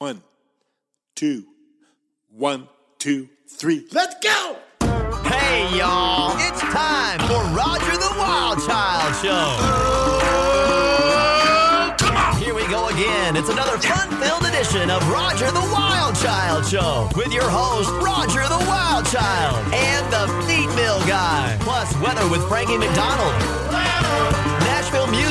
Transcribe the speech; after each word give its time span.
One, 0.00 0.22
two, 1.16 1.42
one, 2.30 2.68
two, 2.98 3.28
three. 3.48 3.84
Let's 3.90 4.14
go! 4.22 4.56
Hey, 5.24 5.76
y'all! 5.76 6.36
It's 6.38 6.60
time 6.60 7.18
for 7.26 7.42
Roger 7.50 7.96
the 7.98 8.14
Wild 8.16 8.64
Child 8.64 9.16
Show. 9.18 9.58
Here 12.38 12.54
we 12.54 12.64
go 12.68 12.86
again. 12.86 13.34
It's 13.34 13.48
another 13.48 13.76
fun-filled 13.78 14.44
edition 14.44 14.88
of 14.88 15.02
Roger 15.10 15.50
the 15.50 15.68
Wild 15.74 16.14
Child 16.14 16.64
Show 16.64 17.08
with 17.16 17.32
your 17.32 17.50
host 17.50 17.90
Roger 18.00 18.46
the 18.46 18.64
Wild 18.68 19.04
Child 19.06 19.74
and 19.74 20.12
the 20.12 20.28
Feet 20.46 20.72
Mill 20.76 21.00
Guy, 21.08 21.56
plus 21.58 21.92
weather 22.00 22.28
with 22.30 22.46
Frankie 22.46 22.78
McDonald. 22.78 23.67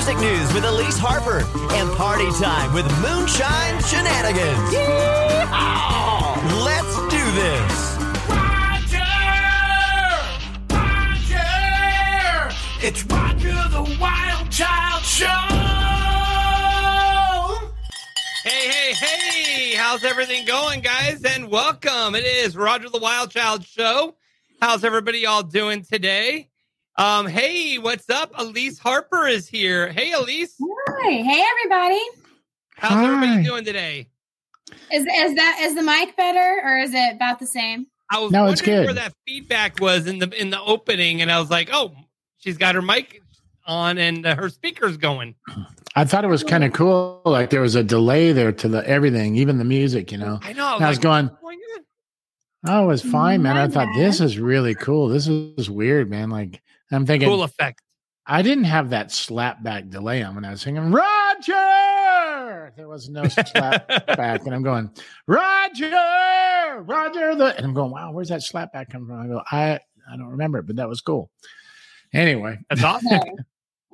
Nashville 0.07 0.21
music 0.21 0.39
news 0.39 0.53
with 0.53 0.63
Elise 0.63 0.97
Harper 0.97 1.39
and 1.73 1.89
party 1.97 2.29
time 2.39 2.73
with 2.73 2.85
Moonshine 3.01 3.81
Shenanigans. 3.83 4.73
Yeehaw! 4.73 6.35
Let's 6.63 6.95
do 7.11 7.31
this. 7.35 7.98
Roger! 8.29 9.03
Roger! 10.71 12.55
It's 12.81 13.03
Roger 13.05 13.70
the 13.70 13.98
Wild 13.99 14.49
Child 14.49 15.03
Show. 15.03 15.27
Hey, 18.43 18.70
hey, 18.70 18.93
hey! 18.93 19.76
How's 19.76 20.03
everything 20.05 20.45
going, 20.45 20.81
guys? 20.81 21.23
And 21.23 21.49
welcome. 21.49 22.15
It 22.15 22.26
is 22.26 22.55
Roger 22.55 22.89
the 22.89 22.99
Wild 22.99 23.31
Child 23.31 23.65
Show. 23.65 24.15
How's 24.62 24.84
everybody 24.84 25.26
all 25.26 25.43
doing 25.43 25.84
today? 25.84 26.49
Um, 26.97 27.27
hey, 27.27 27.77
what's 27.77 28.09
up? 28.09 28.31
Elise 28.37 28.79
Harper 28.79 29.27
is 29.27 29.47
here. 29.47 29.89
Hey, 29.89 30.13
Elise. 30.13 30.55
Hi. 30.59 31.11
Hey, 31.11 31.43
everybody. 31.51 32.01
How's 32.75 32.91
Hi. 32.93 33.05
everybody 33.05 33.43
doing 33.43 33.63
today? 33.63 34.09
Is 34.91 35.05
is 35.05 35.35
that 35.35 35.59
is 35.61 35.75
the 35.75 35.83
mic 35.83 36.17
better 36.17 36.61
or 36.63 36.77
is 36.79 36.93
it 36.93 37.15
about 37.15 37.39
the 37.39 37.45
same? 37.45 37.85
I 38.09 38.20
was 38.20 38.31
No, 38.31 38.45
wondering 38.45 38.53
it's 38.53 38.61
good. 38.61 38.85
where 38.85 38.93
that 38.95 39.13
feedback 39.27 39.79
was 39.79 40.07
in 40.07 40.17
the 40.20 40.29
in 40.39 40.49
the 40.49 40.62
opening, 40.62 41.21
and 41.21 41.31
I 41.31 41.39
was 41.39 41.49
like, 41.51 41.70
oh, 41.71 41.93
she's 42.37 42.57
got 42.57 42.73
her 42.76 42.81
mic 42.81 43.21
on 43.65 43.98
and 43.98 44.26
uh, 44.26 44.35
her 44.35 44.49
speaker's 44.49 44.98
going. 44.98 45.35
I 45.95 46.05
thought 46.05 46.23
it 46.23 46.29
was 46.29 46.43
kind 46.43 46.63
of 46.63 46.73
cool. 46.73 47.21
Like 47.26 47.49
there 47.49 47.61
was 47.61 47.76
a 47.76 47.84
delay 47.84 48.32
there 48.32 48.51
to 48.54 48.67
the 48.67 48.87
everything, 48.87 49.35
even 49.35 49.57
the 49.57 49.65
music, 49.65 50.11
you 50.11 50.17
know. 50.17 50.39
I 50.41 50.54
know. 50.54 50.76
And 50.76 50.85
I 50.85 50.89
was 50.89 50.98
like, 50.98 51.04
going, 51.04 51.26
what's 51.41 51.41
going 51.41 51.57
oh, 52.65 52.84
it 52.85 52.87
was 52.87 53.04
fine, 53.04 53.41
man. 53.43 53.55
I 53.55 53.67
thought 53.67 53.87
this 53.95 54.20
is 54.20 54.39
really 54.39 54.73
cool. 54.73 55.09
This 55.09 55.27
is 55.27 55.70
weird, 55.70 56.09
man. 56.09 56.29
Like 56.29 56.61
I'm 56.91 57.05
thinking, 57.05 57.27
cool 57.30 57.43
effect. 57.43 57.82
I 58.26 58.41
didn't 58.41 58.66
have 58.66 58.90
that 58.90 59.10
slapback 59.10 59.90
delay 59.90 60.21
on 60.21 60.35
when 60.35 60.46
I 60.46 60.52
was 60.52 60.62
singing 60.62 60.91
Roger. 60.91 61.54
There 62.76 62.88
was 62.88 63.10
no 63.10 63.27
slap 63.27 63.88
back, 63.88 64.46
and 64.46 64.53
I'm 64.53 64.63
going 64.63 64.91
Roger, 65.28 66.81
Roger. 66.81 67.35
The 67.35 67.56
and 67.56 67.66
I'm 67.66 67.74
going, 67.74 67.91
wow, 67.91 68.12
where's 68.12 68.29
that 68.29 68.44
slap 68.44 68.74
back 68.74 68.90
come 68.90 69.07
from? 69.07 69.19
I 69.19 69.28
go, 69.28 69.41
I 69.52 69.79
I 70.12 70.18
don't 70.18 70.29
remember, 70.29 70.62
but 70.62 70.75
that 70.78 70.88
was 70.88 71.02
cool. 71.02 71.29
Anyway, 72.13 72.57
That's 72.69 72.84
awesome. 72.84 73.19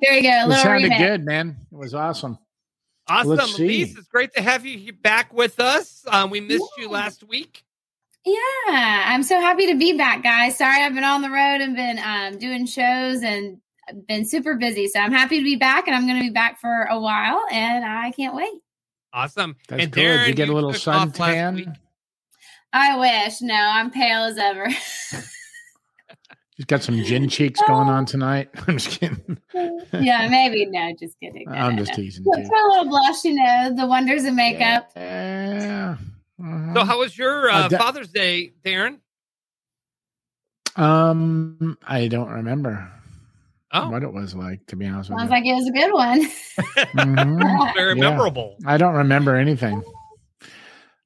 There 0.00 0.14
you 0.14 0.22
go. 0.22 0.28
A 0.28 0.50
it 0.50 0.58
sounded 0.58 0.90
remix. 0.92 0.98
good, 0.98 1.24
man. 1.24 1.56
It 1.72 1.76
was 1.76 1.94
awesome. 1.94 2.38
Awesome, 3.08 3.36
Let's. 3.36 3.58
Elise. 3.58 3.96
It's 3.96 4.08
great 4.08 4.32
to 4.34 4.42
have 4.42 4.64
you 4.64 4.92
back 4.92 5.32
with 5.32 5.60
us. 5.60 6.04
Um, 6.08 6.30
we 6.30 6.40
missed 6.40 6.70
you 6.78 6.88
last 6.88 7.24
week. 7.24 7.63
Yeah, 8.24 9.04
I'm 9.06 9.22
so 9.22 9.38
happy 9.38 9.66
to 9.66 9.78
be 9.78 9.96
back, 9.96 10.22
guys. 10.22 10.56
Sorry, 10.56 10.82
I've 10.82 10.94
been 10.94 11.04
on 11.04 11.20
the 11.20 11.30
road 11.30 11.60
and 11.60 11.76
been 11.76 11.98
um, 11.98 12.38
doing 12.38 12.64
shows 12.66 13.22
and 13.22 13.58
been 14.08 14.24
super 14.24 14.54
busy. 14.56 14.88
So 14.88 14.98
I'm 15.00 15.12
happy 15.12 15.38
to 15.38 15.44
be 15.44 15.56
back, 15.56 15.86
and 15.86 15.94
I'm 15.94 16.06
going 16.06 16.18
to 16.18 16.24
be 16.24 16.32
back 16.32 16.58
for 16.60 16.84
a 16.90 16.98
while, 16.98 17.42
and 17.50 17.84
I 17.84 18.12
can't 18.12 18.34
wait. 18.34 18.52
Awesome. 19.12 19.56
That's 19.68 19.84
and 19.84 19.92
cool. 19.92 20.02
Did 20.02 20.20
Darren, 20.20 20.28
you 20.28 20.34
get 20.34 20.48
a 20.48 20.52
little 20.52 20.72
took 20.72 20.88
off 20.88 21.18
last 21.18 21.54
week. 21.54 21.66
suntan? 21.66 21.76
I 22.72 22.98
wish. 22.98 23.40
No, 23.42 23.54
I'm 23.54 23.90
pale 23.90 24.24
as 24.24 24.38
ever. 24.38 24.68
She's 26.56 26.66
got 26.66 26.82
some 26.82 27.02
gin 27.02 27.28
cheeks 27.28 27.60
going 27.66 27.88
on 27.88 28.06
tonight. 28.06 28.48
I'm 28.66 28.78
just 28.78 29.00
kidding. 29.00 29.38
yeah, 29.92 30.28
maybe. 30.28 30.66
No, 30.66 30.92
just 30.98 31.18
kidding. 31.20 31.44
No, 31.48 31.56
I'm 31.56 31.76
no, 31.76 31.82
just 31.82 31.90
no. 31.90 31.96
teasing. 31.96 32.24
Put 32.24 32.36
too. 32.36 32.42
a 32.42 32.68
little 32.70 32.86
blush, 32.86 33.24
you 33.24 33.34
know, 33.34 33.74
the 33.76 33.86
wonders 33.86 34.24
of 34.24 34.34
makeup. 34.34 34.90
Yeah. 34.96 35.96
Mhm. 36.44 36.74
So, 36.74 36.84
how 36.84 36.98
was 36.98 37.16
your 37.16 37.48
uh, 37.50 37.64
Uh, 37.64 37.68
da- 37.68 37.78
Father's 37.78 38.10
Day, 38.12 38.52
Darren? 38.64 38.98
um, 40.76 41.78
I 41.86 42.08
don't 42.08 42.28
remember 42.30 42.90
Oh, 43.72 43.90
what 43.90 44.02
it 44.02 44.12
was 44.12 44.34
like. 44.34 44.64
To 44.66 44.76
be 44.76 44.86
honest 44.86 45.10
with 45.10 45.18
Sounds 45.18 45.30
you, 45.30 45.36
like 45.36 45.46
it 45.46 45.54
was 45.54 45.68
a 45.68 45.72
good 45.72 45.92
one. 45.92 46.20
Mhm. 46.94 47.74
very 47.74 47.94
yeah. 47.96 48.10
memorable. 48.10 48.56
I 48.66 48.76
don't 48.76 48.94
remember 48.94 49.34
anything. 49.36 49.82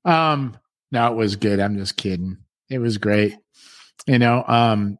Um, 0.05 0.57
no, 0.91 1.13
it 1.13 1.17
was 1.17 1.37
good. 1.37 1.61
I'm 1.61 1.77
just 1.77 1.97
kidding. 1.97 2.39
It 2.69 2.79
was 2.79 2.99
great. 2.99 3.37
You 4.07 4.19
know, 4.19 4.45
um, 4.47 4.99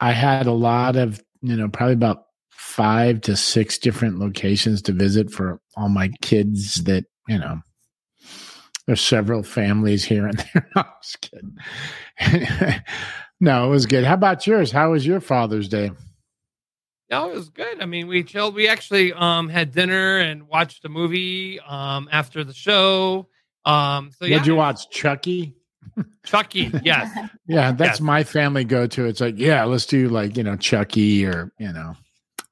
I 0.00 0.12
had 0.12 0.46
a 0.46 0.52
lot 0.52 0.96
of, 0.96 1.20
you 1.42 1.56
know, 1.56 1.68
probably 1.68 1.94
about 1.94 2.24
five 2.50 3.20
to 3.22 3.36
six 3.36 3.78
different 3.78 4.18
locations 4.18 4.82
to 4.82 4.92
visit 4.92 5.30
for 5.30 5.60
all 5.76 5.88
my 5.88 6.08
kids 6.20 6.84
that, 6.84 7.04
you 7.28 7.38
know, 7.38 7.60
there's 8.86 9.00
several 9.00 9.42
families 9.42 10.04
here 10.04 10.26
and 10.26 10.38
there. 10.54 10.68
I'm 10.76 10.84
just 11.02 11.20
kidding. 11.20 11.56
no, 13.40 13.66
it 13.66 13.70
was 13.70 13.86
good. 13.86 14.04
How 14.04 14.14
about 14.14 14.46
yours? 14.46 14.70
How 14.72 14.92
was 14.92 15.06
your 15.06 15.20
Father's 15.20 15.68
Day? 15.68 15.90
No, 17.10 17.30
it 17.30 17.34
was 17.34 17.48
good. 17.48 17.80
I 17.82 17.86
mean, 17.86 18.06
we 18.06 18.22
chilled. 18.22 18.54
We 18.54 18.68
actually 18.68 19.12
um 19.12 19.48
had 19.48 19.72
dinner 19.72 20.18
and 20.18 20.46
watched 20.48 20.84
a 20.84 20.88
movie 20.88 21.58
um 21.60 22.08
after 22.12 22.44
the 22.44 22.54
show. 22.54 23.28
Um, 23.64 24.10
so 24.18 24.24
yeah, 24.24 24.38
Did 24.38 24.46
you 24.46 24.54
watch 24.54 24.88
Chucky? 24.90 25.54
Chucky? 26.24 26.70
Yes, 26.82 27.10
Yeah, 27.46 27.72
that's 27.72 27.98
Yes. 27.98 28.00
my 28.00 28.24
family 28.24 28.64
go 28.64 28.86
to. 28.86 29.04
It's 29.06 29.20
like, 29.20 29.38
yeah, 29.38 29.64
let's 29.64 29.84
do 29.86 30.08
like, 30.08 30.36
you 30.36 30.42
know, 30.44 30.56
Chucky 30.56 31.26
or, 31.26 31.52
you 31.58 31.70
know, 31.72 31.94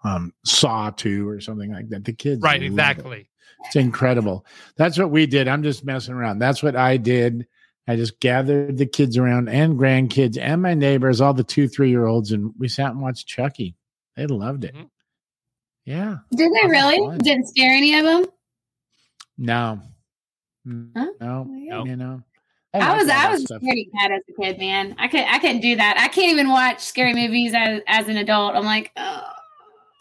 um, 0.05 0.33
Saw 0.45 0.91
2 0.91 1.27
or 1.28 1.41
something 1.41 1.72
like 1.72 1.89
that. 1.91 2.05
The 2.05 2.12
kids. 2.12 2.43
right, 2.43 2.62
exactly. 2.62 3.28
It's 3.66 3.76
incredible. 3.76 4.46
That's 4.76 4.98
what 4.98 5.10
we 5.10 5.26
did. 5.26 5.48
I'm 5.48 5.62
just 5.62 5.84
messing 5.84 6.14
around. 6.14 6.38
That's 6.38 6.62
what 6.62 6.76
I 6.76 6.96
did. 6.96 7.46
I 7.86 7.96
just 7.96 8.20
gathered 8.20 8.76
the 8.78 8.86
kids 8.86 9.16
around 9.16 9.48
and 9.48 9.78
grandkids 9.78 10.38
and 10.38 10.60
my 10.62 10.74
neighbors, 10.74 11.20
all 11.20 11.32
the 11.34 11.42
two, 11.44 11.68
three 11.68 11.91
year 11.91 12.06
olds, 12.06 12.32
and 12.32 12.52
we 12.58 12.68
sat 12.68 12.91
and 12.91 13.00
watched 13.00 13.26
Chucky. 13.26 13.74
They 14.16 14.26
loved 14.26 14.64
it. 14.64 14.74
Mhm. 14.74 14.91
Yeah. 15.84 16.18
Did 16.32 16.50
they 16.52 16.68
really? 16.68 16.98
fun. 16.98 17.18
Didn't 17.18 17.47
scare 17.48 17.72
any 17.74 17.98
of 17.98 18.04
them? 18.04 18.26
No. 19.38 19.80
Mm, 20.66 20.91
Huh? 20.97 21.06
No. 21.20 21.44
No. 21.48 21.84
You 21.86 21.97
know. 21.97 22.22
I 22.74 22.78
like 22.78 22.98
was 23.00 23.08
I 23.08 23.30
was 23.30 23.44
stuff. 23.44 23.62
scaredy 23.62 23.91
cat 23.98 24.10
as 24.12 24.20
a 24.28 24.42
kid, 24.42 24.58
man. 24.58 24.94
I 24.98 25.08
could 25.08 25.24
I 25.26 25.38
couldn't 25.38 25.60
do 25.60 25.74
that. 25.76 25.97
I 25.98 26.08
can't 26.08 26.30
even 26.32 26.50
watch 26.50 26.80
scary 26.80 27.14
movies 27.14 27.54
as, 27.56 27.80
as 27.86 28.08
an 28.08 28.18
adult. 28.18 28.54
I'm 28.54 28.64
like, 28.66 28.92
oh. 28.98 29.22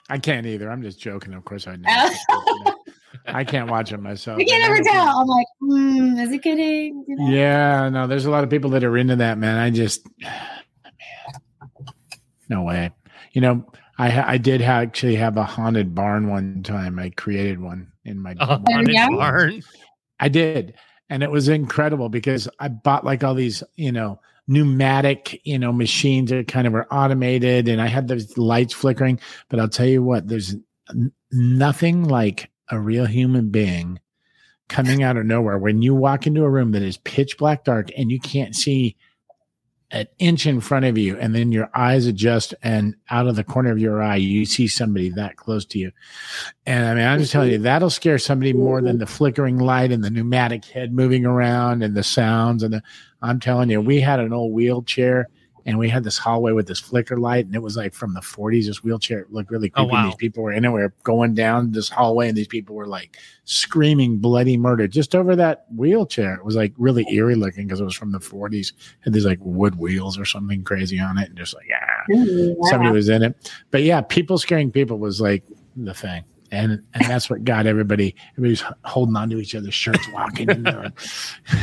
I 0.09 0.17
can't 0.17 0.45
either. 0.45 0.69
I'm 0.69 0.81
just 0.81 0.99
joking. 0.99 1.33
Of 1.33 1.45
course, 1.45 1.67
I 1.67 1.77
know. 1.77 2.73
I 3.27 3.43
can't 3.43 3.69
watch 3.69 3.91
it 3.91 3.97
myself. 3.97 4.39
I 4.39 4.43
can't 4.43 4.63
I 4.63 4.67
ever 4.67 4.83
tell. 4.83 5.19
I'm 5.19 5.27
like, 5.27 5.47
hmm, 5.59 6.19
is 6.19 6.31
it 6.31 6.41
kidding? 6.41 7.03
You 7.07 7.15
know? 7.15 7.29
Yeah, 7.29 7.89
no, 7.89 8.07
there's 8.07 8.25
a 8.25 8.31
lot 8.31 8.43
of 8.43 8.49
people 8.49 8.69
that 8.71 8.83
are 8.83 8.97
into 8.97 9.15
that, 9.17 9.37
man. 9.37 9.57
I 9.57 9.69
just, 9.69 10.07
no 12.49 12.63
way. 12.63 12.91
You 13.33 13.41
know, 13.41 13.65
I 13.97 14.33
I 14.33 14.37
did 14.37 14.61
ha- 14.61 14.81
actually 14.81 15.15
have 15.15 15.37
a 15.37 15.43
haunted 15.43 15.93
barn 15.93 16.29
one 16.29 16.63
time. 16.63 16.99
I 16.99 17.09
created 17.11 17.59
one 17.59 17.91
in 18.05 18.19
my. 18.19 18.35
A 18.39 18.45
haunted 18.45 18.87
we 18.87 18.95
go. 18.95 19.17
barn. 19.17 19.61
I 20.19 20.29
did, 20.29 20.75
and 21.09 21.23
it 21.23 21.29
was 21.29 21.49
incredible 21.49 22.09
because 22.09 22.47
I 22.59 22.69
bought 22.69 23.05
like 23.05 23.23
all 23.23 23.35
these, 23.35 23.63
you 23.75 23.91
know, 23.91 24.19
pneumatic, 24.47 25.41
you 25.45 25.59
know, 25.59 25.71
machines 25.71 26.29
that 26.29 26.47
kind 26.47 26.67
of 26.67 26.73
were 26.73 26.91
automated, 26.91 27.67
and 27.67 27.81
I 27.81 27.87
had 27.87 28.07
those 28.07 28.37
lights 28.37 28.73
flickering. 28.73 29.19
But 29.49 29.59
I'll 29.59 29.67
tell 29.67 29.87
you 29.87 30.01
what, 30.01 30.27
there's 30.27 30.55
n- 30.89 31.11
nothing 31.31 32.05
like 32.05 32.49
a 32.69 32.79
real 32.79 33.05
human 33.05 33.49
being 33.49 33.99
coming 34.67 35.03
out 35.03 35.17
of 35.17 35.25
nowhere. 35.25 35.57
When 35.57 35.81
you 35.81 35.95
walk 35.95 36.27
into 36.27 36.43
a 36.43 36.49
room 36.49 36.71
that 36.71 36.81
is 36.81 36.97
pitch 36.97 37.37
black 37.37 37.63
dark 37.63 37.89
and 37.97 38.11
you 38.11 38.19
can't 38.19 38.55
see 38.55 38.97
an 39.91 40.05
inch 40.19 40.45
in 40.45 40.59
front 40.59 40.83
of 40.83 40.97
you 40.97 41.17
and 41.17 41.33
then 41.33 41.51
your 41.51 41.69
eyes 41.73 42.07
adjust 42.07 42.53
and 42.61 42.93
out 43.09 43.25
of 43.25 43.37
the 43.37 43.43
corner 43.43 43.71
of 43.71 43.79
your 43.79 44.03
eye 44.03 44.17
you 44.17 44.45
see 44.45 44.67
somebody 44.67 45.09
that 45.09 45.37
close 45.37 45.63
to 45.63 45.79
you. 45.79 45.91
And 46.65 46.85
i 46.85 46.93
mean 46.93 47.07
i'm 47.07 47.19
just 47.19 47.31
telling 47.31 47.51
you 47.51 47.57
that'll 47.59 47.89
scare 47.89 48.19
somebody 48.19 48.51
more 48.51 48.81
than 48.81 48.97
the 48.97 49.05
flickering 49.05 49.59
light 49.59 49.93
and 49.93 50.03
the 50.03 50.09
pneumatic 50.09 50.65
head 50.65 50.91
moving 50.91 51.25
around 51.25 51.83
and 51.83 51.95
the 51.95 52.03
sounds 52.03 52.63
and 52.63 52.73
the, 52.73 52.83
i'm 53.21 53.39
telling 53.39 53.69
you 53.69 53.79
we 53.79 54.01
had 54.01 54.19
an 54.19 54.33
old 54.33 54.51
wheelchair 54.51 55.29
and 55.67 55.77
we 55.77 55.87
had 55.89 56.03
this 56.03 56.17
hallway 56.17 56.53
with 56.53 56.65
this 56.65 56.79
flicker 56.79 57.17
light, 57.17 57.45
and 57.45 57.53
it 57.53 57.61
was 57.61 57.77
like 57.77 57.93
from 57.93 58.13
the 58.15 58.19
40s. 58.21 58.65
This 58.65 58.83
wheelchair 58.83 59.27
looked 59.29 59.51
really 59.51 59.71
Oh, 59.75 59.83
creepy. 59.85 59.89
and 59.89 59.91
oh, 59.91 59.93
wow. 59.93 60.05
These 60.07 60.15
people 60.15 60.43
were 60.43 60.51
in 60.53 60.65
it. 60.65 60.69
We 60.71 60.81
were 60.81 60.93
going 61.03 61.35
down 61.35 61.71
this 61.73 61.89
hallway, 61.89 62.29
and 62.29 62.35
these 62.37 62.47
people 62.47 62.73
were 62.75 62.87
like 62.87 63.17
screaming 63.43 64.17
bloody 64.17 64.57
murder 64.57 64.87
just 64.87 65.13
over 65.13 65.35
that 65.35 65.65
wheelchair. 65.75 66.33
It 66.35 66.45
was 66.45 66.55
like 66.55 66.73
really 66.77 67.05
eerie 67.13 67.35
looking 67.35 67.67
because 67.67 67.79
it 67.79 67.83
was 67.85 67.95
from 67.95 68.11
the 68.11 68.19
40s. 68.19 68.71
Had 69.01 69.13
these 69.13 69.25
like 69.25 69.39
wood 69.41 69.75
wheels 69.75 70.17
or 70.17 70.25
something 70.25 70.63
crazy 70.63 70.99
on 70.99 71.17
it, 71.17 71.29
and 71.29 71.37
just 71.37 71.53
like 71.53 71.67
yeah, 71.69 72.03
somebody 72.69 72.91
was 72.91 73.09
in 73.09 73.21
it. 73.23 73.51
But 73.69 73.83
yeah, 73.83 74.01
people 74.01 74.37
scaring 74.37 74.71
people 74.71 74.97
was 74.97 75.21
like 75.21 75.43
the 75.75 75.93
thing. 75.93 76.23
and 76.51 76.81
and 76.93 77.05
that's 77.05 77.29
what 77.29 77.43
got 77.43 77.65
everybody. 77.67 78.15
Everybody's 78.37 78.63
holding 78.85 79.17
on 79.17 79.29
to 79.31 79.37
each 79.37 79.53
other's 79.53 79.73
shirts, 79.73 80.07
walking 80.13 80.49
in 80.49 80.63
there. 80.63 80.93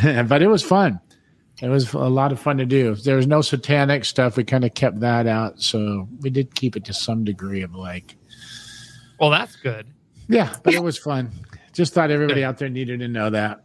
but 0.28 0.42
it 0.42 0.48
was 0.48 0.62
fun. 0.62 1.00
It 1.62 1.68
was 1.68 1.92
a 1.94 1.98
lot 1.98 2.32
of 2.32 2.40
fun 2.40 2.58
to 2.58 2.66
do. 2.66 2.94
There 2.96 3.16
was 3.16 3.26
no 3.26 3.40
satanic 3.40 4.04
stuff. 4.04 4.36
We 4.36 4.44
kind 4.44 4.64
of 4.64 4.74
kept 4.74 5.00
that 5.00 5.26
out, 5.26 5.60
so 5.62 6.08
we 6.20 6.30
did 6.30 6.54
keep 6.54 6.76
it 6.76 6.84
to 6.86 6.92
some 6.92 7.24
degree 7.24 7.62
of 7.62 7.74
like, 7.74 8.16
Well, 9.20 9.30
that's 9.30 9.54
good. 9.56 9.86
yeah. 10.28 10.54
But 10.64 10.74
it 10.74 10.82
was 10.82 10.98
fun. 10.98 11.30
Just 11.72 11.94
thought 11.94 12.10
everybody 12.10 12.42
out 12.44 12.58
there 12.58 12.68
needed 12.68 13.00
to 13.00 13.08
know 13.08 13.30
that. 13.30 13.64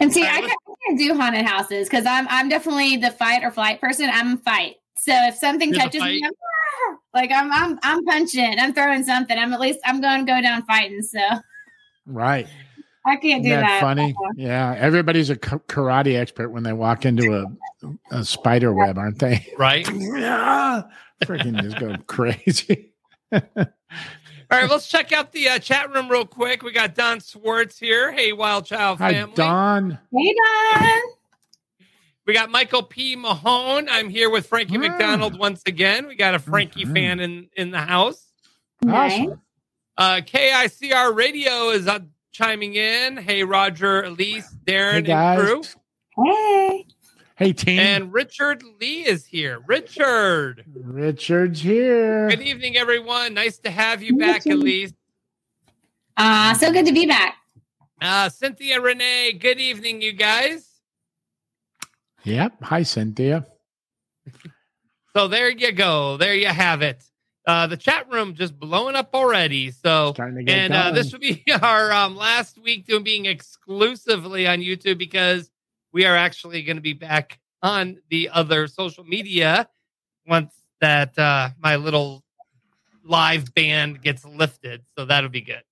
And 0.00 0.12
see, 0.12 0.24
I 0.26 0.40
let's- 0.40 0.54
can't 0.86 0.98
do 0.98 1.14
haunted 1.14 1.44
houses 1.46 1.88
because 1.88 2.06
I'm 2.06 2.26
I'm 2.28 2.48
definitely 2.48 2.96
the 2.96 3.10
fight 3.10 3.44
or 3.44 3.50
flight 3.50 3.80
person. 3.80 4.10
I'm 4.12 4.38
fight. 4.38 4.76
So 4.96 5.12
if 5.28 5.36
something 5.36 5.70
You're 5.72 5.82
touches 5.82 6.02
me. 6.02 6.20
I'm, 6.24 6.32
like 7.14 7.30
I'm 7.30 7.52
I'm 7.52 7.78
I'm 7.82 8.04
punching, 8.04 8.58
I'm 8.58 8.72
throwing 8.72 9.04
something. 9.04 9.36
I'm 9.38 9.52
at 9.52 9.60
least 9.60 9.78
I'm 9.84 10.00
going 10.00 10.26
to 10.26 10.32
go 10.32 10.40
down 10.40 10.64
fighting. 10.64 11.02
So 11.02 11.20
Right. 12.06 12.48
I 13.04 13.16
can't 13.16 13.40
Isn't 13.40 13.42
do 13.44 13.48
that 13.50 13.60
that. 13.62 13.80
funny? 13.80 14.14
Yeah. 14.36 14.74
Everybody's 14.78 15.28
a 15.30 15.36
karate 15.36 16.16
expert 16.18 16.50
when 16.50 16.62
they 16.62 16.72
walk 16.72 17.04
into 17.04 17.34
a, 17.34 18.16
a 18.16 18.24
spider 18.24 18.72
web, 18.72 18.96
aren't 18.98 19.18
they? 19.18 19.46
Right. 19.58 19.88
Yeah. 19.92 20.82
Freaking 21.24 21.60
just 21.62 21.78
go 21.78 21.96
crazy. 22.06 22.92
All 23.32 23.40
right, 24.60 24.68
let's 24.70 24.86
check 24.88 25.12
out 25.12 25.32
the 25.32 25.48
uh, 25.48 25.58
chat 25.58 25.92
room 25.94 26.08
real 26.10 26.26
quick. 26.26 26.62
We 26.62 26.72
got 26.72 26.94
Don 26.94 27.20
Swartz 27.20 27.78
here. 27.78 28.12
Hey, 28.12 28.32
Wild 28.34 28.66
Child 28.66 28.98
Hi, 28.98 29.12
family. 29.12 29.34
Don. 29.34 29.98
Hey 30.14 30.34
Don. 30.74 31.00
We 32.26 32.34
got 32.34 32.50
Michael 32.50 32.82
P. 32.84 33.16
Mahone. 33.16 33.88
I'm 33.90 34.08
here 34.10 34.30
with 34.30 34.46
Frankie 34.46 34.76
Ah. 34.76 34.80
McDonald 34.80 35.38
once 35.38 35.62
again. 35.66 36.06
We 36.06 36.14
got 36.14 36.34
a 36.34 36.38
Frankie 36.38 36.84
Mhm. 36.84 36.94
fan 36.94 37.20
in 37.20 37.48
in 37.56 37.70
the 37.72 37.80
house. 37.80 38.28
Nice. 38.82 39.12
Awesome. 39.20 39.40
Uh, 39.98 40.20
KICR 40.24 41.14
Radio 41.16 41.70
is 41.70 41.88
uh, 41.88 42.00
chiming 42.32 42.74
in. 42.74 43.16
Hey, 43.16 43.44
Roger, 43.44 44.02
Elise, 44.02 44.52
Darren, 44.66 44.92
Hey, 44.92 44.96
and 44.98 45.06
guys. 45.06 45.38
crew. 45.38 45.62
Hey. 46.24 46.86
Hey, 47.36 47.52
team. 47.52 47.78
And 47.78 48.12
Richard 48.12 48.62
Lee 48.80 49.04
is 49.06 49.24
here. 49.24 49.60
Richard. 49.66 50.64
Richard's 50.74 51.60
here. 51.60 52.28
Good 52.28 52.42
evening, 52.42 52.76
everyone. 52.76 53.34
Nice 53.34 53.58
to 53.58 53.70
have 53.70 54.02
you 54.02 54.16
back, 54.16 54.44
Richard. 54.44 54.60
Elise. 54.60 54.92
Uh 56.16 56.52
so 56.54 56.70
good 56.72 56.86
to 56.86 56.92
be 56.92 57.06
back. 57.06 57.36
Uh, 58.00 58.28
Cynthia 58.28 58.80
Renee, 58.80 59.32
good 59.32 59.58
evening, 59.60 60.02
you 60.02 60.12
guys. 60.12 60.68
Yep. 62.24 62.54
Hi, 62.62 62.82
Cynthia. 62.82 63.46
So 65.14 65.28
there 65.28 65.50
you 65.50 65.72
go. 65.72 66.16
There 66.16 66.34
you 66.34 66.46
have 66.46 66.80
it. 66.80 67.04
Uh, 67.44 67.66
the 67.66 67.76
chat 67.76 68.08
room 68.10 68.34
just 68.34 68.56
blowing 68.58 68.94
up 68.94 69.10
already. 69.14 69.70
So 69.72 70.12
Starting 70.14 70.36
to 70.36 70.42
get 70.44 70.58
and 70.58 70.72
uh, 70.74 70.90
this 70.92 71.12
will 71.12 71.18
be 71.18 71.42
our 71.62 71.90
um, 71.92 72.16
last 72.16 72.56
week 72.62 72.86
doing 72.86 73.02
being 73.02 73.26
exclusively 73.26 74.46
on 74.46 74.60
YouTube 74.60 74.96
because 74.98 75.50
we 75.92 76.04
are 76.06 76.16
actually 76.16 76.62
going 76.62 76.76
to 76.76 76.82
be 76.82 76.92
back 76.92 77.40
on 77.62 77.98
the 78.10 78.28
other 78.32 78.66
social 78.68 79.02
media 79.04 79.68
once 80.26 80.54
that 80.80 81.18
uh, 81.18 81.50
my 81.60 81.76
little 81.76 82.22
live 83.04 83.52
band 83.54 84.00
gets 84.02 84.24
lifted. 84.24 84.82
So 84.96 85.04
that'll 85.04 85.28
be 85.30 85.40
good. 85.40 85.62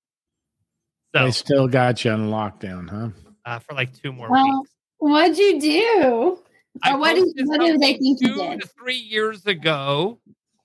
So 1.15 1.25
They 1.25 1.31
still 1.31 1.69
got 1.69 2.05
you 2.05 2.11
on 2.11 2.31
lockdown, 2.31 2.89
huh? 2.89 3.09
uh, 3.45 3.59
for 3.61 3.75
like 3.75 3.93
two 4.01 4.13
more 4.13 4.29
Well, 4.31 4.61
weeks. 4.61 4.71
What'd 4.99 5.39
you 5.39 5.61
do? 5.61 6.39
I 6.83 6.93
Or 6.95 6.99
what 6.99 7.15
do- 7.15 7.23
posted 7.25 7.47
what 7.49 7.61
do 7.61 7.79
they 7.79 7.95
think 7.95 8.01
you 8.01 8.17
two 8.29 8.35
did? 8.35 8.61
to 8.63 8.67
three 8.69 8.97
years 8.97 9.47
ago, 9.47 10.21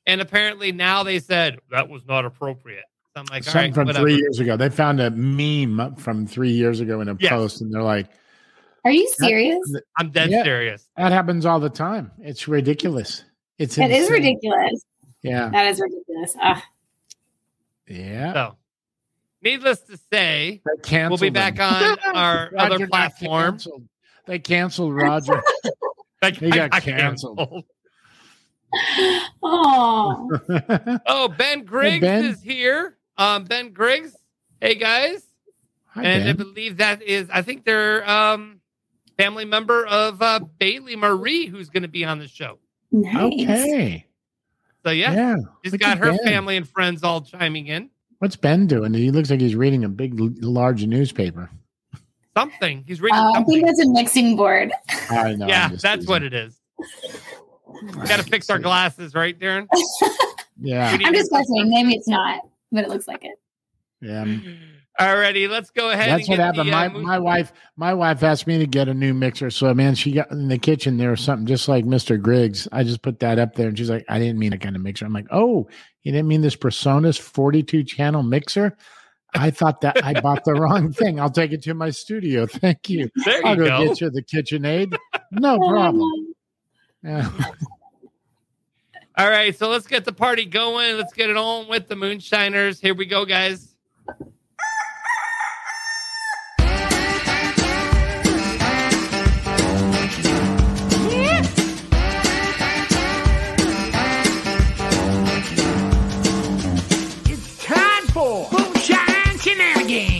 and 0.07 0.22
apparently 0.22 0.72
now 0.72 1.04
they 1.04 1.19
said 1.19 1.60
that 1.72 1.90
was 1.90 2.06
not 2.06 2.25
appropriate. 2.25 2.84
So 3.16 3.22
I'm 3.22 3.25
like, 3.30 3.46
all 3.48 3.54
Something 3.54 3.62
right, 3.72 3.74
from 3.75 3.88
whatever. 3.88 4.04
three 4.06 4.16
years 4.18 4.40
ago. 4.40 4.57
They 4.57 4.69
found 4.69 5.00
a 5.00 5.10
meme 5.12 5.96
from 5.96 6.28
three 6.28 6.52
years 6.52 6.80
ago 6.81 7.00
in 7.02 7.07
a 7.10 7.16
Yes. 7.19 7.30
post, 7.30 7.62
and 7.62 7.74
they're 7.74 7.81
like, 7.81 8.07
Are 8.84 8.92
you 8.92 9.07
serious? 9.18 9.60
I'm 9.98 10.12
dead 10.12 10.30
Yeah. 10.30 10.44
serious. 10.44 10.88
"That 10.98 11.12
happens 11.12 11.46
all 11.46 11.60
the 11.60 11.69
time. 11.69 12.12
It's 12.19 12.48
ridiculous. 12.48 13.24
It's 13.57 13.78
It 13.78 13.90
is 13.90 14.10
ridiculous. 14.12 14.84
Yeah, 15.24 15.50
That 15.50 15.68
is 15.68 15.80
ridiculous. 15.81 16.36
Ugh. 16.42 16.62
yeah. 17.88 18.34
So, 18.34 18.57
needless 19.42 19.80
to 19.81 19.98
say, 20.12 20.62
canceled 20.84 21.22
we'll 21.22 21.30
be 21.31 21.34
back 21.34 21.56
him. 21.57 21.98
on 22.06 22.16
our 22.16 22.52
other 22.57 22.86
platform. 22.88 23.52
canceled. 23.54 23.88
They 24.28 24.40
canceled 24.40 24.94
Roger. 24.94 25.42
they, 26.22 26.31
He 26.31 26.52
I 26.52 26.68
got 26.68 26.81
canceled. 26.81 27.63
Oh, 29.44 30.30
Oh, 31.06 31.27
Ben 31.30 31.63
Griggs 31.66 32.01
Ben. 32.01 32.25
is 32.25 32.42
here. 32.42 32.98
Um, 33.18 33.45
Ben 33.45 33.72
Griggs. 33.72 34.16
Hey 34.62 34.75
guys, 34.75 35.24
Hi, 35.88 36.04
and 36.04 36.30
I 36.30 36.33
believe 36.33 36.77
that 36.77 37.01
is 37.04 37.30
I 37.31 37.42
think 37.42 37.66
they're 37.66 38.07
um 38.10 38.60
family 39.18 39.45
member 39.45 39.86
of 39.86 40.22
uh, 40.22 40.39
Bailey 40.60 40.95
Marie, 40.95 41.45
who's 41.45 41.69
going 41.69 41.83
to 41.83 41.89
be 41.89 42.04
on 42.06 42.19
the 42.19 42.27
show. 42.27 42.57
nice. 42.92 43.33
Okay. 43.33 44.06
So 44.83 44.92
yeah, 44.92 45.13
Yeah. 45.13 45.36
she's 45.63 45.71
Look 45.74 45.81
got 45.81 45.98
her 46.00 46.12
Ben. 46.12 46.19
family 46.25 46.57
and 46.57 46.68
friends 46.68 47.04
all 47.04 47.21
chiming 47.21 47.68
in. 47.68 47.89
What's 48.19 48.36
Ben 48.36 48.66
doing? 48.68 48.94
He 48.94 49.12
looks 49.12 49.30
like 49.30 49.39
he's 49.42 49.56
reading 49.56 49.83
a 49.83 49.89
big, 49.89 50.13
large 50.44 50.86
newspaper. 50.86 51.50
Something 52.36 52.83
he's 52.88 53.01
reading 53.01 53.18
Uh, 53.19 53.31
I 53.36 53.44
think 53.44 53.66
that's 53.66 53.80
a 53.81 53.89
mixing 53.89 54.36
board. 54.36 54.71
I 55.10 55.33
know. 55.36 55.48
yeah, 55.48 55.69
I'm 55.71 55.78
that's 55.78 56.07
what 56.07 56.24
it 56.24 56.33
is. 56.33 56.60
Got 58.07 58.18
to 58.19 58.24
fix 58.24 58.50
our 58.50 58.60
glasses, 58.60 59.13
right, 59.13 59.38
Darren? 59.39 59.68
Yeah. 60.57 60.94
We 60.94 61.00
need 61.00 61.07
I'm 61.07 61.13
to- 61.13 61.19
just 61.19 61.31
guessing. 61.31 61.69
Maybe 61.69 61.94
it's 61.95 62.07
not, 62.07 62.39
but 62.72 62.86
it 62.86 62.89
looks 62.89 63.10
like 63.10 63.25
it. 63.25 63.38
Yeah. 64.01 64.24
Alrighty, 64.98 65.50
let's 65.50 65.69
go 65.72 65.89
ahead. 65.89 66.10
That's 66.10 66.30
and 66.30 66.30
what 66.30 66.38
get 66.38 66.45
happened. 66.45 66.69
The, 66.69 66.72
my 66.72 66.86
uh, 66.86 66.89
mo- 66.92 67.01
my 67.01 67.19
wife 67.19 67.51
my 67.75 67.94
wife 67.94 68.24
asked 68.24 68.48
me 68.48 68.57
to 68.60 68.66
get 68.66 68.88
a 68.88 68.94
new 68.94 69.13
mixer. 69.13 69.50
So 69.50 69.74
man, 69.74 69.95
she 69.95 70.13
got 70.13 70.31
in 70.31 70.48
the 70.48 70.57
kitchen. 70.57 70.95
There 70.95 71.10
was 71.10 71.19
something 71.19 71.45
just 71.45 71.68
like 71.68 71.83
Mr. 71.83 72.19
Griggs. 72.22 72.69
I 72.72 72.86
just 72.86 73.01
put 73.01 73.19
that 73.19 73.38
up 73.38 73.56
there, 73.56 73.68
and 73.68 73.78
she's 73.78 73.89
like, 73.89 74.06
"I 74.07 74.18
didn't 74.18 74.39
mean 74.39 74.54
a 74.54 74.57
kind 74.57 74.78
of 74.78 74.81
mixer." 74.81 75.06
I'm 75.06 75.12
like, 75.12 75.28
"Oh, 75.31 75.68
you 76.04 76.13
didn't 76.13 76.30
mean 76.30 76.39
this 76.39 76.56
Presonus 76.56 77.19
42 77.19 77.83
channel 77.83 78.24
mixer." 78.24 78.78
I 79.33 79.51
thought 79.51 79.81
that 79.81 80.01
I 80.06 80.21
bought 80.21 80.45
the 80.45 80.54
wrong 80.54 80.94
thing. 80.94 81.19
I'll 81.19 81.30
take 81.30 81.51
it 81.51 81.62
to 81.63 81.74
my 81.74 81.89
studio. 81.89 82.48
Thank 82.48 82.89
you. 82.89 83.10
there 83.25 83.45
I'll 83.45 83.57
you 83.57 83.66
go, 83.66 83.78
go. 83.80 83.88
get 83.89 84.00
you 84.00 84.10
the 84.12 84.24
KitchenAid. 84.24 84.95
No 85.33 85.57
problem. 85.69 86.10
Yeah. 87.06 87.30
All 89.18 89.30
right, 89.30 89.56
so 89.56 89.69
let's 89.69 89.88
get 89.88 90.04
the 90.06 90.12
party 90.12 90.44
going. 90.46 90.98
Let's 90.98 91.13
get 91.13 91.30
it 91.30 91.38
on 91.38 91.69
with 91.69 91.88
the 91.88 91.96
moonshiners. 91.96 92.81
Here 92.81 92.96
we 92.96 93.06
go, 93.06 93.25
guys. 93.25 93.75
It's 107.28 107.64
time 107.64 108.07
for 108.07 108.50
Moonshine 108.52 109.38
Shenanigans. 109.40 110.15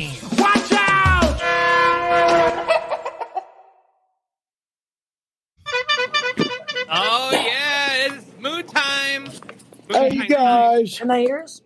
Hey, 10.28 10.36
Moonshine 10.36 10.74
you 10.78 10.82
guys. 10.82 11.00
Can 11.00 11.08
they 11.10 11.24
hear 11.24 11.40
us? 11.40 11.62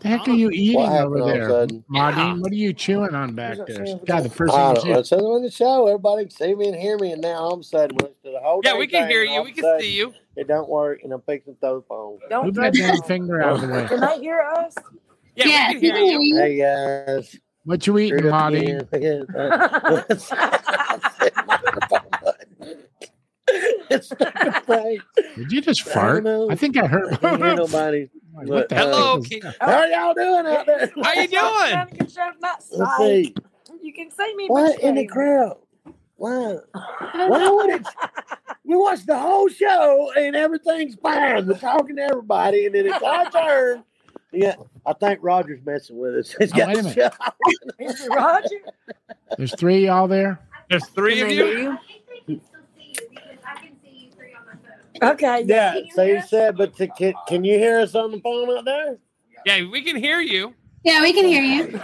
The 0.00 0.08
heck 0.08 0.28
are 0.28 0.30
you 0.30 0.50
eating 0.50 0.76
What 0.76 0.92
happened 0.92 1.16
over 1.16 1.22
all 1.22 1.28
of 1.30 1.34
a 1.34 1.38
there, 1.38 1.50
sudden? 1.50 1.84
Martin? 1.88 2.20
Yeah. 2.20 2.34
What 2.36 2.52
are 2.52 2.56
you 2.56 2.72
chewing 2.72 3.14
on 3.14 3.34
back 3.34 3.58
there? 3.66 3.84
saying? 3.86 4.00
God, 4.06 4.24
the 4.24 4.30
first 4.30 4.54
I 4.54 4.58
thing 4.58 4.74
don't 4.74 4.84
you 4.86 4.94
know. 4.94 5.02
see. 5.02 5.08
So 5.08 5.16
on 5.34 5.42
the 5.42 5.50
show, 5.50 5.86
everybody 5.88 6.24
can 6.24 6.30
see 6.30 6.54
me 6.54 6.68
and 6.68 6.76
hear 6.76 6.96
me, 6.98 7.12
and 7.12 7.20
now 7.20 7.34
all 7.38 7.54
of 7.54 7.60
a 7.60 7.64
sudden, 7.64 7.96
we 7.96 8.02
listen 8.04 8.16
to 8.24 8.30
the 8.30 8.40
whole 8.40 8.60
Yeah, 8.64 8.76
we 8.78 8.86
can 8.86 9.02
thing, 9.02 9.10
hear 9.10 9.24
you. 9.24 9.42
We 9.42 9.52
can 9.52 9.64
sudden, 9.64 9.80
see 9.80 9.96
you. 9.96 10.14
It 10.36 10.46
don't 10.46 10.68
work, 10.68 11.00
and 11.02 11.12
I'm 11.12 11.20
fixing 11.22 11.54
to 11.54 11.60
throw 11.60 11.80
the 11.80 11.86
phone. 11.88 12.18
Don't 12.30 12.46
Move 12.46 12.54
that 12.54 12.74
touch 12.74 12.78
damn 12.78 12.94
them. 12.96 13.02
finger 13.02 13.42
out 13.42 13.56
of 13.56 13.60
the 13.62 13.68
way. 13.68 13.88
Can 13.88 14.00
they 14.00 14.20
hear 14.20 14.40
us? 14.40 14.74
Yeah, 15.34 15.46
yes, 15.46 15.74
we 15.74 15.80
can 15.80 15.96
hear 15.96 16.04
you. 16.04 16.20
you. 16.20 16.36
Hey 16.36 16.56
guys, 16.58 17.36
What 17.64 17.86
you 17.86 17.98
eating, 17.98 18.18
Screwed 18.18 18.26
up 18.34 18.40
Marty? 18.40 18.78
again. 18.92 19.26
Microphone 21.46 22.00
button. 22.22 22.86
it's 23.48 23.50
not 23.50 23.64
right. 23.64 23.74
Did 25.36 25.52
you 25.52 25.60
just 25.60 25.82
fart? 25.82 26.24
don't 26.24 26.24
know. 26.24 26.50
I 26.50 26.54
think 26.54 26.76
I 26.76 26.86
heard. 26.86 27.12
I 27.12 27.16
can't 27.16 27.42
hear 27.42 27.54
nobody. 27.56 28.08
Like, 28.34 28.48
what 28.48 28.68
the 28.68 28.74
Hello, 28.74 29.22
heck 29.22 29.32
is 29.32 29.54
How 29.60 29.72
are 29.78 29.86
y'all 29.88 30.14
doing 30.14 30.46
out 30.46 30.66
there? 30.66 30.92
How 31.02 31.12
you 31.14 31.28
doing? 31.28 31.28
Trying 31.28 31.88
to 31.88 32.04
you 32.04 32.32
Let's 32.40 32.96
see. 32.98 33.34
You 33.82 33.92
can 33.92 34.10
see 34.10 34.34
me. 34.36 34.48
What 34.48 34.80
in 34.80 34.94
the 34.96 35.06
crowd? 35.06 35.58
Wow. 36.16 36.60
Why 36.74 37.48
would 37.48 37.70
it? 37.70 37.86
We 38.64 38.76
watched 38.76 39.06
the 39.06 39.18
whole 39.18 39.48
show 39.48 40.12
and 40.16 40.36
everything's 40.36 40.94
fine. 40.96 41.46
We're 41.46 41.58
talking 41.58 41.96
to 41.96 42.02
everybody, 42.02 42.66
and 42.66 42.74
then 42.74 42.86
it's 42.86 43.02
our 43.02 43.30
turn. 43.30 43.84
Yeah, 44.30 44.56
I 44.84 44.92
think 44.92 45.20
Roger's 45.22 45.64
messing 45.64 45.96
with 45.96 46.14
us. 46.16 46.34
He's 46.38 46.52
Oh, 46.52 46.56
got 46.58 46.68
wait 46.68 46.78
a 46.78 46.82
the 46.82 46.88
minute. 46.90 46.94
show. 46.94 47.32
can't. 47.78 47.90
Is 47.90 48.00
it 48.04 48.08
Roger? 48.10 48.56
There's 49.38 49.54
three 49.54 49.76
of 49.78 49.82
y'all 49.84 50.08
there. 50.08 50.38
There's 50.68 50.86
three 50.88 51.20
of 51.22 51.30
you. 51.30 51.44
hear 51.46 51.58
you? 51.58 51.70
I 51.70 51.76
think 51.78 52.02
they 52.06 52.34
can 52.34 52.44
still 52.44 52.60
see 52.76 52.88
you 52.88 53.08
because 53.08 53.38
I 53.46 53.54
can 53.54 53.70
see 53.82 53.88
you 54.04 54.10
three 54.12 54.34
on 54.38 54.44
my 54.44 54.52
phone. 54.52 54.80
Okay. 55.02 55.42
Yeah, 55.46 55.72
Can 55.74 55.84
you 55.86 55.90
so 55.94 56.04
hear 56.06 56.22
said, 56.22 56.56
but 56.56 56.74
to, 56.76 56.86
can, 56.88 57.14
can 57.26 57.44
you 57.44 57.58
hear 57.58 57.80
us 57.80 57.94
on 57.94 58.10
the 58.10 58.20
phone 58.20 58.50
out 58.56 58.64
there? 58.64 58.98
Yeah, 59.46 59.64
we 59.70 59.82
can 59.82 59.96
hear 59.96 60.20
you. 60.20 60.54
Yeah, 60.84 61.00
we 61.02 61.12
can 61.12 61.26
hear 61.26 61.42
you. 61.42 61.80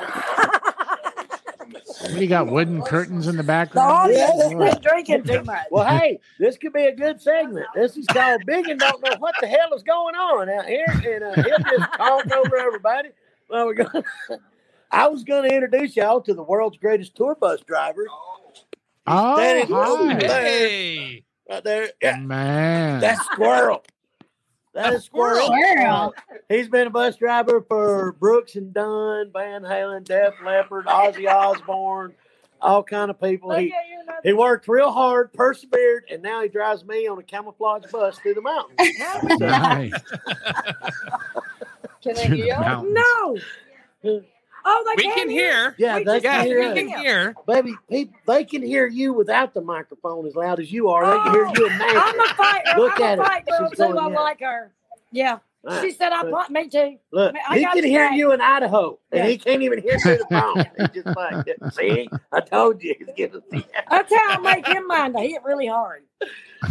We 2.16 2.26
got 2.26 2.48
wooden 2.48 2.82
curtains 2.82 3.28
in 3.28 3.36
the 3.36 3.42
The 3.42 3.46
background. 3.46 3.90
audience 3.90 4.42
has 4.42 4.52
Lord. 4.52 4.72
been 4.72 4.82
drinking 4.82 5.24
too 5.24 5.42
much. 5.44 5.66
Well, 5.70 5.86
hey, 5.86 6.20
this 6.38 6.56
could 6.58 6.72
be 6.72 6.84
a 6.84 6.94
good 6.94 7.20
segment. 7.20 7.66
This 7.74 7.96
is 7.96 8.06
called 8.06 8.42
Big 8.46 8.68
and 8.68 8.78
don't 8.78 9.02
know 9.02 9.16
what 9.18 9.34
the 9.40 9.46
hell 9.46 9.72
is 9.74 9.82
going 9.82 10.14
on 10.14 10.48
out 10.50 10.66
here, 10.66 10.84
and 10.88 11.24
uh, 11.24 11.42
he'll 11.42 11.58
just 11.78 11.92
talk 11.94 12.30
over 12.32 12.56
everybody. 12.56 13.08
Well, 13.48 13.66
we're 13.66 13.74
going. 13.74 14.04
I 14.90 15.08
was 15.08 15.24
going 15.24 15.48
to 15.48 15.54
introduce 15.54 15.96
y'all 15.96 16.20
to 16.20 16.34
the 16.34 16.42
world's 16.42 16.76
greatest 16.78 17.16
tour 17.16 17.34
bus 17.34 17.60
driver. 17.62 18.06
Oh, 19.06 19.36
hi. 19.70 20.14
Hey. 20.20 21.24
Right 21.48 21.64
there. 21.64 21.90
Yeah, 22.02 22.18
man. 22.18 23.00
that's 23.00 23.24
Squirrel. 23.26 23.84
That 24.74 24.92
is 24.92 25.04
Squirrel. 25.04 25.46
Squirrel. 25.46 26.14
He's 26.48 26.68
been 26.68 26.88
a 26.88 26.90
bus 26.90 27.16
driver 27.16 27.64
for 27.68 28.12
Brooks 28.12 28.56
and 28.56 28.74
Dunn, 28.74 29.30
Van 29.32 29.62
Halen, 29.62 30.04
Def 30.04 30.34
Leppard, 30.44 30.86
Ozzy 30.86 31.28
Osbourne, 31.28 32.12
all 32.60 32.82
kind 32.82 33.10
of 33.10 33.20
people. 33.20 33.50
Look 33.50 33.58
at 33.58 33.62
He, 33.62 33.68
you, 33.68 34.04
he 34.24 34.32
worked 34.32 34.66
real 34.66 34.90
hard, 34.90 35.32
persevered, 35.32 36.04
and 36.10 36.22
now 36.22 36.42
he 36.42 36.48
drives 36.48 36.84
me 36.84 37.06
on 37.06 37.18
a 37.18 37.22
camouflage 37.22 37.84
bus 37.90 38.18
through 38.18 38.34
the 38.34 38.42
mountains. 38.42 38.80
nice. 39.40 39.92
Can 42.02 42.16
Through 42.16 42.36
the 42.36 42.48
mountains. 42.50 43.42
No. 44.02 44.20
Oh, 44.64 44.84
they 44.86 44.94
We 44.96 45.02
can't 45.04 45.18
can 45.20 45.30
hear. 45.30 45.74
Yeah, 45.78 45.98
We 45.98 46.04
they 46.04 46.20
can 46.20 46.46
hear 46.46 46.68
we 46.74 46.74
can 46.74 46.88
hear. 46.88 47.34
Baby, 47.46 47.74
he, 47.88 48.10
they 48.26 48.44
can 48.44 48.62
hear 48.62 48.86
you 48.86 49.12
without 49.12 49.52
the 49.54 49.60
microphone 49.60 50.26
as 50.26 50.34
loud 50.34 50.58
as 50.60 50.72
you 50.72 50.88
are. 50.88 51.04
They 51.04 51.22
can 51.22 51.32
hear 51.32 51.46
you 51.46 51.68
Oh, 51.70 51.94
I'm 51.96 52.20
a 52.20 52.34
fight. 52.34 52.78
Look 52.78 53.00
I'm 53.00 53.02
at 53.02 53.18
a 53.18 53.22
her. 53.22 53.28
fight 53.28 53.46
girl 53.46 53.70
too. 53.70 53.98
I 53.98 54.06
like 54.08 54.40
her. 54.40 54.72
Yeah. 55.12 55.38
Right. 55.62 55.82
She 55.82 55.92
said 55.92 56.12
I 56.12 56.22
But 56.22 56.30
want 56.32 56.50
me 56.50 56.68
too. 56.68 56.98
Look, 57.10 57.34
I 57.48 57.58
he 57.58 57.64
can 57.64 57.84
hear 57.84 58.08
back. 58.08 58.16
you 58.18 58.32
in 58.32 58.40
Idaho, 58.42 58.98
and 59.12 59.20
Yeah. 59.24 59.28
he 59.28 59.38
can't 59.38 59.62
even 59.62 59.80
hear 59.82 59.98
through 59.98 60.18
the 60.18 60.26
phone. 60.28 60.64
He's 60.78 61.02
just 61.02 61.16
like, 61.16 61.46
see, 61.72 62.08
I 62.32 62.40
told 62.40 62.82
you 62.82 62.94
he's 62.98 63.08
getting 63.16 63.40
see. 63.50 63.64
That's 63.90 64.12
how 64.14 64.30
I 64.30 64.38
make 64.38 64.66
him 64.66 64.86
mind. 64.86 65.16
I 65.16 65.22
hit 65.26 65.42
really 65.42 65.66
hard. 65.66 66.02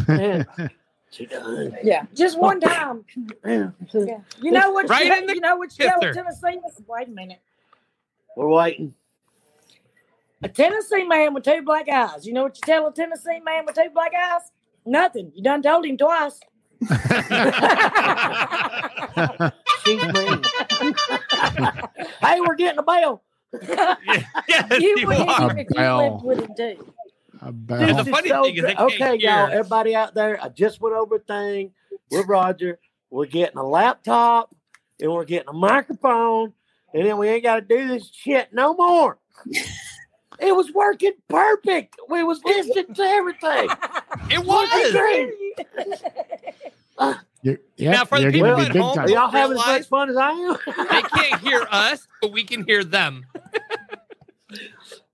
Man, 0.07 0.45
she 1.11 1.25
does. 1.25 1.73
Yeah. 1.83 2.05
Just 2.13 2.37
one 2.39 2.59
oh, 2.63 2.67
time. 2.69 3.05
Yeah. 3.45 3.69
Yeah. 3.93 4.19
You 4.41 4.51
know 4.51 4.71
what? 4.71 4.87
Right 4.89 5.07
you, 5.07 5.13
in 5.15 5.25
the 5.25 5.35
you 5.35 5.41
know 5.41 5.55
what 5.55 5.71
you 5.79 5.85
tell 5.87 5.97
a 5.97 6.01
kisser. 6.01 6.13
Tennessee? 6.13 6.59
Wait 6.87 7.07
a 7.07 7.11
minute. 7.11 7.39
We're 8.35 8.49
waiting. 8.49 8.93
A 10.43 10.49
Tennessee 10.49 11.05
man 11.05 11.33
with 11.33 11.43
two 11.43 11.61
black 11.63 11.87
eyes. 11.89 12.25
You 12.25 12.33
know 12.33 12.43
what 12.43 12.57
you 12.57 12.61
tell 12.65 12.87
a 12.87 12.93
Tennessee 12.93 13.39
man 13.45 13.65
with 13.65 13.75
two 13.75 13.89
black 13.93 14.11
eyes? 14.13 14.41
Nothing. 14.85 15.31
You 15.35 15.43
done 15.43 15.61
told 15.61 15.85
him 15.85 15.97
twice. 15.97 16.39
She's 19.85 20.07
mean. 20.09 20.43
hey, 22.21 22.41
we're 22.41 22.55
getting 22.55 22.79
a 22.79 22.83
bell. 22.83 23.23
yes, 24.47 24.65
you 24.79 24.95
you 24.95 25.07
would 25.07 25.21
hit 25.21 25.41
are. 25.41 25.49
him 25.49 25.57
if 25.57 25.67
you 25.73 25.75
bell. 25.75 25.97
lived 25.97 26.23
with 26.23 26.39
him 26.39 26.55
too. 26.55 26.93
A 27.41 27.51
And 27.79 27.95
bell. 27.95 27.95
the 27.97 28.03
This 28.03 28.15
funny 28.15 28.29
so 28.29 28.43
thing 28.43 28.57
is 28.57 28.65
they 28.65 28.75
great. 28.75 28.77
can't 28.87 29.03
okay, 29.03 29.15
y'all, 29.15 29.49
everybody 29.51 29.95
out 29.95 30.13
there, 30.15 30.41
I 30.43 30.49
just 30.49 30.81
went 30.81 30.95
over 30.95 31.15
a 31.15 31.19
thing 31.19 31.73
with 32.09 32.27
Roger. 32.27 32.79
We're 33.09 33.25
getting 33.27 33.57
a 33.57 33.63
laptop 33.67 34.55
and 34.99 35.11
we're 35.11 35.25
getting 35.25 35.49
a 35.49 35.53
microphone, 35.53 36.53
and 36.93 37.05
then 37.05 37.17
we 37.17 37.29
ain't 37.29 37.43
got 37.43 37.55
to 37.55 37.61
do 37.61 37.87
this 37.87 38.09
shit 38.13 38.49
no 38.53 38.73
more. 38.73 39.17
It 40.39 40.53
was 40.55 40.73
working 40.73 41.11
perfect. 41.29 41.95
We 42.09 42.23
was 42.23 42.41
listening 42.43 42.93
to 42.95 43.01
everything. 43.03 43.69
It 44.31 44.39
was. 44.43 44.91
great. 44.91 45.31
Uh, 46.97 47.15
you're, 47.41 47.57
yeah, 47.75 47.91
Now, 47.91 48.05
for 48.05 48.19
the 48.19 48.31
people 48.31 48.55
at 48.59 48.75
home, 48.75 48.91
Are 48.91 49.07
time. 49.07 49.09
y'all 49.09 49.27
having 49.29 49.57
as 49.57 49.65
much 49.65 49.87
fun 49.87 50.09
as 50.11 50.15
I 50.15 50.29
am? 50.29 50.57
They 50.67 51.01
can't 51.01 51.41
hear 51.41 51.65
us, 51.71 52.07
but 52.21 52.31
we 52.31 52.43
can 52.43 52.63
hear 52.65 52.83
them. 52.83 53.25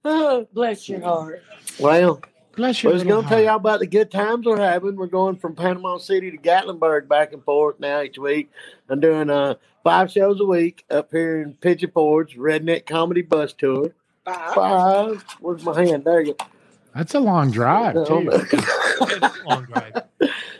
Oh, 0.03 0.45
bless 0.53 0.89
your 0.89 1.01
heart. 1.01 1.41
well, 1.79 2.21
Bless 2.59 2.83
I 2.83 2.89
your 2.89 2.93
was 2.93 3.05
going 3.05 3.23
to 3.23 3.29
tell 3.29 3.41
y'all 3.41 3.55
about 3.55 3.79
the 3.79 3.87
good 3.87 4.11
times 4.11 4.45
we're 4.45 4.59
having. 4.59 4.97
We're 4.97 5.07
going 5.07 5.37
from 5.37 5.55
Panama 5.55 5.97
City 5.97 6.29
to 6.29 6.37
Gatlinburg 6.37 7.07
back 7.07 7.31
and 7.31 7.41
forth 7.41 7.79
now 7.79 8.01
each 8.01 8.17
week. 8.17 8.51
I'm 8.89 8.99
doing 8.99 9.29
uh, 9.29 9.55
five 9.81 10.11
shows 10.11 10.41
a 10.41 10.45
week 10.45 10.83
up 10.91 11.09
here 11.09 11.41
in 11.41 11.53
Pigeon 11.53 11.89
Forge, 11.91 12.35
Redneck 12.35 12.85
Comedy 12.85 13.21
Bus 13.21 13.53
Tour. 13.53 13.93
Five. 14.25 15.23
Where's 15.39 15.63
my 15.63 15.85
hand? 15.85 16.03
There 16.03 16.19
you 16.19 16.33
go. 16.33 16.45
That's 16.93 17.15
a 17.15 17.21
long 17.21 17.49
drive, 17.49 17.93
too. 18.05 18.29
It's 18.29 18.53
a 19.21 19.47
long 19.47 19.63
drive. 19.63 20.03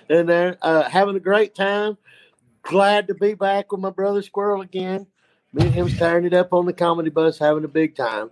and 0.08 0.29
there, 0.29 0.58
uh, 0.62 0.84
having 0.84 1.18
a 1.18 1.20
great 1.20 1.53
time. 1.53 1.98
Glad 2.62 3.08
to 3.08 3.13
be 3.13 3.34
back 3.34 3.74
with 3.74 3.82
my 3.82 3.89
brother 3.89 4.22
Squirrel 4.22 4.62
again. 4.62 5.06
Me 5.51 5.65
and 5.65 5.74
him 5.74 5.89
tearing 5.89 6.24
it 6.24 6.34
up 6.34 6.53
on 6.53 6.65
the 6.65 6.72
comedy 6.72 7.10
bus, 7.10 7.39
having 7.39 7.65
a 7.65 7.68
big 7.68 7.98
time 7.98 8.32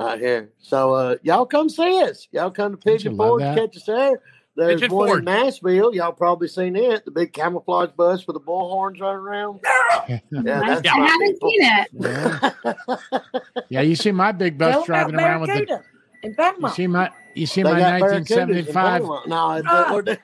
out 0.00 0.18
here. 0.18 0.50
So 0.58 0.94
uh, 0.94 1.16
y'all 1.22 1.46
come 1.46 1.68
see 1.68 2.02
us. 2.02 2.26
Y'all 2.32 2.50
come 2.50 2.72
to 2.72 2.76
Pigeon 2.78 3.16
love 3.16 3.40
Forge, 3.40 3.42
catch 3.56 3.76
us 3.76 3.84
there. 3.84 4.20
There's 4.56 4.80
Pigeon 4.80 4.96
one 4.96 5.08
Forge. 5.08 5.18
in 5.20 5.24
Nashville. 5.26 5.94
Y'all 5.94 6.12
probably 6.12 6.48
seen 6.48 6.74
it. 6.76 7.04
The 7.04 7.10
big 7.10 7.32
camouflage 7.32 7.90
bus 7.96 8.26
with 8.26 8.34
the 8.34 8.40
bullhorns 8.40 9.00
running 9.00 9.20
around. 9.20 9.60
Yeah, 10.08 10.18
that's 10.30 10.82
Yeah. 10.84 10.94
I 10.94 11.06
haven't 11.06 11.34
people. 11.34 11.50
seen 11.50 11.62
it. 11.62 11.88
Yeah. 11.94 13.58
yeah, 13.68 13.80
you 13.82 13.94
see 13.96 14.10
my 14.12 14.32
big 14.32 14.58
bus 14.58 14.72
Tell 14.72 14.80
'em 14.80 14.86
driving 14.86 15.14
around 15.16 15.40
with 15.42 15.50
the. 15.68 15.82
In 16.22 16.34
Panama. 16.34 16.68
You 16.68 16.74
see 16.74 16.86
my. 16.86 17.10
You 17.34 17.46
see 17.46 17.62
They 17.62 17.72
my 17.72 17.78
got 17.78 18.00
barracudas 18.02 18.30
in 18.30 18.48
1975. 18.48 18.74
Panama. 19.02 19.20
No, 19.26 19.56
it's- 19.58 19.64
Ah. 19.72 19.94
we're, 19.94 20.02
doing- 20.02 20.18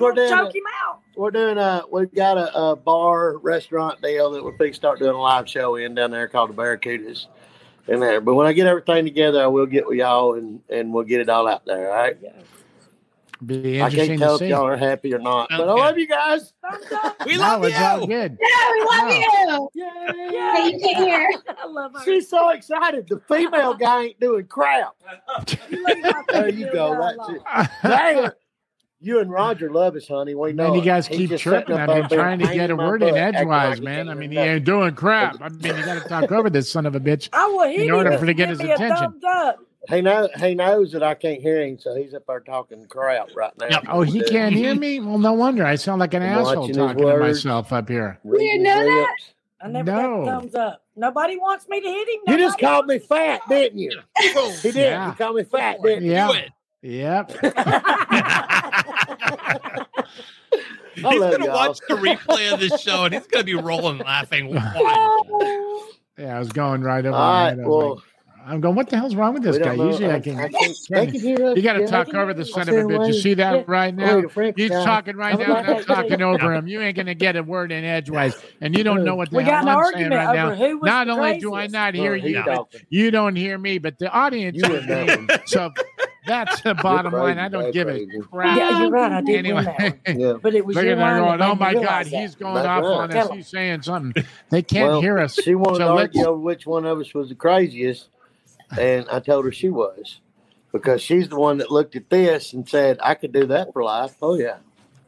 we're 0.00 0.12
doing 0.12 0.28
choke 0.28 0.54
him 0.54 0.62
out. 0.84 0.98
we're 1.16 1.30
doing 1.30 1.56
a 1.56 1.82
we've 1.90 2.12
got 2.12 2.36
a, 2.36 2.54
a 2.58 2.76
bar 2.76 3.38
restaurant 3.38 4.02
deal 4.02 4.30
that 4.32 4.44
we're 4.44 4.56
fixing 4.58 4.72
to 4.72 4.76
start 4.76 4.98
doing 4.98 5.14
a 5.14 5.20
live 5.20 5.48
show 5.48 5.76
in 5.76 5.94
down 5.94 6.10
there 6.10 6.26
called 6.28 6.50
the 6.50 6.54
Barracudas 6.54 7.28
in 7.88 8.00
there. 8.00 8.20
But 8.20 8.34
when 8.34 8.46
I 8.46 8.52
get 8.52 8.66
everything 8.66 9.04
together, 9.04 9.42
I 9.42 9.46
will 9.46 9.66
get 9.66 9.86
with 9.86 9.98
y'all 9.98 10.34
and 10.34 10.60
and 10.68 10.92
we'll 10.92 11.04
get 11.04 11.20
it 11.20 11.28
all 11.28 11.48
out 11.48 11.64
there. 11.64 11.90
All 11.90 11.96
right. 11.96 12.16
Be 13.44 13.80
I 13.80 13.88
can't 13.88 14.18
tell 14.18 14.36
to 14.38 14.44
if 14.44 14.50
y'all 14.50 14.66
are 14.66 14.76
happy 14.76 15.14
or 15.14 15.20
not, 15.20 15.48
but 15.48 15.68
I 15.68 15.72
love 15.72 15.96
you 15.96 16.08
guys. 16.08 16.52
Thumbs 16.60 16.90
up. 16.90 17.24
We 17.24 17.36
love 17.36 17.62
it's 17.62 17.78
all 17.78 18.00
you. 18.00 18.06
good. 18.08 18.36
Yeah, 18.40 18.72
we 18.72 18.80
love 18.84 19.70
you. 19.74 19.82
Yay! 19.82 19.92
Hey, 20.56 20.70
you 20.72 20.80
can't 20.80 21.08
hear. 21.08 21.32
I 21.56 21.66
love 21.66 21.92
her. 21.94 22.04
She's 22.04 22.28
so 22.28 22.50
excited. 22.50 23.06
The 23.06 23.20
female 23.28 23.74
guy 23.74 24.06
ain't 24.06 24.20
doing 24.20 24.46
crap. 24.46 24.94
There 26.28 26.48
you 26.48 26.70
go. 26.72 27.14
That's 27.16 27.30
it. 27.30 27.70
Dang, 27.82 28.30
you 29.00 29.20
and 29.20 29.30
Roger 29.30 29.70
love 29.70 29.94
us, 29.96 30.08
honey. 30.08 30.34
We 30.34 30.52
know. 30.52 30.68
Man, 30.68 30.74
you 30.78 30.82
guys 30.82 31.06
keep 31.08 31.30
tripping. 31.36 31.76
sitting 31.76 31.76
I've 31.76 32.08
been 32.08 32.18
trying 32.18 32.38
to 32.40 32.52
get 32.52 32.70
a 32.70 32.76
word 32.76 33.02
in 33.02 33.10
butt, 33.10 33.18
edgewise, 33.18 33.80
man. 33.80 34.08
I 34.08 34.14
mean, 34.14 34.30
he 34.30 34.38
ain't 34.38 34.64
doing 34.64 34.94
crap. 34.94 35.40
I 35.40 35.48
mean, 35.48 35.76
you 35.76 35.84
got 35.84 36.02
to 36.02 36.08
talk 36.08 36.32
over 36.32 36.50
this 36.50 36.70
son 36.70 36.86
of 36.86 36.94
a 36.94 37.00
bitch. 37.00 37.28
I 37.32 37.46
will 37.46 37.68
hit 37.68 37.82
In 37.82 37.90
order 37.92 38.18
for 38.18 38.26
to 38.26 38.34
get 38.34 38.48
his 38.48 38.60
attention. 38.60 39.20
He 39.88 40.02
know 40.02 40.28
he 40.38 40.54
knows 40.54 40.92
that 40.92 41.02
I 41.02 41.14
can't 41.14 41.40
hear 41.40 41.62
him, 41.62 41.78
so 41.78 41.94
he's 41.94 42.12
up 42.12 42.24
there 42.26 42.40
talking 42.40 42.84
crap 42.86 43.28
right 43.34 43.56
now. 43.58 43.68
Yep. 43.70 43.84
Oh, 43.88 44.02
he 44.02 44.22
can't 44.22 44.54
hear 44.54 44.74
me? 44.74 45.00
Well, 45.00 45.18
no 45.18 45.32
wonder. 45.32 45.64
I 45.64 45.76
sound 45.76 46.00
like 46.00 46.12
an 46.12 46.22
I'm 46.22 46.40
asshole 46.40 46.62
watching 46.62 46.68
his 46.68 46.76
talking 46.76 47.06
to 47.06 47.16
myself 47.18 47.72
up 47.72 47.88
here. 47.88 48.18
Reading 48.24 48.64
know 48.64 48.84
that? 48.84 49.16
I 49.62 49.68
never 49.68 49.90
No. 49.90 50.24
got 50.24 50.40
thumbs 50.40 50.54
up. 50.54 50.82
Nobody 50.94 51.36
wants 51.38 51.68
me 51.68 51.80
to 51.80 51.88
hit 51.88 52.08
him. 52.08 52.20
You 52.26 52.38
just 52.38 52.58
called 52.58 52.86
me 52.86 52.96
wants 52.96 53.06
fat, 53.06 53.40
didn't 53.48 53.78
you? 53.78 53.98
He 54.62 54.72
did. 54.72 54.74
Yeah. 54.74 55.08
You 55.08 55.14
called 55.14 55.36
me 55.36 55.44
fat, 55.44 55.80
didn't 55.82 56.04
you? 56.04 56.10
Yeah. 56.12 56.32
it. 56.32 56.50
Yep. 56.82 57.32
I 61.04 61.12
he's 61.12 61.20
gonna 61.20 61.44
y'all. 61.44 61.54
watch 61.54 61.78
the 61.88 61.94
replay 61.94 62.52
of 62.52 62.60
this 62.60 62.80
show 62.80 63.04
and 63.04 63.14
he's 63.14 63.26
gonna 63.26 63.44
be 63.44 63.54
rolling 63.54 63.98
laughing. 63.98 64.48
Why? 64.54 64.98
Yeah, 66.18 66.36
I 66.36 66.38
was 66.38 66.48
going 66.48 66.82
right 66.82 67.04
over. 67.04 67.16
All 67.16 67.32
my 67.32 67.44
head. 67.50 67.60
I 67.60 67.66
was 67.66 67.76
Well, 67.76 67.90
like, 67.90 68.04
I'm 68.46 68.60
going, 68.60 68.74
what 68.74 68.88
the 68.88 68.96
hell's 68.96 69.14
wrong 69.14 69.34
with 69.34 69.42
this 69.42 69.58
guy? 69.58 69.66
don't 69.66 69.78
know. 69.78 69.90
Usually 69.90 70.10
I 70.10 70.20
can. 70.20 70.40
I 70.40 70.48
can't, 70.48 70.76
can. 70.90 71.14
You 71.56 71.62
got 71.62 71.74
to 71.74 71.86
talk 71.86 72.14
over 72.14 72.32
the 72.32 72.44
son 72.44 72.68
of 72.68 72.76
a 72.76 72.80
bitch. 72.80 73.06
You 73.06 73.12
way. 73.12 73.20
see 73.20 73.34
that 73.34 73.54
Yeah. 73.54 73.64
right 73.66 73.94
now? 73.94 74.20
Wait, 74.20 74.32
Frank, 74.32 74.56
He's 74.56 74.70
talking 74.70 75.16
right 75.16 75.38
now, 75.38 75.56
and 75.56 75.68
I'm 75.68 75.84
talking 75.84 76.22
over 76.22 76.52
him. 76.52 76.66
You 76.66 76.80
ain't 76.80 76.96
going 76.96 77.06
to 77.06 77.14
get 77.14 77.36
a 77.36 77.42
word 77.42 77.72
in 77.72 77.84
edgewise, 77.84 78.34
and 78.60 78.76
you 78.76 78.84
don't 78.84 79.04
know 79.04 79.14
what 79.16 79.30
the 79.30 79.36
We 79.36 79.44
got 79.44 79.62
hell 79.62 79.68
an 79.68 79.68
I'm 79.68 79.84
saying 79.84 80.10
argument 80.10 80.28
right 80.28 80.34
now. 80.34 80.50
who 80.54 80.78
was 80.78 80.88
Not 80.88 81.06
the 81.06 81.12
only 81.12 81.40
do 81.40 81.54
I 81.54 81.66
not 81.66 81.94
hear 81.94 82.16
he's 82.16 82.36
you, 82.36 82.66
you 82.88 83.10
don't 83.10 83.36
hear 83.36 83.58
me, 83.58 83.78
but 83.78 83.98
the 83.98 84.10
audience 84.10 84.56
You 84.56 84.70
hears 84.70 84.86
and 84.86 85.08
me. 85.08 85.14
them. 85.14 85.28
So 85.46 85.70
that's 86.28 86.60
the 86.62 86.74
bottom 86.74 87.12
crazy, 87.12 87.24
line. 87.26 87.38
I 87.38 87.48
don't 87.48 87.62
you're 87.64 87.72
give 87.72 87.88
a 87.88 88.06
crap. 88.20 88.56
Yeah, 88.56 88.80
you're 88.82 88.90
right. 88.90 89.12
I 89.12 89.20
did 89.22 89.46
win 89.46 89.64
that 89.64 89.80
Anyway. 89.80 90.00
Yeah. 90.06 90.34
But 90.40 90.54
it 90.54 90.64
was 90.64 90.76
your 90.76 90.92
at 90.92 90.98
line 90.98 91.22
going, 91.22 91.42
oh 91.42 91.54
my 91.56 91.74
God, 91.74 91.84
that. 91.84 92.06
he's 92.06 92.34
going 92.36 92.54
That's 92.54 92.66
off 92.66 92.84
right. 92.84 92.90
on 92.92 93.10
Tell 93.10 93.24
us. 93.26 93.30
'em. 93.30 93.36
He's 93.38 93.48
saying 93.48 93.82
something. 93.82 94.24
They 94.50 94.62
can't 94.62 94.90
Well, 94.92 95.00
hear 95.00 95.18
us. 95.18 95.34
She 95.34 95.54
wanted 95.56 95.78
So 95.78 95.84
to 95.96 96.02
argue 96.02 96.24
over 96.26 96.38
which 96.38 96.66
one 96.66 96.86
of 96.86 97.00
us 97.00 97.12
was 97.14 97.28
the 97.30 97.34
craziest, 97.34 98.08
and 98.78 99.06
I 99.10 99.20
told 99.20 99.44
her 99.46 99.52
she 99.52 99.70
was 99.70 100.20
because 100.72 101.02
she's 101.02 101.28
the 101.28 101.36
one 101.38 101.58
that 101.58 101.70
looked 101.70 101.96
at 101.96 102.10
this 102.10 102.52
and 102.52 102.68
said, 102.68 102.98
"I 103.02 103.14
could 103.14 103.32
do 103.32 103.46
that 103.46 103.72
for 103.72 103.82
life." 103.82 104.14
Oh 104.22 104.36
yeah. 104.36 104.58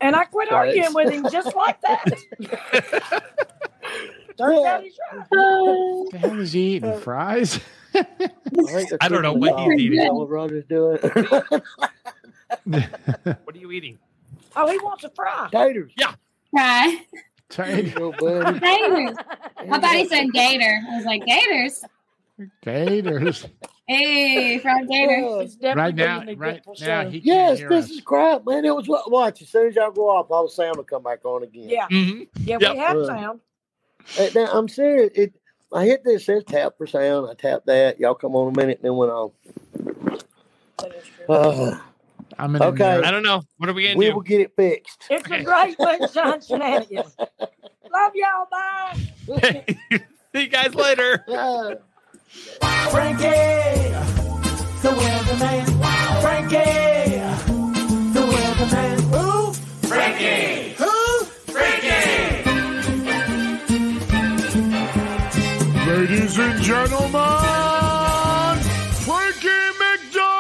And 0.01 0.17
I 0.17 0.25
quit 0.25 0.49
Sorry. 0.49 0.69
arguing 0.81 0.95
with 0.95 1.11
him 1.13 1.29
just 1.31 1.55
like 1.55 1.79
that. 1.83 2.05
Turns 4.41 4.67
out 4.67 4.83
he's 4.83 4.99
right. 5.13 5.27
What 5.31 6.11
the 6.11 6.19
hell 6.19 6.41
is 6.41 6.53
he 6.53 6.77
eating? 6.77 7.01
Fries? 7.01 7.61
I, 7.95 8.87
I 9.01 9.09
don't 9.09 9.23
know 9.23 9.33
what 9.35 9.59
he's 9.59 9.81
eating. 9.81 10.07
dog. 10.09 10.17
What 10.17 10.29
Roger's 10.29 10.65
doing? 10.67 10.99
What 13.45 13.55
are 13.55 13.59
you 13.59 13.71
eating? 13.73 13.99
Oh, 14.55 14.69
he 14.71 14.79
wants 14.79 15.05
a 15.05 15.11
fry. 15.11 15.49
Taters. 15.51 15.93
Right. 16.53 17.01
There 17.57 17.77
you 17.81 17.83
Tater. 17.85 17.99
go, 17.99 18.13
buddy. 18.13 18.61
I 18.63 19.15
thought 19.81 19.97
he 19.97 20.09
said 20.09 20.33
gator. 20.33 20.81
I 20.91 20.97
was 20.97 21.05
like, 21.05 21.25
gators. 21.25 21.85
Gators. 22.63 23.47
Hey, 23.89 24.59
fried 24.59 24.89
gator. 24.89 25.23
Oh, 25.25 25.49
Right 25.75 25.95
now, 25.95 26.23
a 26.27 26.35
right 26.35 26.63
good 26.65 26.81
now, 26.87 27.05
he 27.09 27.19
Yes, 27.19 27.61
this 27.69 27.87
us. 27.87 27.91
is 27.91 28.01
crap, 28.03 28.47
man. 28.47 28.65
It 28.65 28.75
was 28.75 28.87
what 28.89 29.11
watch. 29.11 29.43
As 29.43 29.49
soon 29.49 29.69
as 29.69 29.75
y'all 29.75 29.91
go 29.91 30.09
off, 30.11 30.31
all 30.31 30.45
the 30.45 30.51
sound 30.53 30.77
will 30.77 30.85
come 30.85 31.03
back 31.03 31.25
on 31.25 31.43
again. 31.43 31.69
yeah, 31.71 31.87
hmm 31.89 32.23
yeah, 32.45 32.59
Yep. 32.61 32.73
we 32.73 32.77
have 32.79 32.97
Uh, 32.97 33.07
sound. 33.07 33.41
Now, 34.35 34.49
I'm 34.53 34.69
serious. 34.69 35.11
It 35.15 35.35
I 35.73 35.85
hit 35.85 36.03
this, 36.05 36.27
says 36.27 36.43
tap 36.45 36.73
for 36.77 36.87
sound. 36.87 37.31
I 37.31 37.35
tap 37.35 37.63
that. 37.67 38.01
Y'all 38.01 38.15
come 38.15 38.35
on 38.35 38.53
a 38.53 38.57
minute 38.57 38.79
and 38.79 38.85
then 38.85 38.97
went 38.97 39.13
on. 39.13 39.31
That 40.79 40.95
is. 40.95 41.05
Uh, 41.29 41.79
I'm 42.39 42.57
in 42.57 42.63
Okay. 42.63 42.95
okay. 42.97 43.07
I 43.07 43.11
don't 43.11 43.23
know. 43.23 43.43
What 43.59 43.69
are 43.69 43.73
we 43.73 43.83
gonna 43.83 43.95
do? 43.95 43.99
we 43.99 44.07
do? 44.07 44.15
will 44.15 44.21
get 44.23 44.41
it 44.41 44.53
fixed. 44.57 45.05
It's 45.11 45.31
a 45.31 45.43
great 45.43 45.77
moonshine 45.79 46.41
shenanigans. 46.47 47.17
Love 47.19 48.13
y'all. 48.15 48.47
Bye. 48.51 48.99
See 50.33 50.43
you 50.43 50.49
guys 50.49 50.75
later. 50.75 51.25
Uh, 51.29 51.75
Frankie, 52.91 53.25
the 54.81 54.91
weatherman. 54.91 56.23
Frankie, 56.23 57.21
the 58.13 58.21
weatherman. 58.21 59.01
Who? 59.15 59.53
Frankie. 59.89 60.75
Who? 60.83 60.90
Gentlemen, 66.71 67.11
Frankie 69.03 69.49
McDonald. 69.81 70.31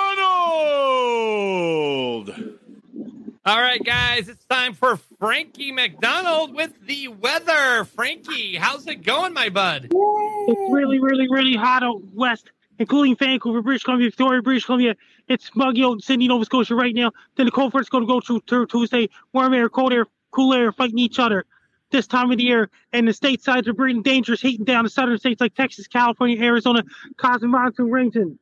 All 3.44 3.60
right, 3.60 3.82
guys, 3.84 4.28
it's 4.28 4.44
time 4.44 4.74
for 4.74 4.96
Frankie 5.18 5.72
McDonald 5.72 6.54
with 6.54 6.70
the 6.86 7.08
weather. 7.08 7.84
Frankie, 7.84 8.54
how's 8.54 8.86
it 8.86 9.02
going, 9.02 9.34
my 9.34 9.48
bud? 9.48 9.88
It's 9.90 10.72
really, 10.72 11.00
really, 11.00 11.26
really 11.28 11.56
hot 11.56 11.82
out 11.82 12.00
west, 12.14 12.52
including 12.78 13.16
Vancouver, 13.16 13.60
British 13.60 13.82
Columbia, 13.82 14.08
Victoria, 14.10 14.40
British 14.40 14.66
Columbia. 14.66 14.94
It's 15.26 15.50
muggy 15.56 15.82
out 15.82 15.94
in 15.94 16.00
Sydney, 16.00 16.28
Nova 16.28 16.44
Scotia 16.44 16.76
right 16.76 16.94
now. 16.94 17.10
Then 17.34 17.46
the 17.46 17.52
cold 17.52 17.72
front's 17.72 17.88
going 17.88 18.04
to 18.04 18.08
go 18.08 18.20
through, 18.20 18.42
through 18.48 18.66
Tuesday. 18.68 19.08
Warm 19.32 19.52
air, 19.52 19.68
cold 19.68 19.92
air, 19.92 20.06
cool 20.30 20.54
air 20.54 20.70
fighting 20.70 21.00
each 21.00 21.18
other 21.18 21.44
this 21.90 22.06
time 22.06 22.30
of 22.30 22.38
the 22.38 22.44
year. 22.44 22.70
And 22.92 23.06
the 23.06 23.12
state 23.12 23.42
sides 23.42 23.68
are 23.68 23.74
bringing 23.74 24.02
dangerous 24.02 24.40
heat 24.40 24.64
down 24.64 24.84
the 24.84 24.90
southern 24.90 25.18
states 25.18 25.40
like 25.40 25.54
Texas, 25.54 25.86
California, 25.86 26.42
Arizona, 26.42 26.82
causing 27.16 27.50
monsoon 27.50 27.90
rains 27.90 28.16
and 28.16 28.38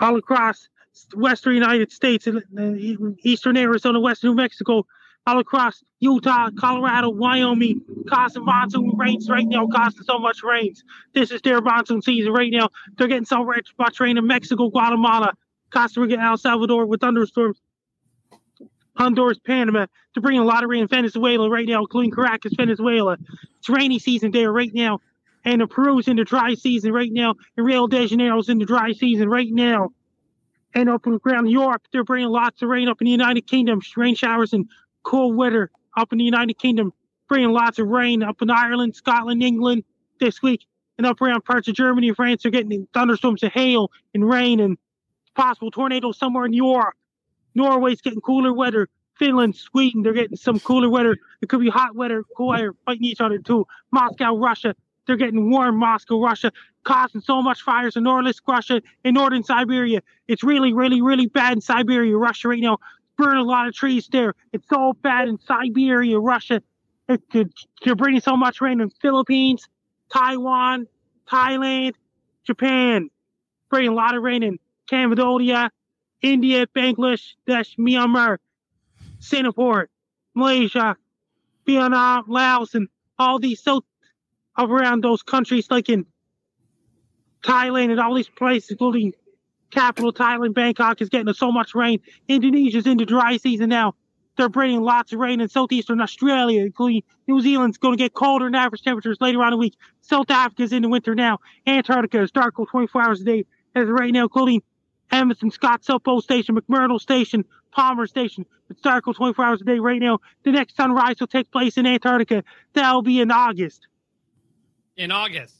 all 0.00 0.16
across 0.16 0.68
western 1.14 1.54
United 1.54 1.90
States, 1.92 2.26
and 2.26 2.38
uh, 2.58 3.12
eastern 3.22 3.56
Arizona, 3.56 4.00
western 4.00 4.30
New 4.30 4.36
Mexico, 4.36 4.86
all 5.26 5.38
across 5.38 5.82
Utah, 6.00 6.50
Colorado, 6.58 7.08
Wyoming, 7.08 7.80
causing 8.08 8.44
monsoon 8.44 8.92
rains 8.96 9.28
right 9.28 9.46
now, 9.46 9.66
causing 9.66 10.02
so 10.02 10.18
much 10.18 10.42
rains. 10.42 10.84
This 11.14 11.30
is 11.30 11.40
their 11.42 11.60
monsoon 11.60 12.02
season 12.02 12.32
right 12.32 12.52
now. 12.52 12.68
They're 12.96 13.08
getting 13.08 13.24
so 13.24 13.44
much 13.44 14.00
rain 14.00 14.18
in 14.18 14.26
Mexico, 14.26 14.68
Guatemala, 14.68 15.32
Costa 15.70 16.00
Rica, 16.00 16.20
El 16.20 16.36
Salvador 16.36 16.86
with 16.86 17.00
thunderstorms. 17.00 17.60
Honduras, 18.96 19.38
Panama. 19.38 19.86
They're 20.14 20.22
bringing 20.22 20.42
a 20.42 20.46
lot 20.46 20.62
of 20.62 20.70
rain 20.70 20.82
in 20.82 20.88
Venezuela 20.88 21.50
right 21.50 21.66
now, 21.66 21.80
including 21.80 22.12
Caracas, 22.12 22.52
Venezuela. 22.56 23.16
It's 23.58 23.68
rainy 23.68 23.98
season 23.98 24.30
there 24.30 24.52
right 24.52 24.72
now. 24.72 25.00
And 25.44 25.60
the 25.60 25.66
Peru's 25.66 26.08
in 26.08 26.16
the 26.16 26.24
dry 26.24 26.54
season 26.54 26.92
right 26.92 27.12
now. 27.12 27.34
And 27.56 27.66
Rio 27.66 27.86
de 27.86 28.06
Janeiro's 28.06 28.48
in 28.48 28.58
the 28.58 28.64
dry 28.64 28.92
season 28.92 29.28
right 29.28 29.50
now. 29.50 29.90
And 30.74 30.88
up 30.88 31.06
around 31.06 31.48
Europe, 31.48 31.82
they're 31.92 32.04
bringing 32.04 32.30
lots 32.30 32.62
of 32.62 32.68
rain 32.68 32.88
up 32.88 33.00
in 33.00 33.04
the 33.04 33.10
United 33.10 33.46
Kingdom, 33.46 33.80
rain 33.96 34.14
showers 34.14 34.52
and 34.52 34.68
cool 35.02 35.32
weather 35.32 35.70
up 35.96 36.12
in 36.12 36.18
the 36.18 36.24
United 36.24 36.58
Kingdom, 36.58 36.92
bringing 37.28 37.50
lots 37.50 37.78
of 37.78 37.86
rain 37.86 38.22
up 38.22 38.42
in 38.42 38.50
Ireland, 38.50 38.96
Scotland, 38.96 39.42
England 39.42 39.84
this 40.18 40.42
week, 40.42 40.66
and 40.98 41.06
up 41.06 41.20
around 41.20 41.44
parts 41.44 41.68
of 41.68 41.74
Germany 41.74 42.08
and 42.08 42.16
France. 42.16 42.42
They're 42.42 42.50
getting 42.50 42.88
thunderstorms 42.92 43.42
of 43.42 43.52
hail 43.52 43.90
and 44.14 44.28
rain 44.28 44.58
and 44.60 44.78
possible 45.36 45.70
tornadoes 45.70 46.18
somewhere 46.18 46.46
in 46.46 46.52
Europe. 46.52 46.94
Norway's 47.54 48.00
getting 48.00 48.20
cooler 48.20 48.52
weather. 48.52 48.88
Finland, 49.18 49.54
Sweden, 49.54 50.02
they're 50.02 50.12
getting 50.12 50.36
some 50.36 50.58
cooler 50.58 50.90
weather. 50.90 51.16
It 51.40 51.48
could 51.48 51.60
be 51.60 51.70
hot 51.70 51.94
weather, 51.94 52.24
air 52.56 52.72
fighting 52.84 53.04
each 53.04 53.20
other 53.20 53.38
too. 53.38 53.66
Moscow, 53.92 54.36
Russia, 54.36 54.74
they're 55.06 55.16
getting 55.16 55.50
warm. 55.50 55.76
Moscow, 55.76 56.20
Russia, 56.20 56.50
causing 56.84 57.20
so 57.20 57.42
much 57.42 57.62
fires 57.62 57.96
in 57.96 58.02
Northern 58.02 58.32
Russia 58.46 58.82
in 59.04 59.14
northern 59.14 59.42
Siberia. 59.42 60.02
It's 60.28 60.42
really, 60.42 60.72
really, 60.72 61.00
really 61.00 61.26
bad 61.26 61.52
in 61.52 61.60
Siberia, 61.60 62.16
Russia 62.16 62.48
right 62.48 62.60
now. 62.60 62.78
Burn 63.16 63.36
a 63.36 63.42
lot 63.42 63.68
of 63.68 63.74
trees 63.74 64.08
there. 64.10 64.34
It's 64.52 64.68
so 64.68 64.92
bad 65.02 65.28
in 65.28 65.38
Siberia, 65.38 66.18
Russia. 66.18 66.62
It 67.08 67.22
could, 67.30 67.52
they're 67.84 67.94
bringing 67.94 68.20
so 68.20 68.36
much 68.36 68.60
rain 68.60 68.80
in 68.80 68.90
Philippines, 68.90 69.68
Taiwan, 70.12 70.86
Thailand, 71.30 71.94
Japan. 72.44 73.10
Bringing 73.70 73.92
a 73.92 73.94
lot 73.94 74.16
of 74.16 74.22
rain 74.22 74.42
in 74.42 74.58
Cambodia, 74.88 75.70
India, 76.22 76.66
Bangladesh, 76.66 77.34
Myanmar, 77.48 78.38
Singapore, 79.20 79.88
Malaysia, 80.34 80.96
Vietnam, 81.66 82.24
Laos, 82.28 82.74
and 82.74 82.88
all 83.18 83.38
these 83.38 83.62
south 83.62 83.84
around 84.58 85.02
those 85.02 85.22
countries 85.22 85.70
like 85.70 85.88
in 85.88 86.06
Thailand 87.42 87.90
and 87.90 88.00
all 88.00 88.14
these 88.14 88.28
places, 88.28 88.70
including 88.70 89.12
capital 89.70 90.12
Thailand, 90.12 90.54
Bangkok 90.54 91.00
is 91.02 91.08
getting 91.08 91.32
so 91.34 91.52
much 91.52 91.74
rain. 91.74 92.00
Indonesia's 92.28 92.86
in 92.86 92.96
the 92.96 93.04
dry 93.04 93.36
season 93.36 93.68
now. 93.68 93.94
They're 94.36 94.48
bringing 94.48 94.82
lots 94.82 95.12
of 95.12 95.20
rain 95.20 95.40
in 95.40 95.48
southeastern 95.48 96.00
Australia, 96.00 96.64
including 96.64 97.02
New 97.28 97.40
Zealand's 97.40 97.78
going 97.78 97.96
to 97.96 98.02
get 98.02 98.14
colder 98.14 98.46
than 98.46 98.54
average 98.56 98.82
temperatures 98.82 99.18
later 99.20 99.40
on 99.40 99.48
in 99.48 99.52
the 99.52 99.58
week. 99.58 99.76
South 100.00 100.30
Africa's 100.30 100.72
in 100.72 100.82
the 100.82 100.88
winter 100.88 101.14
now. 101.14 101.38
Antarctica 101.66 102.20
is 102.22 102.32
dark 102.32 102.54
24 102.56 103.02
hours 103.02 103.20
a 103.20 103.24
day 103.24 103.44
as 103.76 103.86
right 103.88 104.12
now, 104.12 104.24
including 104.24 104.62
Amundsen, 105.10 105.50
Scott, 105.50 105.84
South 105.84 106.02
Pole 106.02 106.20
Station, 106.20 106.56
McMurdo 106.56 107.00
Station, 107.00 107.44
Palmer 107.72 108.06
Station. 108.06 108.46
It's 108.70 108.80
dark 108.80 109.04
24 109.04 109.44
hours 109.44 109.60
a 109.60 109.64
day 109.64 109.78
right 109.78 110.00
now. 110.00 110.18
The 110.44 110.52
next 110.52 110.76
sunrise 110.76 111.16
will 111.20 111.26
take 111.26 111.50
place 111.50 111.76
in 111.76 111.86
Antarctica. 111.86 112.44
That'll 112.72 113.02
be 113.02 113.20
in 113.20 113.30
August. 113.30 113.86
In 114.96 115.10
August. 115.10 115.54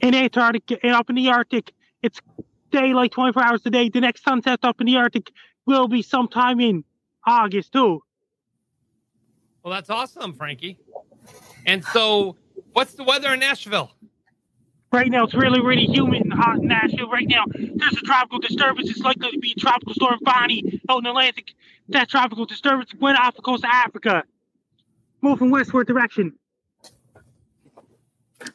in 0.00 0.14
Antarctica 0.14 0.78
and 0.82 0.92
up 0.92 1.10
in 1.10 1.16
the 1.16 1.28
Arctic. 1.30 1.72
It's 2.02 2.20
daylight 2.70 3.12
24 3.12 3.42
hours 3.42 3.62
a 3.66 3.70
day. 3.70 3.88
The 3.88 4.00
next 4.00 4.22
sunset 4.24 4.60
up 4.62 4.80
in 4.80 4.86
the 4.86 4.96
Arctic 4.96 5.30
will 5.66 5.88
be 5.88 6.02
sometime 6.02 6.60
in 6.60 6.84
August 7.26 7.72
too. 7.72 8.02
Well, 9.62 9.74
that's 9.74 9.90
awesome, 9.90 10.32
Frankie. 10.34 10.78
And 11.66 11.84
so, 11.84 12.36
what's 12.72 12.94
the 12.94 13.02
weather 13.04 13.32
in 13.34 13.40
Nashville? 13.40 13.90
Right 14.92 15.10
now, 15.10 15.24
it's 15.24 15.34
really, 15.34 15.60
really 15.60 15.86
humid 15.86 16.22
and 16.22 16.32
hot 16.32 16.58
in 16.58 16.68
Nashville. 16.68 17.10
Right 17.10 17.26
now, 17.28 17.44
there's 17.48 17.92
a 17.92 18.06
tropical 18.06 18.38
disturbance. 18.38 18.88
It's 18.88 19.00
likely 19.00 19.32
to 19.32 19.38
be 19.38 19.52
tropical 19.54 19.92
storm 19.94 20.18
Bonnie 20.22 20.80
out 20.88 20.98
in 20.98 21.04
the 21.04 21.10
Atlantic. 21.10 21.54
That 21.88 22.08
tropical 22.08 22.46
disturbance 22.46 22.94
went 23.00 23.18
off 23.18 23.34
the 23.34 23.42
coast 23.42 23.64
of 23.64 23.70
Africa, 23.72 24.22
moving 25.22 25.50
westward 25.50 25.86
direction. 25.86 26.34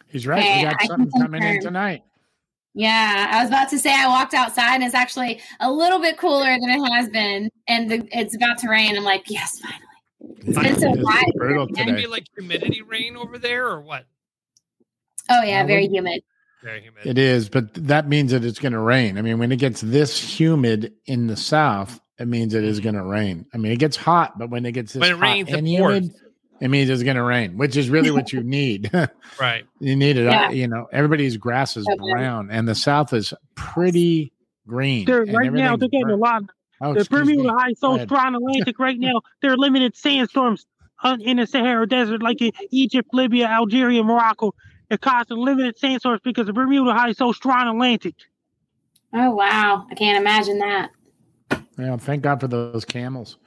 He's 0.08 0.26
right. 0.26 0.40
Okay, 0.40 0.58
we 0.58 0.64
got 0.64 0.82
I 0.82 0.88
something 0.88 1.22
coming 1.22 1.44
in 1.44 1.62
tonight. 1.62 2.04
Yeah, 2.74 3.28
I 3.32 3.42
was 3.42 3.50
about 3.50 3.70
to 3.72 3.80
say 3.80 3.94
I 3.94 4.08
walked 4.08 4.34
outside 4.34 4.76
and 4.76 4.84
it's 4.84 4.96
actually 4.96 5.42
a 5.60 5.70
little 5.70 6.00
bit 6.00 6.18
cooler 6.18 6.46
than 6.46 6.70
it 6.70 6.92
has 6.92 7.10
been, 7.10 7.50
and 7.68 7.92
the, 7.92 8.08
it's 8.12 8.36
about 8.36 8.58
to 8.60 8.70
rain. 8.70 8.96
I'm 8.96 9.04
like, 9.04 9.30
yes, 9.30 9.60
finally. 9.60 9.82
It's 10.48 10.58
been 10.58 10.80
so 10.80 11.06
hot. 11.06 11.26
brutal. 11.36 11.68
Can 11.68 11.88
today. 11.88 12.04
be 12.04 12.08
like 12.08 12.26
humidity 12.34 12.82
rain 12.82 13.18
over 13.18 13.38
there, 13.38 13.68
or 13.68 13.82
what? 13.82 14.06
Oh 15.32 15.44
yeah, 15.44 15.66
very 15.66 15.88
humid. 15.88 16.22
Very 16.64 16.82
humid. 16.82 17.06
It 17.06 17.18
is, 17.18 17.50
but 17.50 17.74
that 17.88 18.08
means 18.08 18.32
that 18.32 18.44
it's 18.44 18.60
going 18.60 18.74
to 18.74 18.80
rain. 18.80 19.18
I 19.18 19.22
mean, 19.24 19.40
when 19.40 19.52
it 19.52 19.58
gets 19.58 19.82
this 19.82 20.20
humid 20.20 20.94
in 21.08 21.26
the 21.28 21.36
south, 21.36 22.00
it 22.20 22.28
means 22.28 22.54
it 22.54 22.64
is 22.64 22.80
going 22.80 22.94
to 22.96 23.04
rain. 23.04 23.46
I 23.54 23.58
mean, 23.58 23.72
it 23.72 23.80
gets 23.80 23.98
hot, 23.98 24.38
but 24.38 24.50
when 24.52 24.66
it 24.66 24.74
gets 24.74 24.94
this 24.94 25.02
When 25.02 25.12
it 25.12 25.18
hot 25.18 25.24
rains, 25.24 25.50
and 25.52 25.68
humid, 25.68 26.12
it 26.60 26.68
means 26.68 26.90
it's 26.92 27.02
going 27.02 27.16
to 27.16 27.24
rain, 27.24 27.58
which 27.58 27.76
is 27.78 27.90
really 27.90 28.12
what 28.12 28.32
you 28.32 28.44
need. 28.44 28.92
Right. 29.40 29.64
you 29.80 29.96
need 29.96 30.18
it. 30.18 30.26
Yeah. 30.26 30.52
You 30.52 30.68
know, 30.68 30.88
everybody's 30.92 31.38
grass 31.38 31.78
is 31.78 31.88
Okay. 31.88 32.12
brown, 32.12 32.52
and 32.52 32.68
the 32.68 32.76
south 32.76 33.12
is 33.14 33.34
pretty 33.56 34.32
green. 34.68 35.06
They're 35.06 35.26
right 35.26 35.52
now. 35.52 35.76
They're 35.78 35.88
everything's 35.88 35.92
getting 35.92 36.10
a 36.12 36.16
lot. 36.16 36.44
Oh, 36.80 36.94
the 36.94 37.00
excuse 37.00 37.28
me. 37.28 37.36
Bermuda 37.38 37.54
High 37.58 37.70
Go 37.70 37.74
so 37.80 37.96
ahead. 37.96 38.08
strong 38.08 38.36
Atlantic 38.36 38.78
right 38.78 39.00
now. 39.00 39.22
There 39.42 39.52
are 39.52 39.58
limited 39.58 39.96
sandstorms 39.96 40.66
uh, 41.04 41.18
in 41.22 41.38
the 41.38 41.48
Sahara 41.48 41.88
Desert, 41.88 42.22
like 42.22 42.40
in 42.42 42.52
Egypt, 42.72 43.10
Libya, 43.14 43.48
Algeria, 43.48 44.04
Morocco. 44.04 44.54
It 44.92 45.00
caused 45.00 45.32
a 45.32 45.36
limited 45.36 45.80
sandstorms 45.80 46.20
because 46.22 46.48
the 46.48 46.54
Bermuda 46.54 46.94
High 46.94 47.10
is 47.12 47.18
so 47.18 47.32
strong 47.32 47.66
Atlantic. 47.70 48.14
Oh 49.14 49.32
wow, 49.32 49.88
I 49.90 49.96
can't 49.96 50.20
imagine 50.20 50.60
that. 50.60 50.92
Yeah, 51.78 51.96
thank 51.96 52.24
God 52.24 52.42
for 52.42 52.50
those 52.50 52.84
camels. 52.84 53.38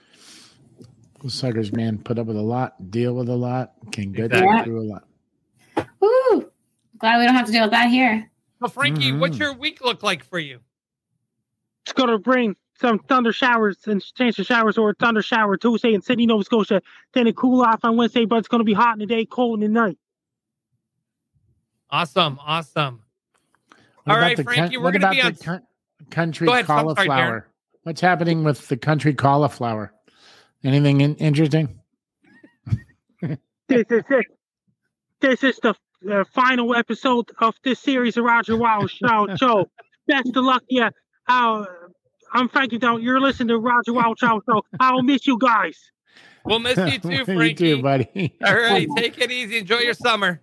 Those 1.22 1.35
suckers, 1.35 1.70
man, 1.70 1.98
put 1.98 2.18
up 2.18 2.26
with 2.26 2.38
a 2.38 2.42
lot, 2.42 2.90
deal 2.90 3.14
with 3.14 3.28
a 3.28 3.35
lot, 3.37 3.74
can 3.92 4.12
get 4.12 4.26
Exactly. 4.33 4.64
through 4.64 4.80
a 4.80 4.88
lot. 4.88 5.88
Ooh, 6.02 6.50
Glad 6.98 7.18
we 7.18 7.26
don't 7.26 7.35
have 7.35 7.46
to 7.46 7.52
deal 7.52 7.62
with 7.64 7.72
that 7.72 7.90
here. 7.90 8.30
Well, 8.61 8.70
Frankie, 8.70 9.12
what's 9.12 9.37
Mhm. 9.37 9.40
your 9.40 9.52
week 9.54 9.85
look 9.85 10.02
like 10.02 10.24
for 10.24 10.38
you? 10.38 10.61
it's 11.87 11.92
going 11.92 12.09
to 12.09 12.18
bring 12.18 12.57
some 12.80 12.98
thunder 12.98 13.30
showers 13.30 13.76
and 13.87 14.02
chance 14.14 14.38
of 14.38 14.46
showers 14.46 14.78
or 14.78 14.94
thunder 14.94 15.20
shower 15.20 15.59
Tuesday 15.59 15.92
in 15.92 16.00
Sydney, 16.00 16.24
Nova 16.24 16.42
Scotia. 16.42 16.80
Then 17.12 17.26
it 17.26 17.37
cool 17.37 17.61
off 17.61 17.85
on 17.85 17.98
Wednesday, 17.98 18.24
but 18.24 18.37
it's 18.37 18.48
going 18.48 18.61
to 18.61 18.64
be 18.64 18.72
hot 18.72 18.94
in 18.94 19.00
the 19.00 19.07
day, 19.07 19.26
cold 19.26 19.62
in 19.62 19.70
the 19.70 19.80
night. 19.80 19.98
Awesome, 21.98 22.40
awesome. 22.44 23.02
What 23.68 23.78
All 24.09 24.16
about 24.16 24.20
right, 24.26 24.37
the 24.37 24.42
Frankie, 24.42 24.74
coun- 24.74 24.83
we're 24.83 24.90
gonna 24.90 25.11
be 25.11 25.22
on- 25.22 25.33
the 25.35 25.44
coun- 25.44 25.62
country 26.11 26.48
ahead, 26.48 26.62
I'm 26.62 26.66
sorry, 26.66 26.83
cauliflower. 26.83 27.48
What's 27.85 28.00
happening 28.00 28.42
with 28.42 28.66
the 28.66 28.76
country 28.76 29.14
cauliflower? 29.14 29.92
Anything 30.64 31.02
in- 31.02 31.14
interesting? 31.16 31.78
This 33.20 33.38
is 33.90 34.02
it. 34.11 34.26
This 35.20 35.44
is 35.44 35.61
the 35.62 35.74
uh, 36.11 36.24
final 36.35 36.74
episode 36.74 37.30
of 37.38 37.54
this 37.62 37.78
series 37.78 38.16
of 38.16 38.24
Roger 38.24 38.57
Wild 38.57 38.90
Show. 38.90 39.28
Show. 39.37 39.70
Best 40.09 40.35
of 40.37 40.44
luck, 40.44 40.64
yeah. 40.68 40.90
Uh, 41.28 41.64
I'm 42.33 42.48
Frankie 42.48 42.78
Down. 42.78 43.02
You're 43.02 43.20
listening 43.20 43.48
to 43.48 43.59
Roger 43.59 43.92
Wild 43.92 44.18
Show. 44.18 44.42
So 44.46 44.62
I'll 44.80 45.02
miss 45.04 45.28
you 45.28 45.38
guys. 45.38 45.78
We'll 46.44 46.59
miss 46.59 46.76
you 46.76 46.98
too, 46.98 47.12
you 47.12 47.24
Frankie. 47.24 47.54
too, 47.76 47.83
buddy. 47.83 48.35
All 48.44 48.52
right, 48.54 48.88
take 48.96 49.16
it 49.18 49.30
easy. 49.30 49.59
Enjoy 49.59 49.78
your 49.78 49.94
summer. 49.94 50.40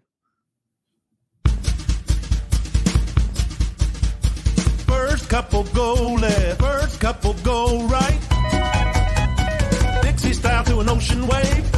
Couple 5.31 5.63
go 5.73 5.93
left, 6.19 6.59
first 6.59 6.99
couple 6.99 7.33
go 7.35 7.87
right. 7.87 8.19
Dixie 10.03 10.33
style 10.33 10.65
to 10.65 10.81
an 10.81 10.89
ocean 10.89 11.25
wave. 11.25 11.71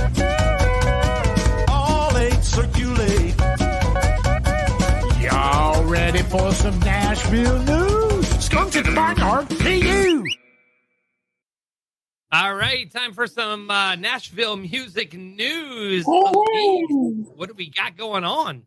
All 1.70 2.18
eight 2.18 2.44
circulate. 2.44 3.38
Y'all 5.22 5.86
ready 5.86 6.24
for 6.24 6.52
some 6.54 6.80
Nashville 6.80 7.60
news? 7.60 8.28
Skunk 8.44 8.72
to 8.72 8.82
the 8.82 8.92
barnyard, 8.92 9.48
PU. 9.50 10.26
All 12.32 12.56
right, 12.56 12.92
time 12.92 13.14
for 13.14 13.28
some 13.28 13.70
uh, 13.70 13.96
Nashville 13.98 14.56
music 14.56 15.14
news. 15.14 16.06
What 16.08 17.50
do 17.50 17.54
we 17.56 17.70
got 17.70 17.98
going 17.98 18.24
on? 18.24 18.64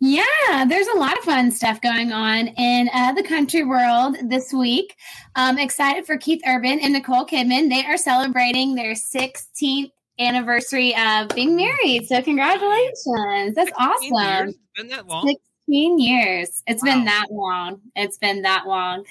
Yeah, 0.00 0.64
there's 0.68 0.86
a 0.88 0.98
lot 0.98 1.16
of 1.18 1.24
fun 1.24 1.50
stuff 1.50 1.80
going 1.80 2.12
on 2.12 2.48
in 2.48 2.90
uh, 2.92 3.12
the 3.12 3.22
country 3.22 3.64
world 3.64 4.16
this 4.24 4.52
week. 4.52 4.96
Um, 5.36 5.58
excited 5.58 6.06
for 6.06 6.16
Keith 6.16 6.42
Urban 6.46 6.80
and 6.80 6.92
Nicole 6.92 7.26
Kidman. 7.26 7.68
They 7.68 7.84
are 7.84 7.96
celebrating 7.96 8.74
their 8.74 8.94
16th 8.94 9.90
anniversary 10.18 10.94
of 10.96 11.28
being 11.28 11.56
married. 11.56 12.06
So, 12.06 12.22
congratulations. 12.22 13.54
That's 13.54 13.72
awesome. 13.78 14.02
years? 14.02 14.50
It's 14.50 14.58
been 14.76 14.88
that 14.88 15.06
long? 15.06 15.24
16 15.70 15.98
years. 16.00 16.62
It's 16.66 16.82
Wow. 16.82 16.94
been 16.94 17.04
that 17.04 17.26
long. 17.30 17.80
It's 17.94 18.18
been 18.18 18.42
that 18.42 18.66
long. 18.66 19.04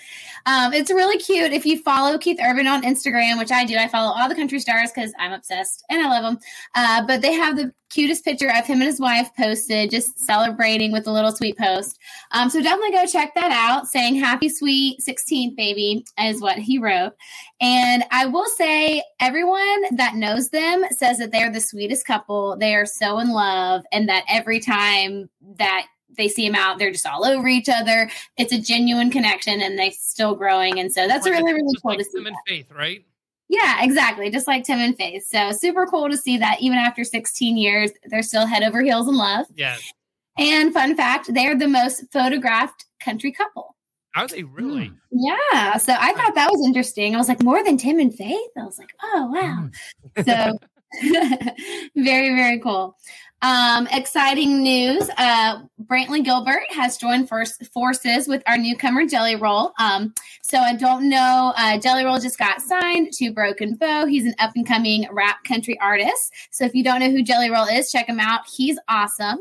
Um, 0.46 0.74
it's 0.74 0.92
really 0.92 1.18
cute. 1.18 1.54
If 1.54 1.66
you 1.66 1.82
follow 1.82 2.18
Keith 2.18 2.40
Urban 2.44 2.68
on 2.68 2.84
Instagram, 2.84 3.38
which 3.38 3.52
I 3.52 3.64
do, 3.66 3.78
I 3.78 3.88
follow 3.88 4.12
all 4.14 4.28
the 4.28 4.36
country 4.36 4.60
stars 4.60 4.92
because 4.94 5.14
I'm 5.18 5.32
obsessed 5.32 5.84
and 5.90 6.02
I 6.02 6.10
love 6.10 6.24
them. 6.24 6.40
Uh, 6.76 7.06
but 7.08 7.22
they 7.22 7.32
have 7.34 7.56
the 7.56 7.72
cutest 7.90 8.24
picture 8.24 8.50
of 8.50 8.66
him 8.66 8.82
and 8.82 8.84
his 8.84 9.00
wife 9.00 9.30
posted, 9.38 9.90
just 9.90 10.20
celebrating 10.20 10.92
with 10.92 11.08
a 11.08 11.12
little 11.12 11.32
sweet 11.32 11.58
post. 11.58 11.98
Um, 12.32 12.50
so 12.50 12.62
definitely 12.62 12.92
go 12.92 13.06
check 13.06 13.34
that 13.36 13.52
out. 13.52 13.88
Saying 13.88 14.16
happy 14.16 14.50
sweet 14.50 15.00
16th 15.02 15.56
baby 15.56 16.06
is 16.20 16.42
what 16.42 16.58
he 16.58 16.78
wrote. 16.78 17.14
And 17.62 18.04
I 18.12 18.26
will 18.26 18.46
say, 18.46 19.02
everyone 19.20 19.96
that 19.96 20.16
knows 20.16 20.50
them 20.50 20.84
says 20.92 21.18
that 21.20 21.32
they're 21.32 21.52
the 21.52 21.62
sweetest 21.62 22.06
couple. 22.06 22.58
They 22.58 22.76
are 22.76 22.86
so 22.86 23.20
in 23.20 23.30
love, 23.32 23.84
and 23.92 24.08
that 24.10 24.26
every 24.30 24.60
time 24.60 25.30
that 25.58 25.88
they 26.20 26.28
see 26.28 26.46
him 26.46 26.54
out, 26.54 26.78
they're 26.78 26.92
just 26.92 27.08
all 27.08 27.26
over 27.26 27.48
each 27.48 27.70
other. 27.70 28.10
It's 28.38 28.54
a 28.54 28.60
genuine 28.60 29.10
connection, 29.10 29.62
and 29.62 29.80
they're 29.80 29.92
still 29.92 30.36
growing. 30.36 30.80
And 30.80 30.92
so 30.94 31.08
that's 31.08 31.26
Like- 31.26 31.34
really, 31.34 31.54
really 31.54 31.76
cool 31.82 31.92
like 31.92 31.98
to 32.00 32.04
see. 32.06 32.12
Tim 32.20 32.28
and 32.28 32.36
Faith, 32.48 32.72
right? 32.72 33.04
Yeah, 33.48 33.84
exactly. 33.84 34.30
Just 34.30 34.48
like 34.48 34.64
Tim 34.64 34.78
and 34.78 34.96
Faith. 34.96 35.26
So 35.26 35.52
super 35.52 35.88
cool 35.88 36.08
to 36.10 36.18
see 36.18 36.38
that 36.38 36.62
even 36.62 36.78
after 36.78 37.04
16 37.04 37.58
years, 37.58 37.90
they're 38.06 38.22
still 38.22 38.46
head 38.46 38.62
over 38.62 38.82
heels 38.84 39.08
in 39.08 39.16
love. 39.16 39.48
Yes. 39.56 39.92
And 40.38 40.72
fun 40.72 40.96
fact, 40.96 41.34
they're 41.34 41.58
the 41.58 41.68
most 41.68 42.04
photographed 42.14 42.86
country 43.00 43.32
couple. 43.32 43.76
Are 44.16 44.28
they 44.28 44.44
really? 44.44 44.88
Hmm. 44.88 44.96
Yeah. 45.12 45.78
So 45.78 45.96
I 45.98 46.14
thought 46.14 46.36
that 46.36 46.52
was 46.52 46.64
interesting. 46.66 47.16
I 47.16 47.18
was 47.18 47.28
like, 47.28 47.42
more 47.42 47.64
than 47.64 47.78
Tim 47.78 48.00
and 48.00 48.14
Faith? 48.14 48.52
I 48.58 48.64
was 48.66 48.78
like, 48.78 48.94
oh, 49.02 49.32
wow. 49.34 49.70
Hmm. 50.16 50.24
So 50.24 50.60
very, 51.96 52.36
very 52.36 52.60
cool. 52.60 52.98
Um, 53.42 53.88
exciting 53.92 54.62
news. 54.62 55.10
Uh, 55.18 55.62
Brantley 55.86 56.24
Gilbert 56.24 56.64
has 56.70 56.98
joined 56.98 57.30
first 57.30 57.66
forces 57.68 58.28
with 58.28 58.44
our 58.48 58.58
newcomer 58.58 59.06
Jelly 59.06 59.38
Roll. 59.38 59.72
Um, 59.80 60.14
so 60.42 60.58
I 60.58 60.76
don't 60.76 61.08
know. 61.08 61.54
Uh, 61.56 61.78
Jelly 61.78 62.04
Roll 62.04 62.20
just 62.20 62.38
got 62.38 62.62
signed 62.62 63.14
to 63.14 63.32
Broken 63.32 63.76
Bow. 63.76 64.06
He's 64.08 64.26
an 64.26 64.36
up 64.40 64.52
and 64.56 64.68
coming 64.68 65.08
rap 65.12 65.44
country 65.46 65.80
artist. 65.80 66.34
So 66.52 66.66
if 66.66 66.76
you 66.76 66.84
don't 66.84 67.00
know 67.00 67.12
who 67.12 67.24
Jelly 67.24 67.50
Roll 67.50 67.66
is, 67.66 67.92
check 67.92 68.08
him 68.08 68.20
out. 68.20 68.42
He's 68.46 68.78
awesome. 68.90 69.40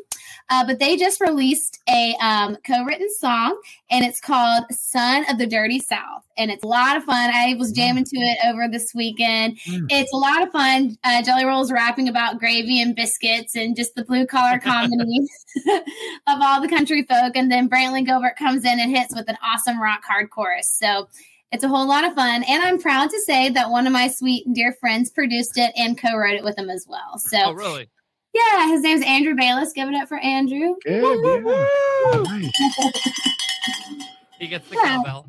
Uh, 0.49 0.65
but 0.65 0.79
they 0.79 0.97
just 0.97 1.21
released 1.21 1.81
a 1.89 2.15
um, 2.21 2.57
co-written 2.65 3.09
song, 3.19 3.61
and 3.91 4.05
it's 4.05 4.21
called 4.21 4.65
"Son 4.71 5.25
of 5.29 5.39
the 5.39 5.47
Dirty 5.47 5.79
South," 5.79 6.25
and 6.39 6.51
it's 6.51 6.63
a 6.65 6.67
lot 6.67 6.97
of 6.97 7.05
fun. 7.05 7.31
I 7.35 7.55
was 7.59 7.73
jamming 7.73 8.05
to 8.05 8.17
it 8.17 8.39
over 8.47 8.69
this 8.69 8.93
weekend. 8.95 9.59
It's 9.67 10.13
a 10.13 10.17
lot 10.17 10.43
of 10.43 10.51
fun. 10.51 10.97
Uh, 11.05 11.23
Jelly 11.23 11.45
Roll's 11.45 11.71
rapping 11.73 12.09
about 12.09 12.39
gravy 12.39 12.81
and 12.81 12.95
biscuits 12.97 13.55
and 13.57 13.77
just 13.77 13.95
the 13.95 14.05
blue 14.05 14.27
collar 14.27 14.59
comedy 14.63 15.27
of 15.67 16.39
all 16.41 16.61
the 16.63 16.69
country 16.69 17.03
folk, 17.03 17.37
and 17.37 17.51
then 17.51 17.69
Brantley 17.69 18.07
Gilbert 18.07 18.37
comes 18.39 18.65
in 18.65 18.81
and 18.81 18.95
hits 18.97 19.15
with 19.15 19.29
an 19.29 19.37
awesome 19.45 19.81
rock 19.83 20.03
hard 20.07 20.31
chorus. 20.31 20.71
So. 20.81 21.09
It's 21.51 21.65
a 21.65 21.69
whole 21.69 21.89
lot 21.89 22.05
of 22.05 22.13
fun, 22.13 22.43
and 22.43 22.63
I'm 22.63 22.79
proud 22.79 23.09
to 23.09 23.19
say 23.23 23.49
that 23.49 23.71
one 23.71 23.87
of 23.87 23.93
my 23.95 24.09
sweet 24.09 24.45
and 24.45 24.55
dear 24.55 24.75
friends 24.81 25.09
produced 25.09 25.57
it 25.57 25.73
and 25.77 25.97
co-wrote 25.99 26.35
it 26.35 26.45
with 26.45 26.59
him 26.59 26.69
as 26.69 26.85
well. 26.87 27.19
So, 27.19 27.39
Oh, 27.43 27.53
really? 27.55 27.89
yeah, 28.35 28.69
his 28.69 28.83
name's 28.83 29.03
Andrew 29.03 29.35
Bayless. 29.35 29.73
Give 29.73 29.89
it 29.89 29.95
up 29.95 30.09
for 30.09 30.19
Andrew. 30.19 30.75
Good, 30.85 31.47
yeah. 31.47 32.21
Nice. 32.23 32.51
He 34.39 34.47
gets 34.47 34.69
the 34.69 34.77
Yeah. 34.77 34.97
cowbell. 34.97 35.27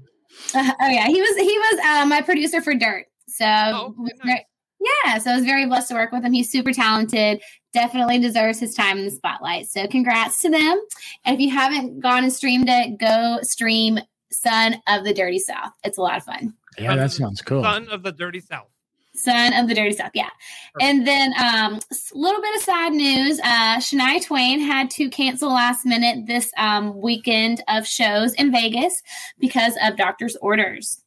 Uh, 0.53 0.71
oh 0.81 0.87
yeah, 0.87 1.07
he 1.07 1.21
was 1.21 1.35
he 1.37 1.57
was 1.57 1.79
uh, 1.85 2.05
my 2.05 2.21
producer 2.21 2.61
for 2.61 2.73
Dirt. 2.75 3.05
So 3.27 3.45
Oh, 3.45 3.95
nice. 4.25 4.41
yeah, 5.05 5.17
so 5.19 5.31
I 5.31 5.35
was 5.35 5.45
very 5.45 5.65
blessed 5.65 5.89
to 5.89 5.93
work 5.93 6.11
with 6.11 6.23
him. 6.23 6.33
He's 6.33 6.51
super 6.51 6.71
talented. 6.73 7.41
Definitely 7.73 8.19
deserves 8.19 8.59
his 8.59 8.73
time 8.73 8.97
in 8.97 9.05
the 9.05 9.11
spotlight. 9.11 9.67
So 9.67 9.87
congrats 9.87 10.41
to 10.41 10.49
them. 10.49 10.81
And 11.25 11.35
if 11.35 11.39
you 11.39 11.51
haven't 11.51 11.99
gone 11.99 12.23
and 12.23 12.33
streamed 12.33 12.67
it, 12.69 12.97
go 12.99 13.39
stream 13.43 13.99
"Son 14.31 14.81
of 14.87 15.03
the 15.03 15.13
Dirty 15.13 15.39
South." 15.39 15.71
It's 15.83 15.97
a 15.97 16.01
lot 16.01 16.17
of 16.17 16.23
fun. 16.23 16.53
Yeah, 16.77 16.95
that 16.95 17.11
sounds 17.11 17.41
cool. 17.41 17.61
Son 17.63 17.87
of 17.89 18.03
the 18.03 18.11
Dirty 18.11 18.39
South. 18.39 18.67
Son 19.19 19.53
of 19.53 19.67
the 19.67 19.75
Dirty 19.75 19.93
South, 19.93 20.11
yeah. 20.13 20.29
And 20.81 21.05
then 21.05 21.33
um, 21.39 21.79
a 21.91 21.95
little 22.17 22.41
bit 22.41 22.55
of 22.55 22.61
sad 22.61 22.93
news. 22.93 23.39
Uh, 23.39 23.77
Shania 23.77 24.23
Twain 24.23 24.59
had 24.59 24.89
to 24.91 25.09
cancel 25.09 25.49
last 25.49 25.85
minute 25.85 26.25
this 26.27 26.51
um, 26.57 26.99
weekend 26.99 27.63
of 27.67 27.85
shows 27.85 28.33
in 28.33 28.51
Vegas 28.51 29.01
because 29.39 29.73
of 29.83 29.97
doctor's 29.97 30.35
orders. 30.37 31.01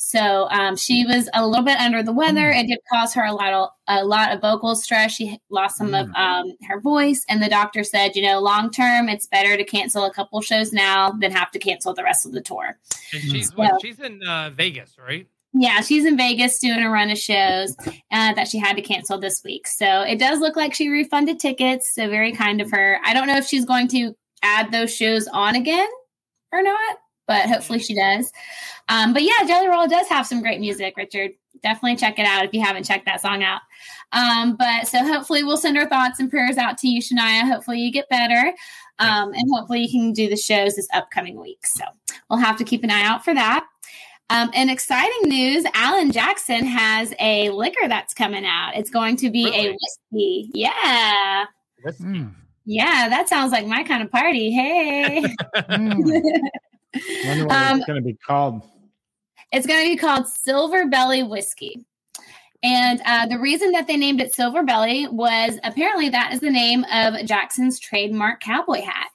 So 0.00 0.48
um, 0.50 0.76
she 0.76 1.04
was 1.04 1.28
a 1.34 1.44
little 1.44 1.64
bit 1.64 1.76
under 1.78 2.04
the 2.04 2.12
weather. 2.12 2.50
It 2.50 2.68
did 2.68 2.78
cause 2.90 3.12
her 3.14 3.24
a 3.24 3.32
lot 3.32 3.52
of 3.52 3.70
a 3.88 4.04
lot 4.04 4.32
of 4.32 4.40
vocal 4.40 4.76
stress. 4.76 5.12
She 5.12 5.40
lost 5.50 5.76
some 5.76 5.92
of 5.92 6.08
um, 6.14 6.52
her 6.68 6.80
voice, 6.80 7.24
and 7.28 7.42
the 7.42 7.48
doctor 7.48 7.82
said, 7.82 8.14
you 8.14 8.22
know, 8.22 8.38
long 8.38 8.70
term, 8.70 9.08
it's 9.08 9.26
better 9.26 9.56
to 9.56 9.64
cancel 9.64 10.04
a 10.04 10.14
couple 10.14 10.40
shows 10.40 10.72
now 10.72 11.10
than 11.10 11.32
have 11.32 11.50
to 11.50 11.58
cancel 11.58 11.94
the 11.94 12.04
rest 12.04 12.24
of 12.24 12.30
the 12.32 12.40
tour. 12.40 12.78
And 13.12 13.22
she's 13.22 13.52
Well- 13.56 13.80
she's 13.80 13.98
in 13.98 14.22
uh, 14.22 14.50
Vegas, 14.54 14.96
right? 15.04 15.26
Yeah, 15.60 15.80
she's 15.80 16.04
in 16.04 16.16
Vegas 16.16 16.60
doing 16.60 16.84
a 16.84 16.88
run 16.88 17.10
of 17.10 17.18
shows 17.18 17.74
uh, 18.12 18.32
that 18.34 18.46
she 18.46 18.58
had 18.58 18.76
to 18.76 18.82
cancel 18.82 19.18
this 19.18 19.42
week. 19.42 19.66
So 19.66 20.02
it 20.02 20.20
does 20.20 20.38
look 20.38 20.54
like 20.54 20.72
she 20.72 20.88
refunded 20.88 21.40
tickets. 21.40 21.92
So 21.96 22.08
very 22.08 22.30
kind 22.30 22.60
of 22.60 22.70
her. 22.70 23.00
I 23.04 23.12
don't 23.12 23.26
know 23.26 23.38
if 23.38 23.46
she's 23.46 23.64
going 23.64 23.88
to 23.88 24.14
add 24.44 24.70
those 24.70 24.94
shows 24.94 25.26
on 25.26 25.56
again 25.56 25.88
or 26.52 26.62
not, 26.62 26.98
but 27.26 27.48
hopefully 27.48 27.80
she 27.80 27.96
does. 27.96 28.30
Um, 28.88 29.12
but 29.12 29.24
yeah, 29.24 29.44
Jelly 29.48 29.66
Roll 29.66 29.88
does 29.88 30.06
have 30.06 30.28
some 30.28 30.42
great 30.42 30.60
music, 30.60 30.94
Richard. 30.96 31.32
Definitely 31.60 31.96
check 31.96 32.20
it 32.20 32.24
out 32.24 32.44
if 32.44 32.54
you 32.54 32.60
haven't 32.60 32.84
checked 32.84 33.06
that 33.06 33.20
song 33.20 33.42
out. 33.42 33.62
Um, 34.12 34.54
but 34.54 34.86
so 34.86 35.04
hopefully 35.04 35.42
we'll 35.42 35.56
send 35.56 35.76
our 35.76 35.88
thoughts 35.88 36.20
and 36.20 36.30
prayers 36.30 36.56
out 36.56 36.78
to 36.78 36.88
you, 36.88 37.02
Shania. 37.02 37.50
Hopefully 37.50 37.80
you 37.80 37.90
get 37.90 38.08
better. 38.08 38.52
Um, 39.00 39.32
and 39.32 39.50
hopefully 39.52 39.80
you 39.80 39.90
can 39.90 40.12
do 40.12 40.28
the 40.28 40.36
shows 40.36 40.76
this 40.76 40.88
upcoming 40.94 41.40
week. 41.40 41.66
So 41.66 41.84
we'll 42.30 42.38
have 42.38 42.58
to 42.58 42.64
keep 42.64 42.84
an 42.84 42.92
eye 42.92 43.02
out 43.02 43.24
for 43.24 43.34
that. 43.34 43.66
Um, 44.30 44.50
and 44.54 44.70
exciting 44.70 45.28
news 45.28 45.64
Alan 45.74 46.12
Jackson 46.12 46.66
has 46.66 47.14
a 47.18 47.48
liquor 47.50 47.88
that's 47.88 48.12
coming 48.12 48.44
out. 48.44 48.76
It's 48.76 48.90
going 48.90 49.16
to 49.16 49.30
be 49.30 49.46
a 49.48 49.72
whiskey. 49.72 50.50
Yeah. 50.52 51.46
Mm, 51.86 52.34
Yeah, 52.66 53.08
that 53.08 53.28
sounds 53.28 53.52
like 53.52 53.66
my 53.66 53.82
kind 53.84 54.02
of 54.02 54.10
party. 54.10 54.50
Hey. 54.50 55.22
mm. 55.56 56.22
Wonder 57.24 57.46
what 57.46 57.56
Um, 57.56 57.78
it's 57.78 57.86
going 57.86 58.02
to 58.02 58.06
be 58.06 58.14
called. 58.14 58.62
It's 59.52 59.66
going 59.66 59.84
to 59.84 59.90
be 59.92 59.96
called 59.96 60.26
Silver 60.28 60.86
Belly 60.86 61.22
Whiskey. 61.22 61.86
And 62.62 63.00
uh, 63.06 63.26
the 63.26 63.38
reason 63.38 63.70
that 63.72 63.86
they 63.86 63.96
named 63.96 64.20
it 64.20 64.34
Silver 64.34 64.62
Belly 64.62 65.06
was 65.08 65.58
apparently 65.62 66.08
that 66.10 66.32
is 66.34 66.40
the 66.40 66.50
name 66.50 66.84
of 66.92 67.24
Jackson's 67.24 67.78
trademark 67.78 68.40
cowboy 68.40 68.82
hat. 68.82 69.08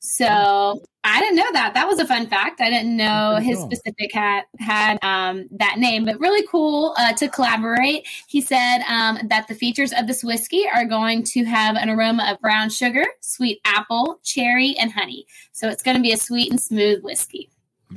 So 0.00 0.82
I 1.08 1.20
didn't 1.20 1.36
know 1.36 1.52
that. 1.52 1.74
That 1.74 1.86
was 1.86 1.98
a 1.98 2.06
fun 2.06 2.26
fact. 2.28 2.60
I 2.60 2.70
didn't 2.70 2.96
know 2.96 3.36
his 3.36 3.58
cool. 3.58 3.70
specific 3.70 4.12
hat 4.12 4.46
had 4.58 4.98
um, 5.02 5.46
that 5.52 5.78
name, 5.78 6.04
but 6.04 6.18
really 6.20 6.46
cool 6.46 6.94
uh, 6.98 7.12
to 7.14 7.28
collaborate. 7.28 8.06
He 8.26 8.40
said 8.40 8.82
um, 8.88 9.18
that 9.28 9.48
the 9.48 9.54
features 9.54 9.92
of 9.92 10.06
this 10.06 10.22
whiskey 10.22 10.64
are 10.68 10.84
going 10.84 11.24
to 11.24 11.44
have 11.44 11.76
an 11.76 11.88
aroma 11.88 12.30
of 12.30 12.40
brown 12.40 12.70
sugar, 12.70 13.04
sweet 13.20 13.60
apple, 13.64 14.20
cherry, 14.22 14.76
and 14.78 14.92
honey. 14.92 15.26
So 15.52 15.68
it's 15.68 15.82
going 15.82 15.96
to 15.96 16.02
be 16.02 16.12
a 16.12 16.16
sweet 16.16 16.50
and 16.50 16.60
smooth 16.60 17.02
whiskey. 17.02 17.50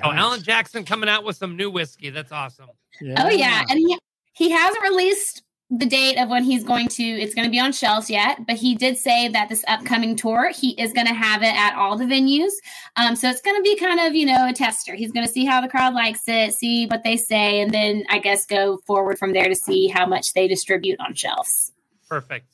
Oh, 0.04 0.10
Nice. 0.10 0.20
Alan 0.20 0.42
Jackson 0.42 0.86
coming 0.86 1.10
out 1.10 1.24
with 1.24 1.36
some 1.36 1.58
new 1.58 1.70
whiskey. 1.70 2.10
That's 2.10 2.32
awesome. 2.32 2.70
Oh 3.18 3.30
yeah, 3.30 3.64
and 3.70 3.80
he 3.80 3.98
he 4.34 4.50
hasn't 4.50 4.82
released 4.84 5.44
the 5.72 5.86
date 5.86 6.18
of 6.18 6.28
when 6.28 6.44
he's 6.44 6.66
going 6.66 6.90
to 6.90 7.04
it's 7.04 7.34
going 7.34 7.46
to 7.46 7.50
be 7.52 7.60
on 7.60 7.72
shelves 7.72 8.10
yet 8.10 8.46
but 8.46 8.58
he 8.58 8.76
did 8.76 8.98
say 8.98 9.30
that 9.30 9.48
this 9.48 9.64
upcoming 9.70 10.18
tour 10.18 10.52
he 10.52 10.72
is 10.72 10.92
going 10.92 11.08
to 11.08 11.14
have 11.14 11.42
it 11.42 11.56
at 11.56 11.74
all 11.76 11.98
the 11.98 12.04
venues 12.04 12.52
um, 12.98 13.16
so 13.16 13.30
it's 13.30 13.42
going 13.42 13.56
to 13.56 13.64
be 13.64 13.78
kind 13.78 14.00
of 14.02 14.14
you 14.14 14.26
know 14.26 14.50
a 14.50 14.54
tester 14.54 14.96
he's 14.96 15.14
going 15.14 15.26
to 15.26 15.32
see 15.32 15.46
how 15.46 15.62
the 15.62 15.70
crowd 15.70 15.94
likes 15.94 16.24
it 16.28 16.54
see 16.54 16.88
what 16.88 17.04
they 17.06 17.16
say 17.16 17.62
and 17.62 17.74
then 17.74 18.04
i 18.10 18.20
guess 18.20 18.46
go 18.46 18.78
forward 18.86 19.18
from 19.18 19.32
there 19.32 19.48
to 19.48 19.56
see 19.56 19.88
how 19.88 20.06
much 20.06 20.34
they 20.34 20.48
distribute 20.48 21.00
on 21.00 21.14
shelves 21.14 21.72
Perfect. 22.10 22.48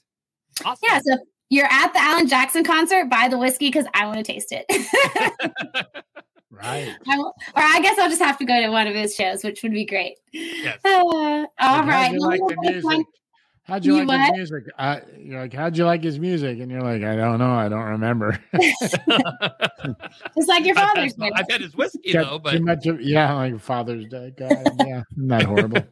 Awesome. 0.64 0.80
yeah 0.84 1.00
so 1.04 1.18
you're 1.50 1.66
at 1.66 1.94
the 1.94 2.00
alan 2.00 2.28
jackson 2.28 2.64
concert 2.64 3.10
buy 3.10 3.28
the 3.28 3.38
whiskey 3.38 3.70
because 3.70 3.88
i 3.96 4.06
want 4.06 4.18
to 4.18 4.24
taste 4.24 4.52
it 4.52 4.66
Right. 6.50 6.96
I 7.08 7.18
or 7.18 7.34
i 7.56 7.80
guess 7.82 8.00
i'll 8.00 8.10
just 8.10 8.22
have 8.22 8.38
to 8.38 8.46
go 8.46 8.60
to 8.62 8.70
one 8.70 8.88
of 8.88 8.96
his 8.96 9.14
shows 9.14 9.44
which 9.44 9.62
would 9.64 9.74
be 9.74 9.86
great 9.86 10.18
Yes. 10.32 10.80
uh, 10.86 10.90
all 10.90 11.46
How'd 11.60 12.14
you 12.14 12.20
like 12.22 12.40
the 12.48 12.56
music? 12.62 13.06
How'd 13.64 13.84
you, 13.84 13.98
You 13.98 14.06
like 14.06 14.30
what? 14.30 14.40
his 14.40 14.50
music? 14.50 14.74
Uh, 14.80 15.00
you're 15.20 15.42
like, 15.42 15.52
how'd 15.52 15.78
you 15.78 15.84
like 15.84 16.02
his 16.02 16.18
music? 16.20 16.60
And 16.62 16.72
you're 16.72 16.80
like, 16.82 17.04
I 17.04 17.18
don't 17.18 17.38
know. 17.38 17.52
I 17.52 17.68
don't 17.68 17.84
remember. 17.84 18.40
It's 18.54 20.48
like 20.48 20.66
your 20.66 20.78
I've 20.80 20.88
father's 20.88 21.16
had. 21.22 21.32
I've 21.36 21.50
had 21.52 21.62
his 21.62 21.76
whiskey 21.76 22.14
Got 22.14 22.24
though, 22.44 22.52
too 22.52 22.60
but 22.60 22.62
much 22.62 22.86
of, 22.88 23.02
yeah, 23.02 23.34
like 23.34 23.60
Father's 23.60 24.06
Day. 24.08 24.34
God, 24.38 24.68
yeah, 24.86 25.04
not 25.18 25.44
horrible. 25.44 25.82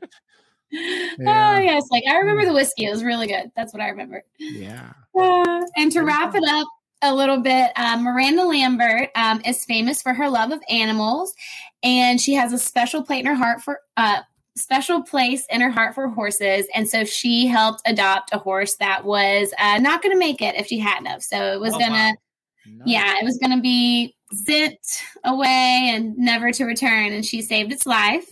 Oh 0.77 1.57
yes, 1.57 1.83
like 1.91 2.03
I 2.09 2.17
remember 2.17 2.43
the 2.45 2.51
whiskey. 2.53 2.85
It 2.85 2.91
was 2.91 3.01
really 3.03 3.27
good. 3.27 3.49
That's 3.55 3.73
what 3.73 3.81
I 3.81 3.87
remember. 3.89 4.23
Yeah. 4.39 4.91
Uh, 5.17 5.61
and 5.77 5.89
to 5.93 6.01
wrap 6.01 6.35
it 6.35 6.43
up 6.45 6.67
a 7.01 7.13
little 7.13 7.39
bit, 7.39 7.71
uh, 7.75 7.97
Miranda 8.01 8.45
Lambert 8.45 9.09
um, 9.15 9.41
is 9.45 9.65
famous 9.65 10.01
for 10.01 10.13
her 10.13 10.29
love 10.29 10.51
of 10.51 10.61
animals, 10.69 11.33
and 11.83 12.19
she 12.19 12.33
has 12.33 12.53
a 12.53 12.57
special 12.57 13.03
plate 13.03 13.19
in 13.19 13.25
her 13.25 13.35
heart 13.35 13.61
for 13.61 13.79
uh, 13.97 14.21
special 14.57 15.03
place 15.03 15.45
in 15.49 15.59
her 15.61 15.69
heart 15.69 15.93
for 15.93 16.07
horses. 16.07 16.65
And 16.73 16.87
so 16.89 17.03
she 17.03 17.45
helped 17.45 17.81
adopt 17.85 18.33
a 18.33 18.37
horse 18.37 18.75
that 18.77 19.03
was 19.03 19.53
uh, 19.59 19.79
not 19.79 20.01
going 20.01 20.13
to 20.15 20.19
make 20.19 20.41
it 20.41 20.55
if 20.55 20.67
she 20.67 20.79
hadn't 20.79 21.07
of. 21.07 21.21
So 21.23 21.53
it 21.53 21.59
was 21.59 21.73
Oh, 21.73 21.79
gonna, 21.79 22.13
wow. 22.67 22.83
yeah, 22.85 23.15
it 23.19 23.23
was 23.25 23.37
gonna 23.37 23.59
be 23.61 24.15
sent 24.31 24.79
away 25.25 25.91
and 25.93 26.17
never 26.17 26.51
to 26.53 26.63
return. 26.63 27.11
And 27.11 27.25
she 27.25 27.41
saved 27.41 27.71
its 27.73 27.85
life 27.85 28.25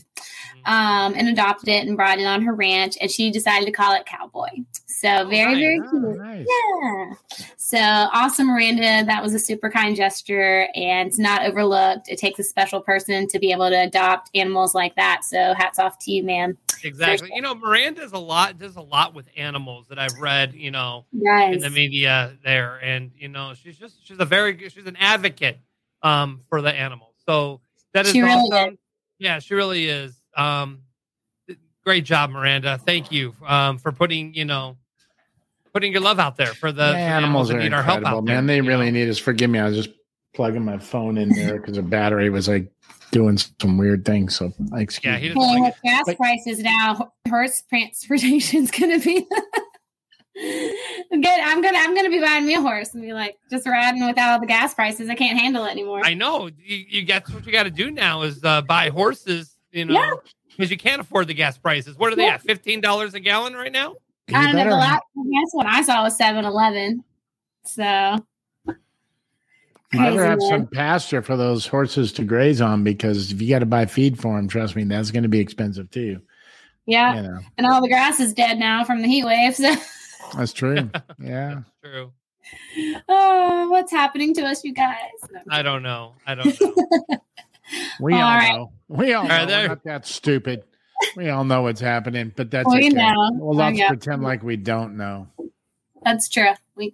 um, 0.65 1.13
and 1.15 1.28
adopted 1.30 1.69
it 1.69 1.88
and 1.88 1.95
brought 1.97 2.19
it 2.19 2.26
on 2.26 2.41
her 2.43 2.54
ranch. 2.54 2.95
And 3.02 3.10
she 3.12 3.32
decided 3.32 3.65
to 3.65 3.71
call 3.71 3.93
it 3.93 4.06
Cowboy. 4.06 4.47
So 4.88 5.28
very, 5.28 5.54
nice. 5.54 5.60
very 5.60 5.80
Oh, 5.84 5.89
cute. 5.89 6.17
nice. 6.17 6.45
Yeah. 6.49 7.13
So 7.58 7.78
awesome, 7.80 8.47
Miranda. 8.47 9.04
That 9.06 9.21
was 9.21 9.34
a 9.34 9.39
super 9.39 9.69
kind 9.69 9.95
gesture 9.95 10.67
and 10.76 11.08
it's 11.08 11.19
not 11.19 11.43
overlooked. 11.45 12.08
It 12.10 12.17
takes 12.17 12.39
a 12.39 12.43
special 12.43 12.80
person 12.82 13.28
to 13.28 13.39
be 13.39 13.52
able 13.52 13.69
to 13.69 13.82
adopt 13.84 14.30
animals 14.36 14.73
like 14.73 14.95
that. 14.95 15.23
So 15.26 15.54
hats 15.56 15.80
off 15.80 15.99
to 15.99 16.12
you, 16.12 16.23
man. 16.23 16.58
exactly. 16.84 17.32
You 17.34 17.41
know, 17.41 17.56
Miranda's 17.56 18.13
a 18.13 18.17
lot 18.17 18.58
does 18.58 18.76
a 18.78 18.82
lot 18.82 19.13
with 19.13 19.28
animals 19.36 19.88
that 19.89 19.99
I've 19.99 20.17
read. 20.19 20.54
You 20.54 20.71
know, 20.71 21.06
in 21.12 21.60
the 21.60 21.69
media 21.69 22.38
there, 22.43 22.80
and 22.82 23.12
you 23.17 23.28
know, 23.28 23.54
she's 23.56 23.78
just 23.78 24.06
she's 24.08 24.19
a 24.19 24.26
very 24.26 24.54
good- 24.54 24.71
she's 24.71 24.86
an 24.86 24.97
advocate 24.97 25.60
um 26.02 26.41
for 26.49 26.62
the 26.62 26.73
animals. 26.73 27.15
So 27.26 27.60
that 27.93 28.06
is 28.06 28.12
She 28.13 28.21
really 28.21 28.34
awesome. 28.52 28.78
Yeah, 29.19 29.39
she 29.39 29.54
really 29.54 29.88
is. 29.88 30.15
Um, 30.36 30.80
great 31.86 32.06
job, 32.06 32.30
Miranda. 32.32 32.78
Thank 32.78 33.12
you 33.12 33.36
um 33.46 33.78
for 33.78 33.91
putting 33.91 34.34
you 34.34 34.46
know 34.46 34.78
putting 35.74 35.91
your 35.91 36.02
love 36.02 36.19
out 36.19 36.38
there 36.38 36.54
for 36.54 36.72
the, 36.72 36.84
The 36.84 36.88
for 36.88 36.93
the 36.93 36.98
animals 37.00 37.50
are 37.50 37.54
that 37.58 37.63
need 37.63 37.74
our 37.74 37.82
help 37.84 37.98
incredible, 38.00 38.19
out 38.19 38.26
there. 38.26 38.36
man. 38.36 38.46
They 38.46 38.62
really 38.62 38.86
know? 38.91 39.00
need 39.00 39.10
us. 39.10 39.17
Forgive 39.17 39.50
me. 39.50 39.60
I 39.60 39.67
was 39.67 39.76
just 39.86 39.89
plugging 40.36 40.63
my 40.65 40.78
phone 40.78 41.17
in 41.17 41.30
there 41.30 41.60
because 41.60 41.76
the 41.76 41.82
battery 41.82 42.30
was 42.30 42.48
like 42.48 42.72
doing 43.12 43.38
some 43.38 43.78
weird 43.78 44.06
things. 44.06 44.36
So 44.36 44.52
I 44.74 44.82
excuse 44.82 45.12
Yeah, 45.13 45.17
he 45.19 45.30
me. 45.30 45.36
doesn't 45.36 45.50
Hey, 45.58 45.62
like 45.62 45.82
gas 45.84 46.04
But- 46.06 46.17
prices 46.17 46.60
now, 46.60 47.12
horse 47.30 47.63
transportation's 47.69 48.72
gonna 48.80 49.00
be 49.00 49.26
good. 51.12 51.26
I'm 51.26 51.62
gonna 51.62 51.78
I'm 51.78 51.96
gonna 51.96 52.10
be 52.10 52.19
buying 52.19 52.46
me 52.46 52.56
a 52.56 52.62
horse 52.62 52.93
and 52.93 53.02
be 53.04 53.13
like 53.13 53.38
just 53.50 53.67
riding 53.67 54.06
without 54.06 54.32
all 54.34 54.39
the 54.39 54.48
gas 54.48 54.74
prices. 54.74 55.10
I 55.10 55.15
can't 55.15 55.39
handle 55.39 55.65
it 55.65 55.72
anymore. 55.72 56.02
I 56.04 56.13
know 56.15 56.48
you, 56.58 56.86
you 56.89 57.06
that's 57.06 57.30
what 57.32 57.46
you 57.46 57.52
got 57.52 57.63
to 57.63 57.72
do 57.72 57.91
now 57.91 58.24
is 58.24 58.43
uh, 58.43 58.62
buy 58.63 58.89
horses, 58.89 59.53
you 59.74 59.86
know, 59.86 59.94
Yeah. 59.94 60.12
because 60.56 60.72
you 60.72 60.78
can't 60.78 61.02
afford 61.02 61.28
the 61.28 61.34
gas 61.34 61.58
prices. 61.58 61.98
What 61.98 62.14
are 62.14 62.16
they 62.16 62.26
Yeah. 62.26 62.36
at? 62.36 62.42
Fifteen 62.42 62.80
dollars 62.80 63.14
a 63.14 63.20
gallon 63.20 63.54
right 63.54 63.72
now? 63.72 63.96
You 64.28 64.38
I 64.38 64.46
don't 64.52 64.56
know. 64.56 64.70
The 64.70 64.76
last 64.78 65.02
guess 65.16 65.50
what 65.52 65.66
I 65.66 65.82
saw 65.82 66.04
was 66.04 66.18
7-Eleven. 66.18 67.04
So 67.66 67.84
You 68.66 70.00
better 70.00 70.16
Crazy, 70.16 70.18
have 70.30 70.40
man. 70.40 70.50
some 70.50 70.68
pasture 70.68 71.22
for 71.22 71.36
those 71.38 71.68
horses 71.68 72.12
to 72.14 72.24
graze 72.24 72.62
on 72.62 72.84
because 72.84 73.32
if 73.32 73.42
you 73.42 73.50
got 73.50 73.60
to 73.60 73.66
buy 73.66 73.86
feed 73.86 74.20
for 74.20 74.36
them, 74.38 74.48
trust 74.48 74.76
me, 74.76 74.84
that's 74.86 75.12
going 75.12 75.24
to 75.24 75.30
be 75.30 75.40
expensive 75.40 75.92
too. 75.92 76.22
yeah, 76.86 77.16
You 77.16 77.22
know, 77.24 77.40
and 77.58 77.68
all 77.68 77.82
the 77.82 77.90
grass 77.90 78.20
is 78.20 78.34
dead 78.34 78.58
now 78.60 78.84
from 78.86 79.02
the 79.02 79.08
heat 79.08 79.26
waves. 79.26 79.58
So 79.58 79.76
that's 80.38 80.54
true. 80.54 80.90
Yeah. 81.20 81.62
True. 81.84 82.12
oh, 83.10 83.70
what's 83.70 83.92
happening 83.92 84.34
to 84.36 84.42
us, 84.44 84.64
you 84.64 84.74
guys? 84.74 84.96
I 85.50 85.62
don't 85.62 85.84
know. 85.84 86.14
I 86.26 86.36
don't 86.36 86.60
know. 86.62 87.18
We 88.00 88.14
All 88.14 88.22
all 88.22 88.36
right. 88.38 88.52
know. 88.54 88.72
We 88.88 89.14
all 89.14 89.24
All 89.24 89.30
right, 89.30 89.40
know. 89.42 89.46
there- 89.48 89.62
We're 89.64 89.68
not 89.70 89.84
that 89.86 90.06
stupid. 90.08 90.64
We 91.16 91.30
all 91.30 91.44
know 91.44 91.62
what's 91.64 91.82
happening, 91.82 92.32
but 92.36 92.50
that's 92.52 92.74
We 92.74 92.88
okay. 92.88 92.90
know. 92.96 93.32
Well, 93.34 93.56
let's 93.56 93.78
Yeah. 93.78 93.88
pretend 93.88 94.24
like 94.24 94.42
we 94.44 94.56
don't 94.58 94.98
know. 94.98 95.28
That's 96.04 96.28
true. 96.30 96.50
We 96.76 96.94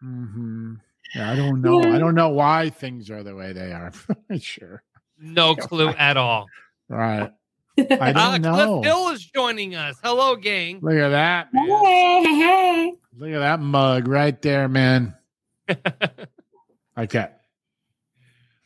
hmm 0.00 0.74
Yeah, 1.14 1.32
I 1.32 1.36
don't 1.36 1.62
know. 1.62 1.80
I 1.90 1.98
don't 1.98 2.14
know 2.14 2.28
why 2.28 2.70
things 2.70 3.10
are 3.10 3.22
the 3.22 3.34
way 3.34 3.52
they 3.52 3.72
are. 3.72 3.92
sure. 4.40 4.82
no 5.18 5.56
clue 5.56 5.88
at 5.90 6.16
all. 6.16 6.48
Right. 6.88 7.32
I 7.78 7.84
Uh, 8.10 8.12
don't 8.12 8.42
know. 8.42 8.80
Cliff 8.80 8.84
Hill 8.92 9.08
is 9.10 9.24
joining 9.24 9.74
us. 9.74 9.96
Hello, 10.02 10.36
gang. 10.36 10.80
Look 10.82 10.94
at 10.94 11.08
that. 11.10 11.52
man. 11.52 11.66
hey, 11.84 12.22
hey, 12.24 12.34
hey. 12.34 12.92
Look 13.18 13.30
at 13.30 13.38
that 13.40 13.60
mug 13.60 14.06
right 14.08 14.40
there, 14.42 14.68
man. 14.68 15.14
Okay. 16.98 17.28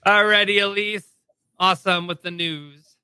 Alrighty, 0.06 0.62
Elise. 0.62 1.04
Awesome 1.60 2.06
with 2.06 2.22
the 2.22 2.30
news. 2.30 2.96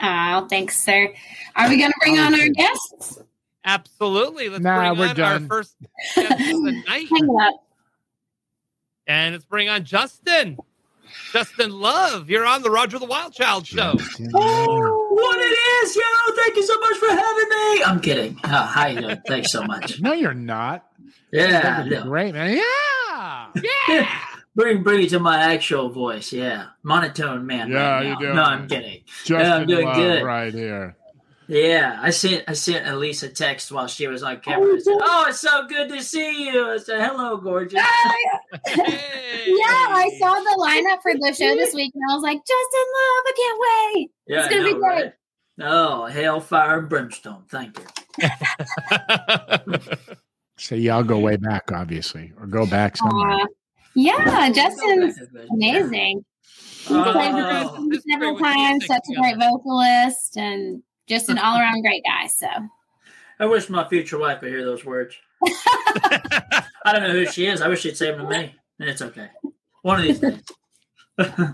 Oh, 0.00 0.46
thanks, 0.48 0.82
sir. 0.84 1.12
Are 1.56 1.68
we 1.68 1.76
going 1.78 1.90
to 1.90 1.96
bring 2.00 2.18
oh, 2.18 2.22
on 2.22 2.40
our 2.40 2.48
guests? 2.48 3.18
Absolutely. 3.64 4.48
Let's 4.48 4.62
Nah, 4.62 4.78
bring 4.94 4.98
we're 4.98 5.08
on 5.08 5.16
done. 5.16 5.42
our 5.42 5.48
first 5.48 5.74
guest 6.14 6.30
of 6.30 6.38
the 6.38 6.82
night. 6.86 7.06
Hang 7.10 7.36
up. 7.42 7.54
And 9.06 9.34
let's 9.34 9.44
bring 9.44 9.68
on 9.68 9.84
Justin. 9.84 10.58
Justin 11.32 11.70
Love. 11.72 12.30
You're 12.30 12.46
on 12.46 12.62
the 12.62 12.70
Roger 12.70 12.98
the 12.98 13.04
Wild 13.06 13.32
Child 13.34 13.66
show. 13.66 13.94
Oh, 14.34 15.08
what 15.10 15.38
it 15.40 15.84
is, 15.86 15.96
yo! 15.96 16.02
Thank 16.36 16.56
you 16.56 16.62
so 16.66 16.78
much 16.80 16.96
for 16.98 17.08
having 17.08 17.48
me. 17.48 17.84
I'm 17.84 18.00
kidding. 18.00 18.38
Uh, 18.44 18.66
How 18.66 18.86
you 18.86 19.00
doing? 19.00 19.22
Thanks 19.26 19.50
so 19.52 19.62
much. 19.64 20.00
No, 20.00 20.12
you're 20.12 20.34
not. 20.34 20.86
Yeah, 21.32 21.60
That'd 21.60 21.92
yeah. 21.92 22.02
great, 22.02 22.32
man. 22.34 22.56
Yeah. 22.56 23.62
Yeah. 23.88 24.08
Bring 24.56 24.82
bring 24.82 25.02
it 25.04 25.10
to 25.10 25.18
my 25.18 25.38
actual 25.52 25.88
voice. 25.90 26.32
Yeah, 26.32 26.66
monotone 26.82 27.44
man. 27.46 27.70
Yeah, 27.70 27.90
right 27.90 28.06
you 28.06 28.12
now. 28.12 28.18
do. 28.20 28.34
No, 28.34 28.42
I'm 28.42 28.68
kidding. 28.68 29.02
Justin 29.24 29.38
yeah, 29.40 29.54
I'm 29.56 29.66
doing 29.66 29.86
Love 29.86 29.96
good. 29.96 30.22
right 30.22 30.54
here. 30.54 30.96
Yeah, 31.46 31.98
I 32.00 32.08
sent 32.10 32.44
I 32.48 32.52
sent 32.54 32.86
Elise 32.86 33.22
a 33.22 33.28
text 33.28 33.70
while 33.72 33.86
she 33.86 34.06
was 34.06 34.22
on 34.22 34.40
camera. 34.40 34.76
I 34.76 34.78
said, 34.78 34.94
"Oh, 34.98 35.26
it's 35.28 35.40
so 35.40 35.66
good 35.66 35.90
to 35.90 36.02
see 36.02 36.46
you." 36.50 36.70
I 36.70 36.78
said, 36.78 37.00
"Hello, 37.04 37.36
gorgeous." 37.36 37.80
Hey. 38.66 39.00
Yeah, 39.46 39.66
I 39.66 40.08
saw 40.18 40.32
the 40.32 40.56
lineup 40.58 41.02
for 41.02 41.12
the 41.12 41.34
show 41.34 41.54
this 41.54 41.74
week, 41.74 41.92
and 41.94 42.02
I 42.10 42.14
was 42.14 42.22
like, 42.22 42.38
Justin 42.38 42.86
Love, 42.96 43.24
I 43.26 43.32
can't 43.36 43.60
wait. 43.96 44.10
Yeah, 44.26 44.38
It's 44.40 44.48
gonna 44.48 44.62
I 44.62 44.72
be 44.72 44.78
great. 44.78 45.04
right? 45.04 45.12
Oh, 45.60 46.06
hellfire 46.06 46.78
and 46.78 46.88
brimstone. 46.88 47.42
Thank 47.50 47.78
you. 47.78 48.28
So 50.56 50.76
y'all 50.76 51.02
go 51.02 51.18
way 51.18 51.36
back, 51.36 51.72
obviously, 51.72 52.32
or 52.40 52.46
go 52.46 52.64
back 52.64 52.96
somewhere. 52.96 53.32
Uh, 53.32 53.46
yeah, 53.94 54.50
Justin's 54.50 55.18
amazing. 55.50 56.24
He 56.86 56.94
Oh. 56.94 57.12
played 57.12 57.34
with 57.34 57.44
us 57.44 58.04
several 58.10 58.38
times, 58.38 58.86
such 58.86 59.02
a 59.10 59.20
great 59.20 59.38
vocalist, 59.38 60.36
and 60.36 60.82
just 61.06 61.28
an 61.30 61.38
all 61.38 61.58
around 61.58 61.80
great 61.82 62.04
guy. 62.04 62.26
So, 62.26 62.46
I 63.40 63.46
wish 63.46 63.68
my 63.70 63.88
future 63.88 64.18
wife 64.18 64.40
could 64.40 64.50
hear 64.50 64.64
those 64.64 64.84
words. 64.84 65.16
I 65.46 66.92
don't 66.92 67.02
know 67.02 67.12
who 67.12 67.26
she 67.26 67.46
is. 67.46 67.62
I 67.62 67.68
wish 67.68 67.80
she'd 67.80 67.96
say 67.96 68.10
them 68.10 68.28
to 68.28 68.38
me. 68.38 68.54
And 68.80 68.88
it's 68.88 69.02
okay. 69.02 69.28
One 69.82 70.00
of 70.00 70.04
these 70.04 70.18
days. 70.18 70.42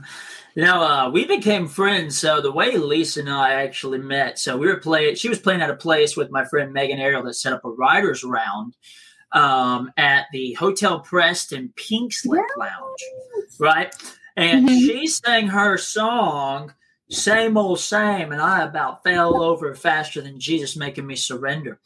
now 0.56 0.82
uh, 0.82 1.10
we 1.10 1.26
became 1.26 1.68
friends. 1.68 2.18
So 2.18 2.40
the 2.40 2.52
way 2.52 2.76
Lisa 2.76 3.20
and 3.20 3.30
I 3.30 3.62
actually 3.62 3.98
met, 3.98 4.38
so 4.38 4.56
we 4.56 4.66
were 4.66 4.78
playing. 4.78 5.16
She 5.16 5.28
was 5.28 5.38
playing 5.38 5.62
at 5.62 5.70
a 5.70 5.76
place 5.76 6.16
with 6.16 6.30
my 6.30 6.44
friend 6.44 6.72
Megan 6.72 6.98
Ariel 6.98 7.22
that 7.24 7.34
set 7.34 7.52
up 7.52 7.64
a 7.64 7.70
writers 7.70 8.24
round 8.24 8.74
um, 9.32 9.92
at 9.96 10.26
the 10.32 10.54
Hotel 10.54 11.00
Preston 11.00 11.72
Pink 11.76 12.12
Slip 12.12 12.44
Lounge, 12.56 13.04
right? 13.58 13.94
and 14.36 14.68
Mhm. 14.68 14.86
she 14.86 15.06
sang 15.06 15.48
her 15.48 15.76
song, 15.76 16.72
"Same 17.10 17.56
Old 17.56 17.80
Same," 17.80 18.32
and 18.32 18.40
I 18.40 18.62
about 18.62 19.02
fell 19.02 19.42
over 19.42 19.74
faster 19.74 20.20
than 20.22 20.38
Jesus, 20.40 20.76
making 20.76 21.06
me 21.06 21.16
surrender. 21.16 21.80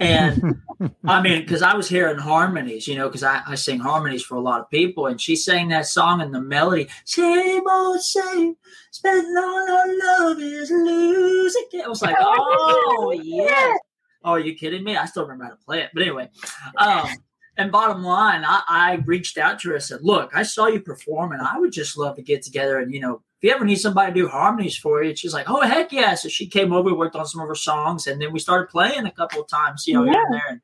And 0.00 0.42
I 1.06 1.22
mean, 1.22 1.42
because 1.42 1.62
I 1.62 1.74
was 1.76 1.88
hearing 1.88 2.18
harmonies, 2.18 2.88
you 2.88 2.96
know, 2.96 3.08
because 3.08 3.22
I, 3.22 3.42
I 3.46 3.54
sing 3.54 3.78
harmonies 3.78 4.24
for 4.24 4.34
a 4.34 4.40
lot 4.40 4.60
of 4.60 4.70
people, 4.70 5.06
and 5.06 5.20
she 5.20 5.36
sang 5.36 5.68
that 5.68 5.86
song 5.86 6.20
and 6.20 6.34
the 6.34 6.40
melody, 6.40 6.88
"Same 7.04 7.62
Old 7.68 8.00
Same." 8.00 8.56
Spending 8.90 9.36
all 9.36 9.70
our 9.70 10.28
love 10.28 10.38
is 10.40 10.70
losing. 10.70 11.64
It 11.72 11.88
was 11.88 12.02
like, 12.02 12.16
oh 12.20 13.12
yes. 13.22 13.78
Oh, 14.24 14.32
are 14.32 14.40
you 14.40 14.54
kidding 14.54 14.82
me? 14.82 14.96
I 14.96 15.04
still 15.04 15.22
remember 15.24 15.44
how 15.44 15.50
to 15.50 15.56
play 15.56 15.82
it. 15.82 15.90
But 15.92 16.02
anyway, 16.02 16.30
um, 16.78 17.06
and 17.56 17.70
bottom 17.70 18.02
line, 18.02 18.42
I, 18.44 18.62
I 18.66 18.94
reached 19.04 19.36
out 19.38 19.60
to 19.60 19.68
her 19.68 19.74
and 19.74 19.84
said, 19.84 20.00
Look, 20.02 20.30
I 20.34 20.42
saw 20.42 20.66
you 20.66 20.80
perform 20.80 21.32
and 21.32 21.42
I 21.42 21.58
would 21.58 21.72
just 21.72 21.96
love 21.98 22.16
to 22.16 22.22
get 22.22 22.42
together 22.42 22.78
and, 22.78 22.92
you 22.92 23.00
know, 23.00 23.22
if 23.40 23.48
you 23.48 23.54
ever 23.54 23.64
need 23.64 23.76
somebody 23.76 24.12
to 24.12 24.20
do 24.20 24.28
harmonies 24.28 24.76
for 24.76 25.02
you, 25.02 25.14
she's 25.14 25.34
like, 25.34 25.48
Oh, 25.48 25.60
heck 25.60 25.92
yeah. 25.92 26.14
So 26.14 26.28
she 26.28 26.46
came 26.46 26.72
over, 26.72 26.94
worked 26.94 27.16
on 27.16 27.26
some 27.26 27.42
of 27.42 27.48
her 27.48 27.54
songs, 27.54 28.06
and 28.06 28.20
then 28.20 28.32
we 28.32 28.38
started 28.38 28.70
playing 28.70 29.04
a 29.04 29.12
couple 29.12 29.42
of 29.42 29.48
times, 29.48 29.86
you 29.86 29.94
know, 29.94 30.04
here 30.04 30.22
and 30.24 30.34
there. 30.34 30.48
And 30.48 30.60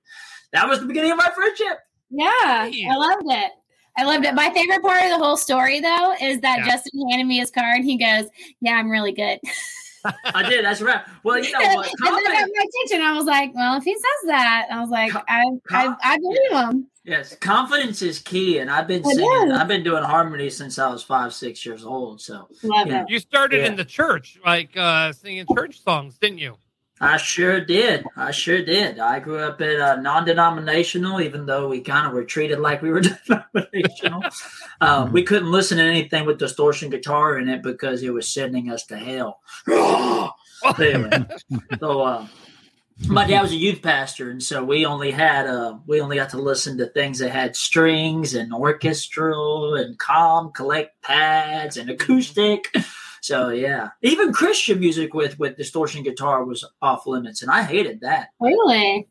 that 0.53 0.69
was 0.69 0.81
the 0.81 0.87
beginning 0.87 1.13
of 1.13 1.19
my 1.19 1.31
friendship. 1.31 1.79
Yeah, 2.11 2.29
I 2.33 2.97
loved 2.97 3.23
it. 3.27 3.53
I 3.97 4.05
loved 4.05 4.25
it. 4.25 4.35
My 4.35 4.51
favorite 4.55 4.83
part 4.83 5.05
of 5.05 5.11
the 5.11 5.19
whole 5.19 5.37
story, 5.37 5.81
though, 5.81 6.15
is 6.23 6.41
that 6.41 6.61
Yeah. 6.61 6.71
Justin 6.71 7.09
handed 7.11 7.27
me 7.27 7.39
his 7.39 7.51
card. 7.51 7.83
He 7.83 7.99
goes, 7.99 8.27
"Yeah, 8.61 8.75
I'm 8.75 8.89
really 8.91 9.13
good." 9.13 9.39
I 10.05 10.49
did. 10.49 10.65
That's 10.65 10.81
right. 10.81 11.03
Well, 11.25 11.39
you 11.39 11.53
know 11.53 11.59
what? 11.59 11.67
and 11.69 11.77
what? 11.77 11.85
that 11.87 11.99
got 11.99 12.09
Confidence, 12.11 12.51
my 12.57 12.65
attention. 12.87 13.07
I 13.07 13.13
was 13.17 13.25
like, 13.27 13.55
"Well, 13.55 13.77
if 13.77 13.85
he 13.85 13.95
says 13.95 14.29
that, 14.29 14.67
I 14.71 14.81
was 14.81 14.91
like, 14.91 15.13
I, 15.29 15.45
I, 15.71 15.95
I 16.03 16.19
believe 16.19 16.53
him." 16.53 16.87
yes, 17.05 17.37
confidence 17.37 18.03
is 18.03 18.19
key. 18.19 18.59
And 18.59 18.71
I've 18.71 18.87
been 18.87 19.05
singing. 19.05 19.53
I've 19.53 19.69
been 19.69 19.83
doing 19.83 20.03
harmony 20.03 20.51
since 20.51 20.79
I 20.79 20.89
was 20.91 21.03
five, 21.03 21.33
six 21.35 21.65
years 21.67 21.85
old. 21.85 22.21
So 22.21 22.49
Love 22.63 22.87
Yeah. 22.87 23.03
it. 23.03 23.11
You 23.11 23.19
started 23.19 23.59
Yeah. 23.63 23.67
in 23.69 23.77
the 23.77 23.85
church, 23.85 24.39
like 24.45 24.77
uh, 24.77 25.13
singing 25.13 25.47
church 25.55 25.83
songs, 25.83 26.19
didn't 26.19 26.39
you? 26.39 26.57
I 27.03 27.17
sure 27.17 27.61
did. 27.65 28.05
I 28.15 28.31
sure 28.31 28.63
did. 28.63 28.99
I 28.99 29.21
grew 29.21 29.39
up 29.39 29.61
in 29.63 29.81
a 29.81 30.01
non-denominational, 30.01 31.23
even 31.23 31.47
though 31.47 31.67
we 31.69 31.81
kind 31.81 32.07
of 32.07 32.13
were 32.13 32.25
treated 32.25 32.61
like 32.61 32.83
we 32.83 32.91
were 32.91 33.01
denominational. 33.27 34.23
um, 34.83 35.11
we 35.11 35.23
couldn't 35.23 35.51
listen 35.51 35.79
to 35.79 35.85
anything 35.85 36.27
with 36.27 36.39
distortion 36.39 36.91
guitar 36.91 37.39
in 37.39 37.49
it 37.49 37.63
because 37.63 38.03
it 38.03 38.13
was 38.13 38.29
sending 38.29 38.71
us 38.71 38.85
to 38.87 38.97
hell. 38.97 39.41
Anyway, 40.79 41.27
so 41.79 42.03
uh, 42.03 42.27
my 43.07 43.27
dad 43.27 43.41
was 43.41 43.53
a 43.53 43.57
youth 43.57 43.81
pastor, 43.81 44.31
and 44.31 44.43
so 44.43 44.63
we 44.63 44.85
only 44.85 45.11
had 45.11 45.47
uh, 45.47 45.79
we 45.87 46.03
only 46.03 46.17
got 46.17 46.29
to 46.31 46.39
listen 46.39 46.77
to 46.77 46.87
things 46.87 47.19
that 47.21 47.31
had 47.31 47.57
strings 47.57 48.35
and 48.35 48.53
orchestral 48.53 49.75
and 49.75 49.99
calm 49.99 50.53
collect 50.53 51.01
pads 51.01 51.79
and 51.79 51.89
acoustic. 51.89 52.69
So 53.23 53.51
yeah, 53.51 53.91
even 54.03 54.33
Christian 54.33 54.81
music 54.81 55.15
with 55.15 55.39
with 55.39 55.57
distortion 55.57 56.03
guitar 56.03 56.45
was 56.45 56.65
off 56.81 57.07
limits, 57.07 57.43
and 57.43 57.51
I 57.51 57.63
hated 57.63 58.01
that. 58.01 58.29
Really? 58.41 59.09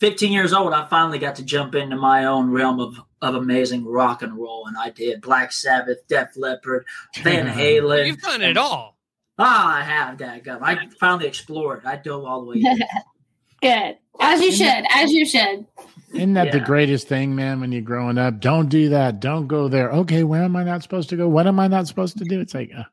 15 0.00 0.32
years 0.32 0.52
old, 0.52 0.72
I 0.72 0.86
finally 0.86 1.18
got 1.18 1.34
to 1.36 1.44
jump 1.44 1.74
into 1.74 1.96
my 1.96 2.26
own 2.26 2.50
realm 2.50 2.78
of, 2.78 2.96
of 3.22 3.34
amazing 3.34 3.84
rock 3.84 4.22
and 4.22 4.36
roll, 4.38 4.66
and 4.66 4.76
I 4.76 4.90
did 4.90 5.20
Black 5.20 5.50
Sabbath, 5.52 6.06
Def 6.06 6.36
Leppard, 6.36 6.84
Van 7.22 7.46
Halen. 7.58 8.06
You've 8.06 8.20
done 8.20 8.42
it 8.42 8.56
all. 8.56 8.96
Ah, 9.38 9.78
I 9.78 9.82
have, 9.82 10.16
Dadgum. 10.16 10.60
I 10.62 10.88
finally 11.00 11.26
explored. 11.26 11.84
I 11.84 11.96
dove 11.96 12.24
all 12.24 12.42
the 12.42 12.46
way. 12.50 12.56
in. 12.58 12.78
Good, 13.62 13.96
as 14.20 14.40
you 14.42 14.52
should, 14.52 14.84
as 14.90 15.10
you 15.10 15.26
should. 15.26 15.66
Isn't 16.12 16.34
that 16.34 16.52
the 16.52 16.60
greatest 16.60 17.08
thing, 17.08 17.34
man? 17.34 17.60
When 17.60 17.72
you're 17.72 17.80
growing 17.82 18.18
up, 18.18 18.38
don't 18.38 18.68
do 18.68 18.90
that. 18.90 19.20
Don't 19.20 19.48
go 19.48 19.66
there. 19.68 19.90
Okay, 19.90 20.22
where 20.22 20.42
am 20.44 20.54
I 20.54 20.62
not 20.62 20.82
supposed 20.82 21.08
to 21.08 21.16
go? 21.16 21.28
What 21.28 21.46
am 21.48 21.58
I 21.58 21.66
not 21.66 21.88
supposed 21.88 22.18
to 22.18 22.24
do? 22.24 22.40
It's 22.40 22.54
like, 22.54 22.70
uh, 22.76 22.84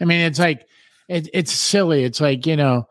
I 0.00 0.04
mean, 0.04 0.20
it's 0.20 0.38
like, 0.38 0.66
it, 1.08 1.28
it's 1.32 1.52
silly. 1.52 2.04
It's 2.04 2.20
like 2.20 2.46
you 2.46 2.56
know, 2.56 2.88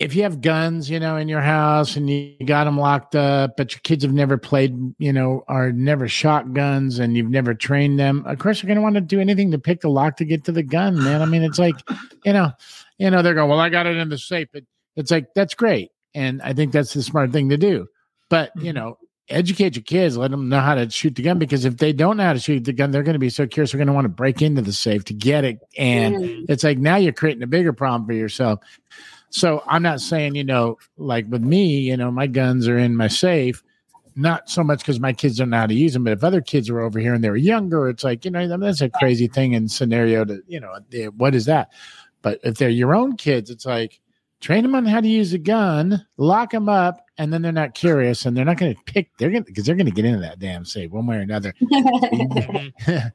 if 0.00 0.14
you 0.14 0.22
have 0.22 0.40
guns, 0.40 0.88
you 0.88 1.00
know, 1.00 1.16
in 1.16 1.28
your 1.28 1.40
house 1.40 1.96
and 1.96 2.08
you 2.08 2.36
got 2.44 2.64
them 2.64 2.78
locked 2.78 3.16
up, 3.16 3.56
but 3.56 3.72
your 3.72 3.80
kids 3.82 4.04
have 4.04 4.12
never 4.12 4.38
played, 4.38 4.76
you 4.98 5.12
know, 5.12 5.44
or 5.48 5.72
never 5.72 6.06
shot 6.06 6.52
guns, 6.52 7.00
and 7.00 7.16
you've 7.16 7.30
never 7.30 7.52
trained 7.52 7.98
them. 7.98 8.22
Of 8.26 8.38
course, 8.38 8.62
you're 8.62 8.68
going 8.68 8.76
to 8.76 8.82
want 8.82 8.94
to 8.94 9.00
do 9.00 9.20
anything 9.20 9.50
to 9.50 9.58
pick 9.58 9.80
the 9.80 9.90
lock 9.90 10.16
to 10.18 10.24
get 10.24 10.44
to 10.44 10.52
the 10.52 10.62
gun, 10.62 11.02
man. 11.02 11.20
I 11.20 11.26
mean, 11.26 11.42
it's 11.42 11.58
like, 11.58 11.74
you 12.24 12.32
know, 12.32 12.52
you 12.98 13.10
know, 13.10 13.22
they're 13.22 13.34
going, 13.34 13.50
well, 13.50 13.58
I 13.58 13.70
got 13.70 13.86
it 13.86 13.96
in 13.96 14.08
the 14.08 14.18
safe. 14.18 14.48
But 14.52 14.62
it's 14.94 15.10
like 15.10 15.34
that's 15.34 15.54
great, 15.54 15.90
and 16.14 16.40
I 16.42 16.52
think 16.52 16.72
that's 16.72 16.94
the 16.94 17.02
smart 17.02 17.32
thing 17.32 17.48
to 17.48 17.56
do. 17.56 17.88
But 18.30 18.52
you 18.56 18.72
mm-hmm. 18.72 18.76
know, 18.76 18.98
educate 19.30 19.76
your 19.76 19.82
kids, 19.82 20.16
let 20.16 20.30
them 20.30 20.48
know 20.48 20.60
how 20.60 20.74
to 20.74 20.88
shoot 20.90 21.14
the 21.14 21.22
gun 21.22 21.38
because 21.38 21.64
if 21.64 21.76
they 21.76 21.92
don't 21.92 22.16
know 22.16 22.24
how 22.24 22.32
to 22.32 22.38
shoot 22.38 22.64
the 22.64 22.72
gun, 22.72 22.90
they're 22.90 23.02
going 23.02 23.14
to 23.14 23.18
be 23.18 23.30
so 23.30 23.46
curious. 23.46 23.72
They're 23.72 23.78
going 23.78 23.88
to 23.88 23.92
want 23.92 24.06
to 24.06 24.10
break 24.10 24.42
into 24.42 24.62
the 24.62 24.72
safe 24.72 25.04
to 25.06 25.14
get 25.14 25.44
it, 25.44 25.58
and 25.76 26.16
Mm. 26.16 26.46
it's 26.48 26.64
like 26.64 26.78
now 26.78 26.96
you're 26.96 27.12
creating 27.12 27.42
a 27.42 27.46
bigger 27.46 27.72
problem 27.72 28.06
for 28.06 28.12
yourself. 28.14 28.60
So 29.30 29.62
I'm 29.66 29.82
not 29.82 30.00
saying, 30.00 30.36
you 30.36 30.44
know, 30.44 30.78
like 30.96 31.26
with 31.28 31.42
me, 31.42 31.80
you 31.80 31.96
know, 31.96 32.10
my 32.10 32.26
guns 32.26 32.66
are 32.66 32.78
in 32.78 32.96
my 32.96 33.08
safe, 33.08 33.62
not 34.16 34.48
so 34.48 34.64
much 34.64 34.78
because 34.80 34.98
my 34.98 35.12
kids 35.12 35.36
don't 35.36 35.50
know 35.50 35.58
how 35.58 35.66
to 35.66 35.74
use 35.74 35.92
them, 35.92 36.04
but 36.04 36.14
if 36.14 36.24
other 36.24 36.40
kids 36.40 36.70
were 36.70 36.80
over 36.80 36.98
here 36.98 37.12
and 37.12 37.22
they 37.22 37.28
were 37.30 37.36
younger, 37.36 37.88
it's 37.88 38.02
like, 38.02 38.24
you 38.24 38.30
know, 38.30 38.56
that's 38.58 38.80
a 38.80 38.88
crazy 38.88 39.28
thing 39.28 39.54
and 39.54 39.70
scenario 39.70 40.24
to, 40.24 40.40
you 40.48 40.58
know, 40.58 40.72
what 41.16 41.34
is 41.34 41.44
that? 41.44 41.70
But 42.22 42.40
if 42.42 42.56
they're 42.56 42.68
your 42.70 42.94
own 42.94 43.16
kids, 43.16 43.50
it's 43.50 43.66
like 43.66 44.00
train 44.40 44.62
them 44.62 44.74
on 44.74 44.86
how 44.86 45.00
to 45.00 45.06
use 45.08 45.32
a 45.34 45.38
gun, 45.38 46.06
lock 46.16 46.50
them 46.50 46.68
up, 46.68 47.04
and 47.18 47.32
then 47.32 47.42
they're 47.42 47.52
not 47.52 47.74
curious 47.74 48.24
and 48.24 48.36
they're 48.36 48.44
not 48.44 48.56
going 48.56 48.74
to 48.74 48.82
pick, 48.84 49.10
they're 49.18 49.30
going 49.30 49.44
to, 49.44 49.46
because 49.46 49.66
they're 49.66 49.74
going 49.74 49.86
to 49.86 49.92
get 49.92 50.04
into 50.04 50.20
that 50.20 50.38
damn 50.38 50.64
safe 50.64 50.90
one 50.90 51.06
way 51.06 51.16
or 51.16 51.20
another. 51.20 51.52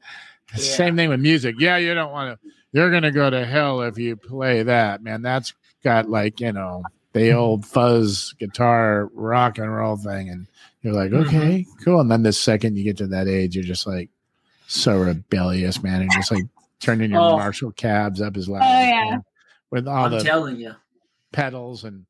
Same 0.54 0.96
thing 0.96 1.08
with 1.08 1.20
music. 1.20 1.56
Yeah, 1.58 1.78
you 1.78 1.94
don't 1.94 2.12
want 2.12 2.38
to. 2.40 2.48
You're 2.72 2.90
gonna 2.90 3.12
go 3.12 3.30
to 3.30 3.44
hell 3.44 3.82
if 3.82 3.98
you 3.98 4.16
play 4.16 4.62
that, 4.64 5.02
man. 5.02 5.22
That's 5.22 5.54
got 5.82 6.08
like 6.08 6.40
you 6.40 6.52
know 6.52 6.82
the 7.12 7.20
mm-hmm. 7.20 7.38
old 7.38 7.66
fuzz 7.66 8.34
guitar 8.38 9.10
rock 9.14 9.58
and 9.58 9.74
roll 9.74 9.96
thing, 9.96 10.28
and 10.28 10.46
you're 10.82 10.92
like, 10.92 11.10
mm-hmm. 11.10 11.36
okay, 11.36 11.66
cool. 11.84 12.00
And 12.00 12.10
then 12.10 12.22
the 12.22 12.32
second 12.32 12.76
you 12.76 12.84
get 12.84 12.98
to 12.98 13.06
that 13.08 13.28
age, 13.28 13.54
you're 13.54 13.64
just 13.64 13.86
like 13.86 14.10
so 14.66 14.98
rebellious, 14.98 15.82
man, 15.82 16.02
and 16.02 16.10
just 16.12 16.30
like 16.30 16.44
turning 16.80 17.12
your 17.12 17.20
Oh. 17.20 17.36
Marshall 17.36 17.72
cabs 17.72 18.20
up 18.20 18.36
as 18.36 18.48
loud 18.48 18.62
Oh, 18.62 18.66
as 18.66 18.88
yeah. 18.88 19.18
with 19.70 19.88
all 19.88 20.06
I'm 20.06 20.12
the 20.12 20.22
telling 20.22 20.56
you. 20.56 20.74
pedals 21.32 21.84
and 21.84 22.06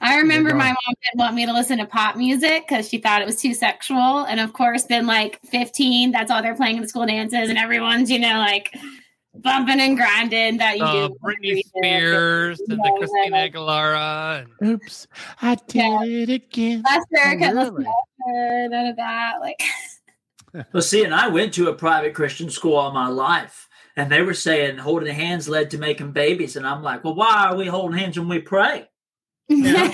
I 0.00 0.18
remember 0.18 0.54
my 0.54 0.68
mom 0.68 0.94
didn't 1.04 1.18
want 1.18 1.34
me 1.34 1.46
to 1.46 1.52
listen 1.52 1.78
to 1.78 1.86
pop 1.86 2.16
music 2.16 2.64
because 2.68 2.88
she 2.88 2.98
thought 2.98 3.22
it 3.22 3.26
was 3.26 3.40
too 3.40 3.54
sexual. 3.54 4.24
And 4.24 4.38
of 4.40 4.52
course, 4.52 4.84
then 4.84 5.06
like 5.06 5.40
15, 5.46 6.12
that's 6.12 6.30
all 6.30 6.42
they're 6.42 6.54
playing 6.54 6.76
in 6.76 6.82
the 6.82 6.88
school 6.88 7.06
dances, 7.06 7.48
and 7.48 7.58
everyone's, 7.58 8.10
you 8.10 8.18
know, 8.18 8.38
like 8.38 8.74
bumping 9.36 9.80
and 9.80 9.96
grinding 9.96 10.58
that 10.58 10.78
you 10.78 10.84
Uh, 10.84 11.08
do. 11.08 11.16
Britney 11.24 11.60
Spears 11.66 12.60
and 12.68 12.78
the 12.78 12.94
Christina 12.98 13.48
Aguilera. 13.50 14.46
And, 14.60 14.70
oops, 14.70 15.06
I 15.42 15.56
did 15.66 16.28
it 16.28 16.32
again. 16.32 16.82
Last 16.84 17.06
Erica, 17.16 17.52
Oh, 17.56 17.70
really? 17.72 18.68
none 18.68 18.86
of 18.86 18.96
that. 18.96 19.34
Like, 19.40 19.60
Well, 20.72 20.82
see, 20.82 21.02
and 21.02 21.12
I 21.12 21.26
went 21.28 21.52
to 21.54 21.68
a 21.68 21.74
private 21.74 22.14
Christian 22.14 22.48
school 22.48 22.76
all 22.76 22.92
my 22.92 23.08
life, 23.08 23.68
and 23.96 24.10
they 24.10 24.22
were 24.22 24.34
saying 24.34 24.76
holding 24.78 25.12
hands 25.12 25.48
led 25.48 25.70
to 25.72 25.78
making 25.78 26.12
babies, 26.12 26.54
and 26.54 26.64
I'm 26.64 26.80
like, 26.82 27.02
well, 27.02 27.16
why 27.16 27.46
are 27.48 27.56
we 27.56 27.66
holding 27.66 27.98
hands 27.98 28.16
when 28.16 28.28
we 28.28 28.38
pray? 28.38 28.86
You 29.48 29.62
know, 29.72 29.90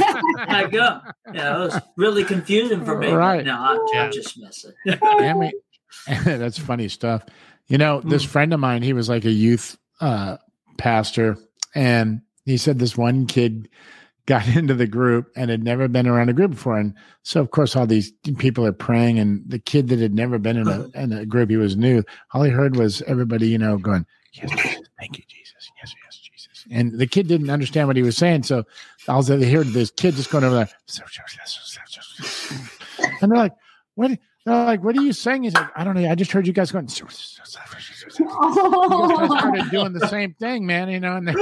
like, 0.48 0.74
uh, 0.74 1.00
you 1.28 1.32
know, 1.34 1.62
it 1.62 1.64
was 1.66 1.80
really 1.96 2.24
confusing 2.24 2.84
for 2.84 2.96
me. 2.96 3.10
Right. 3.10 3.44
No, 3.44 3.54
I, 3.54 3.78
Yeah. 3.92 4.04
I'm 4.04 4.12
just 4.12 4.38
messing. 4.40 4.72
Damn 4.86 5.42
it. 5.42 5.54
That's 6.24 6.58
funny 6.58 6.88
stuff. 6.88 7.24
You 7.66 7.78
know, 7.78 8.00
this 8.00 8.24
friend 8.24 8.52
of 8.52 8.60
mine, 8.60 8.82
he 8.82 8.92
was 8.92 9.08
like 9.08 9.24
a 9.24 9.30
youth 9.30 9.76
uh, 10.00 10.38
pastor, 10.78 11.36
and 11.74 12.20
he 12.44 12.56
said 12.56 12.78
this 12.78 12.96
one 12.96 13.26
kid 13.26 13.68
got 14.26 14.46
into 14.48 14.74
the 14.74 14.86
group 14.86 15.30
and 15.36 15.50
had 15.50 15.62
never 15.62 15.88
been 15.88 16.06
around 16.06 16.28
a 16.28 16.32
group 16.32 16.52
before. 16.52 16.78
And 16.78 16.94
so, 17.22 17.40
of 17.40 17.50
course, 17.50 17.76
all 17.76 17.86
these 17.86 18.12
people 18.38 18.66
are 18.66 18.72
praying, 18.72 19.18
and 19.18 19.42
the 19.46 19.58
kid 19.58 19.88
that 19.88 19.98
had 19.98 20.14
never 20.14 20.38
been 20.38 20.56
in 20.56 20.68
a, 20.68 20.88
in 20.94 21.12
a 21.12 21.26
group, 21.26 21.50
he 21.50 21.56
was 21.56 21.76
new. 21.76 22.02
All 22.32 22.42
he 22.42 22.50
heard 22.50 22.76
was 22.76 23.02
everybody, 23.02 23.48
you 23.48 23.58
know, 23.58 23.78
going, 23.78 24.06
Yes, 24.32 24.50
Jesus, 24.50 24.88
thank 24.98 25.18
you, 25.18 25.24
Jesus. 25.26 25.39
Yes, 26.70 26.70
yes, 26.70 26.80
Jesus. 26.82 26.92
And 26.92 27.00
the 27.00 27.06
kid 27.06 27.28
didn't 27.28 27.50
understand 27.50 27.88
what 27.88 27.96
he 27.96 28.02
was 28.02 28.16
saying. 28.16 28.44
So, 28.44 28.64
all 29.08 29.22
they 29.22 29.50
heard 29.50 29.66
this 29.68 29.90
kid 29.90 30.14
just 30.14 30.30
going 30.30 30.44
over 30.44 30.56
there. 30.56 30.68
And 33.22 33.30
they're 33.32 33.38
like, 33.38 33.52
what? 33.94 34.12
They're 34.46 34.64
like, 34.64 34.82
what 34.82 34.96
are 34.96 35.02
you 35.02 35.12
saying? 35.12 35.42
He's 35.42 35.54
like, 35.54 35.68
I 35.76 35.84
don't 35.84 35.94
know. 35.94 36.10
I 36.10 36.14
just 36.14 36.32
heard 36.32 36.46
you 36.46 36.52
guys 36.52 36.72
going. 36.72 36.88
You 36.98 37.06
guys 37.06 37.38
started 39.38 39.70
doing 39.70 39.92
the 39.92 40.06
same 40.08 40.34
thing, 40.34 40.66
man. 40.66 40.88
You 40.88 41.00
know, 41.00 41.16
and 41.16 41.28
they, 41.28 41.34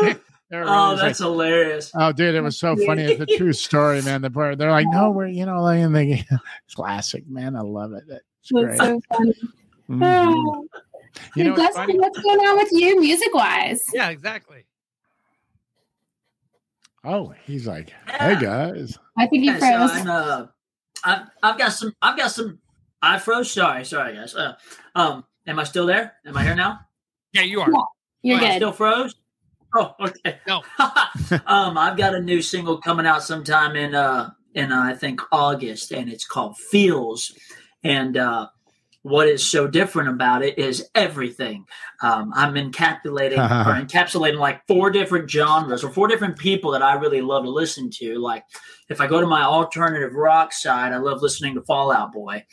they're 0.50 0.64
Oh, 0.66 0.96
that's 0.96 1.20
like, 1.20 1.30
hilarious. 1.30 1.92
oh, 1.94 2.12
dude, 2.12 2.34
it 2.34 2.40
was 2.40 2.58
so 2.58 2.76
funny. 2.86 3.04
It's 3.04 3.20
a 3.20 3.26
true 3.38 3.52
story, 3.52 4.02
man. 4.02 4.22
The 4.22 4.30
part 4.30 4.58
they're 4.58 4.70
like, 4.70 4.86
no, 4.90 5.10
we're 5.10 5.28
you 5.28 5.46
know, 5.46 5.62
like, 5.62 5.80
and 5.80 5.94
they 5.94 6.24
classic, 6.74 7.28
man. 7.28 7.54
I 7.54 7.60
love 7.60 7.92
it. 7.92 8.04
It's 8.40 8.50
great. 8.50 8.78
That's 8.78 8.80
so 8.80 9.00
funny. 9.14 9.34
Mhm. 9.88 10.64
You 11.36 11.44
know, 11.44 11.50
what's 11.52 11.62
Dustin, 11.76 11.86
funny? 11.86 11.98
what's 11.98 12.18
going 12.18 12.38
on 12.40 12.56
with 12.58 12.68
you 12.72 13.00
music 13.00 13.32
wise? 13.34 13.84
yeah, 13.94 14.08
exactly. 14.10 14.64
Oh, 17.04 17.32
he's 17.44 17.66
like, 17.66 17.92
hey 18.06 18.38
guys. 18.40 18.98
I 19.16 19.26
think 19.26 19.44
you 19.44 19.52
Yeah, 19.52 19.58
so 19.58 19.88
froze. 19.88 20.00
I'm, 20.00 20.08
uh, 20.08 20.46
I've, 21.04 21.26
I've 21.42 21.58
got 21.58 21.72
some. 21.72 21.94
I've 22.02 22.16
got 22.16 22.30
some. 22.30 22.58
I 23.00 23.18
froze. 23.18 23.50
Sorry, 23.50 23.84
sorry, 23.84 24.14
guys. 24.14 24.34
Uh, 24.34 24.54
um, 24.94 25.24
am 25.46 25.58
I 25.58 25.64
still 25.64 25.86
there? 25.86 26.14
Am 26.26 26.36
I 26.36 26.44
here 26.44 26.56
now? 26.56 26.80
Yeah, 27.32 27.42
you 27.42 27.60
are. 27.60 27.70
You're 28.22 28.38
Oh, 28.38 28.40
good. 28.40 28.56
Still 28.56 28.72
froze? 28.72 29.14
Oh, 29.74 29.94
okay. 30.00 30.38
No. 30.46 30.62
um, 31.46 31.78
I've 31.78 31.96
got 31.96 32.14
a 32.14 32.20
new 32.20 32.42
single 32.42 32.78
coming 32.78 33.06
out 33.06 33.22
sometime 33.22 33.76
in 33.76 33.94
uh 33.94 34.30
in 34.54 34.72
uh, 34.72 34.82
I 34.82 34.94
think 34.94 35.20
August, 35.30 35.92
and 35.92 36.10
it's 36.10 36.26
called 36.26 36.56
Feels. 36.58 37.32
And 37.84 38.16
uh, 38.16 38.48
what 39.08 39.28
is 39.28 39.48
so 39.48 39.66
different 39.66 40.08
about 40.08 40.42
it 40.42 40.58
is 40.58 40.88
everything. 40.94 41.66
Um, 42.02 42.32
I'm 42.34 42.54
encapsulating 42.54 43.38
or 43.66 43.84
encapsulating 43.84 44.38
like 44.38 44.66
four 44.66 44.90
different 44.90 45.30
genres 45.30 45.82
or 45.82 45.90
four 45.90 46.08
different 46.08 46.38
people 46.38 46.72
that 46.72 46.82
I 46.82 46.94
really 46.94 47.20
love 47.20 47.44
to 47.44 47.50
listen 47.50 47.90
to. 47.94 48.18
Like 48.18 48.44
if 48.88 49.00
I 49.00 49.06
go 49.06 49.20
to 49.20 49.26
my 49.26 49.42
alternative 49.42 50.14
rock 50.14 50.52
side, 50.52 50.92
I 50.92 50.98
love 50.98 51.22
listening 51.22 51.54
to 51.54 51.62
Fall 51.62 51.92
Out 51.92 52.12
Boy. 52.12 52.44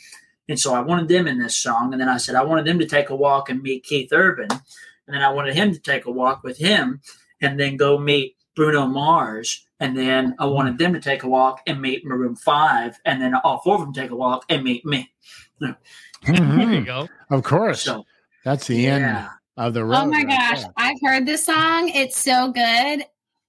And 0.48 0.58
so 0.58 0.74
I 0.74 0.80
wanted 0.80 1.08
them 1.08 1.26
in 1.26 1.38
this 1.38 1.56
song. 1.56 1.92
And 1.92 2.00
then 2.00 2.08
I 2.08 2.18
said 2.18 2.34
I 2.34 2.44
wanted 2.44 2.64
them 2.64 2.78
to 2.78 2.86
take 2.86 3.10
a 3.10 3.16
walk 3.16 3.50
and 3.50 3.62
meet 3.62 3.84
Keith 3.84 4.12
Urban. 4.12 4.48
And 4.50 5.14
then 5.14 5.22
I 5.22 5.32
wanted 5.32 5.54
him 5.54 5.72
to 5.72 5.80
take 5.80 6.06
a 6.06 6.10
walk 6.10 6.42
with 6.42 6.58
him 6.58 7.00
and 7.40 7.58
then 7.58 7.76
go 7.76 7.98
meet 7.98 8.36
Bruno 8.54 8.86
Mars. 8.86 9.66
And 9.78 9.96
then 9.96 10.34
I 10.38 10.46
wanted 10.46 10.78
them 10.78 10.94
to 10.94 11.00
take 11.00 11.22
a 11.22 11.28
walk 11.28 11.60
and 11.66 11.82
meet 11.82 12.04
Maroon 12.04 12.34
5. 12.34 12.98
And 13.04 13.20
then 13.20 13.34
all 13.34 13.60
four 13.62 13.74
of 13.74 13.82
them 13.82 13.92
take 13.92 14.10
a 14.10 14.16
walk 14.16 14.44
and 14.48 14.64
meet 14.64 14.84
me. 14.84 15.12
There 16.24 16.34
you 16.34 16.40
Mhm. 16.42 16.86
go. 16.86 17.08
Of 17.30 17.42
course. 17.42 17.82
So, 17.82 18.04
That's 18.44 18.66
the 18.66 18.86
end 18.86 19.26
of 19.56 19.74
the 19.74 19.84
road. 19.84 19.96
Oh 19.96 20.06
my 20.06 20.18
right 20.18 20.28
gosh, 20.28 20.60
there. 20.62 20.72
I've 20.76 20.98
heard 21.02 21.26
this 21.26 21.44
song. 21.44 21.88
It's 21.88 22.18
so 22.18 22.50
good. 22.52 23.04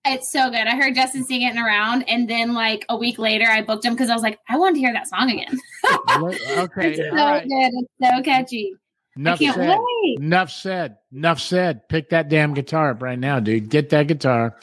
It's 0.05 0.31
so 0.31 0.49
good. 0.49 0.67
I 0.67 0.75
heard 0.75 0.95
Justin 0.95 1.23
sing 1.25 1.41
it 1.41 1.51
in 1.53 1.59
around, 1.59 2.03
and 2.07 2.29
then 2.29 2.53
like 2.53 2.85
a 2.89 2.95
week 2.97 3.19
later, 3.19 3.45
I 3.45 3.61
booked 3.61 3.83
him 3.85 3.93
because 3.93 4.09
I 4.09 4.13
was 4.13 4.23
like, 4.23 4.39
I 4.49 4.57
want 4.57 4.75
to 4.75 4.79
hear 4.79 4.93
that 4.93 5.07
song 5.07 5.29
again. 5.29 5.57
okay. 6.57 6.91
It's 6.93 6.97
so 6.99 7.09
all 7.09 7.31
right. 7.31 7.43
good. 7.47 7.71
It's 7.73 7.91
so 8.01 8.23
catchy. 8.23 8.73
Enough 9.17 9.41
I 9.41 9.43
can't 9.45 9.55
said. 9.55 9.77
wait. 9.79 10.19
Enough 10.19 10.51
said. 10.51 10.97
Enough 11.11 11.39
said. 11.41 11.89
Pick 11.89 12.09
that 12.11 12.29
damn 12.29 12.53
guitar 12.53 12.91
up 12.91 13.01
right 13.01 13.17
now, 13.19 13.39
dude. 13.39 13.69
Get 13.69 13.89
that 13.89 14.07
guitar. 14.07 14.55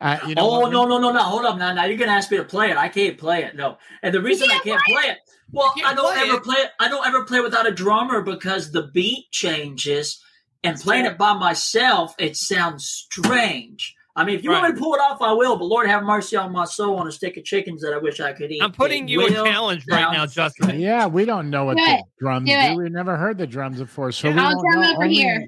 Uh, 0.00 0.18
you 0.26 0.34
know 0.34 0.42
oh 0.50 0.60
what? 0.60 0.72
no 0.72 0.84
no 0.84 0.98
no 0.98 1.12
no! 1.12 1.20
Hold 1.20 1.46
up 1.46 1.56
now 1.56 1.72
now 1.72 1.84
you're 1.86 1.96
gonna 1.96 2.12
ask 2.12 2.30
me 2.30 2.36
to 2.36 2.44
play 2.44 2.70
it. 2.70 2.76
I 2.76 2.88
can't 2.88 3.16
play 3.16 3.44
it. 3.44 3.56
No, 3.56 3.78
and 4.02 4.12
the 4.14 4.20
reason 4.20 4.50
I 4.50 4.58
can't 4.58 4.82
play 4.82 5.02
it, 5.04 5.18
well, 5.54 5.72
I 5.84 5.94
don't 5.94 6.12
play 6.14 6.22
ever 6.28 6.36
it. 6.36 6.42
play 6.44 6.56
it. 6.56 6.70
I 6.80 6.88
don't 6.88 7.06
ever 7.06 7.24
play 7.24 7.40
without 7.40 7.66
a 7.66 7.72
drummer 7.72 8.20
because 8.22 8.70
the 8.72 8.88
beat 8.92 9.30
changes, 9.30 10.22
and 10.62 10.78
playing 10.78 11.06
it 11.06 11.16
by 11.18 11.32
myself, 11.34 12.14
it 12.18 12.36
sounds 12.36 12.86
strange. 13.10 13.94
I 14.16 14.24
mean, 14.24 14.36
if 14.36 14.44
you 14.44 14.50
want 14.50 14.68
me 14.68 14.74
to 14.74 14.78
pull 14.80 14.94
it 14.94 14.98
off, 15.00 15.20
I 15.20 15.32
will. 15.32 15.56
But 15.56 15.64
Lord 15.64 15.88
have 15.88 16.04
mercy 16.04 16.36
on 16.36 16.52
my 16.52 16.64
soul 16.66 16.96
on 16.98 17.08
a 17.08 17.12
stick 17.12 17.36
of 17.36 17.42
chickens 17.44 17.82
that 17.82 17.92
I 17.92 17.98
wish 17.98 18.20
I 18.20 18.32
could 18.32 18.52
eat. 18.52 18.62
I'm 18.62 18.70
putting 18.70 19.08
It 19.08 19.10
you 19.12 19.26
in 19.26 19.34
will 19.34 19.44
challenge 19.44 19.84
right 19.90 20.12
now, 20.12 20.24
Justin. 20.24 20.78
Yeah, 20.78 21.06
we 21.08 21.24
don't 21.24 21.50
know 21.50 21.64
what 21.64 21.76
Do 21.76 21.84
the 21.84 21.94
it. 21.94 22.04
drums 22.20 22.48
Do 22.48 22.54
do. 22.68 22.76
We've 22.76 22.92
never 22.92 23.16
heard 23.16 23.38
the 23.38 23.46
drums 23.46 23.80
before, 23.80 24.12
so 24.12 24.30
we 24.30 24.38
I'll 24.38 24.52
don't 24.52 24.62
drum 24.70 24.82
know. 24.82 24.92
over 24.92 25.02
only, 25.04 25.14
here. 25.16 25.46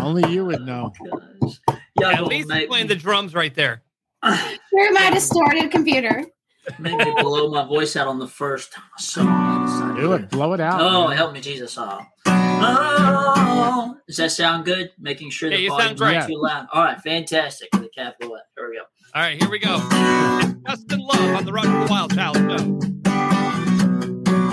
only 0.00 0.32
you 0.32 0.46
would 0.46 0.62
know. 0.62 0.90
Oh, 1.12 1.20
Y'all 2.00 2.06
At 2.10 2.24
least 2.24 2.32
he's 2.32 2.46
make, 2.46 2.68
playing 2.70 2.86
the 2.86 2.94
drums 2.96 3.34
right 3.34 3.54
there. 3.54 3.82
Through 4.24 4.90
my 4.92 5.10
distorted 5.12 5.70
computer. 5.70 6.24
Make 6.78 6.98
me 6.98 7.14
blow 7.20 7.50
my 7.50 7.64
voice 7.66 7.96
out 7.96 8.06
on 8.08 8.18
the 8.18 8.28
first 8.28 8.74
song. 8.98 9.96
Do 9.96 10.12
it. 10.14 10.30
Blow 10.30 10.52
it 10.52 10.60
out. 10.60 10.80
Oh, 10.80 11.08
man. 11.08 11.16
help 11.16 11.32
me, 11.32 11.40
Jesus! 11.40 11.76
Oh. 11.78 12.00
oh, 12.26 13.96
does 14.06 14.16
that 14.18 14.30
sound 14.32 14.64
good? 14.64 14.90
Making 14.98 15.30
sure 15.30 15.50
Yeah, 15.50 15.56
the 15.56 15.62
you 15.64 15.68
volume's 15.70 15.98
sound 15.98 16.14
not 16.14 16.26
too 16.28 16.40
loud. 16.40 16.66
All 16.72 16.84
right, 16.84 17.00
fantastic. 17.00 17.68
With 17.72 17.82
the 17.82 17.88
capital 17.90 18.36
F. 18.36 18.42
There 18.56 18.68
we 18.68 18.76
go. 18.76 18.82
All 19.14 19.22
right, 19.22 19.40
here 19.40 19.50
we 19.50 19.58
go. 19.58 19.78
Justin 20.68 21.00
Love 21.00 21.36
on 21.36 21.44
the 21.44 21.52
Roger 21.52 21.70
the 21.70 21.86
Wild 21.90 22.14
Child 22.14 22.36
show. 22.36 22.78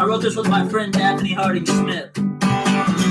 I 0.01 0.05
wrote 0.05 0.21
this 0.21 0.35
with 0.35 0.47
my 0.49 0.67
friend 0.69 0.93
Daphne 0.93 1.33
Harding 1.33 1.65
Smith. 1.65 2.11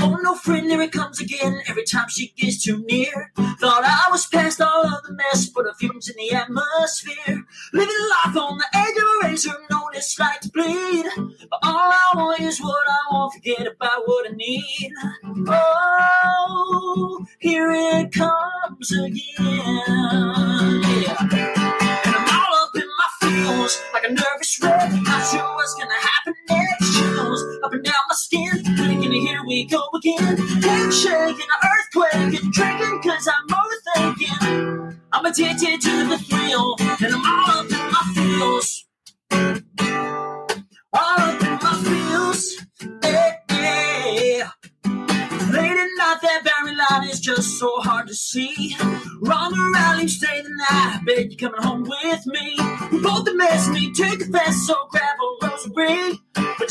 Oh 0.03 0.19
no, 0.23 0.35
friend, 0.35 0.71
there 0.71 0.81
it 0.83 0.93
comes 0.93 1.21
again. 1.21 1.63
Every 1.67 1.85
time 1.85 2.09
she 2.09 2.33
gets 2.37 2.63
too 2.63 2.85
near. 2.85 3.33
Thought 3.37 3.85
I 3.85 4.11
was 4.11 4.27
past 4.27 4.61
all 4.61 4.87
of 4.87 5.03
the 5.05 5.13
mess, 5.15 5.47
but 5.49 5.65
the 5.65 5.75
fumes 5.75 6.09
in 6.09 6.17
the 6.17 6.35
atmosphere. 6.37 7.45
Living 7.73 8.09
life 8.25 8.37
on 8.37 8.59
the 8.59 8.67
edge 8.75 8.97
of 8.97 9.03
a 9.03 9.29
razor, 9.29 9.57
know 9.71 9.89
it's 9.95 10.19
like 10.19 10.41
to 10.41 10.51
bleed. 10.51 11.07
But 11.17 11.59
all 11.63 11.93
I 11.93 12.01
want 12.15 12.41
is 12.41 12.61
what 12.61 12.87
I 12.87 13.15
want, 13.15 13.33
forget 13.35 13.67
about 13.67 14.07
what 14.07 14.31
I 14.31 14.35
need. 14.35 14.93
Oh, 15.49 17.27
here 17.39 17.71
it 17.73 18.13
comes 18.13 18.93
again. 18.93 19.15
Yeah. 19.39 21.17
And 21.21 22.15
I'm 22.17 22.29
all 22.29 22.55
up 22.65 22.75
in 22.75 22.87
my 22.87 23.09
feels, 23.21 23.83
like 23.95 24.05
a 24.05 24.09
nervous 24.09 24.61
wreck. 24.63 24.93
Not 24.93 25.27
sure 25.31 25.55
what's 25.55 25.75
gonna 25.75 25.95
happen 25.95 26.35
next. 26.51 26.84
Up 27.33 27.73
and 27.73 27.83
down 27.85 27.95
my 28.09 28.15
skin, 28.15 28.51
thinking 28.77 29.13
here 29.13 29.43
we 29.47 29.65
go 29.65 29.83
again. 29.95 30.37
Head 30.37 30.93
shaking, 30.93 31.47
an 31.55 31.71
earthquake, 31.73 32.43
and 32.43 32.53
drinking 32.53 33.03
cause 33.03 33.29
I'm 33.29 33.49
overthinking. 33.49 34.99
I'm 35.13 35.25
addicted 35.25 35.81
to 35.81 36.09
the 36.09 36.19
thrill, 36.19 36.77
and 36.81 37.15
I'm 37.15 37.25
all 37.25 37.61
up 37.61 37.67
in 37.67 37.93
my 37.93 38.13
feels. 38.15 38.87
All 40.93 41.19
up 41.19 41.43
in 41.43 41.59
my 41.63 41.83
feels, 41.85 42.67
yeah, 43.03 43.37
yeah. 43.51 44.51
Late 45.53 45.71
at 45.71 45.89
night, 45.99 46.19
that 46.23 46.43
barren 46.45 46.77
line 46.77 47.09
is 47.09 47.21
just 47.21 47.59
so 47.59 47.81
hard 47.81 48.09
to 48.09 48.15
see. 48.15 48.77
Run 49.23 49.53
around, 49.59 49.99
leave, 49.99 50.11
stay 50.11 50.43
the 50.43 50.51
night. 50.71 51.01
Bet 51.07 51.31
you're 51.31 51.51
coming 51.51 51.63
home 51.63 51.85
with 51.85 52.27
me. 52.27 52.57
We 52.93 53.01
both 53.01 53.27
a 53.29 53.35
mess, 53.35 53.69
need 53.69 53.95
to 53.95 54.17
confess, 54.17 54.67
so 54.67 54.75
grab 54.91 55.17
a 55.43 55.47
rosary. 55.47 56.21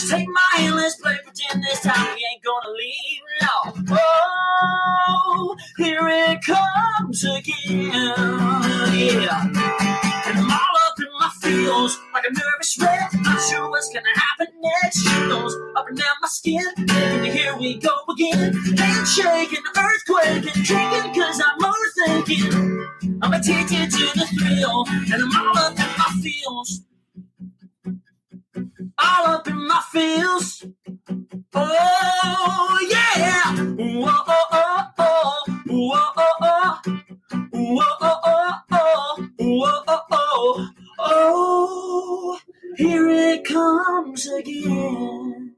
Take 0.09 0.27
my 0.27 0.57
hand, 0.57 0.75
let's 0.75 0.95
play 0.97 1.17
pretend 1.23 1.63
this 1.63 1.79
time 1.81 2.15
we 2.15 2.25
ain't 2.31 2.43
gonna 2.43 2.75
leave. 2.75 3.21
No. 3.41 3.97
Oh, 3.97 5.55
here 5.77 6.07
it 6.09 6.39
comes 6.43 7.23
again. 7.23 7.91
Yeah. 8.93 9.43
And 10.25 10.39
I'm 10.39 10.51
all 10.51 10.77
up 10.87 10.99
in 10.99 11.07
my 11.19 11.29
feels, 11.41 11.99
like 12.13 12.25
a 12.25 12.33
nervous 12.33 12.77
wreck. 12.81 13.13
Not 13.21 13.41
sure 13.49 13.69
what's 13.69 13.89
gonna 13.93 14.07
happen 14.13 14.47
next. 14.61 15.03
Chills 15.03 15.55
up 15.77 15.87
and 15.87 15.97
down 15.97 16.15
my 16.21 16.27
skin. 16.27 16.67
And 16.77 17.25
here 17.25 17.55
we 17.57 17.79
go 17.79 17.95
again. 18.09 18.53
Handshake 18.77 19.53
and 19.53 19.65
earthquake 19.77 20.55
and 20.55 20.65
drinking 20.65 21.13
cause 21.13 21.41
I'm 21.43 21.59
overthinking. 21.59 23.19
I'm 23.21 23.33
addicted 23.33 23.89
to 23.89 24.19
the 24.19 24.27
thrill, 24.37 24.85
and 24.89 25.23
I'm 25.23 25.47
all 25.47 25.57
up 25.57 25.71
in 25.71 25.85
my 25.97 26.21
feels. 26.21 26.81
All 28.99 29.27
up 29.27 29.47
in 29.47 29.67
my 29.67 29.81
feels. 29.91 30.65
Oh, 31.53 32.87
yeah. 32.91 33.55
Whoa, 33.55 34.13
oh, 34.27 34.45
oh, 34.53 34.87
oh. 34.99 35.43
Whoa, 35.67 36.01
oh, 36.17 36.33
oh. 36.41 36.81
Whoa, 37.53 37.85
oh, 38.01 38.19
oh, 38.25 38.59
oh. 38.71 39.29
Whoa, 39.39 39.83
oh, 39.87 40.01
oh. 40.11 40.69
Oh, 40.99 42.39
here 42.77 43.09
it 43.09 43.45
comes 43.45 44.27
again. 44.27 45.55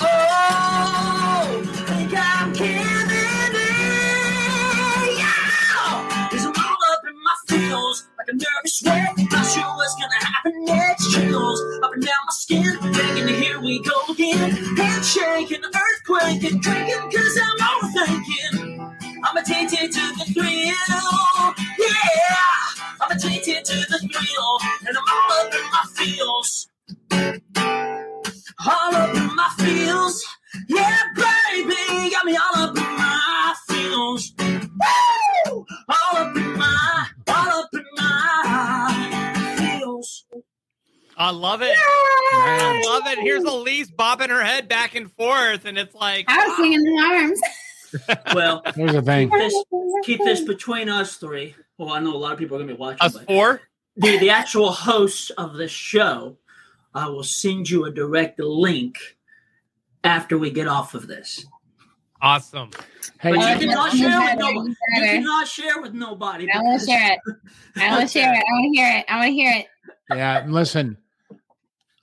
Oh, 0.00 1.62
think 1.86 2.12
I'm 2.16 2.52
giving 2.52 3.56
in. 3.60 4.31
My 7.22 7.36
feels, 7.48 8.08
like 8.18 8.28
a 8.28 8.34
nervous 8.34 8.82
wreck. 8.86 9.14
Not 9.30 9.46
sure 9.46 9.64
what's 9.76 9.94
gonna 9.96 10.26
happen 10.26 10.64
next. 10.66 11.12
Chills 11.12 11.60
up 11.84 11.92
and 11.94 12.02
down 12.02 12.22
my 12.26 12.32
skin, 12.32 12.78
thinking 12.94 13.28
here 13.28 13.60
we 13.60 13.82
go 13.82 13.94
again. 14.10 14.50
Handshake 14.76 15.52
and 15.52 15.64
earthquake 15.64 16.44
and 16.50 16.62
drinking 16.62 17.10
'cause 17.12 17.38
I'm 17.44 17.58
overthinking. 17.74 18.78
I'm 19.24 19.36
addicted 19.36 19.92
to 19.92 20.14
the 20.18 20.26
thrill. 20.34 21.54
Yeah, 21.78 23.02
I'm 23.02 23.10
addicted 23.16 23.64
to 23.66 23.78
the 23.90 23.98
thrill, 24.12 24.58
and 24.86 24.98
I'm 24.98 25.04
all 25.14 25.32
up 25.46 25.54
in 25.54 25.64
my 25.72 25.84
feels. 25.96 26.68
All 28.66 28.94
up 28.96 29.14
in 29.16 29.36
my 29.36 29.48
feels. 29.58 30.24
Yeah, 30.68 30.98
baby, 31.16 32.10
got 32.10 32.24
me 32.26 32.36
all 32.36 32.62
up 32.64 32.76
in 32.76 32.84
my 32.84 33.54
feels. 33.82 34.32
Woo! 34.38 35.66
All 35.88 36.16
up 36.16 36.36
in 36.36 36.52
my, 36.58 37.06
all 37.28 37.60
up 37.62 37.68
in 37.74 37.84
my 37.96 39.76
feels. 39.78 40.24
I 41.16 41.30
love 41.30 41.62
it. 41.62 41.76
I 41.78 42.82
love 42.86 43.02
it. 43.06 43.18
Here's 43.20 43.44
Elise 43.44 43.90
bobbing 43.90 44.30
her 44.30 44.42
head 44.42 44.68
back 44.68 44.94
and 44.94 45.10
forth, 45.12 45.64
and 45.66 45.76
it's 45.78 45.94
like 45.94 46.24
I 46.28 46.46
was 46.48 46.56
singing 46.56 46.82
the 46.82 47.02
arms. 47.02 47.40
Well, 48.34 48.62
Here's 48.74 48.92
the 48.92 49.02
thing. 49.02 49.28
keep 49.28 49.38
this, 49.38 49.64
keep 50.04 50.24
this 50.24 50.40
between 50.40 50.88
us 50.88 51.16
three. 51.18 51.54
Well, 51.76 51.90
I 51.90 52.00
know 52.00 52.14
a 52.14 52.16
lot 52.16 52.32
of 52.32 52.38
people 52.38 52.56
are 52.56 52.60
gonna 52.60 52.72
be 52.72 52.78
watching. 52.78 53.02
us 53.02 53.18
four. 53.26 53.60
the, 53.96 54.16
the 54.16 54.30
actual 54.30 54.72
hosts 54.72 55.28
of 55.28 55.52
the 55.58 55.68
show, 55.68 56.38
I 56.94 57.08
will 57.08 57.22
send 57.22 57.68
you 57.68 57.84
a 57.84 57.90
direct 57.90 58.38
link 58.40 58.96
after 60.02 60.38
we 60.38 60.50
get 60.50 60.68
off 60.68 60.94
of 60.94 61.06
this. 61.06 61.44
Awesome. 62.22 62.70
Hey, 63.20 63.30
But 63.32 63.40
you 63.40 63.40
Uh, 63.40 63.58
cannot 63.58 63.92
share 63.96 64.20
with 64.20 64.38
nobody. 64.38 64.58
you 64.58 64.76
You 64.94 65.02
cannot 65.02 65.48
share 65.48 65.82
with 65.82 65.92
nobody. 65.92 66.48
I 66.52 66.58
want 66.60 66.80
to 66.80 66.86
share 66.86 67.12
it. 67.14 67.18
I 67.76 67.90
want 67.96 68.08
to 68.10 68.18
share 68.18 68.32
it. 68.32 68.36
I 68.48 68.52
want 68.52 68.64
to 68.74 68.80
hear 68.80 68.96
it. 68.98 69.04
I 69.08 69.16
want 69.16 69.28
to 69.28 69.32
hear 69.32 69.52
it. 69.56 69.66
yeah, 70.16 70.44
listen. 70.48 70.96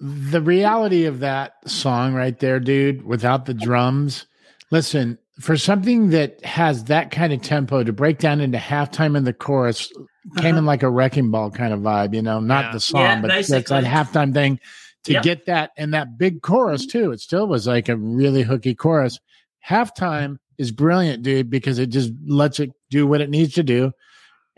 The 0.01 0.41
reality 0.41 1.05
of 1.05 1.19
that 1.19 1.53
song 1.69 2.13
right 2.13 2.37
there, 2.39 2.59
dude, 2.59 3.03
without 3.05 3.45
the 3.45 3.53
drums, 3.53 4.25
Listen, 4.71 5.17
for 5.39 5.57
something 5.57 6.11
that 6.11 6.45
has 6.45 6.83
that 6.83 7.09
kind 7.09 7.33
of 7.33 7.41
tempo 7.41 7.83
to 7.83 7.91
break 7.91 8.19
down 8.19 8.39
into 8.39 8.59
halftime 8.59 9.17
in 9.17 9.23
the 9.23 9.33
chorus 9.33 9.91
came 10.37 10.55
in 10.57 10.65
like 10.67 10.83
a 10.83 10.89
wrecking 10.91 11.31
ball 11.31 11.49
kind 11.49 11.73
of 11.73 11.79
vibe, 11.79 12.13
you 12.13 12.21
know, 12.21 12.39
not 12.39 12.65
Yeah. 12.65 12.71
the 12.73 12.79
song, 12.79 13.01
Yeah, 13.01 13.19
but 13.21 13.27
that's 13.29 13.49
basically. 13.49 13.81
that 13.81 13.91
halftime 13.91 14.31
thing 14.31 14.59
to 15.05 15.13
Yep. 15.13 15.23
get 15.23 15.45
that 15.47 15.71
and 15.75 15.91
that 15.95 16.19
big 16.19 16.43
chorus 16.43 16.85
too. 16.85 17.11
It 17.11 17.19
still 17.19 17.47
was 17.47 17.65
like 17.65 17.89
a 17.89 17.95
really 17.97 18.43
hooky 18.43 18.75
chorus. 18.75 19.19
Halftime 19.67 20.37
is 20.57 20.71
brilliant, 20.71 21.23
dude, 21.23 21.49
because 21.49 21.79
it 21.79 21.87
just 21.87 22.11
lets 22.25 22.59
it 22.59 22.71
do 22.89 23.07
what 23.07 23.21
it 23.21 23.29
needs 23.29 23.53
to 23.55 23.63
do. 23.63 23.91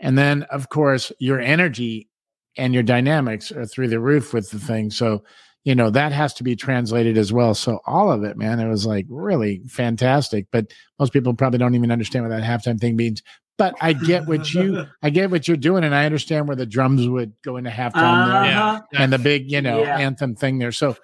And 0.00 0.18
then, 0.18 0.42
of 0.44 0.68
course, 0.68 1.12
your 1.18 1.38
energy 1.40 2.08
and 2.56 2.74
your 2.74 2.82
dynamics 2.82 3.52
are 3.52 3.66
through 3.66 3.88
the 3.88 4.00
roof 4.00 4.32
with 4.34 4.50
the 4.50 4.58
thing. 4.58 4.90
So, 4.90 5.22
you 5.64 5.74
know, 5.76 5.90
that 5.90 6.10
has 6.12 6.34
to 6.34 6.42
be 6.44 6.56
translated 6.56 7.16
as 7.16 7.32
well. 7.32 7.54
So, 7.54 7.80
all 7.86 8.10
of 8.10 8.24
it, 8.24 8.36
man, 8.36 8.58
it 8.58 8.68
was 8.68 8.84
like 8.84 9.06
really 9.08 9.62
fantastic. 9.68 10.46
But 10.50 10.72
most 10.98 11.12
people 11.12 11.34
probably 11.34 11.58
don't 11.58 11.74
even 11.76 11.92
understand 11.92 12.24
what 12.28 12.30
that 12.36 12.42
halftime 12.42 12.80
thing 12.80 12.96
means. 12.96 13.22
But 13.58 13.74
I 13.80 13.92
get 13.92 14.26
what 14.26 14.52
you, 14.52 14.84
I 15.02 15.10
get 15.10 15.30
what 15.30 15.46
you're 15.46 15.56
doing, 15.56 15.84
and 15.84 15.94
I 15.94 16.04
understand 16.04 16.48
where 16.48 16.56
the 16.56 16.66
drums 16.66 17.06
would 17.08 17.32
go 17.44 17.58
into 17.58 17.70
halftime 17.70 18.26
there 18.26 18.58
Uh-huh. 18.58 18.80
and 18.94 19.12
the 19.12 19.18
big, 19.18 19.52
you 19.52 19.60
know, 19.60 19.82
Yeah. 19.82 19.98
anthem 19.98 20.34
thing 20.34 20.58
there. 20.58 20.72
So, 20.72 20.96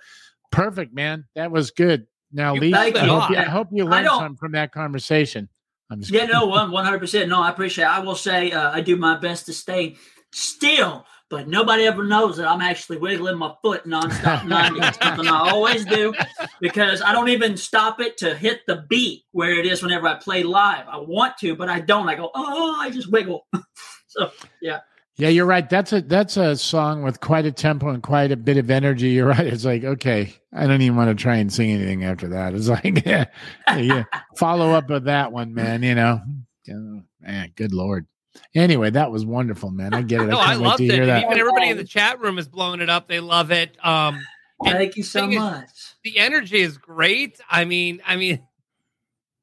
perfect, 0.50 0.92
man. 0.92 1.26
That 1.36 1.52
was 1.52 1.70
good. 1.70 2.06
Now, 2.32 2.54
Lee, 2.54 2.74
I 2.74 2.90
hope 2.90 3.30
you, 3.30 3.36
I 3.36 3.44
hope 3.44 3.68
you 3.72 3.84
learned 3.84 4.06
something 4.06 4.36
from 4.36 4.52
that 4.52 4.72
conversation. 4.72 5.48
I'm 5.90 6.00
just 6.00 6.12
Yeah, 6.12 6.26
no, 6.26 6.46
one 6.46 6.84
hundred 6.84 6.98
percent. 6.98 7.28
No, 7.28 7.40
I 7.40 7.50
appreciate. 7.50 7.84
it. 7.84 7.88
I 7.90 8.00
will 8.00 8.14
say 8.14 8.52
uh, 8.52 8.70
I 8.70 8.80
do 8.82 8.96
my 8.96 9.18
best 9.18 9.46
to 9.46 9.54
stay 9.54 9.96
still, 10.32 11.06
but 11.30 11.48
nobody 11.48 11.84
ever 11.84 12.04
knows 12.04 12.36
that 12.36 12.46
I'm 12.46 12.60
actually 12.60 12.98
wiggling 12.98 13.38
my 13.38 13.54
foot 13.62 13.86
nonstop. 13.86 14.44
Ninety. 14.46 14.80
Something 15.02 15.26
I 15.28 15.50
always 15.50 15.86
do 15.86 16.12
because 16.60 17.00
I 17.00 17.12
don't 17.12 17.30
even 17.30 17.56
stop 17.56 18.00
it 18.00 18.18
to 18.18 18.34
hit 18.34 18.60
the 18.66 18.84
beat 18.88 19.24
where 19.32 19.58
it 19.58 19.64
is 19.64 19.82
whenever 19.82 20.06
I 20.06 20.16
play 20.16 20.42
live. 20.42 20.86
I 20.88 20.98
want 20.98 21.38
to, 21.38 21.56
but 21.56 21.70
I 21.70 21.80
don't. 21.80 22.08
I 22.08 22.14
go, 22.16 22.30
oh, 22.34 22.76
I 22.78 22.90
just 22.90 23.10
wiggle. 23.10 23.46
so 24.08 24.30
yeah, 24.60 24.80
Yeah, 25.18 25.28
you're 25.30 25.46
right. 25.46 25.68
That's 25.68 25.92
a 25.92 26.00
that's 26.00 26.36
a 26.36 26.56
song 26.56 27.02
with 27.02 27.20
quite 27.20 27.44
a 27.44 27.50
tempo 27.52 27.88
and 27.88 28.02
quite 28.02 28.30
a 28.30 28.36
bit 28.36 28.56
of 28.56 28.70
energy. 28.70 29.08
You're 29.18 29.26
right. 29.26 29.46
It's 29.46 29.64
like, 29.64 29.82
okay, 29.82 30.32
I 30.52 30.66
don't 30.68 30.80
even 30.80 30.96
want 30.96 31.10
to 31.16 31.20
try 31.20 31.36
and 31.36 31.52
sing 31.52 31.70
anything 31.72 32.04
after 32.04 32.28
that. 32.28 32.54
It's 32.54 32.68
like, 32.68 33.04
yeah, 33.04 33.24
yeah. 33.76 34.04
follow 34.36 34.70
up 34.72 34.88
with 34.88 35.04
that 35.04 35.32
one, 35.32 35.54
man. 35.54 35.82
You 35.82 35.96
know, 35.96 36.20
Yeah, 36.66 37.00
man, 37.20 37.52
good 37.56 37.72
lord. 37.72 38.06
Anyway, 38.54 38.90
that 38.90 39.10
was 39.10 39.26
wonderful, 39.26 39.72
man. 39.72 39.92
I 39.92 40.02
get 40.02 40.20
it. 40.20 40.26
No, 40.28 40.38
I 40.38 40.42
I 40.42 40.46
can't 40.50 40.60
wait 40.60 40.66
loved 40.68 40.78
to 40.78 40.84
it. 40.84 40.92
hear 40.94 41.06
that. 41.06 41.24
even 41.24 41.38
everybody 41.38 41.68
in 41.70 41.76
the 41.78 41.84
chat 41.84 42.20
room 42.20 42.38
is 42.38 42.46
blowing 42.46 42.80
it 42.80 42.88
up. 42.88 43.08
They 43.08 43.18
love 43.18 43.50
it. 43.50 43.76
Um, 43.84 44.20
and 44.64 44.72
thank 44.76 44.96
you 44.96 45.02
so 45.02 45.20
thing 45.22 45.32
is- 45.32 45.38
much. 45.40 45.68
the 46.04 46.18
energy 46.18 46.60
is 46.60 46.78
great. 46.78 47.40
I 47.50 47.64
mean, 47.64 48.00
I 48.06 48.14
mean, 48.14 48.46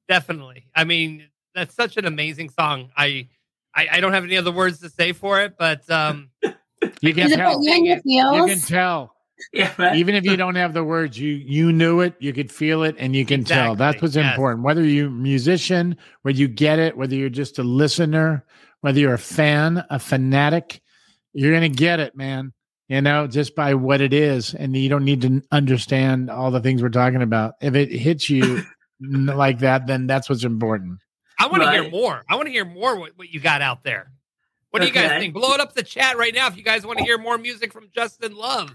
definitely. 0.07 0.67
I 0.73 0.85
mean, 0.85 1.27
that's 1.53 1.75
such 1.75 1.97
an 1.97 2.05
amazing 2.05 2.49
song. 2.49 2.91
I, 2.95 3.27
I, 3.75 3.87
I 3.93 3.99
don't 3.99 4.13
have 4.13 4.23
any 4.23 4.37
other 4.37 4.51
words 4.51 4.79
to 4.79 4.89
say 4.89 5.11
for 5.11 5.41
it, 5.41 5.55
but 5.57 5.89
um, 5.89 6.29
You 7.01 7.13
can 7.13 7.29
tell. 7.29 7.63
you 7.63 8.01
You 8.05 8.45
can 8.45 8.59
tell. 8.59 9.15
Yeah, 9.51 9.73
right. 9.77 9.97
Even 9.97 10.15
if 10.15 10.23
you 10.23 10.37
don't 10.37 10.55
have 10.55 10.73
the 10.73 10.83
words, 10.83 11.19
you 11.19 11.33
you 11.33 11.73
knew 11.73 11.99
it, 11.99 12.15
you 12.19 12.31
could 12.31 12.51
feel 12.51 12.83
it, 12.83 12.95
and 12.97 13.15
you 13.15 13.25
can 13.25 13.43
tell. 13.43 13.75
That's 13.75 14.01
what's 14.01 14.15
yes. 14.15 14.31
important. 14.31 14.63
Whether 14.63 14.83
you're 14.83 15.07
a 15.07 15.11
musician, 15.11 15.97
whether 16.21 16.37
you 16.37 16.47
get 16.47 16.79
it, 16.79 16.95
whether 16.95 17.15
you're 17.15 17.29
just 17.29 17.59
a 17.59 17.63
listener, 17.63 18.45
whether 18.81 18.99
you're 18.99 19.13
a 19.13 19.19
fan, 19.19 19.83
a 19.89 19.99
fanatic, 19.99 20.81
you're 21.33 21.53
gonna 21.53 21.69
get 21.69 21.99
it, 21.99 22.15
man. 22.15 22.53
You 22.87 23.01
know, 23.01 23.27
just 23.27 23.55
by 23.55 23.73
what 23.73 23.99
it 23.99 24.13
is, 24.13 24.53
and 24.53 24.75
you 24.75 24.87
don't 24.87 25.03
need 25.03 25.21
to 25.23 25.41
understand 25.51 26.29
all 26.29 26.49
the 26.49 26.61
things 26.61 26.81
we're 26.81 26.89
talking 26.89 27.21
about. 27.21 27.55
If 27.61 27.75
it 27.75 27.91
hits 27.91 28.29
you 28.29 28.63
like 29.01 29.59
that, 29.59 29.85
then 29.85 30.07
that's 30.07 30.29
what's 30.29 30.45
important. 30.45 30.99
I 31.39 31.47
want 31.47 31.63
to 31.63 31.69
hear 31.71 31.89
more. 31.89 32.23
I 32.29 32.35
want 32.35 32.47
to 32.47 32.51
hear 32.51 32.65
more 32.65 32.97
what, 32.97 33.11
what 33.17 33.29
you 33.29 33.39
got 33.39 33.61
out 33.61 33.83
there. 33.83 34.11
What 34.71 34.81
do 34.81 34.87
you 34.87 34.93
guys 34.93 35.07
Okay. 35.11 35.19
think? 35.19 35.33
Blow 35.33 35.53
it 35.53 35.59
up 35.61 35.73
the 35.73 35.83
chat 35.83 36.17
right 36.17 36.33
now 36.33 36.47
if 36.47 36.57
you 36.57 36.63
guys 36.63 36.85
want 36.85 36.99
to 36.99 37.05
hear 37.05 37.17
more 37.17 37.37
music 37.37 37.71
from 37.71 37.89
Justin 37.93 38.35
Love. 38.35 38.69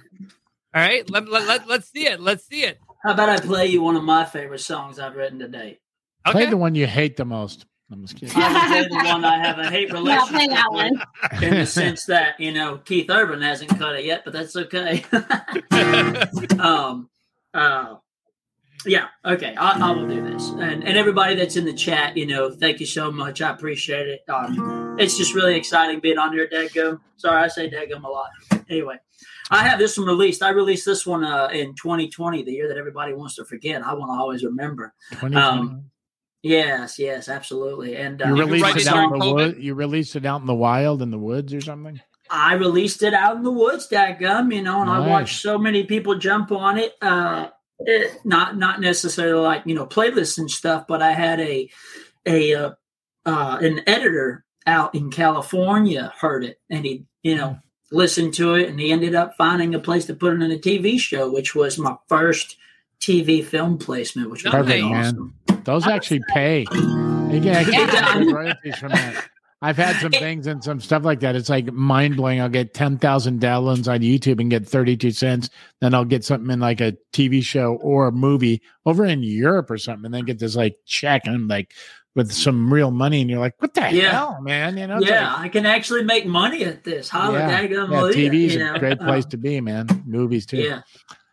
All 0.75 0.81
right, 0.81 1.09
let, 1.11 1.29
let, 1.29 1.47
let, 1.47 1.67
let's 1.69 1.91
see 1.91 2.07
it. 2.07 2.21
Let's 2.21 2.47
see 2.47 2.63
it. 2.63 2.79
How 3.03 3.13
about 3.13 3.29
I 3.29 3.39
play 3.41 3.67
you 3.67 3.83
one 3.83 3.97
of 3.97 4.05
my 4.05 4.25
favorite 4.25 4.61
songs 4.61 4.99
I've 4.99 5.17
written 5.17 5.39
today? 5.39 5.79
Play 6.27 6.47
the 6.47 6.57
one 6.57 6.75
you 6.75 6.87
hate 6.87 7.17
the 7.17 7.25
most. 7.25 7.67
I'm 7.91 8.03
just 8.03 8.15
kidding. 8.15 8.41
I 8.41 8.81
would 8.81 8.91
the 8.91 8.97
one 9.09 9.25
I 9.25 9.39
have 9.39 9.59
a 9.59 9.69
hate 9.69 9.89
Yeah, 9.89 9.95
relationship 9.95 10.29
play 10.37 10.47
that 10.49 10.67
with. 10.71 10.93
one. 10.93 11.43
in 11.43 11.59
the 11.59 11.67
sense 11.67 12.05
that 12.07 12.39
you 12.39 12.53
know 12.53 12.79
Keith 12.79 13.11
Urban 13.11 13.43
hasn't 13.43 13.77
cut 13.79 13.97
it 13.97 14.05
yet, 14.05 14.23
but 14.25 14.33
that's 14.33 14.55
okay. 14.55 15.05
um, 16.61 17.09
uh, 17.53 17.97
yeah, 18.87 19.09
okay, 19.25 19.55
I, 19.57 19.79
I 19.79 19.91
will 19.93 20.09
do 20.09 20.23
this, 20.23 20.49
and 20.51 20.85
and 20.85 20.97
everybody 20.97 21.35
that's 21.35 21.57
in 21.57 21.65
the 21.65 21.73
chat, 21.73 22.17
you 22.17 22.27
know, 22.27 22.51
thank 22.51 22.81
you 22.81 22.87
so 22.87 23.11
much. 23.11 23.43
I 23.43 23.51
appreciate 23.51 24.09
it. 24.09 24.21
Um, 24.29 24.97
it's 24.99 25.19
just 25.19 25.35
really 25.35 25.57
exciting 25.57 26.01
being 26.01 26.19
on 26.19 26.33
here, 26.33 26.49
Dadgum. 26.51 27.01
Sorry, 27.17 27.43
I 27.43 27.49
say 27.49 27.69
Dadgum 27.71 28.05
a 28.05 28.09
lot. 28.09 28.31
Anyway, 28.69 28.97
I 29.51 29.65
have 29.69 29.79
this 29.79 29.99
one 29.99 30.07
released. 30.07 30.43
I 30.43 30.51
released 30.51 30.87
this 30.87 31.07
one 31.07 31.25
uh, 31.25 31.49
in 31.53 31.75
2020, 31.75 32.43
the 32.45 32.53
year 32.53 32.69
that 32.69 32.79
everybody 32.79 33.13
wants 33.13 33.37
to 33.37 33.45
forget. 33.45 33.83
I 33.83 33.95
want 33.95 34.11
to 34.11 34.21
always 34.21 34.45
remember. 34.45 34.95
2020. 35.13 35.37
Um, 35.37 35.91
Yes, 36.43 36.99
yes, 36.99 37.29
absolutely. 37.29 37.97
And 37.97 38.23
uh, 38.23 38.29
you 38.29 38.37
you 38.37 38.41
released 38.45 38.65
write 38.65 38.77
it 38.77 38.83
it 38.83 38.89
out 38.89 39.13
in 39.13 39.19
the 39.19 39.25
COVID? 39.27 39.35
wood. 39.35 39.57
You 39.59 39.75
released 39.75 40.17
it 40.17 40.25
out 40.25 40.41
in 40.41 40.47
the 40.47 40.55
wild, 40.55 41.03
in 41.03 41.11
the 41.11 41.19
woods, 41.19 41.53
or 41.53 41.61
something. 41.61 42.01
I 42.31 42.55
released 42.55 43.03
it 43.03 43.13
out 43.13 43.37
in 43.37 43.43
the 43.43 43.51
woods, 43.51 43.89
that 43.89 44.19
gum, 44.21 44.53
you 44.53 44.63
know, 44.63 44.81
and 44.81 44.89
I 44.89 45.01
watched 45.01 45.43
so 45.43 45.59
many 45.59 45.85
people 45.85 46.15
jump 46.15 46.51
on 46.53 46.79
it. 46.79 46.95
Uh, 47.03 47.49
it 47.81 48.25
not 48.25 48.57
not 48.57 48.81
necessarily 48.81 49.43
like 49.43 49.63
you 49.67 49.75
know 49.75 49.87
playlists 49.87 50.39
and 50.39 50.51
stuff, 50.51 50.87
but 50.87 51.03
I 51.03 51.13
had 51.13 51.41
a 51.41 51.71
a 52.27 52.55
uh, 52.55 52.71
uh, 53.27 53.59
an 53.61 53.83
editor 53.87 54.45
out 54.67 54.95
in 54.95 55.11
California 55.11 56.13
heard 56.19 56.45
it, 56.45 56.61
and 56.69 56.85
he 56.85 57.05
you 57.23 57.37
know 57.37 57.59
listened 57.91 58.35
to 58.35 58.55
it, 58.55 58.69
and 58.69 58.79
he 58.79 58.93
ended 58.93 59.15
up 59.15 59.35
finding 59.37 59.75
a 59.75 59.81
place 59.81 60.07
to 60.07 60.15
put 60.15 60.35
it 60.35 60.43
in 60.43 60.51
a 60.51 60.59
TV 60.59 60.99
show, 60.99 61.31
which 61.31 61.55
was 61.55 61.79
my 61.79 61.97
first 62.09 62.57
TV 63.01 63.45
film 63.45 63.79
placement, 63.79 64.31
which 64.31 64.45
was 64.45 64.53
Perfect, 64.53 64.69
really 64.69 64.91
man. 64.91 65.05
awesome. 65.05 65.35
Those 65.65 65.87
actually 65.87 66.23
pay. 66.29 66.61
You 66.61 67.41
can 67.41 67.41
get 67.43 68.33
royalties 68.33 68.77
from 68.77 68.93
that. 68.93 69.29
I've 69.63 69.77
had 69.77 69.97
some 69.97 70.11
things 70.13 70.47
and 70.47 70.65
some 70.65 70.81
stuff 70.81 71.05
like 71.05 71.21
that. 71.21 71.37
It's 71.37 71.51
like 71.51 71.71
mind 71.73 72.17
blowing. 72.17 72.41
I'll 72.41 72.49
get 72.49 72.73
10,000 72.73 73.41
downloads 73.41 73.93
on 73.93 74.01
YouTube 74.01 74.41
and 74.41 74.51
get 74.51 74.67
32 74.67 75.11
cents. 75.11 75.51
Then 75.81 75.93
I'll 75.93 76.07
get 76.07 76.25
something 76.25 76.51
in 76.51 76.61
like 76.61 76.81
a 76.81 76.97
TV 77.13 77.43
show 77.43 77.75
or 77.83 78.07
a 78.09 78.13
movie 78.13 78.63
over 78.87 79.05
in 79.05 79.23
Europe 79.23 79.71
or 79.71 79.77
something 79.77 80.07
and 80.07 80.15
then 80.15 80.25
get 80.25 80.39
this 80.39 80.57
like 80.57 80.77
check 80.87 81.23
and 81.27 81.35
I'm 81.35 81.49
like 81.49 81.73
with 82.17 82.33
some 82.33 82.73
real 82.73 82.91
money. 82.91 83.21
And 83.21 83.29
you're 83.29 83.39
like, 83.39 83.55
what 83.61 83.75
the 83.75 83.83
Yeah. 83.93 84.13
hell, 84.13 84.39
man? 84.41 84.79
You 84.79 84.87
know, 84.87 84.99
Yeah, 85.01 85.31
like- 85.35 85.43
I 85.43 85.49
can 85.51 85.67
actually 85.67 86.05
make 86.05 86.25
money 86.25 86.65
at 86.65 86.83
this. 86.83 87.11
Holla, 87.11 87.39
yeah, 87.41 87.61
daggum, 87.63 87.91
yeah, 87.91 88.13
TV's 88.15 88.55
you 88.55 88.75
a 88.75 88.79
great 88.79 88.99
place 88.99 89.27
Uh, 89.27 89.31
to 89.31 89.37
be, 89.37 89.61
man. 89.61 89.87
Movies 90.07 90.47
too. 90.47 90.57
yeah, 90.57 90.81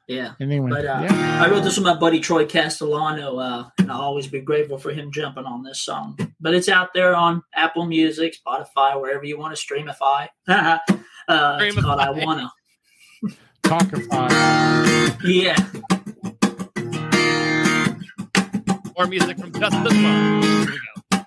yeah. 0.07 0.33
Anyway, 0.39 0.71
But 0.71 0.85
uh, 0.85 1.01
yeah. 1.03 1.43
I 1.43 1.49
wrote 1.49 1.63
this 1.63 1.75
with 1.75 1.85
my 1.85 1.95
buddy 1.95 2.19
Troy 2.19 2.45
Castellano, 2.45 3.37
uh, 3.37 3.69
and 3.77 3.91
I'll 3.91 4.01
always 4.01 4.27
be 4.27 4.39
grateful 4.39 4.77
for 4.77 4.91
him 4.91 5.11
jumping 5.11 5.43
on 5.45 5.63
this 5.63 5.81
song. 5.81 6.17
But 6.39 6.53
it's 6.53 6.69
out 6.69 6.93
there 6.93 7.13
on 7.15 7.43
Apple 7.53 7.85
Music, 7.85 8.35
Spotify, 8.35 8.99
wherever 8.99 9.25
you 9.25 9.37
want 9.37 9.55
to 9.55 9.61
streamify. 9.61 10.29
uh, 10.47 10.77
it's 11.27 11.81
called 11.81 11.99
I 11.99 12.09
Wanna. 12.11 12.51
Talkify. 13.63 14.29
Yeah. 15.25 15.57
More 18.97 19.07
music 19.07 19.37
from 19.37 19.51
Justin 19.51 19.83
Love. 19.83 20.43
Here 20.43 20.71
we 20.71 20.79
go. 20.79 21.17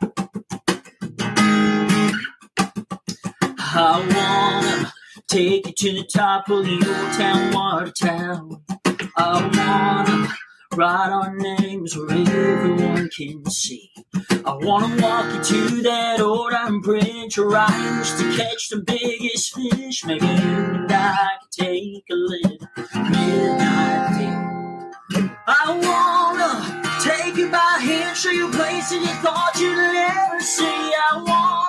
I 3.73 4.07
wanna 4.15 4.93
take 5.31 5.65
you 5.65 5.73
to 5.73 5.93
the 5.93 6.05
top 6.13 6.51
of 6.51 6.65
the 6.65 6.75
old 6.75 7.13
town 7.17 7.53
water 7.55 7.93
tower. 7.93 8.49
I 9.17 9.49
wanna 9.55 10.29
write 10.75 11.13
our 11.13 11.37
names 11.37 11.97
where 11.97 12.11
everyone 12.11 13.09
can 13.17 13.49
see. 13.49 13.93
I 14.45 14.57
wanna 14.61 15.01
walk 15.01 15.33
you 15.33 15.43
to 15.45 15.83
that 15.83 16.21
old 16.21 16.53
iron 16.53 16.81
bridge 16.81 17.39
right 17.39 17.99
just 17.99 18.19
to 18.19 18.37
catch 18.37 18.71
the 18.71 18.81
biggest 18.81 19.55
fish. 19.55 20.05
Maybe 20.05 20.27
you 20.27 20.33
and 20.33 20.91
I 20.91 21.29
can 21.39 21.67
take 21.67 22.05
a 22.11 22.15
little 22.15 22.59
midnight 22.95 24.19
dip. 24.19 25.31
I 25.47 25.79
wanna 25.87 26.83
take 27.05 27.37
you 27.37 27.49
by 27.51 27.79
hand, 27.81 28.17
show 28.17 28.31
you 28.31 28.49
places 28.51 28.99
you 29.01 29.15
thought 29.23 29.53
you'd 29.61 29.77
never 29.77 30.41
see. 30.41 30.65
I 30.67 31.23
wanna 31.25 31.60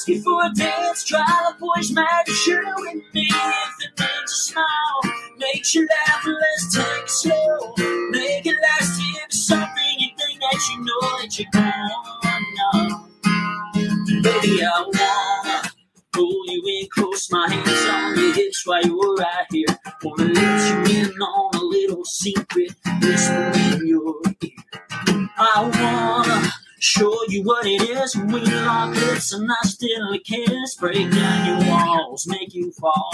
ask 0.00 0.08
you 0.08 0.22
for 0.22 0.46
a 0.46 0.50
dance, 0.54 1.04
try 1.04 1.20
to 1.20 1.54
push 1.58 1.90
magic 1.90 2.34
show 2.34 2.88
and 2.90 3.02
me. 3.12 3.28
If 3.28 3.84
it 3.84 4.00
makes 4.00 4.48
you 4.48 4.54
smile, 4.54 5.00
makes 5.36 5.74
you 5.74 5.86
laugh, 5.86 6.26
let's 6.26 6.74
take 6.74 7.02
it 7.02 7.10
slow. 7.10 7.74
Make 8.10 8.46
it 8.46 8.56
last 8.62 8.98
if 8.98 9.32
something 9.32 9.94
you 9.98 10.08
think 10.16 10.40
that 10.40 10.68
you 10.70 10.84
know 10.86 11.00
that 11.20 11.38
gonna 11.52 12.40
know. 12.56 13.08
Baby, 14.22 14.64
I 14.64 14.84
wanna 14.86 15.70
pull 16.12 16.44
you 16.46 16.62
in 16.80 16.88
close, 16.94 17.30
my 17.30 17.52
hands 17.52 17.86
on 17.90 18.18
your 18.18 18.32
hips 18.32 18.66
while 18.66 18.82
you're 18.82 19.14
right 19.16 19.46
here. 19.50 19.66
Wanna 20.02 20.32
let 20.32 20.88
you 20.88 20.98
in 20.98 21.12
on 21.20 21.56
a 21.56 21.62
little 21.62 22.06
secret, 22.06 22.72
whisper 23.02 23.52
in 23.54 23.86
your 23.86 24.14
ear. 24.42 25.28
I 25.36 25.70
wanna 25.78 26.52
show 26.80 27.14
you 27.28 27.42
what 27.42 27.66
it 27.66 27.82
is 27.82 28.16
when 28.16 28.32
we 28.32 28.40
lock 28.40 28.94
lips 28.94 29.32
and 29.32 29.48
I 29.50 29.66
still 29.66 30.18
kiss. 30.24 30.74
Break 30.76 31.10
down 31.10 31.46
your 31.46 31.70
walls, 31.70 32.26
make 32.26 32.54
you 32.54 32.72
fall. 32.72 33.12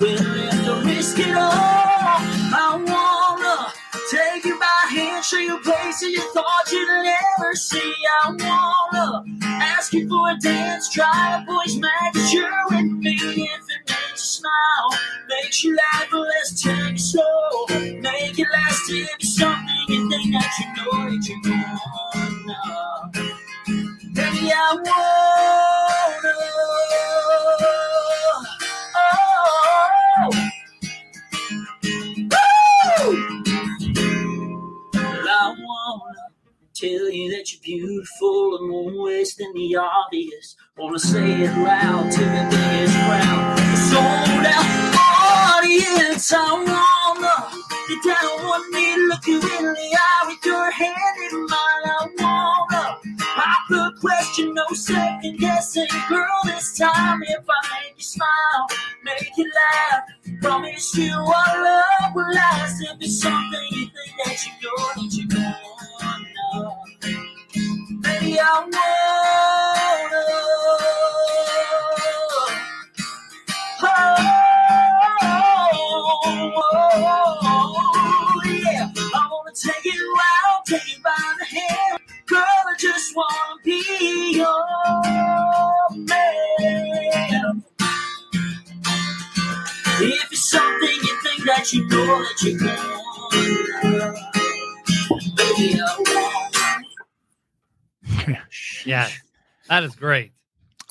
Willing 0.00 0.64
to 0.64 0.82
risk 0.84 1.18
it 1.18 1.36
all. 1.36 1.50
I 1.50 2.78
wanna 2.86 3.72
take 4.10 4.44
you 4.44 4.58
by 4.58 4.94
hand, 4.94 5.24
show 5.24 5.38
you 5.38 5.58
places 5.58 6.10
you 6.10 6.22
thought 6.32 6.70
you'd 6.70 6.88
never 6.88 7.54
see. 7.54 7.92
I 8.22 8.30
wanna 8.30 9.24
ask 9.42 9.92
you 9.92 10.08
for 10.08 10.30
a 10.30 10.38
dance, 10.38 10.88
try 10.88 11.42
a 11.42 11.44
voice 11.44 11.76
match, 11.76 12.32
you're 12.32 12.50
with 12.70 12.92
me. 13.02 13.16
If 13.20 13.34
it 13.34 13.88
makes 13.88 13.98
you 14.12 14.16
smile, 14.16 15.00
makes 15.28 15.64
you 15.64 15.76
laugh, 15.76 16.06
but 16.10 16.20
let's 16.20 16.62
take 16.62 16.94
it 16.94 17.00
slow. 17.00 17.66
Make 17.68 18.38
it 18.38 18.46
last 18.52 18.90
if 18.90 19.10
it's 19.14 19.36
something 19.36 19.84
you 19.88 20.08
think 20.08 20.32
that 20.32 20.52
you 20.60 20.84
know 20.84 21.10
that 21.10 21.28
you 21.28 21.40
wanna. 21.50 21.97
I 24.32 24.74
wanna. 24.74 24.92
Oh, 28.96 30.30
Woo! 33.10 33.38
I 35.28 35.56
wanna 35.58 36.24
tell 36.74 37.10
you 37.10 37.30
that 37.32 37.52
you're 37.52 37.62
beautiful 37.62 38.58
and 38.58 38.72
won't 38.72 38.98
waste 39.02 39.40
any 39.40 39.76
obvious. 39.76 40.56
Wanna 40.78 40.98
say 40.98 41.42
it 41.42 41.58
loud 41.58 42.12
to 42.12 42.20
the 42.20 42.48
biggest 42.50 42.96
crowd. 43.06 43.58
Sold 43.90 44.46
out 44.46 45.58
audience. 45.58 46.32
I 46.34 46.52
wanna 46.52 47.34
get 47.88 48.04
down 48.04 48.26
on 48.40 48.48
one 48.48 48.72
knee, 48.72 48.96
look 49.08 49.26
you 49.26 49.36
in 49.40 49.66
the 49.74 49.98
eye 49.98 50.24
with 50.28 50.44
your 50.46 50.70
hand 50.70 51.18
in 51.32 51.46
mine. 51.46 51.84
I 51.86 52.08
wanna 52.20 53.07
pop 53.38 53.68
the 53.68 53.92
question, 54.00 54.52
no 54.54 54.66
second 54.72 55.38
guessing, 55.38 55.86
girl. 56.08 56.40
This 56.44 56.76
time, 56.76 57.22
if 57.22 57.44
I 57.48 57.80
make 57.84 57.96
you 57.96 58.02
smile, 58.02 58.66
make 59.04 59.30
you 59.36 59.50
laugh, 59.60 60.02
promise 60.42 60.96
you 60.96 61.14
our 61.14 61.64
love 61.64 62.14
will 62.14 62.32
last. 62.32 62.82
If 62.82 62.96
it's 63.00 63.20
something 63.20 63.66
you 63.70 63.86
think 63.86 64.12
that 64.24 64.46
you 64.46 64.52
know 64.62 64.76
that 64.96 65.14
you 65.14 65.26
wanna, 66.00 66.76
baby, 68.02 68.40
I 68.40 68.42
wanna. 68.60 68.78
Oh, 73.80 73.86
oh, 75.22 76.20
oh, 76.64 77.38
oh, 77.42 78.42
yeah, 78.46 78.92
I 79.14 79.28
wanna 79.30 79.52
take 79.54 79.84
you 79.84 80.16
out, 80.20 80.66
take 80.66 80.96
you 80.96 81.02
by 81.02 81.34
the 81.38 81.44
hand. 81.44 81.94
I 81.94 81.97
just 82.78 83.14
wanna 83.16 83.56
be 83.64 84.32
your 84.36 84.64
man. 85.96 87.62
If 90.00 90.32
it's 90.32 90.48
something 90.50 90.88
you 90.88 91.20
think 91.22 91.44
that 91.44 91.72
you 91.72 91.88
know 91.88 92.06
that 92.06 92.42
you 92.42 92.56
want, 92.64 94.16
baby, 95.36 95.80
I 95.80 95.82
want. 95.98 96.54
Yeah, 98.86 99.08
that 99.68 99.82
is 99.82 99.96
great. 99.96 100.32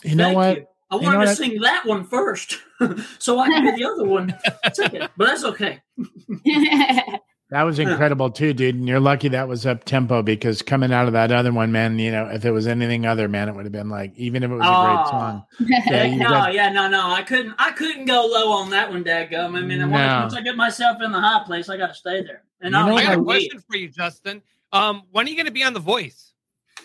You 0.03 0.15
know 0.15 0.33
what? 0.33 0.57
you. 0.57 0.67
I 0.89 0.95
You 0.97 1.01
wanted 1.03 1.19
know 1.19 1.25
to 1.25 1.35
sing 1.35 1.61
that 1.61 1.85
one 1.85 2.03
first, 2.05 2.59
so 3.19 3.39
I 3.39 3.47
can 3.49 3.63
do 3.65 3.75
the 3.77 3.85
other 3.89 4.03
one 4.05 4.35
second. 4.73 5.09
But 5.17 5.27
that's 5.27 5.43
okay. 5.45 5.81
That 7.49 7.63
was 7.63 7.79
incredible 7.79 8.29
too, 8.29 8.53
dude. 8.53 8.75
And 8.75 8.87
you're 8.89 8.99
lucky 8.99 9.29
that 9.29 9.47
was 9.47 9.65
up 9.65 9.85
tempo 9.85 10.21
because 10.21 10.61
coming 10.61 10.91
out 10.91 11.07
of 11.07 11.13
that 11.13 11.31
other 11.31 11.53
one, 11.53 11.71
man, 11.71 11.97
you 11.97 12.11
know, 12.11 12.25
if 12.27 12.43
it 12.43 12.51
was 12.51 12.67
anything 12.67 13.05
other, 13.05 13.29
man, 13.29 13.47
it 13.47 13.55
would 13.55 13.63
have 13.63 13.71
been 13.71 13.89
like, 13.89 14.11
even 14.17 14.43
if 14.43 14.51
it 14.51 14.53
was 14.53 14.65
a 14.65 14.69
Oh. 14.69 14.83
great 14.95 15.07
song. 15.07 15.45
Yeah, 15.87 16.15
no, 16.17 16.29
got- 16.29 16.53
yeah, 16.53 16.69
no, 16.69 16.89
no. 16.89 17.09
I 17.09 17.21
couldn't. 17.21 17.55
I 17.57 17.71
couldn't 17.71 18.03
go 18.05 18.25
low 18.25 18.51
on 18.51 18.69
that 18.71 18.89
one, 18.89 19.03
Dadgum. 19.05 19.55
I 19.57 19.61
mean, 19.61 19.79
once- 19.89 19.91
No. 19.91 20.19
once 20.23 20.33
I 20.33 20.41
get 20.41 20.57
myself 20.57 21.01
in 21.01 21.11
the 21.13 21.21
high 21.21 21.43
place, 21.45 21.69
I 21.69 21.77
got 21.77 21.87
to 21.87 21.93
stay 21.93 22.21
there. 22.21 22.43
And 22.59 22.73
You 22.73 22.79
I'll, 22.79 22.87
know 22.87 22.97
I 22.97 23.03
got 23.03 23.15
a 23.15 23.19
what? 23.19 23.35
question 23.37 23.63
for 23.69 23.77
you, 23.77 23.87
Justin. 23.89 24.41
Um, 24.73 25.03
when 25.11 25.25
are 25.25 25.29
you 25.29 25.35
going 25.37 25.45
to 25.45 25.51
be 25.53 25.63
on 25.63 25.73
The 25.73 25.79
Voice? 25.79 26.33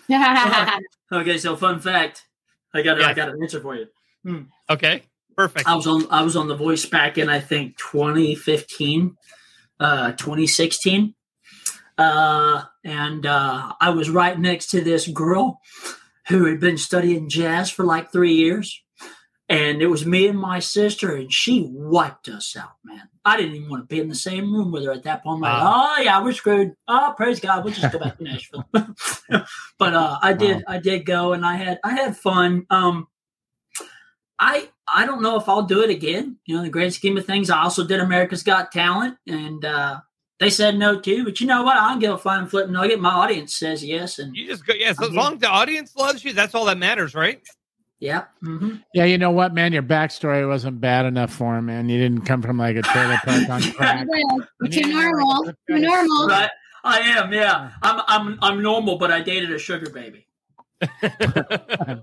okay, 1.12 1.38
so 1.38 1.56
fun 1.56 1.80
fact, 1.80 2.26
I 2.74 2.82
got 2.82 3.00
I 3.02 3.12
got 3.14 3.30
an 3.30 3.42
answer 3.42 3.60
for 3.60 3.74
you. 3.76 3.86
Okay, 4.70 5.02
perfect. 5.36 5.66
I 5.68 5.74
was 5.74 5.86
on 5.86 6.06
I 6.10 6.22
was 6.22 6.36
on 6.36 6.46
The 6.48 6.54
Voice 6.56 6.84
back 6.86 7.18
in 7.18 7.28
I 7.28 7.40
think 7.40 7.76
2015, 7.78 9.16
uh, 9.83 10.12
2016, 10.12 11.14
uh, 11.99 12.62
and 12.85 13.26
uh, 13.26 13.72
I 13.80 13.91
was 13.91 14.09
right 14.09 14.39
next 14.39 14.68
to 14.70 14.80
this 14.80 15.09
girl 15.09 15.61
who 16.28 16.45
had 16.47 16.61
been 16.61 16.78
studying 16.78 17.28
jazz 17.28 17.68
for 17.70 17.85
like 17.85 18.12
three 18.12 18.35
years, 18.35 18.80
and 19.49 19.83
it 19.83 19.89
was 19.89 20.07
me 20.07 20.28
and 20.28 20.39
my 20.39 20.61
sister, 20.61 21.14
and 21.14 21.33
she 21.33 21.66
wiped 21.70 22.28
us 22.28 22.57
out, 22.57 22.76
man. 22.85 23.09
I 23.24 23.37
didn't 23.37 23.55
even 23.57 23.70
want 23.70 23.83
to 23.89 23.95
be 23.95 24.01
in 24.01 24.09
the 24.09 24.14
same 24.14 24.53
room 24.53 24.72
with 24.72 24.85
her 24.85 24.93
at 24.93 25.03
that 25.05 25.22
point. 25.22 25.37
I'm 25.37 25.41
like, 25.43 25.62
Wow. 25.62 25.95
oh 25.99 26.03
yeah, 26.03 26.22
we're 26.22 26.33
screwed. 26.33 26.72
Oh, 26.89 27.14
praise 27.16 27.41
God, 27.41 27.64
we'll 27.64 27.74
just 27.74 27.93
go 27.93 27.99
back 27.99 28.18
to 28.18 28.24
Nashville. 28.24 28.64
but 28.72 29.95
uh, 29.95 30.18
I 30.22 30.33
did, 30.33 30.64
I 30.66 30.78
did 30.78 31.05
go, 31.07 31.33
and 31.33 31.45
I 31.45 31.57
had, 31.57 31.78
I 31.85 31.93
had 31.93 32.16
fun. 32.16 32.66
Um, 32.70 33.07
I 34.45 34.68
I 34.93 35.07
don't 35.07 35.22
know 35.22 35.36
if 35.38 35.49
I'll 35.49 35.62
do 35.62 35.82
it 35.82 35.90
again. 35.90 36.36
You 36.47 36.55
know, 36.57 36.61
in 36.61 36.64
the 36.64 36.70
grand 36.70 36.93
scheme 36.93 37.16
of 37.16 37.24
things, 37.24 37.49
I 37.49 37.62
also 37.62 37.86
did 37.86 38.01
America's 38.01 38.43
Got 38.43 38.72
Talent, 38.72 39.16
and 39.28 39.64
uh, 39.64 40.01
they 40.40 40.51
said 40.51 40.76
no 40.76 40.99
too. 41.01 41.22
But 41.24 41.40
you 41.40 41.47
know 41.47 41.62
what? 41.62 41.76
I 41.76 41.90
don't 41.90 42.01
give 42.01 42.12
a 42.12 42.18
flying 42.18 42.49
flip 42.49 42.68
nugget. 42.68 43.01
My 43.01 43.12
audience 43.12 43.55
says 43.55 43.84
yes, 43.84 44.18
and 44.18 44.36
You 44.36 44.49
just 44.49 44.66
go, 44.66 44.74
yes, 44.74 45.01
as 45.01 45.09
Okay. 45.09 45.16
long 45.16 45.34
as 45.34 45.38
the 45.40 45.49
audience 45.49 45.95
loves 45.95 46.24
you, 46.24 46.32
that's 46.32 46.57
all 46.57 46.64
that 46.64 46.76
matters, 46.78 47.14
right? 47.14 47.40
yeah, 48.01 48.24
hmm 48.40 48.76
Yeah, 48.95 49.05
you 49.05 49.16
know 49.16 49.30
what, 49.30 49.55
man? 49.55 49.72
Your 49.72 49.84
backstory 49.84 50.47
wasn't 50.49 50.80
bad 50.80 51.07
enough 51.07 51.32
for 51.32 51.57
him, 51.57 51.66
man. 51.66 51.88
You 51.88 52.01
didn't 52.01 52.22
come 52.22 52.43
from 52.43 52.59
like 52.59 52.74
a 52.74 52.82
trailer 52.82 53.18
park 53.18 53.49
on 53.49 53.62
crack. 53.76 54.09
Too 54.72 54.88
normal. 54.93 55.45
Too 55.68 55.78
normal. 55.78 56.26
right. 56.26 56.51
I 56.82 56.99
am. 56.99 57.32
Yeah, 57.32 57.70
I'm. 57.80 58.01
I'm. 58.09 58.38
I'm 58.43 58.61
normal, 58.62 58.99
but 58.99 59.12
I 59.12 59.20
dated 59.22 59.53
a 59.53 59.59
sugar 59.59 59.88
baby. 59.90 60.26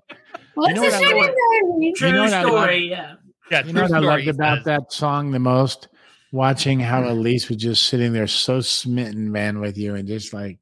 What's 0.59 0.69
You 0.69 0.75
know 0.75 0.87
a 0.87 0.91
what 0.91 1.03
sugar 1.03 1.15
love? 1.15 1.31
baby? 1.79 1.93
True 1.95 2.11
know 2.11 2.21
what 2.23 2.33
I 2.33 2.43
love? 2.43 2.51
story. 2.51 2.89
Yeah. 2.89 3.15
Yeah, 3.51 3.65
You 3.65 3.73
know 3.73 3.81
what 3.83 3.91
I 3.93 3.97
true 3.99 4.07
loved 4.07 4.27
about 4.27 4.63
that 4.65 4.91
song 4.93 5.31
the 5.31 5.39
most? 5.39 5.87
Watching 6.31 6.79
how 6.79 7.09
Elise 7.09 7.49
was 7.49 7.57
just 7.57 7.87
sitting 7.87 8.13
there 8.13 8.27
so 8.27 8.61
smitten, 8.61 9.31
man, 9.31 9.59
with 9.59 9.77
you, 9.77 9.95
and 9.95 10.07
just 10.07 10.31
like 10.33 10.59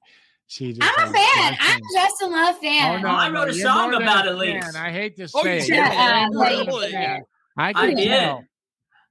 she 0.47 0.71
just. 0.71 0.89
I'm 0.97 1.09
a 1.09 1.11
like, 1.11 1.21
fan. 1.21 1.57
I'm 1.59 1.79
dancing. 1.79 1.83
a 1.83 1.99
Justin 1.99 2.31
Love 2.31 2.57
fan. 2.59 2.95
Oh, 2.95 3.01
no, 3.01 3.09
I 3.09 3.29
wrote 3.29 3.49
a 3.49 3.53
song 3.53 3.93
about 3.93 4.27
Elise. 4.27 4.63
fan. 4.63 4.75
I 4.77 4.91
hate 4.91 5.17
to 5.17 5.27
Oh, 5.35 5.43
say 5.43 5.57
you 5.57 5.63
it. 5.63 5.67
did? 5.67 5.75
You're 5.75 5.83
Uh, 5.85 6.27
more 6.31 6.45
than 6.49 6.53
a 6.53 6.65
really? 6.65 6.91
fan. 6.93 7.21
I 7.57 7.69
I 7.69 7.73
can 7.73 7.95
did. 7.95 8.07
tell. 8.07 8.43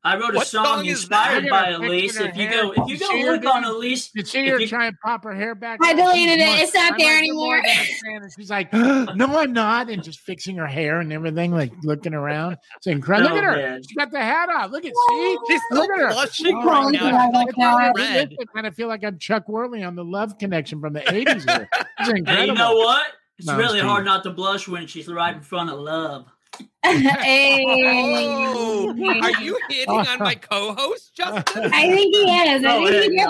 I 0.07 0.17
wrote 0.17 0.35
a 0.35 0.37
What 0.37 0.47
song, 0.47 0.65
song 0.65 0.87
inspired 0.87 1.49
by 1.51 1.71
Look 1.73 1.81
at 1.81 1.81
her 1.81 1.87
Elise. 1.87 2.17
If 2.21 2.37
you 2.37 2.49
go, 2.51 2.71
if 2.71 2.77
you 2.79 2.85
You 2.95 2.99
go 2.99 3.07
see 3.11 3.23
her 3.23 3.33
look 3.33 3.45
on 3.47 3.65
Elise, 3.65 4.11
Did 4.13 4.29
see 4.29 4.47
If 4.47 4.53
her 4.53 4.61
you- 4.61 4.69
try 4.69 4.87
and 4.87 4.97
pop 5.01 5.25
her 5.25 5.35
hair 5.35 5.55
back? 5.57 5.81
I 5.83 5.95
deleted 5.95 6.39
it. 6.39 6.61
It's 6.61 6.73
not 6.75 6.93
I'm 6.93 6.99
there 6.99 7.15
like, 7.15 7.19
anymore. 7.19 7.57
"You're 7.57 7.57
more 7.57 7.63
than 7.63 7.73
a 7.73 8.11
fan." 8.13 8.23
And 8.23 8.33
she's 8.39 8.51
like, 8.51 8.73
"No, 9.17 9.39
I'm 9.41 9.53
not," 9.53 9.91
and 9.91 10.03
just 10.05 10.21
fixing 10.21 10.57
her 10.59 10.67
hair 10.67 11.01
and 11.01 11.13
everything, 11.13 11.51
like 11.53 11.73
looking 11.83 12.15
around. 12.15 12.57
It's 12.77 12.87
incredible. 12.87 13.31
Oh, 13.33 13.35
Look 13.35 13.43
at 13.45 13.51
her. 13.51 13.57
man. 13.57 13.83
She 13.83 13.95
got 13.97 14.11
the 14.13 14.21
hat 14.21 14.49
on. 14.49 14.71
Look 14.71 14.85
at 14.85 14.93
oh. 14.97 15.45
see. 15.49 15.53
She's 15.55 15.63
so 15.73 15.77
Look 15.81 15.91
at 15.91 15.99
her. 15.99 16.09
blushing 16.13 16.55
Oh, 16.55 16.65
right 16.65 16.93
now. 16.93 17.01
God, 17.11 17.25
She's 17.25 17.35
like 17.35 17.47
like 17.47 17.55
that. 17.57 17.67
all 17.67 17.93
red. 17.95 18.37
I 18.41 18.45
kind 18.55 18.67
of 18.69 18.75
feel 18.77 18.89
like 18.89 19.05
I'm 19.05 19.19
Chuck 19.19 19.47
Woolery 19.49 19.87
on 19.87 19.97
the 19.97 20.05
Love 20.05 20.39
Connection 20.39 20.81
from 20.81 20.93
the 20.93 21.01
'80s. 21.07 21.51
Here. 21.51 21.69
It's 21.99 22.09
incredible. 22.11 22.29
and 22.31 22.47
you 22.47 22.55
know 22.55 22.75
what? 22.77 23.07
It's 23.39 23.49
No, 23.49 23.57
really 23.59 23.81
just 23.81 23.89
hard 23.89 24.05
not 24.05 24.23
to 24.23 24.31
blush 24.31 24.69
when 24.69 24.87
she's 24.87 25.09
right 25.09 25.35
in 25.35 25.43
front 25.43 25.69
of 25.69 25.79
love. 25.81 26.27
Hey. 26.83 27.65
Oh, 27.69 28.95
are 29.23 29.43
you 29.43 29.59
hitting 29.69 29.89
on 29.91 30.19
my 30.19 30.35
co-host, 30.35 31.15
Justin? 31.17 31.71
I 31.73 31.89
think 31.91 32.15
he 32.15 32.23
is. 32.23 32.65
I 32.65 32.77
Oh, 32.77 32.87
think 32.89 33.13
he 33.13 33.17
yeah, 33.17 33.29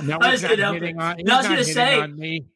is. 0.00 0.06
No, 0.06 0.18
I 0.20 0.30
he's 0.30 0.42
was 0.42 0.42
not 0.42 0.56
gonna 0.58 0.72
hitting 0.74 1.00
on. 1.00 1.16
He's 1.18 1.26
No, 1.26 1.36
I 1.38 1.42
not 1.42 1.50
hitting 1.58 1.74
say- 1.74 2.00
on 2.00 2.16
me. 2.16 2.46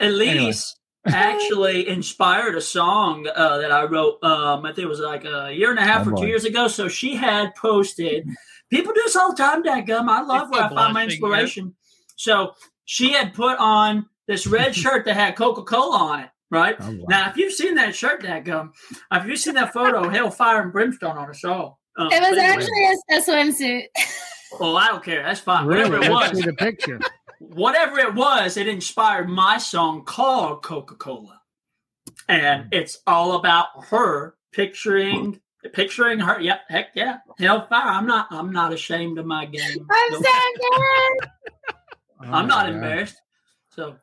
Elise 0.00 0.76
actually 1.06 1.88
inspired 1.88 2.54
a 2.56 2.60
song 2.60 3.26
uh, 3.34 3.58
that 3.58 3.70
I 3.72 3.84
wrote. 3.84 4.22
Um, 4.22 4.64
I 4.64 4.68
think 4.70 4.84
it 4.84 4.88
was 4.88 5.00
like 5.00 5.24
a 5.24 5.52
year 5.52 5.70
and 5.70 5.78
a 5.78 5.82
half 5.84 6.06
Oh, 6.06 6.10
or 6.10 6.14
two 6.14 6.22
boy. 6.22 6.26
years 6.26 6.44
ago. 6.44 6.68
So 6.68 6.88
she 6.88 7.14
had 7.16 7.54
posted. 7.54 8.28
People 8.70 8.92
do 8.94 9.02
this 9.04 9.16
all 9.16 9.30
the 9.32 9.36
time, 9.36 9.62
Dadgum. 9.62 10.08
I 10.08 10.22
love 10.22 10.48
It's 10.48 10.52
where 10.52 10.64
I 10.64 10.68
find 10.68 10.94
my 10.94 11.04
blushing, 11.04 11.10
inspiration. 11.10 11.74
So 12.16 12.54
she 12.84 13.12
had 13.12 13.34
put 13.34 13.58
on 13.58 14.06
this 14.26 14.46
red 14.46 14.74
shirt 14.82 15.04
that 15.04 15.14
had 15.14 15.36
Coca 15.36 15.62
Cola 15.62 15.96
on 15.98 16.20
it. 16.20 16.30
Right 16.52 16.76
Oh, 16.80 16.90
wow. 16.90 17.06
now, 17.08 17.30
if 17.30 17.36
you've 17.38 17.52
seen 17.54 17.74
that 17.76 17.94
shirt, 17.96 18.22
Dadgum, 18.22 18.72
if 19.10 19.26
you've 19.26 19.38
seen 19.38 19.54
that 19.54 19.72
photo, 19.72 20.08
Hellfire 20.10 20.60
and 20.62 20.70
Brimstone 20.72 21.16
on 21.16 21.30
a 21.30 21.34
show. 21.34 21.78
Um, 21.98 22.08
It 22.12 22.20
was 22.20 22.30
but 22.30 22.38
anyway. 22.38 22.62
actually 22.62 22.84
a, 22.86 23.16
a 23.16 23.20
swimsuit. 23.22 23.84
Oh, 24.60 24.76
I 24.76 24.88
don't 24.88 25.02
care. 25.02 25.22
That's 25.22 25.40
fine. 25.40 25.66
Really? 25.66 25.90
Whatever 25.90 26.04
it 26.04 26.10
was, 26.10 26.30
see 26.38 26.42
the 26.42 26.52
picture. 26.52 27.00
whatever 27.38 27.98
it 28.00 28.14
was, 28.14 28.58
it 28.58 28.68
inspired 28.68 29.28
my 29.30 29.56
song 29.56 30.04
called 30.04 30.62
Coca 30.62 30.94
Cola, 30.96 31.40
and 32.28 32.66
it's 32.70 32.98
all 33.06 33.32
about 33.36 33.68
her 33.88 34.34
picturing 34.52 35.40
picturing 35.72 36.18
her. 36.18 36.38
Yep, 36.38 36.60
heck 36.68 36.88
yeah, 36.94 37.18
hellfire. 37.38 37.80
I'm 37.82 38.06
not. 38.06 38.26
I'm 38.30 38.52
not 38.52 38.74
ashamed 38.74 39.16
of 39.18 39.24
my 39.24 39.46
game. 39.46 39.86
I'm 39.90 40.12
No, 40.12 40.18
so 40.20 40.22
good. 40.58 41.28
Oh, 42.20 42.24
I'm 42.24 42.30
my 42.30 42.46
not 42.46 42.66
God. 42.66 42.74
embarrassed. 42.74 43.16
So 43.70 43.96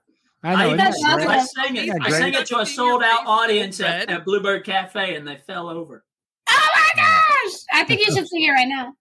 I 0.43 0.53
know. 0.53 0.59
I, 0.61 0.65
isn't 0.67 0.77
That's 0.77 1.01
that 1.03 1.19
I, 1.19 1.25
great? 1.25 1.41
sang 1.47 1.75
it. 1.75 1.83
Isn't 1.85 1.99
that 2.03 2.07
I 2.07 2.09
sang 2.11 2.33
it 2.33 2.45
to 2.47 2.59
a 2.59 2.65
sold 2.65 3.03
out 3.03 3.25
audience 3.27 3.79
at, 3.81 4.09
at 4.09 4.23
Bluebird 4.25 4.63
Cafe, 4.65 5.15
and 5.15 5.27
they 5.27 5.37
fell 5.37 5.69
over. 5.69 6.03
Oh 6.49 6.67
my 6.75 6.89
gosh! 6.95 7.53
I 7.73 7.83
think 7.83 7.99
you 8.05 8.13
should 8.13 8.27
sing 8.27 8.43
it 8.43 8.51
right 8.51 8.67
now. 8.67 8.93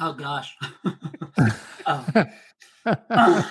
Oh 0.00 0.12
gosh. 0.14 0.56
oh. 1.86 2.06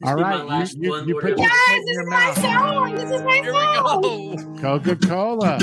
This 0.00 0.10
All 0.10 0.14
be 0.16 0.22
my 0.22 0.30
right, 0.30 0.38
you- 0.38 0.44
last 0.48 0.76
you- 0.78 0.90
one, 0.90 1.08
you 1.08 1.14
put 1.16 1.24
help 1.24 1.38
your- 1.38 1.46
me. 1.48 1.52
Guys, 1.66 1.84
this 1.86 1.96
is 1.96 2.06
my 2.06 2.34
song. 2.34 2.94
This 2.94 3.10
is 3.10 3.22
my 3.22 3.34
Here 3.34 3.52
song. 3.52 4.58
Coca 4.60 4.94
Cola. 4.94 5.58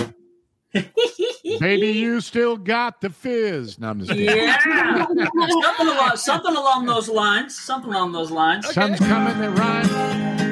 Baby, 1.62 1.88
you 1.92 2.20
still 2.20 2.58
got 2.58 3.00
the 3.00 3.10
fizz. 3.10 3.80
No, 3.80 3.92
I'm 3.92 4.00
just 4.02 4.12
kidding. 4.12 4.26
Yeah. 4.26 5.06
something 5.06 5.88
along 5.88 6.18
something 6.18 6.54
along 6.54 6.86
those 6.86 7.08
lines. 7.08 7.58
Something 7.58 7.92
along 7.94 8.12
those 8.12 8.30
lines. 8.30 8.68
Sun's 8.74 9.00
coming 9.00 9.40
that 9.40 9.58
rhymes. 9.58 10.45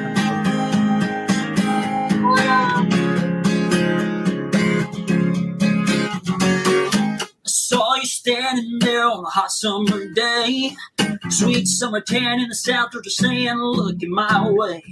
You 7.96 8.06
standing 8.06 8.78
there 8.80 9.04
on 9.04 9.24
a 9.24 9.28
hot 9.28 9.50
summer 9.50 10.06
day. 10.12 10.70
Sweet 11.28 11.66
summer 11.66 12.00
tan 12.00 12.40
in 12.40 12.48
the 12.48 12.54
south, 12.54 12.92
Georgia 12.92 13.10
saying, 13.10 13.56
looking 13.56 14.10
my 14.10 14.50
way. 14.50 14.82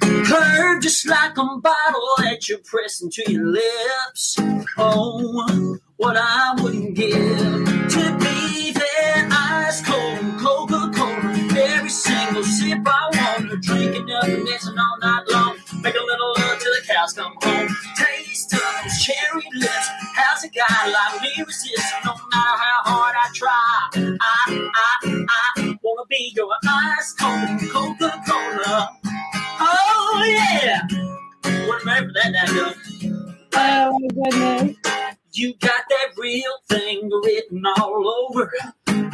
Curved 0.00 0.82
just 0.82 1.06
like 1.06 1.36
a 1.36 1.44
bottle 1.58 2.14
that 2.18 2.48
you're 2.48 2.58
pressing 2.64 3.10
to 3.10 3.32
your 3.32 3.46
lips. 3.46 4.36
Oh, 4.76 5.78
what 5.96 6.16
I 6.18 6.54
wouldn't 6.62 6.94
give 6.94 7.10
to 7.10 8.18
be 8.18 8.72
there, 8.72 9.28
ice 9.30 9.82
cold, 9.82 10.38
Coca 10.40 10.90
Cola. 10.94 11.38
Every 11.56 11.90
single 11.90 12.44
sip 12.44 12.78
I 12.86 13.10
want 13.12 13.50
to 13.50 13.56
drink 13.56 13.96
it 13.96 14.10
up 14.14 14.24
and 14.24 14.46
dancing 14.46 14.78
all 14.78 14.98
night 15.00 15.24
long. 15.30 15.56
Make 15.82 15.94
a 15.94 16.02
little 16.04 16.34
love 16.38 16.58
till 16.58 16.72
the 16.72 16.82
cows 16.86 17.12
come 17.12 17.34
home. 17.42 17.68
How's 20.38 20.44
a 20.44 20.50
guy 20.50 20.88
like 20.88 21.20
me 21.20 21.44
resist? 21.44 21.94
No 22.04 22.12
matter 22.12 22.58
how 22.62 22.80
hard 22.84 23.16
I 23.18 23.28
try, 23.34 23.88
I, 24.20 24.70
I, 24.72 25.26
I 25.28 25.76
wanna 25.82 26.06
be 26.08 26.32
your 26.36 26.48
ice 26.64 27.12
cold 27.14 27.60
Coca 27.68 28.22
Cola. 28.24 28.88
Oh 29.58 30.22
yeah. 30.24 30.86
What 31.66 31.80
remember 31.80 32.12
that 32.14 32.32
that 32.34 32.48
good? 32.50 32.76
Oh 33.54 33.98
my 33.98 34.30
goodness. 34.30 34.76
You 35.32 35.54
got 35.54 35.82
that 35.88 36.16
real 36.16 36.54
thing 36.68 37.10
written 37.24 37.64
all 37.76 38.28
over. 38.30 38.52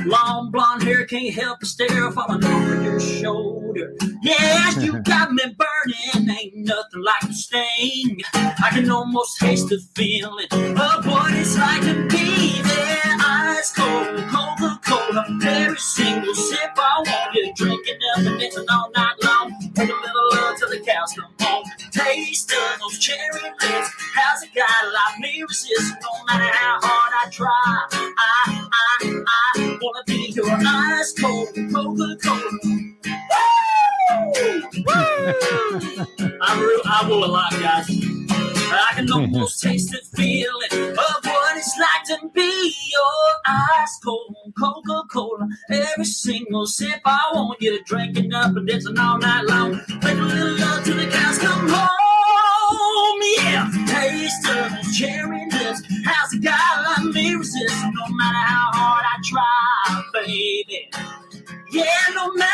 Long 0.07 0.51
blonde 0.51 0.83
hair 0.83 1.07
can't 1.07 1.35
help 1.35 1.61
but 1.61 1.69
stare 1.69 2.11
falling 2.13 2.45
over 2.45 2.83
your 2.83 3.01
shoulder. 3.01 3.97
Yeah, 4.23 4.79
you 4.79 5.01
got 5.05 5.33
me 5.33 5.43
burning. 5.45 6.31
Ain't 6.31 6.57
nothing 6.57 7.03
like 7.03 7.29
the 7.29 7.33
sting. 7.33 8.21
I 8.35 8.71
can 8.73 8.91
almost 8.91 9.39
taste 9.41 9.69
the 9.69 9.81
feeling 9.95 10.47
of 10.53 11.07
what 11.07 11.33
it's 11.35 11.57
like 11.57 11.83
to 11.83 12.07
be 12.09 12.63
there. 12.63 13.17
Ice 13.21 13.73
cold 13.73 14.19
Coca 14.29 14.81
Cola. 14.85 15.27
Every 15.45 15.79
single 15.79 16.35
sip 16.35 16.73
I 16.77 17.03
want 17.07 17.35
you 17.35 17.53
drinking 17.55 17.99
up 18.13 18.19
and 18.27 18.41
dancing 18.41 18.67
all 18.71 18.91
night 18.95 19.15
long. 19.23 19.53
Take 19.75 19.91
a 19.91 19.93
little 19.93 20.31
love 20.33 20.59
till 20.59 20.69
the 20.69 20.81
cows 20.87 21.15
come 21.15 21.33
home. 21.41 21.65
Taste 21.95 22.53
of 22.53 22.81
those 22.81 22.99
cherry 22.99 23.43
lips. 23.43 23.91
How's 24.15 24.43
it 24.45 24.51
got 24.55 24.69
a 24.85 24.87
like 24.91 25.21
me 25.21 25.45
resist? 25.49 25.95
No 26.03 26.25
matter 26.27 26.53
how 26.53 26.81
hard 26.83 27.15
I 27.27 27.31
try, 27.31 27.87
I, 27.93 28.69
I, 28.73 29.25
I 29.57 29.79
wanna 29.83 30.05
be 30.07 30.33
your 30.35 30.51
ice 30.51 31.15
cold 31.21 31.49
Coca 31.73 32.17
Cola. 32.25 32.51
I, 34.11 34.21
re- 36.59 36.83
I 36.85 37.07
will 37.09 37.25
a 37.25 37.27
lot, 37.27 37.53
guys. 37.53 37.87
I 37.91 38.93
can 38.95 39.11
almost 39.13 39.63
taste 39.63 39.91
the 39.93 40.01
feeling 40.17 40.91
of 40.91 41.25
what 41.25 41.57
it's 41.57 41.79
like 41.79 42.05
to 42.21 42.29
be 42.35 42.75
your 42.93 43.33
ice 43.47 43.99
cold 44.05 44.35
Coca 44.59 45.03
Cola. 45.11 45.49
Every 45.71 46.05
single 46.05 46.67
sip 46.67 47.01
I 47.05 47.31
want 47.35 47.61
you 47.63 47.79
to 47.79 47.85
drink 47.85 48.19
it 48.19 48.33
up 48.35 48.57
and 48.57 48.67
dancing 48.67 48.99
all 48.99 49.19
night 49.19 49.45
long. 49.45 49.73
Make 50.03 50.19
a 50.19 50.23
little 50.23 50.59
love 50.59 50.85
till 50.85 50.97
the 50.97 51.07
cows 51.07 51.39
come 51.39 51.69
home. 51.69 51.89
Yeah, 53.39 53.71
taste 53.87 54.49
of 54.49 54.93
cherry 54.93 55.47
lips. 55.51 55.83
How's 56.05 56.33
a 56.35 56.39
guy 56.39 56.83
like 56.83 57.15
me 57.15 57.35
resist? 57.35 57.75
No 57.85 58.15
matter 58.15 58.39
how 58.39 58.71
hard 58.73 59.05
I 59.05 59.21
try, 59.25 60.03
baby. 60.13 60.91
Yeah, 61.73 61.87
no 62.15 62.33
matter 62.35 62.54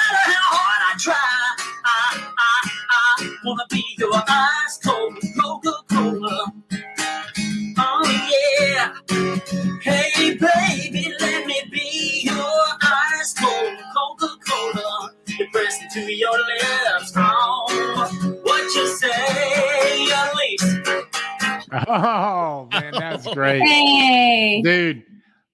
Oh 21.93 22.69
man, 22.73 22.93
that's 22.93 23.27
great, 23.35 23.63
Hey. 23.63 24.63
dude. 24.63 25.03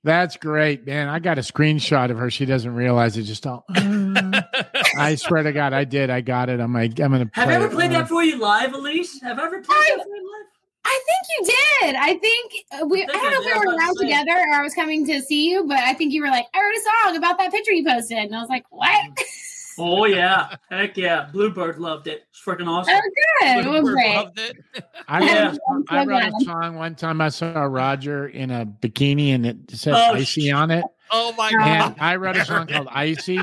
That's 0.05 0.37
great, 0.37 0.87
man. 0.87 1.09
I 1.09 1.19
got 1.19 1.37
a 1.39 1.41
screenshot 1.41 2.11
of 2.13 2.19
her. 2.19 2.31
She 2.31 2.45
doesn't 2.47 2.73
realize 2.75 3.17
it. 3.17 3.23
Just 3.25 3.45
all. 3.47 3.65
I 3.75 5.17
swear 5.19 5.43
to 5.43 5.53
God, 5.53 5.73
I 5.73 5.83
did. 5.85 6.11
I 6.11 6.21
got 6.21 6.49
it. 6.49 6.61
I'm 6.61 6.73
like, 6.73 7.01
I'm 7.01 7.11
gonna. 7.11 7.29
Have 7.33 7.47
play 7.49 7.55
I 7.55 7.57
ever 7.57 7.69
played 7.69 7.91
Uh, 7.91 7.99
that 8.01 8.09
for 8.09 8.23
you 8.23 8.39
live, 8.39 8.73
Elise? 8.73 9.21
Have 9.23 9.39
I 9.39 9.47
ever 9.47 9.61
played 9.63 9.67
that 9.67 10.03
for 10.05 10.09
you 10.17 10.23
live? 10.39 10.47
I 10.85 11.01
think 11.07 11.51
you 11.51 11.55
did. 11.83 11.97
I 11.97 12.15
think 12.19 12.53
uh, 12.71 12.87
we. 12.87 13.03
I, 13.03 13.07
think 13.07 13.13
don't 13.21 13.27
I 13.27 13.31
know 13.31 13.39
if 13.41 13.45
did. 13.45 13.53
I 13.57 13.59
we 13.59 13.67
were 13.67 13.73
was 13.73 13.77
around 13.83 13.97
together 13.97 14.39
or 14.49 14.55
I 14.55 14.63
was 14.63 14.75
coming 14.75 15.05
to 15.07 15.21
see 15.23 15.51
you, 15.51 15.65
but 15.67 15.79
I 15.79 15.93
think 15.95 16.13
you 16.13 16.23
were 16.23 16.29
like, 16.29 16.47
I 16.55 16.61
wrote 16.61 16.77
a 16.77 16.81
song 17.09 17.17
about 17.17 17.39
that 17.39 17.51
picture 17.51 17.73
you 17.73 17.85
posted, 17.85 18.19
and 18.19 18.37
I 18.37 18.41
was 18.41 18.49
like, 18.49 18.65
what? 18.71 18.89
Oh 19.79 20.05
yeah, 20.07 20.57
heck 20.71 20.97
yeah! 20.97 21.29
Bluebird 21.33 21.79
loved 21.79 22.07
it. 22.07 22.25
It's 22.31 22.43
freaking 22.43 22.67
awesome. 22.69 22.95
Oh, 22.97 23.11
good. 23.41 23.67
It 23.67 23.69
was 23.69 23.91
great. 23.91 24.15
loved 24.17 24.39
it. 24.39 24.57
I 25.09 25.21
Yeah. 25.23 25.49
wrote, 25.51 25.59
I'm 25.71 25.85
I 25.91 26.05
so 26.05 26.11
wrote 26.11 26.23
a 26.41 26.45
song 26.45 26.77
one 26.77 26.95
time. 26.95 27.21
I 27.21 27.29
saw 27.29 27.63
Roger 27.63 28.27
in 28.29 28.51
a 28.51 28.65
bikini 28.67 29.35
and 29.35 29.45
it 29.47 29.57
said 29.73 29.95
Oh, 29.95 30.15
"icy" 30.15 30.51
on 30.51 30.71
it, 30.71 30.85
Oh 31.11 31.33
my 31.37 31.53
god! 31.53 31.61
and 31.63 31.95
god. 31.97 31.97
I 32.01 32.17
wrote 32.17 32.37
a 32.37 32.45
song 32.45 32.67
called 32.69 32.89
"Icy," 32.91 33.41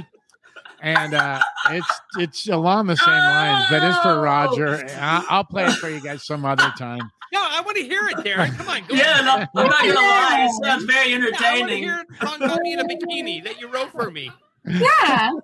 and 0.82 1.14
uh, 1.14 1.42
it's 1.72 2.02
it's 2.20 2.48
along 2.50 2.88
the 2.88 2.98
same 2.98 3.08
lines. 3.14 3.66
but 3.70 3.84
it's 3.84 3.98
for 4.00 4.20
Roger. 4.22 4.86
I, 5.00 5.26
I'll 5.30 5.44
play 5.46 5.66
it 5.66 5.74
for 5.74 5.90
you 5.90 6.02
guys 6.02 6.26
some 6.26 6.46
other 6.46 6.72
time. 6.78 7.02
No, 7.32 7.40
I 7.42 7.62
want 7.62 7.78
to 7.78 7.84
hear 7.84 8.02
it, 8.10 8.18
Darren. 8.18 8.56
Come 8.58 8.70
on, 8.70 8.82
go 8.88 8.94
Yeah, 8.96 9.22
ahead. 9.22 9.26
no, 9.26 9.62
I'm 9.64 9.68
not 9.68 9.80
gonna 9.82 9.94
lie. 9.96 10.48
It 10.48 10.64
sounds 10.66 10.84
very 10.86 11.10
Yeah, 11.12 11.18
I 11.18 11.20
want 11.20 11.34
to 11.40 11.48
entertaining. 11.76 11.84
hear 11.84 12.04
a 12.22 12.28
song 12.28 12.44
about 12.44 12.62
me 12.62 12.74
in 12.74 12.80
a 12.80 12.84
bikini 12.86 13.44
that 13.44 13.60
you 13.60 13.70
wrote 13.70 13.92
for 13.92 14.12
me. 14.12 14.32
Yeah. 14.66 15.32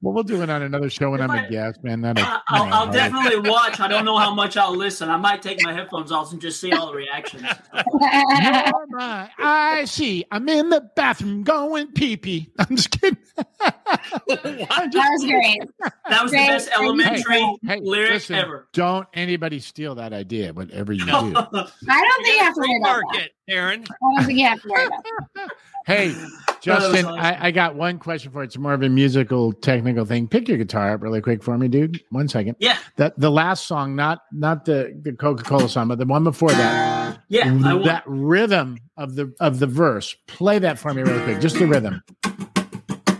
Well, 0.00 0.14
we'll 0.14 0.22
do 0.22 0.40
it 0.42 0.48
on 0.48 0.62
another 0.62 0.88
show 0.88 1.10
when 1.10 1.18
If 1.20 1.28
I'm 1.28 1.36
I- 1.36 1.46
a 1.46 1.50
guest, 1.50 1.82
man. 1.82 2.02
That'll, 2.02 2.22
uh, 2.24 2.38
I- 2.48 2.56
you 2.58 2.62
I'll, 2.62 2.72
I'll 2.86 2.92
definitely 2.92 3.50
watch. 3.50 3.80
I 3.80 3.88
don't 3.88 4.04
know 4.04 4.16
how 4.16 4.32
much 4.32 4.56
I'll 4.56 4.76
listen. 4.76 5.10
I 5.10 5.16
might 5.16 5.42
take 5.42 5.60
my 5.64 5.72
headphones 5.72 6.12
off 6.12 6.30
and 6.30 6.40
just 6.40 6.60
see 6.60 6.70
all 6.70 6.86
the 6.86 6.94
reactions. 6.94 7.42
You're 7.74 8.86
my 8.90 9.28
icy. 9.40 10.24
I'm 10.30 10.48
in 10.48 10.68
the 10.68 10.88
bathroom 10.94 11.42
going 11.42 11.88
pee 11.88 12.16
pee. 12.16 12.48
I'm 12.60 12.76
just 12.76 12.92
kidding. 12.92 13.16
that 13.58 15.08
was 15.10 15.24
great. 15.24 15.60
That 16.08 16.22
was 16.22 16.30
the 16.30 16.36
Great. 16.36 16.46
best 16.48 16.70
elementary 16.78 17.40
Hey, 17.64 17.80
lyric 17.82 18.12
listen, 18.12 18.36
ever. 18.36 18.68
Don't 18.72 19.08
anybody 19.14 19.58
steal 19.58 19.96
that 19.96 20.12
idea, 20.12 20.52
whatever 20.52 20.92
you 20.92 21.04
do. 21.04 21.10
I 21.12 21.22
don't 21.22 21.34
think 21.34 22.26
you 22.26 22.32
You 22.34 22.38
have 22.44 22.54
to 22.54 22.60
worry 22.60 22.76
about 22.80 23.00
trademark 23.00 23.04
that. 23.14 23.22
it, 23.24 23.32
Darren. 23.50 23.90
I 23.90 24.16
don't 24.16 24.26
think 24.26 24.38
you 24.38 24.46
have 24.46 24.62
to 24.62 24.68
worry 24.68 24.86
about 24.86 25.02
that. 25.34 25.48
Hey, 25.88 26.14
Justin, 26.60 27.06
awesome. 27.06 27.18
I, 27.18 27.46
I 27.46 27.50
got 27.50 27.74
one 27.74 27.98
question 27.98 28.30
for 28.30 28.42
you. 28.42 28.44
It's 28.44 28.58
more 28.58 28.74
of 28.74 28.82
a 28.82 28.90
musical, 28.90 29.54
technical 29.54 30.04
thing. 30.04 30.28
Pick 30.28 30.46
your 30.46 30.58
guitar 30.58 30.92
up 30.92 31.02
really 31.02 31.22
quick 31.22 31.42
for 31.42 31.56
me, 31.56 31.66
dude. 31.66 32.04
One 32.10 32.28
second. 32.28 32.56
Yeah, 32.58 32.76
The 32.96 33.14
the 33.16 33.30
last 33.30 33.66
song, 33.66 33.96
not 33.96 34.20
not 34.30 34.66
the, 34.66 34.96
the 35.02 35.12
Coca 35.14 35.44
Cola 35.44 35.66
song, 35.68 35.88
but 35.88 35.98
the 35.98 36.04
one 36.04 36.24
before 36.24 36.50
that. 36.50 37.20
yeah. 37.28 37.50
That 37.84 38.02
rhythm 38.06 38.78
of 38.98 39.14
the 39.14 39.32
of 39.40 39.60
the 39.60 39.66
verse. 39.66 40.14
Play 40.26 40.58
that 40.58 40.78
for 40.78 40.92
me 40.92 41.02
really 41.02 41.22
quick. 41.24 41.40
Just 41.40 41.58
the 41.58 41.66
rhythm. 41.66 42.02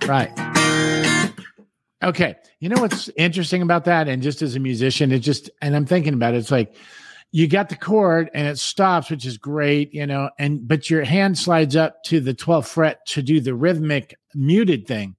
Right. 0.07 0.31
Okay. 2.03 2.37
You 2.61 2.69
know 2.69 2.81
what's 2.83 3.09
interesting 3.17 3.63
about 3.63 3.85
that? 3.87 4.09
And 4.09 4.23
just 4.23 4.43
as 4.43 4.57
a 4.57 4.61
musician, 4.61 5.11
it 5.11 5.21
just 5.21 5.49
and 5.63 5.75
I'm 5.75 5.87
thinking 5.87 6.13
about 6.13 6.35
it, 6.35 6.39
it's 6.39 6.51
like 6.51 6.75
you 7.31 7.47
got 7.47 7.69
the 7.69 7.77
chord 7.77 8.31
and 8.33 8.47
it 8.49 8.59
stops, 8.59 9.11
which 9.11 9.27
is 9.27 9.37
great, 9.37 9.93
you 9.93 10.07
know, 10.07 10.31
and 10.39 10.67
but 10.67 10.89
your 10.89 11.05
hand 11.05 11.39
slides 11.39 11.77
up 11.77 12.03
to 12.05 12.21
the 12.21 12.35
12th 12.35 12.67
fret 12.67 13.05
to 13.07 13.23
do 13.23 13.41
the 13.41 13.55
rhythmic 13.55 14.17
muted 14.35 14.87
thing. 14.87 15.17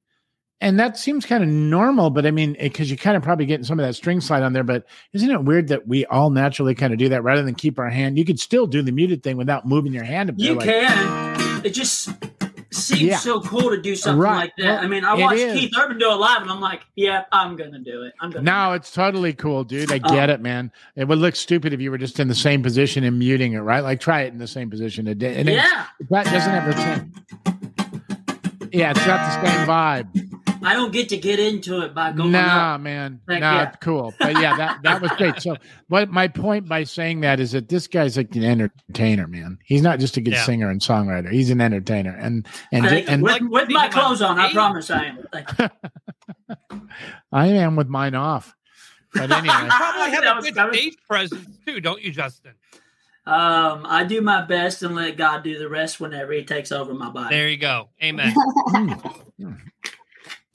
And 0.61 0.77
that 0.79 0.97
seems 0.97 1.25
kind 1.25 1.41
of 1.41 1.49
normal, 1.49 2.09
but 2.09 2.25
I 2.25 2.31
mean, 2.31 2.57
because 2.59 2.89
you're 2.89 2.97
kind 2.97 3.15
of 3.15 3.23
probably 3.23 3.45
getting 3.45 3.63
some 3.63 3.79
of 3.79 3.85
that 3.85 3.93
string 3.93 4.19
slide 4.19 4.43
on 4.43 4.51
there. 4.51 4.63
But 4.63 4.85
isn't 5.13 5.29
it 5.29 5.43
weird 5.45 5.69
that 5.69 5.87
we 5.87 6.05
all 6.07 6.31
naturally 6.31 6.75
kind 6.75 6.91
of 6.91 6.99
do 6.99 7.09
that 7.09 7.23
rather 7.23 7.43
than 7.43 7.55
keep 7.55 7.79
our 7.79 7.89
hand? 7.89 8.17
You 8.17 8.25
could 8.25 8.41
still 8.41 8.67
do 8.67 8.81
the 8.81 8.91
muted 8.91 9.23
thing 9.23 9.37
without 9.37 9.65
moving 9.65 9.93
your 9.93 10.03
hand 10.03 10.29
up 10.29 10.37
there. 10.37 10.47
You 10.47 10.55
like, 10.55 10.65
can. 10.67 11.65
It 11.65 11.69
just 11.69 12.09
seems 12.71 13.01
Yeah. 13.01 13.17
so 13.17 13.41
cool 13.41 13.69
to 13.71 13.81
do 13.81 13.95
something 13.95 14.19
Right. 14.19 14.35
like 14.37 14.53
that. 14.57 14.83
I 14.83 14.87
mean, 14.87 15.03
I 15.03 15.15
It 15.17 15.21
watched. 15.21 15.37
Keith 15.39 15.73
Urban 15.79 15.97
do 15.97 16.11
it 16.11 16.15
live, 16.15 16.41
and 16.43 16.51
I'm 16.51 16.61
like, 16.61 16.81
yeah, 16.95 17.23
I'm 17.31 17.55
gonna 17.55 17.79
do 17.79 18.03
it. 18.03 18.13
I'm 18.21 18.29
gonna. 18.29 18.43
No, 18.43 18.73
it's 18.73 18.91
totally 18.91 19.33
cool, 19.33 19.63
dude. 19.63 19.91
I 19.91 19.99
Oh. 20.03 20.09
get 20.13 20.29
it, 20.29 20.39
man. 20.41 20.71
It 20.95 21.07
would 21.07 21.17
look 21.17 21.35
stupid 21.35 21.73
if 21.73 21.81
you 21.81 21.89
were 21.91 21.97
just 21.97 22.19
in 22.19 22.27
the 22.27 22.35
same 22.35 22.61
position 22.61 23.03
and 23.03 23.17
muting 23.17 23.53
it, 23.53 23.59
right? 23.59 23.81
Like 23.83 23.99
try 23.99 24.21
it 24.21 24.33
in 24.33 24.39
the 24.39 24.47
same 24.47 24.69
position. 24.69 25.07
It, 25.07 25.21
and 25.23 25.49
it- 25.49 25.53
Yeah. 25.55 25.85
that 26.11 26.25
doesn't 26.25 26.51
have 26.51 26.65
the 26.65 26.81
same. 26.83 27.11
Yeah, 28.71 28.91
it's 28.91 29.07
not 29.07 29.41
the 29.41 29.47
same 29.47 29.67
vibe. 29.67 30.38
I 30.63 30.73
don't 30.73 30.91
get 30.91 31.09
to 31.09 31.17
get 31.17 31.39
into 31.39 31.81
it 31.81 31.93
by 31.95 32.11
going 32.11 32.31
Nah, 32.31 32.75
up. 32.75 32.81
man. 32.81 33.21
Like, 33.27 33.39
nah, 33.41 33.55
yeah. 33.61 33.71
cool. 33.81 34.13
But 34.19 34.35
yeah, 34.35 34.53
that 34.55 34.81
that 34.83 35.01
was 35.01 35.11
great. 35.11 35.41
So, 35.41 35.57
what 35.87 36.09
my 36.09 36.27
point 36.27 36.67
by 36.67 36.83
saying 36.83 37.21
that 37.21 37.39
is 37.39 37.51
that 37.53 37.69
this 37.69 37.87
guy's 37.87 38.17
like 38.17 38.35
an 38.35 38.43
entertainer, 38.43 39.27
man. 39.27 39.57
He's 39.65 39.81
not 39.81 39.99
just 39.99 40.17
a 40.17 40.21
good 40.21 40.33
Yeah. 40.33 40.43
singer 40.43 40.69
and 40.69 40.81
songwriter. 40.81 41.31
He's 41.31 41.49
an 41.49 41.61
entertainer, 41.61 42.11
and 42.15 42.45
and 42.71 42.85
I, 42.85 42.95
and 43.07 43.23
with, 43.23 43.41
with 43.43 43.69
my 43.69 43.87
clothes 43.87 44.21
on, 44.21 44.39
I 44.39 44.51
promise 44.51 44.89
I 44.91 45.05
am. 45.05 45.27
Like, 45.33 45.49
I 47.31 47.47
am 47.47 47.75
with 47.75 47.87
mine 47.87 48.15
off. 48.15 48.55
But 49.13 49.31
anyway, 49.31 49.53
You 49.63 49.69
probably 49.69 50.11
have 50.11 50.23
a 50.23 50.35
was 50.35 50.45
good 50.45 50.55
coming. 50.55 50.73
stage 50.75 50.97
presence 51.07 51.57
too, 51.65 51.79
don't 51.81 52.01
you, 52.01 52.11
Justin? 52.11 52.53
um, 53.25 53.85
I 53.87 54.05
do 54.05 54.21
my 54.21 54.41
best 54.43 54.81
and 54.81 54.95
let 54.95 55.15
God 55.17 55.43
do 55.43 55.57
the 55.59 55.69
rest 55.69 55.99
whenever 55.99 56.31
He 56.33 56.43
takes 56.43 56.71
over 56.71 56.93
my 56.93 57.09
body. 57.09 57.35
There 57.35 57.47
you 57.49 57.57
go. 57.57 57.89
Amen. 58.03 58.33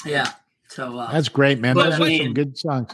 Yeah. 0.04 0.30
So 0.68 0.98
uh, 0.98 1.12
that's 1.12 1.28
great, 1.28 1.60
man. 1.60 1.76
Those 1.76 2.00
I 2.00 2.08
are 2.08 2.16
some 2.16 2.34
good 2.34 2.58
songs. 2.58 2.90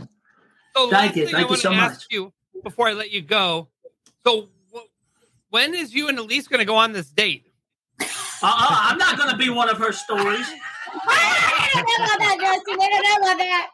So 0.76 0.90
Thank 0.90 0.92
last 0.92 1.16
you. 1.16 1.26
thing 1.26 1.34
I 1.34 1.38
Thank 1.38 1.48
you 1.48 1.50
want 1.50 1.61
so 1.62 1.70
to 1.70 1.76
much. 1.76 1.92
ask 1.92 2.12
you 2.12 2.32
before 2.62 2.88
I 2.88 2.92
let 2.92 3.11
you 3.11 3.22
go. 3.22 3.68
So 4.26 4.48
wh- 4.74 4.86
when 5.50 5.74
is 5.74 5.94
you 5.94 6.08
and 6.08 6.18
Elise 6.18 6.46
going 6.46 6.61
to 6.61 6.64
go 6.66 6.76
on 6.76 6.92
this 6.92 7.11
date? 7.11 7.44
uh, 8.00 8.04
uh, 8.06 8.08
I'm 8.42 8.98
not 8.98 9.16
going 9.16 9.30
to 9.30 9.36
be 9.36 9.50
one 9.50 9.68
of 9.68 9.78
her 9.78 9.92
stories. 9.92 10.46
I 11.08 11.70
don't 11.74 11.86
know 11.86 12.04
about 12.04 12.18
that, 12.18 12.38
Justin. 12.40 12.80
I 12.80 12.88
don't 12.88 13.02
know 13.02 13.26
about 13.26 13.38
that. 13.38 13.70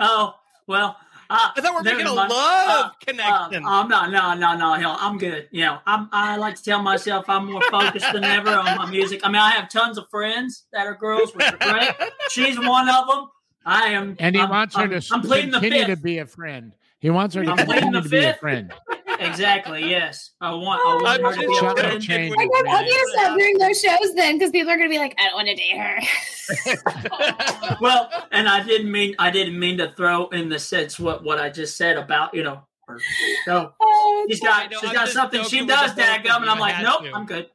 Oh 0.00 0.34
well. 0.66 0.96
Uh, 1.30 1.48
I 1.56 1.60
thought 1.60 1.70
we 1.72 1.76
were 1.76 1.82
never 1.82 1.96
making 1.98 2.12
a 2.12 2.14
mind. 2.14 2.30
love 2.30 2.86
Uh, 2.86 2.90
connection. 3.06 3.64
Uh, 3.64 3.68
I'm 3.68 3.88
not. 3.88 4.10
No, 4.10 4.34
no, 4.34 4.56
no. 4.56 4.74
Hell, 4.74 4.96
I'm 5.00 5.18
good. 5.18 5.48
You 5.50 5.64
know, 5.64 5.78
I'm. 5.86 6.08
I 6.12 6.36
like 6.36 6.56
to 6.56 6.62
tell 6.62 6.82
myself 6.82 7.24
I'm 7.28 7.50
more 7.50 7.62
focused 7.70 8.12
than 8.12 8.24
ever 8.24 8.50
on 8.50 8.64
my 8.76 8.90
music. 8.90 9.20
I 9.24 9.28
mean, 9.28 9.36
I 9.40 9.50
have 9.50 9.68
tons 9.68 9.98
of 9.98 10.08
friends 10.10 10.64
that 10.72 10.86
are 10.86 10.94
girls, 10.94 11.34
which 11.34 11.46
are 11.46 11.56
great. 11.58 11.90
She's 12.30 12.58
one 12.58 12.88
of 12.88 13.06
them. 13.08 13.28
I 13.66 13.88
am. 13.88 14.16
And 14.18 14.34
he 14.36 14.42
I'm, 14.42 14.50
wants 14.50 14.76
her 14.76 14.82
I'm, 14.82 14.90
to 14.90 15.06
I'm 15.12 15.22
pleading 15.22 15.50
the 15.50 15.60
continue 15.60 15.86
fifth. 15.86 15.98
to 15.98 16.02
be 16.02 16.18
a 16.18 16.26
friend. 16.26 16.72
He 16.98 17.10
wants 17.10 17.34
her 17.34 17.44
to 17.44 17.50
I'm 17.50 17.56
pleading 17.56 17.92
continue 17.92 18.00
the 18.02 18.02
to 18.02 18.08
be 18.08 18.24
a 18.24 18.34
friend. 18.34 18.72
Exactly. 19.20 19.88
Yes. 19.88 20.30
I 20.40 20.52
want. 20.54 20.80
I 20.80 21.18
want 21.20 21.36
her 21.36 21.42
to 21.42 21.48
be 21.48 21.54
a 21.54 21.58
Shut 21.58 21.68
up, 21.70 21.78
friend. 21.78 22.02
change. 22.02 22.34
I 22.38 22.46
guess 22.46 22.62
I 22.68 22.82
need 22.82 22.90
to 22.90 23.08
stop 23.12 23.38
doing 23.38 23.58
those 23.58 23.80
shows 23.80 24.14
then 24.14 24.38
because 24.38 24.50
people 24.50 24.70
are 24.70 24.76
going 24.76 24.88
to 24.88 24.92
be 24.94 24.98
like, 24.98 25.14
I 25.18 25.26
don't 25.26 25.34
want 25.34 25.48
to 25.48 25.54
date 25.54 25.76
her. 25.76 27.76
well, 27.80 28.10
and 28.32 28.48
I 28.48 28.62
didn't 28.62 28.90
mean 28.90 29.14
I 29.18 29.30
didn't 29.30 29.58
mean 29.58 29.78
to 29.78 29.92
throw 29.96 30.28
in 30.28 30.48
the 30.48 30.58
sense 30.58 30.98
what 30.98 31.24
what 31.24 31.38
I 31.38 31.50
just 31.50 31.76
said 31.76 31.96
about 31.96 32.34
you 32.34 32.42
know. 32.42 32.62
Her. 32.86 33.00
So 33.46 33.72
Oh, 33.80 34.26
she's 34.28 34.42
I 34.42 34.46
got 34.46 34.70
know, 34.70 34.78
she's 34.80 34.88
I'm 34.90 34.94
got 34.94 35.08
something 35.08 35.42
she 35.44 35.64
does, 35.64 35.94
the 35.94 36.02
both 36.02 36.10
dadgum, 36.10 36.42
and. 36.42 36.50
I'm 36.50 36.58
like, 36.58 36.74
had 36.74 36.84
nope, 36.84 37.04
to. 37.04 37.12
I'm 37.14 37.24
good. 37.24 37.48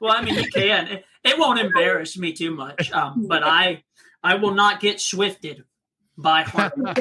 Well, 0.00 0.12
I 0.12 0.22
mean, 0.22 0.34
you 0.34 0.50
can. 0.50 0.88
It, 0.88 1.04
it 1.22 1.38
won't 1.38 1.60
embarrass 1.60 2.18
me 2.18 2.32
too 2.32 2.50
much, 2.52 2.90
um, 2.90 3.26
but 3.28 3.42
I 3.44 3.84
I 4.24 4.36
will 4.36 4.54
not 4.54 4.80
get 4.80 5.00
swifted 5.00 5.62
by 6.18 6.42
her. 6.42 6.72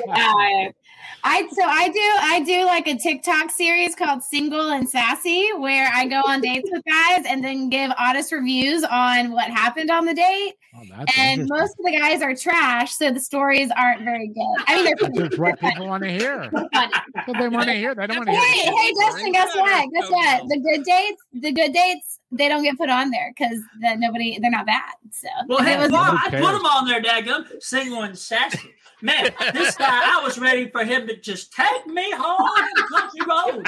I 1.23 1.47
so 1.51 1.63
I 1.63 1.89
do 1.89 1.99
I 2.21 2.39
do 2.41 2.65
like 2.65 2.87
a 2.87 2.95
TikTok 2.97 3.51
series 3.51 3.95
called 3.95 4.23
Single 4.23 4.69
and 4.71 4.89
Sassy 4.89 5.49
where 5.57 5.89
I 5.93 6.05
go 6.07 6.21
on 6.25 6.41
dates 6.41 6.67
with 6.71 6.83
guys 6.85 7.25
and 7.27 7.43
then 7.43 7.69
give 7.69 7.91
honest 7.99 8.31
reviews 8.31 8.83
on 8.83 9.31
what 9.31 9.45
happened 9.45 9.91
on 9.91 10.05
the 10.05 10.13
date. 10.13 10.53
Oh, 10.73 10.81
And 11.17 11.47
most 11.49 11.71
of 11.77 11.85
the 11.85 11.91
guys 11.99 12.21
are 12.21 12.33
trash, 12.33 12.93
so 12.93 13.11
the 13.11 13.19
stories 13.19 13.69
aren't 13.75 14.03
very 14.03 14.29
good. 14.29 14.63
I 14.67 14.75
mean, 14.75 14.85
they're 14.85 14.95
That's 15.01 15.17
just 15.17 15.37
what 15.39 15.59
people 15.59 15.85
want 15.87 16.01
to 16.03 16.09
hear. 16.09 16.49
funny. 16.73 16.91
That's 17.13 17.27
what 17.27 17.37
they 17.37 17.49
want 17.49 17.65
to 17.65 17.73
hear. 17.73 17.93
They 17.93 18.07
don't 18.07 18.17
want 18.17 18.29
to 18.29 18.35
Hey, 18.35 18.61
hear. 18.61 18.71
hey, 18.73 18.93
Justin, 19.01 19.31
guess 19.33 19.53
what? 19.55 19.89
Guess 19.93 20.09
what? 20.09 20.47
The 20.47 20.59
good 20.59 20.83
dates, 20.85 21.21
the 21.33 21.51
good 21.51 21.73
dates, 21.73 22.19
they 22.31 22.47
don't 22.47 22.63
get 22.63 22.77
put 22.77 22.89
on 22.89 23.11
there 23.11 23.33
because 23.37 23.59
the 23.81 23.95
nobody, 23.97 24.39
they're 24.39 24.49
not 24.49 24.65
bad. 24.65 24.93
So 25.11 25.27
Well, 25.47 25.61
hey, 25.61 25.77
was- 25.77 25.91
I 25.93 26.23
put 26.23 26.31
them 26.31 26.55
him 26.55 26.65
on 26.65 26.87
there, 26.87 27.01
dadgum, 27.01 27.45
single 27.61 28.03
and 28.03 28.17
sassy. 28.17 28.73
Man, 29.01 29.31
this 29.53 29.75
guy, 29.75 29.87
I 29.87 30.21
was 30.23 30.37
ready 30.37 30.69
for 30.69 30.83
him 30.83 31.07
to 31.07 31.15
just 31.19 31.51
take 31.53 31.87
me 31.87 32.11
home 32.11 32.49
the 32.75 32.83
country 32.91 33.21
road. 33.27 33.65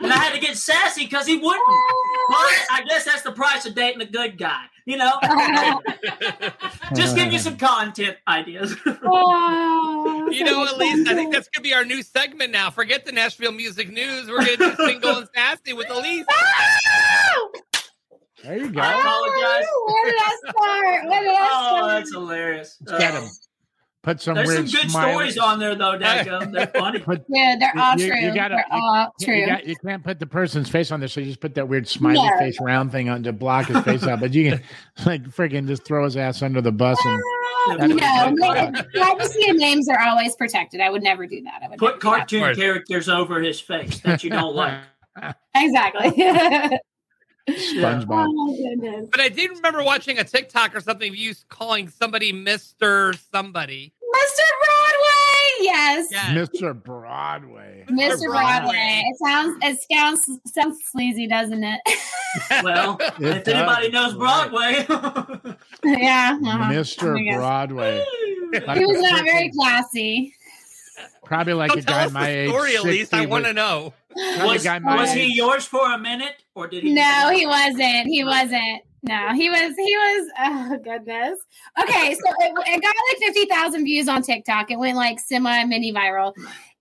And 0.00 0.12
I 0.12 0.16
had 0.16 0.32
to 0.34 0.40
get 0.40 0.56
sassy 0.56 1.04
because 1.04 1.26
he 1.26 1.36
wouldn't. 1.36 1.66
But 2.28 2.54
I 2.72 2.84
guess 2.88 3.04
that's 3.04 3.22
the 3.22 3.32
price 3.32 3.66
of 3.66 3.74
dating 3.74 4.00
a 4.00 4.06
good 4.06 4.38
guy. 4.38 4.62
You 4.86 4.96
know? 4.96 5.12
just 6.94 7.14
give 7.14 7.30
you 7.30 7.38
some 7.38 7.58
content 7.58 8.16
ideas. 8.26 8.74
Oh, 9.02 10.28
You 10.32 10.44
know, 10.44 10.64
at 10.64 10.78
least 10.78 11.08
I 11.08 11.14
think 11.14 11.32
that's 11.32 11.48
gonna 11.48 11.62
be 11.62 11.74
our 11.74 11.84
new 11.84 12.02
segment 12.02 12.52
now. 12.52 12.70
Forget 12.70 13.04
the 13.04 13.12
Nashville 13.12 13.52
Music 13.52 13.90
News. 13.90 14.28
We're 14.28 14.38
gonna 14.38 14.56
do 14.56 14.74
single 14.76 15.18
and 15.18 15.28
sassy 15.34 15.72
with 15.74 15.90
Elise. 15.90 16.24
There 18.44 18.56
you 18.56 18.70
go. 18.70 18.80
I 18.80 18.92
apologize. 19.00 19.66
Where 19.88 20.04
did 20.04 20.14
I 20.16 20.36
start? 20.38 21.08
Where 21.10 21.22
did 21.22 21.30
I 21.34 21.80
Oh, 21.82 21.88
that's 21.88 22.12
hilarious. 22.12 22.76
Get 22.86 23.14
him. 23.14 23.24
Put 24.04 24.20
some 24.22 24.36
There's 24.36 24.54
some 24.54 24.64
good 24.66 24.90
smiley- 24.90 25.12
stories 25.12 25.38
on 25.38 25.58
there, 25.58 25.74
though, 25.74 25.98
dadgum. 25.98 26.52
They're 26.52 26.66
funny. 26.80 27.00
Put, 27.00 27.24
Yeah, 27.28 27.56
they're 27.58 27.72
all 27.76 27.98
you, 27.98 28.08
true. 28.08 28.20
you 28.20 28.34
gotta, 28.34 28.54
they're 28.54 28.78
you- 28.78 28.84
all 28.84 29.12
you, 29.18 29.26
true. 29.26 29.46
got- 29.46 29.66
you 29.66 29.74
can't 29.84 30.04
put 30.04 30.20
the 30.20 30.26
person's 30.26 30.68
face 30.70 30.92
on 30.92 31.00
there, 31.00 31.08
so 31.08 31.20
you 31.20 31.26
just 31.26 31.40
put 31.40 31.54
that 31.56 31.68
weird 31.68 31.88
smiley 31.88 32.14
No. 32.30 32.38
face 32.38 32.58
round 32.60 32.92
thing 32.92 33.08
on 33.08 33.24
to 33.24 33.32
block 33.32 33.66
his 33.66 33.80
face 33.82 34.04
out. 34.04 34.20
But 34.20 34.32
you 34.34 34.50
can 34.50 34.62
like 35.06 35.24
freaking 35.24 35.66
just 35.66 35.84
throw 35.84 36.04
his 36.04 36.16
ass 36.16 36.42
under 36.42 36.60
the 36.60 36.72
bus 36.72 36.98
and 37.04 37.22
uh, 37.70 37.86
no, 37.88 38.30
no, 38.30 38.82
privacy 38.94 39.48
and 39.48 39.58
names 39.58 39.88
are 39.88 40.00
always 40.00 40.34
protected. 40.36 40.80
I 40.80 40.88
would 40.90 41.02
never 41.02 41.26
do 41.26 41.42
that. 41.42 41.60
I 41.64 41.68
would 41.68 41.78
Put 41.78 42.02
never 42.04 42.24
do 42.24 42.38
that. 42.40 42.48
cartoon 42.48 42.54
characters 42.54 43.08
over 43.08 43.40
his 43.42 43.60
face 43.60 43.98
that 44.00 44.22
you 44.24 44.30
don't 44.30 44.54
like. 44.54 44.78
Exactly. 45.56 46.78
SpongeBob. 47.48 48.26
oh. 48.30 49.08
But 49.10 49.20
I 49.20 49.28
did 49.28 49.50
remember 49.50 49.82
watching 49.82 50.18
a 50.18 50.24
TikTok 50.24 50.74
or 50.74 50.80
something 50.80 51.08
of 51.08 51.16
you 51.16 51.34
calling 51.48 51.88
somebody 51.88 52.32
Mister 52.32 53.14
Somebody. 53.32 53.92
Mr. 54.02 54.44
Broadway, 54.64 55.64
yes. 55.64 56.08
Yes. 56.10 56.48
Mr. 56.48 56.82
Broadway. 56.82 57.84
Mr. 57.88 58.26
Broadway. 58.26 58.28
Broadway. 58.30 59.04
It 59.06 59.16
sounds 59.24 59.58
it 59.62 59.78
sounds 59.92 60.28
sounds 60.46 60.78
sleazy, 60.90 61.26
doesn't 61.26 61.64
it? 61.64 61.80
Well, 62.62 62.98
It 63.00 63.24
if 63.38 63.44
does, 63.44 63.54
anybody 63.54 63.90
knows. 63.90 64.12
Broadway, 64.14 64.84
yeah. 65.84 66.38
uh-huh. 66.44 66.70
Mr. 66.72 67.34
Broadway. 67.34 68.04
He 68.52 68.84
was 68.84 69.00
not 69.00 69.24
very 69.24 69.50
classy. 69.58 70.34
Probably 71.28 71.52
like 71.54 71.70
Don't 71.70 71.78
a 71.80 71.82
guy 71.82 72.08
my 72.08 72.28
age. 72.28 72.48
story, 72.50 72.76
at 72.76 72.84
least. 72.84 73.14
I 73.14 73.26
want 73.26 73.44
to 73.44 73.52
know. 73.52 73.94
was, 74.16 74.64
guy 74.64 74.78
my 74.78 74.96
was 74.96 75.10
age. 75.10 75.28
he 75.28 75.34
yours 75.36 75.64
for 75.66 75.92
a 75.92 75.98
minute, 75.98 76.42
or 76.54 76.66
did 76.66 76.82
he? 76.82 76.92
No, 76.92 77.30
he 77.32 77.46
wasn't. 77.46 78.06
He 78.06 78.24
wasn't. 78.24 78.82
No, 79.02 79.32
he 79.34 79.48
was. 79.48 79.74
He 79.76 79.96
was. 79.96 80.30
Oh 80.40 80.78
goodness. 80.82 81.38
Okay, 81.80 82.14
so 82.14 82.32
it, 82.40 82.52
it 82.66 82.82
got 82.82 82.94
like 83.10 83.18
fifty 83.18 83.46
thousand 83.46 83.84
views 83.84 84.08
on 84.08 84.22
TikTok. 84.22 84.70
It 84.70 84.78
went 84.78 84.96
like 84.96 85.20
semi 85.20 85.64
mini 85.64 85.92
viral. 85.92 86.34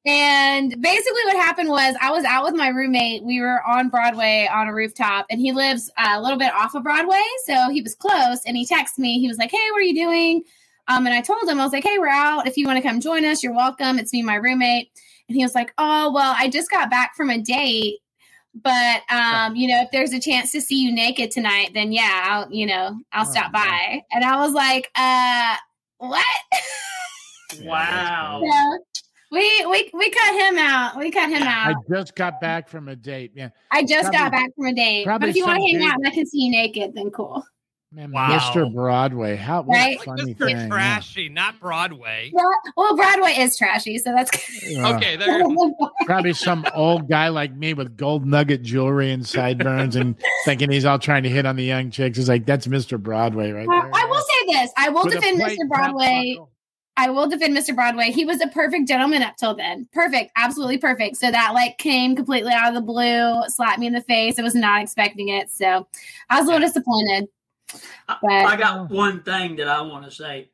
And 0.06 0.70
basically, 0.82 1.20
what 1.26 1.36
happened 1.36 1.68
was 1.70 1.96
I 2.02 2.12
was 2.12 2.24
out 2.24 2.46
with 2.46 2.56
my 2.56 2.70
roommate. 2.70 3.24
We 3.24 3.42
were 3.42 3.62
on 3.68 3.90
Broadway 3.90 4.48
on 4.52 4.68
a 4.68 4.74
rooftop, 4.74 5.26
and 5.30 5.40
he 5.42 5.52
lives 5.52 5.92
uh, 5.98 6.14
a 6.16 6.22
little 6.22 6.40
bit 6.40 6.54
off 6.54 6.74
of 6.76 6.84
Broadway, 6.84 7.22
so 7.46 7.70
he 7.70 7.82
was 7.82 7.94
close. 7.94 8.40
And 8.46 8.56
he 8.56 8.66
texted 8.66 9.00
me. 9.00 9.20
He 9.20 9.28
was 9.28 9.38
like, 9.38 9.52
"Hey, 9.52 9.58
what 9.72 9.80
are 9.80 9.82
you 9.82 9.96
doing?" 9.96 10.44
Um, 10.88 11.06
and 11.06 11.14
I 11.16 11.22
told 11.22 11.48
him 11.48 11.60
I 11.60 11.64
was 11.64 11.74
like, 11.74 11.84
"Hey, 11.84 11.98
we're 11.98 12.08
out. 12.08 12.48
If 12.48 12.58
you 12.58 12.66
want 12.66 12.78
to 12.78 12.88
come 12.88 13.00
join 13.00 13.26
us, 13.26 13.44
you're 13.44 13.54
welcome. 13.54 14.00
It's 14.00 14.14
me, 14.14 14.22
my 14.24 14.36
roommate." 14.36 14.90
And 15.30 15.36
he 15.36 15.44
was 15.44 15.54
like, 15.56 15.74
"Oh, 15.78 16.12
well, 16.12 16.34
I 16.38 16.50
just 16.50 16.72
got 16.72 16.90
back 16.90 17.16
from 17.16 17.30
a 17.30 17.38
date." 17.42 17.98
but 18.64 19.02
um 19.12 19.56
you 19.56 19.68
know 19.68 19.80
if 19.84 19.92
there's 19.92 20.14
a 20.14 20.20
chance 20.20 20.52
to 20.52 20.60
see 20.60 20.82
you 20.82 20.92
naked 20.92 21.30
tonight 21.30 21.70
then 21.76 21.92
yeah 21.92 22.26
i'll 22.28 22.52
you 22.52 22.66
know 22.66 22.98
i'll 23.12 23.28
Oh, 23.28 23.30
stop 23.32 23.52
man. 23.52 23.62
by 23.68 24.02
and 24.12 24.24
i 24.26 24.36
was 24.38 24.52
like 24.54 24.90
uh 24.96 25.56
what 26.00 26.26
Wow. 27.64 28.42
Yeah. 28.44 28.78
we 29.32 29.66
we 29.70 29.90
we 29.94 30.10
cut 30.10 30.34
him 30.50 30.58
out 30.58 30.98
we 30.98 31.12
cut 31.12 31.30
him 31.30 31.44
out. 31.44 31.68
I 31.70 31.74
just 31.96 32.16
got 32.16 32.42
back 32.42 32.68
from 32.68 32.88
a 32.88 32.96
date. 32.96 33.32
Yeah. 33.36 33.50
i 33.72 33.84
just 33.84 34.12
got 34.12 34.32
back 34.32 34.50
from 34.56 34.66
a 34.66 34.74
date 34.74 35.06
but 35.06 35.24
if 35.26 35.36
you 35.36 35.46
want 35.46 35.58
to 35.58 35.62
hang 35.64 35.78
dude- 35.80 35.84
out 35.92 35.96
and 35.98 36.08
i 36.08 36.12
can 36.12 36.26
see 36.26 36.40
you 36.46 36.52
naked 36.52 36.96
then 36.96 37.12
cool 37.12 37.44
Man, 37.98 38.12
Wow. 38.12 38.30
Mr. 38.54 38.72
Broadway. 38.72 39.36
How 39.36 39.64
what 39.64 39.74
Right? 39.76 40.00
funny 40.04 40.36
Mr. 40.36 40.38
thing. 40.38 40.50
yeah. 40.50 40.68
Trashy, 40.68 41.30
not 41.30 41.60
Broadway. 41.60 42.30
well, 42.32 42.52
well 42.76 42.96
broadway 42.96 43.32
is 43.40 43.58
trashy 43.58 43.98
so 43.98 44.14
that's 44.16 44.30
Yeah. 44.70 44.96
Okay, 44.96 45.16
there. 45.16 45.42
Probably 46.06 46.34
some 46.34 46.64
old 46.76 47.10
guy 47.10 47.30
like 47.30 47.56
me 47.56 47.74
with 47.74 47.98
gold 47.98 48.24
nugget 48.24 48.62
jewelry 48.62 49.12
and 49.12 49.26
sideburns 49.26 49.96
and 49.96 50.16
thinking 50.46 50.70
he's 50.70 50.86
all 50.86 51.00
trying 51.00 51.24
to 51.24 51.30
hit 51.30 51.48
on 51.48 51.56
the 51.56 51.64
young 51.64 51.90
chicks. 51.90 52.20
It's 52.20 52.30
like 52.30 52.46
that's 52.46 52.68
Mr. 52.68 53.02
Broadway 53.02 53.50
right 53.52 53.68
Uh, 53.68 53.82
there. 53.82 53.92
i 53.96 54.06
will 54.06 54.22
say 54.22 54.54
this 54.60 54.72
i 54.78 54.90
will 54.90 55.04
With 55.06 55.14
defend 55.16 55.40
plate 55.40 55.58
mr 55.60 55.68
broadway. 55.68 56.38
I 57.00 57.12
will 57.12 57.28
defend 57.28 57.56
Mr. 57.56 57.76
Broadway. 57.76 58.10
He 58.10 58.26
was 58.26 58.42
a 58.42 58.48
perfect 58.48 58.88
gentleman 58.88 59.22
up 59.22 59.36
till 59.38 59.54
then. 59.54 59.88
Perfect, 59.94 60.32
absolutely 60.36 60.80
perfect. 60.80 61.18
So 61.18 61.30
that 61.30 61.54
like 61.54 61.78
came 61.78 62.16
completely 62.16 62.52
out 62.52 62.70
of 62.70 62.74
the 62.74 62.82
blue, 62.82 63.44
slapped 63.50 63.78
me 63.78 63.86
in 63.86 63.94
the 63.94 64.02
face. 64.02 64.40
I 64.40 64.42
was 64.42 64.56
not 64.56 64.82
expecting 64.82 65.30
it. 65.30 65.52
So 65.52 65.88
I 66.32 66.40
was 66.40 66.50
a 66.50 66.52
little 66.52 66.68
disappointed. 66.68 67.26
But 68.08 68.20
I 68.24 68.56
got 68.56 68.90
one 68.90 69.24
thing 69.24 69.58
that 69.58 69.68
I 69.68 69.82
want 69.82 70.06
to 70.06 70.12
say. 70.12 70.50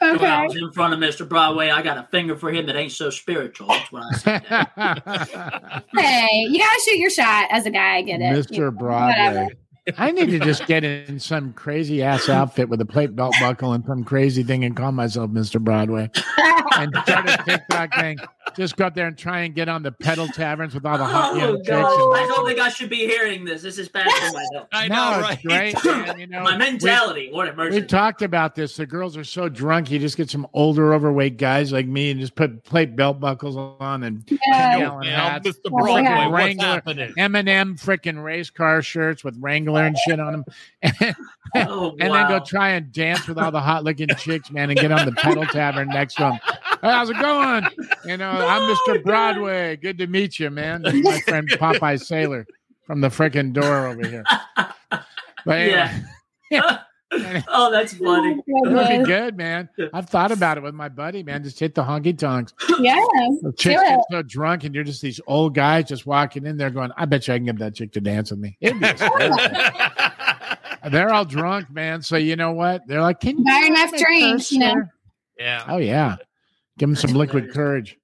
When 0.00 0.24
I 0.24 0.46
was 0.46 0.54
in 0.54 0.70
front 0.70 0.94
of 0.94 1.00
Mr. 1.00 1.28
Broadway, 1.28 1.70
I 1.70 1.82
got 1.82 1.98
a 1.98 2.04
finger 2.04 2.36
for 2.36 2.52
him 2.52 2.66
that 2.66 2.76
ain't 2.76 2.92
so 2.92 3.10
spiritual. 3.10 3.66
That's 3.66 3.90
what 3.90 4.02
I 4.04 4.16
said. 4.16 5.82
Hey, 5.98 6.28
you 6.48 6.58
gotta 6.58 6.80
shoot 6.84 6.98
your 6.98 7.10
shot 7.10 7.48
as 7.50 7.66
a 7.66 7.70
guy. 7.70 7.96
I 7.96 8.02
get 8.02 8.20
it. 8.20 8.32
Mr. 8.32 8.72
Broadway. 8.72 9.48
I 9.96 10.10
need 10.12 10.30
to 10.30 10.38
just 10.38 10.66
get 10.66 10.84
in 10.84 11.18
some 11.18 11.52
crazy 11.54 12.02
ass 12.02 12.28
outfit 12.28 12.68
with 12.68 12.80
a 12.80 12.84
plate 12.84 13.16
belt 13.16 13.34
buckle 13.40 13.72
and 13.72 13.84
some 13.86 14.04
crazy 14.04 14.42
thing 14.42 14.64
and 14.64 14.76
call 14.76 14.92
myself 14.92 15.30
Mr. 15.30 15.60
Broadway 15.60 16.10
and 16.76 16.94
start 17.04 17.28
a 17.28 17.42
TikTok 17.44 17.94
thing. 17.94 18.18
Just 18.56 18.76
go 18.76 18.86
up 18.86 18.94
there 18.94 19.06
and 19.06 19.16
try 19.16 19.40
and 19.40 19.54
get 19.54 19.68
on 19.68 19.82
the 19.82 19.92
pedal 19.92 20.26
taverns 20.28 20.74
with 20.74 20.84
all 20.86 20.98
the 20.98 21.04
hot 21.04 21.34
Oh, 21.34 21.36
young 21.36 21.56
chicks. 21.58 21.68
God. 21.68 22.12
I 22.16 22.26
don't 22.26 22.46
think 22.46 22.58
I 22.58 22.68
should 22.68 22.90
be 22.90 23.06
hearing 23.06 23.44
this. 23.44 23.62
This 23.62 23.78
is 23.78 23.88
bad 23.88 24.10
for 24.10 24.32
my 24.32 24.44
health. 24.52 24.68
I 24.72 24.88
No, 24.88 24.94
know, 25.20 25.28
it's 25.28 25.44
right? 25.44 25.74
great, 25.74 25.84
man. 25.84 26.18
You 26.18 26.26
know, 26.26 26.42
my 26.42 26.56
mentality. 26.56 27.30
what 27.32 27.48
a 27.48 27.54
mercy. 27.54 27.80
We 27.80 27.86
talked 27.86 28.22
about 28.22 28.54
this. 28.54 28.76
The 28.76 28.86
girls 28.86 29.16
are 29.16 29.24
so 29.24 29.48
drunk. 29.48 29.90
You 29.90 29.98
just 29.98 30.16
get 30.16 30.30
some 30.30 30.46
older, 30.54 30.94
overweight 30.94 31.36
guys 31.36 31.72
like 31.72 31.86
me 31.86 32.10
and 32.10 32.20
just 32.20 32.34
put 32.34 32.64
plate 32.64 32.96
belt 32.96 33.20
buckles 33.20 33.56
on 33.56 34.02
and 34.02 34.24
Yeah. 34.30 34.78
gallon 34.78 35.04
Yeah, 35.06 35.30
hats, 35.30 35.48
Mr. 35.48 35.54
Oh, 35.66 35.70
Broadway, 35.70 36.02
yeah. 36.02 36.26
what's 36.28 36.32
Wrangler. 36.44 36.64
happening? 36.64 37.14
M&M 37.18 37.76
freaking 37.76 38.22
race 38.22 38.50
car 38.50 38.82
shirts 38.82 39.22
with 39.24 39.36
Wrangler 39.40 39.84
and 39.84 39.96
shit 39.98 40.18
on 40.20 40.32
them, 40.32 40.44
and, 40.82 41.16
oh, 41.56 41.90
and 42.00 42.12
then 42.14 42.28
go 42.28 42.40
try 42.40 42.70
and 42.70 42.92
dance 42.92 43.26
with 43.26 43.38
all 43.38 43.50
the 43.50 43.60
hot 43.60 43.84
looking 43.84 44.08
chicks, 44.18 44.50
man, 44.50 44.70
and 44.70 44.78
get 44.78 44.92
on 44.92 45.06
the 45.06 45.12
pedal 45.12 45.46
tavern 45.46 45.88
next 45.88 46.14
to 46.14 46.22
them. 46.22 46.38
How's 46.82 47.10
it 47.10 47.18
going? 47.18 47.66
You 48.04 48.16
know, 48.16 48.30
I'm 48.30 48.74
Mr. 48.74 49.02
Broadway. 49.02 49.76
Good 49.76 49.98
to 49.98 50.06
meet 50.06 50.38
you, 50.38 50.50
man. 50.50 50.82
This 50.82 50.94
is 50.94 51.04
my 51.04 51.20
friend 51.20 51.48
Popeye 51.52 52.00
Sailor 52.00 52.46
from 52.86 53.00
the 53.00 53.08
freaking 53.08 53.52
door 53.52 53.86
over 53.88 54.06
here. 54.06 54.24
But 55.44 55.58
anyway, 55.58 56.02
Yeah. 56.50 56.78
oh, 57.48 57.70
that's 57.70 57.94
funny. 57.94 58.38
It 58.46 58.72
would 58.72 58.88
be 58.88 59.04
good, 59.04 59.36
man. 59.36 59.68
I've 59.94 60.08
thought 60.10 60.30
about 60.30 60.58
it 60.58 60.62
with 60.62 60.74
my 60.74 60.88
buddy, 60.90 61.22
man. 61.22 61.42
Just 61.42 61.58
hit 61.58 61.74
the 61.74 61.82
honky 61.82 62.16
tonks. 62.16 62.52
Yeah. 62.78 62.94
The 62.94 63.38
Do 63.44 63.52
chicks 63.52 63.82
get 63.82 64.00
so 64.10 64.22
drunk, 64.22 64.64
and 64.64 64.74
you're 64.74 64.84
just 64.84 65.00
these 65.00 65.20
old 65.26 65.54
guys 65.54 65.86
just 65.88 66.06
walking 66.06 66.44
in 66.46 66.58
there 66.58 66.70
going, 66.70 66.90
I 66.96 67.06
bet 67.06 67.26
you 67.26 67.34
I 67.34 67.38
can 67.38 67.46
get 67.46 67.58
that 67.58 67.74
chick 67.74 67.92
to 67.92 68.00
dance 68.00 68.30
with 68.30 68.40
me. 68.40 68.56
It'd 68.60 68.78
be 68.78 68.86
hysterical. 68.86 69.38
They're 70.88 71.12
all 71.12 71.24
drunk, 71.24 71.70
man. 71.70 72.02
So 72.02 72.16
you 72.16 72.36
know 72.36 72.52
what? 72.52 72.86
They're 72.86 73.00
like, 73.00 73.20
Can 73.20 73.38
you 73.38 73.44
Buy 73.44 73.64
enough 73.66 73.90
drinks, 73.90 74.44
curse, 74.48 74.52
you 74.52 74.58
know. 74.60 74.74
yeah. 75.38 75.64
Oh 75.68 75.78
yeah. 75.78 76.16
Give 76.78 76.88
them 76.88 76.96
some 76.96 77.12
liquid 77.12 77.52
courage. 77.52 77.96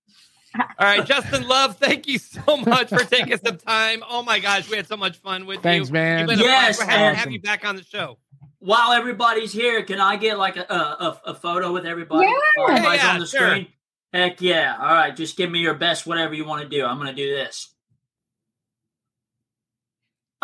All 0.57 0.64
right, 0.80 1.05
Justin 1.05 1.49
Love, 1.49 1.78
thank 1.78 2.07
you 2.07 2.18
so 2.18 2.57
much 2.59 2.89
for 2.89 3.01
taking 3.05 3.37
some 3.45 3.57
time. 3.59 4.05
Oh 4.09 4.22
my 4.22 4.39
gosh, 4.39 4.68
we 4.70 4.76
had 4.76 4.87
so 4.87 4.97
much 4.97 5.16
fun 5.18 5.47
with 5.47 5.62
Thanks, 5.62 5.89
you. 5.89 5.95
man. 5.95 6.20
You've 6.20 6.28
been 6.39 6.41
a 6.41 6.43
Yes, 6.43 6.76
pleasure 6.76 6.91
having 6.93 7.16
have 7.18 7.30
you 7.32 7.41
back 7.41 7.64
on 7.64 7.74
the 7.76 7.82
show. 7.82 8.18
While 8.61 8.93
everybody's 8.93 9.53
here, 9.53 9.82
can 9.82 10.01
I 10.01 10.16
get 10.16 10.39
like 10.39 10.57
a, 10.57 10.64
a, 10.72 10.74
a, 10.74 11.20
a 11.30 11.35
photo 11.35 11.72
with 11.72 11.85
everybody? 11.87 12.26
Yeah. 12.28 12.32
While 12.57 12.70
everybody's 12.70 13.03
Yeah, 13.03 13.11
on 13.14 13.20
the 13.20 13.26
sure. 13.26 13.49
screen. 13.49 13.66
Heck 14.12 14.41
yeah. 14.41 14.76
All 14.80 14.87
right. 14.95 15.14
Just 15.16 15.37
give 15.37 15.51
me 15.51 15.59
your 15.59 15.74
best, 15.74 16.07
whatever 16.07 16.35
you 16.35 16.45
want 16.45 16.62
to 16.62 16.68
do. 16.68 16.85
I'm 16.87 16.99
going 16.99 17.09
to 17.09 17.14
do 17.14 17.35
this. 17.35 17.74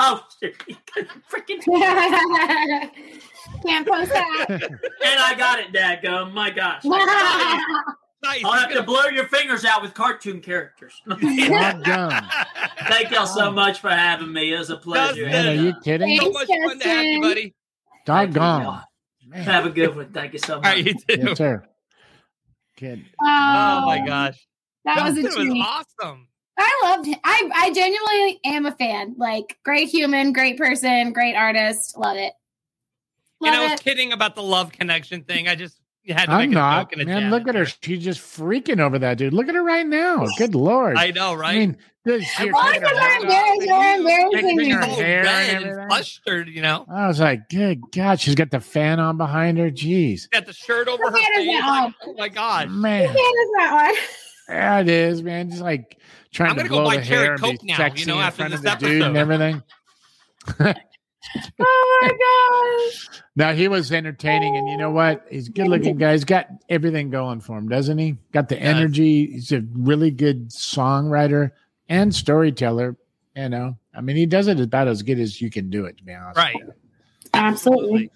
Oh, 0.02 0.24
shit. 0.42 0.56
freaking. 1.30 1.60
Can't 3.66 3.86
post 3.86 4.10
that. 4.12 4.46
And 5.02 5.20
I 5.20 5.34
got 5.36 5.58
it, 5.60 5.72
Dadgum. 5.72 6.32
My 6.32 6.50
gosh. 6.50 6.82
Nice. 8.22 8.44
I'll 8.44 8.52
have 8.52 8.68
He's 8.68 8.76
to 8.76 8.82
blur 8.82 9.12
your 9.12 9.26
fingers 9.28 9.64
out 9.64 9.80
with 9.80 9.94
cartoon 9.94 10.42
characters. 10.42 10.92
Doggone. 11.08 12.22
Thank 12.86 13.10
y'all 13.12 13.24
so 13.24 13.50
much 13.50 13.80
for 13.80 13.88
having 13.88 14.30
me. 14.30 14.52
It 14.52 14.58
was 14.58 14.68
a 14.68 14.76
pleasure. 14.76 15.24
Justin. 15.24 15.30
Man, 15.30 15.46
are 15.58 15.62
you 15.62 15.74
kidding? 15.82 16.16
so 16.18 16.24
Thanks, 16.24 16.34
much 16.38 16.46
fun 16.48 16.78
to 16.80 16.88
have 16.88 17.02
you, 17.04 17.22
Justin. 17.22 17.22
buddy. 17.22 17.54
Doggone. 18.04 18.82
Man. 19.26 19.42
Have 19.42 19.64
a 19.64 19.70
good 19.70 19.96
one. 19.96 20.12
Thank 20.12 20.34
you 20.34 20.38
so 20.38 20.56
much. 20.56 20.64
right, 20.66 20.84
you 20.86 20.92
too. 20.92 21.00
Yes, 21.08 21.38
sir. 21.38 21.64
Kid. 22.76 23.06
Oh, 23.22 23.24
oh 23.24 23.86
my 23.86 24.04
gosh. 24.06 24.46
That 24.84 25.02
was 25.02 25.16
a 25.16 25.22
Justin 25.22 25.46
treat. 25.52 25.64
awesome. 25.66 26.28
I 26.62 26.80
loved 26.84 27.06
him. 27.06 27.16
I 27.24 27.50
I 27.54 27.72
genuinely 27.72 28.40
am 28.44 28.66
a 28.66 28.72
fan. 28.72 29.14
Like 29.16 29.58
great 29.64 29.88
human, 29.88 30.32
great 30.32 30.58
person, 30.58 31.12
great 31.12 31.34
artist. 31.34 31.96
Love 31.98 32.16
it. 32.16 32.32
And 33.42 33.54
I 33.54 33.62
was 33.62 33.72
it. 33.80 33.82
kidding 33.82 34.12
about 34.12 34.34
the 34.34 34.42
love 34.42 34.70
connection 34.70 35.22
thing. 35.24 35.48
I 35.48 35.54
just 35.54 35.78
had 36.08 36.26
to 36.26 36.32
I'm 36.32 36.50
a 36.50 36.54
not. 36.54 36.92
joke 36.92 37.06
Man, 37.06 37.30
look 37.30 37.48
at 37.48 37.54
her. 37.54 37.64
She's 37.64 38.04
just 38.04 38.20
freaking 38.20 38.80
over 38.80 38.98
that 38.98 39.16
dude. 39.18 39.32
Look 39.32 39.48
at 39.48 39.54
her 39.54 39.62
right 39.62 39.86
now. 39.86 40.26
Good 40.36 40.54
lord. 40.54 40.96
I 40.98 41.10
know, 41.12 41.32
right? 41.34 41.54
I 41.54 41.58
mean, 41.58 41.76
dude, 42.04 42.24
she- 42.24 42.50
Why 42.50 42.72
taking 42.72 42.88
her 42.88 43.16
it 43.16 43.22
embarrassing? 43.22 43.68
You're 43.68 43.94
embarrassing 43.96 44.30
Fixing 44.32 44.56
me. 44.56 44.70
her 44.70 44.82
hair 44.84 45.26
and 45.26 45.64
everything. 45.64 45.88
flustered, 45.88 46.48
you 46.48 46.60
know. 46.62 46.84
I 46.92 47.06
was 47.06 47.20
like, 47.20 47.48
good 47.48 47.80
God, 47.94 48.20
she's 48.20 48.34
got 48.34 48.50
the 48.50 48.60
fan 48.60 48.98
on 49.00 49.16
behind 49.16 49.56
her. 49.58 49.70
Jeez. 49.70 50.28
Got 50.30 50.44
the 50.46 50.52
shirt 50.52 50.88
over 50.88 51.04
her 51.04 51.10
What 51.10 51.22
face. 51.34 51.46
that? 51.46 51.92
Oh 52.04 52.14
my 52.18 52.28
gosh. 52.28 52.68
Man. 52.68 53.08
What 53.08 53.16
is 53.16 53.50
that 53.58 53.92
one? 53.94 54.02
Yeah, 54.50 54.80
it 54.80 54.88
is, 54.88 55.22
man. 55.22 55.50
Just 55.50 55.62
like 55.62 55.98
trying 56.32 56.50
I'm 56.50 56.56
to 56.56 56.62
gonna 56.62 56.68
go 56.70 56.74
blow 56.80 56.84
buy 56.90 56.96
the 56.98 57.04
Cherry 57.04 57.24
hair 57.24 57.32
and 57.34 57.42
be 57.42 57.48
Coke 57.52 57.62
now, 57.64 57.72
you 57.72 57.76
sexy 57.76 58.04
know, 58.06 58.16
in 58.18 58.20
after 58.24 58.36
front 58.42 58.54
of 58.54 58.62
this 58.62 58.74
the 58.74 58.78
dude 58.86 59.02
and 59.02 59.16
everything. 59.16 59.62
Oh 61.60 61.98
my 62.02 62.88
gosh. 62.88 63.22
Now 63.36 63.52
he 63.52 63.68
was 63.68 63.92
entertaining, 63.92 64.56
and 64.56 64.68
you 64.68 64.76
know 64.76 64.90
what? 64.90 65.26
He's 65.30 65.48
a 65.48 65.52
good-looking 65.52 65.98
guy. 65.98 66.12
He's 66.12 66.24
got 66.24 66.48
everything 66.68 67.10
going 67.10 67.40
for 67.40 67.58
him, 67.58 67.68
doesn't 67.68 67.98
he? 67.98 68.16
Got 68.32 68.48
the 68.48 68.56
Does. 68.56 68.64
energy. 68.64 69.26
He's 69.32 69.52
a 69.52 69.60
really 69.74 70.10
good 70.10 70.48
songwriter 70.48 71.50
and 71.88 72.12
storyteller. 72.14 72.96
You 73.36 73.48
know, 73.50 73.76
I 73.94 74.00
mean, 74.00 74.16
he 74.16 74.26
does 74.26 74.48
it 74.48 74.58
about 74.60 74.88
as 74.88 75.02
good 75.02 75.20
as 75.20 75.40
you 75.40 75.50
can 75.50 75.70
do 75.70 75.84
it. 75.84 75.98
To 75.98 76.04
be 76.04 76.14
honest, 76.14 76.38
Right. 76.38 76.56
Absolutely. 77.34 78.10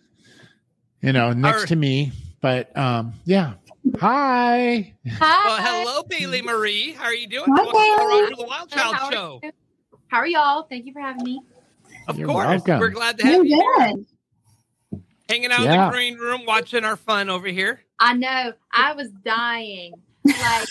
You 1.03 1.13
know, 1.13 1.33
next 1.33 1.61
Our- 1.61 1.67
to 1.67 1.77
me, 1.77 2.11
but 2.41 2.77
um, 2.77 3.13
yeah. 3.27 3.55
Hi. 4.01 4.95
Hi. 5.19 5.45
Well, 5.47 5.85
hello, 5.85 6.03
Bailey 6.09 6.43
Marie. 6.43 6.93
How 6.93 7.05
are 7.05 7.15
you 7.15 7.29
doing? 7.29 7.45
Hi, 7.49 7.63
Welcome 7.63 7.73
to 7.73 7.79
the 7.79 8.07
Bailey. 8.09 8.23
Roger 8.23 8.37
the 8.37 8.47
Wild 8.47 8.71
Child 8.71 8.95
How 8.97 9.07
are 9.07 9.13
Show. 9.13 9.41
you? 9.43 9.51
How 10.09 10.17
are 10.19 10.27
y'all? 10.27 10.63
Thank 10.65 10.87
you 10.87 10.93
for 10.93 11.01
having 11.01 11.23
me. 11.25 11.43
Of 12.09 12.19
You're 12.19 12.29
course. 12.29 12.47
welcome. 12.47 12.81
We're 12.81 12.89
glad 12.91 13.19
to 13.19 13.25
have 13.27 13.35
You're 13.35 13.45
you 13.45 13.75
here. 13.79 13.95
good. 13.95 15.01
Hanging 15.29 15.53
out 15.53 15.65
in 15.65 15.71
the 15.71 15.91
green 15.91 16.17
room, 16.17 16.43
watching 16.47 16.85
our 16.85 16.97
fun 16.97 17.31
over 17.31 17.47
here. 17.49 17.81
I 17.99 18.15
know. 18.15 18.53
I 18.73 18.93
was 18.95 19.09
dying. 19.25 19.95
Like, 20.25 20.69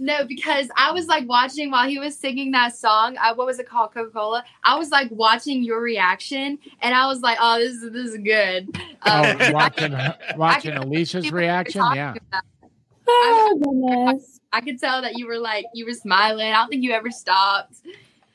no, 0.00 0.24
because 0.24 0.68
I 0.76 0.90
was 0.92 1.06
like 1.06 1.28
watching 1.28 1.70
while 1.70 1.88
he 1.88 1.98
was 1.98 2.16
singing 2.18 2.50
that 2.52 2.74
song. 2.74 3.16
Uh, 3.18 3.34
what 3.34 3.46
was 3.46 3.58
it 3.58 3.68
called? 3.68 3.92
Coca 3.94 4.10
Cola. 4.10 4.42
I 4.64 4.76
was 4.78 4.90
like 4.90 5.08
watching 5.10 5.62
your 5.62 5.80
reaction, 5.80 6.58
and 6.80 6.94
I 6.94 7.06
was 7.06 7.20
like, 7.20 7.38
"Oh, 7.40 7.58
this 7.58 7.74
is 7.74 7.92
this 7.92 8.10
is 8.12 8.18
good." 8.18 8.76
Oh, 9.06 9.46
Um, 9.46 9.52
watching 9.52 9.96
watching 10.36 10.76
Alicia's 10.76 11.30
reaction. 11.30 11.82
Yeah. 11.94 12.14
about- 12.14 12.42
Oh 13.12 13.58
goodness. 13.62 14.40
I 14.52 14.60
could 14.60 14.78
tell 14.80 15.02
that 15.02 15.18
you 15.18 15.26
were 15.26 15.38
like 15.38 15.64
you 15.74 15.84
were 15.84 15.92
smiling. 15.92 16.52
I 16.52 16.56
don't 16.56 16.68
think 16.68 16.82
you 16.82 16.92
ever 16.92 17.10
stopped. 17.10 17.76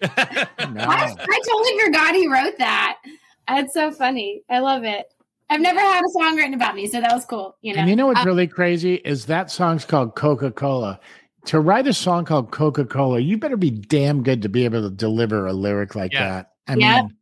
No. 0.01 0.81
I, 0.83 1.05
I 1.17 1.39
totally 1.47 1.79
forgot 1.85 2.15
he 2.15 2.27
wrote 2.27 2.57
that. 2.57 2.97
That's 3.47 3.73
so 3.73 3.91
funny. 3.91 4.41
I 4.49 4.59
love 4.59 4.83
it. 4.83 5.05
I've 5.49 5.61
never 5.61 5.79
had 5.79 6.03
a 6.03 6.09
song 6.09 6.35
written 6.35 6.53
about 6.55 6.75
me, 6.75 6.87
so 6.87 6.99
that 6.99 7.13
was 7.13 7.23
cool. 7.25 7.55
You 7.61 7.73
know. 7.73 7.81
And 7.81 7.89
you 7.89 7.95
know 7.95 8.07
what's 8.07 8.19
Um, 8.19 8.25
really 8.25 8.47
crazy 8.47 8.95
is 8.95 9.25
that 9.27 9.49
song's 9.51 9.85
called 9.85 10.15
Coca 10.15 10.51
Cola. 10.51 10.99
To 11.45 11.59
write 11.59 11.85
a 11.87 11.93
song 11.93 12.25
called 12.25 12.51
Coca 12.51 12.85
Cola, 12.85 13.19
you 13.19 13.37
better 13.37 13.57
be 13.57 13.69
damn 13.69 14.23
good 14.23 14.41
to 14.41 14.49
be 14.49 14.65
able 14.65 14.81
to 14.81 14.89
deliver 14.89 15.45
a 15.45 15.53
lyric 15.53 15.93
like 15.95 16.11
Yeah. 16.11 16.27
that. 16.29 16.51
I 16.67 16.75
Yeah. 16.75 17.01
mean, 17.01 17.15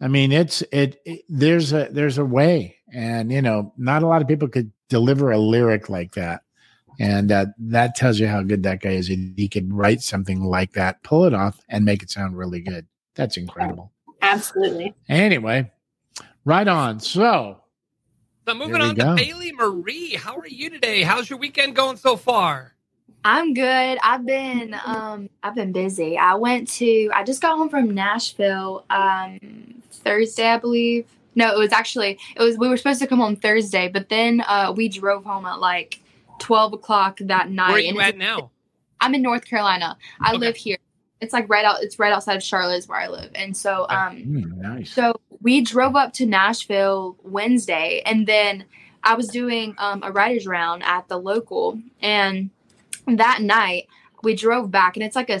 I 0.00 0.08
mean, 0.08 0.32
it's 0.32 0.62
it, 0.72 1.00
it. 1.04 1.22
There's 1.28 1.72
a 1.72 1.88
there's 1.90 2.18
a 2.18 2.24
way, 2.24 2.76
and 2.92 3.30
you 3.30 3.40
know, 3.42 3.72
not 3.76 4.02
a 4.02 4.06
lot 4.06 4.20
of 4.22 4.28
people 4.28 4.48
could 4.48 4.72
deliver 4.88 5.30
a 5.30 5.38
lyric 5.38 5.88
like 5.88 6.12
that, 6.14 6.42
and 7.00 7.30
uh, 7.32 7.46
that 7.58 7.94
tells 7.94 8.18
you 8.18 8.26
how 8.28 8.42
good 8.42 8.62
that 8.64 8.80
guy 8.80 8.90
is. 8.90 9.06
He 9.06 9.32
he 9.36 9.48
could 9.48 9.72
write 9.72 10.02
something 10.02 10.42
like 10.44 10.72
that, 10.72 11.02
pull 11.02 11.24
it 11.24 11.34
off, 11.34 11.58
and 11.68 11.84
make 11.84 12.02
it 12.02 12.10
sound 12.10 12.36
really 12.36 12.60
good. 12.60 12.86
That's 13.14 13.36
incredible. 13.36 13.92
Absolutely. 14.22 14.94
Anyway, 15.08 15.70
right 16.44 16.66
on. 16.68 16.98
So 17.00 17.60
So 18.46 18.54
moving 18.54 18.80
on 18.80 18.94
to 18.96 19.02
go. 19.04 19.16
Bailey 19.16 19.52
Marie. 19.52 20.14
How 20.14 20.36
are 20.36 20.46
you 20.48 20.70
today? 20.70 21.02
How's 21.02 21.28
your 21.30 21.38
weekend 21.38 21.74
going 21.76 21.96
so 21.96 22.16
far? 22.16 22.74
I'm 23.24 23.52
good. 23.52 23.98
I've 24.02 24.24
been 24.24 24.74
um 24.84 25.28
I've 25.42 25.54
been 25.54 25.72
busy. 25.72 26.16
I 26.16 26.34
went 26.34 26.68
to 26.72 27.10
I 27.14 27.24
just 27.24 27.42
got 27.42 27.56
home 27.56 27.68
from 27.68 27.94
Nashville 27.94 28.84
um 28.90 29.82
Thursday, 29.90 30.46
I 30.48 30.58
believe. 30.58 31.06
No, 31.34 31.52
it 31.54 31.58
was 31.58 31.72
actually 31.72 32.18
it 32.36 32.42
was 32.42 32.56
we 32.56 32.68
were 32.68 32.76
supposed 32.76 33.00
to 33.00 33.06
come 33.06 33.18
home 33.18 33.36
Thursday, 33.36 33.88
but 33.88 34.08
then 34.08 34.42
uh 34.46 34.72
we 34.76 34.88
drove 34.88 35.24
home 35.24 35.44
at 35.46 35.60
like 35.60 36.00
twelve 36.38 36.72
o'clock 36.72 37.18
that 37.22 37.50
night. 37.50 37.68
Where 37.68 37.76
are 37.76 37.80
you 37.80 37.90
it's- 37.90 38.08
at 38.08 38.16
now? 38.16 38.50
I'm 39.00 39.14
in 39.14 39.22
North 39.22 39.44
Carolina. 39.44 39.96
I 40.20 40.30
Okay. 40.30 40.38
live 40.38 40.56
here. 40.56 40.76
It's 41.20 41.32
like 41.32 41.48
right 41.48 41.64
out 41.64 41.82
it's 41.82 41.98
right 41.98 42.12
outside 42.12 42.36
of 42.36 42.42
Charlotte 42.42 42.78
is 42.78 42.88
where 42.88 42.98
I 43.00 43.08
live. 43.08 43.30
And 43.34 43.56
so 43.56 43.86
um 43.88 44.16
mm, 44.16 44.56
nice. 44.58 44.92
so 44.92 45.20
we 45.40 45.60
drove 45.60 45.94
up 45.96 46.12
to 46.14 46.26
Nashville 46.26 47.16
Wednesday, 47.22 48.02
and 48.06 48.26
then 48.26 48.64
I 49.04 49.14
was 49.14 49.28
doing 49.28 49.74
um, 49.78 50.02
a 50.02 50.10
writers 50.10 50.46
round 50.48 50.82
at 50.82 51.06
the 51.06 51.16
local, 51.16 51.78
and 52.02 52.50
that 53.16 53.42
night 53.42 53.88
we 54.22 54.34
drove 54.34 54.70
back, 54.70 54.96
and 54.96 55.04
it's 55.04 55.16
like 55.16 55.30
a 55.30 55.40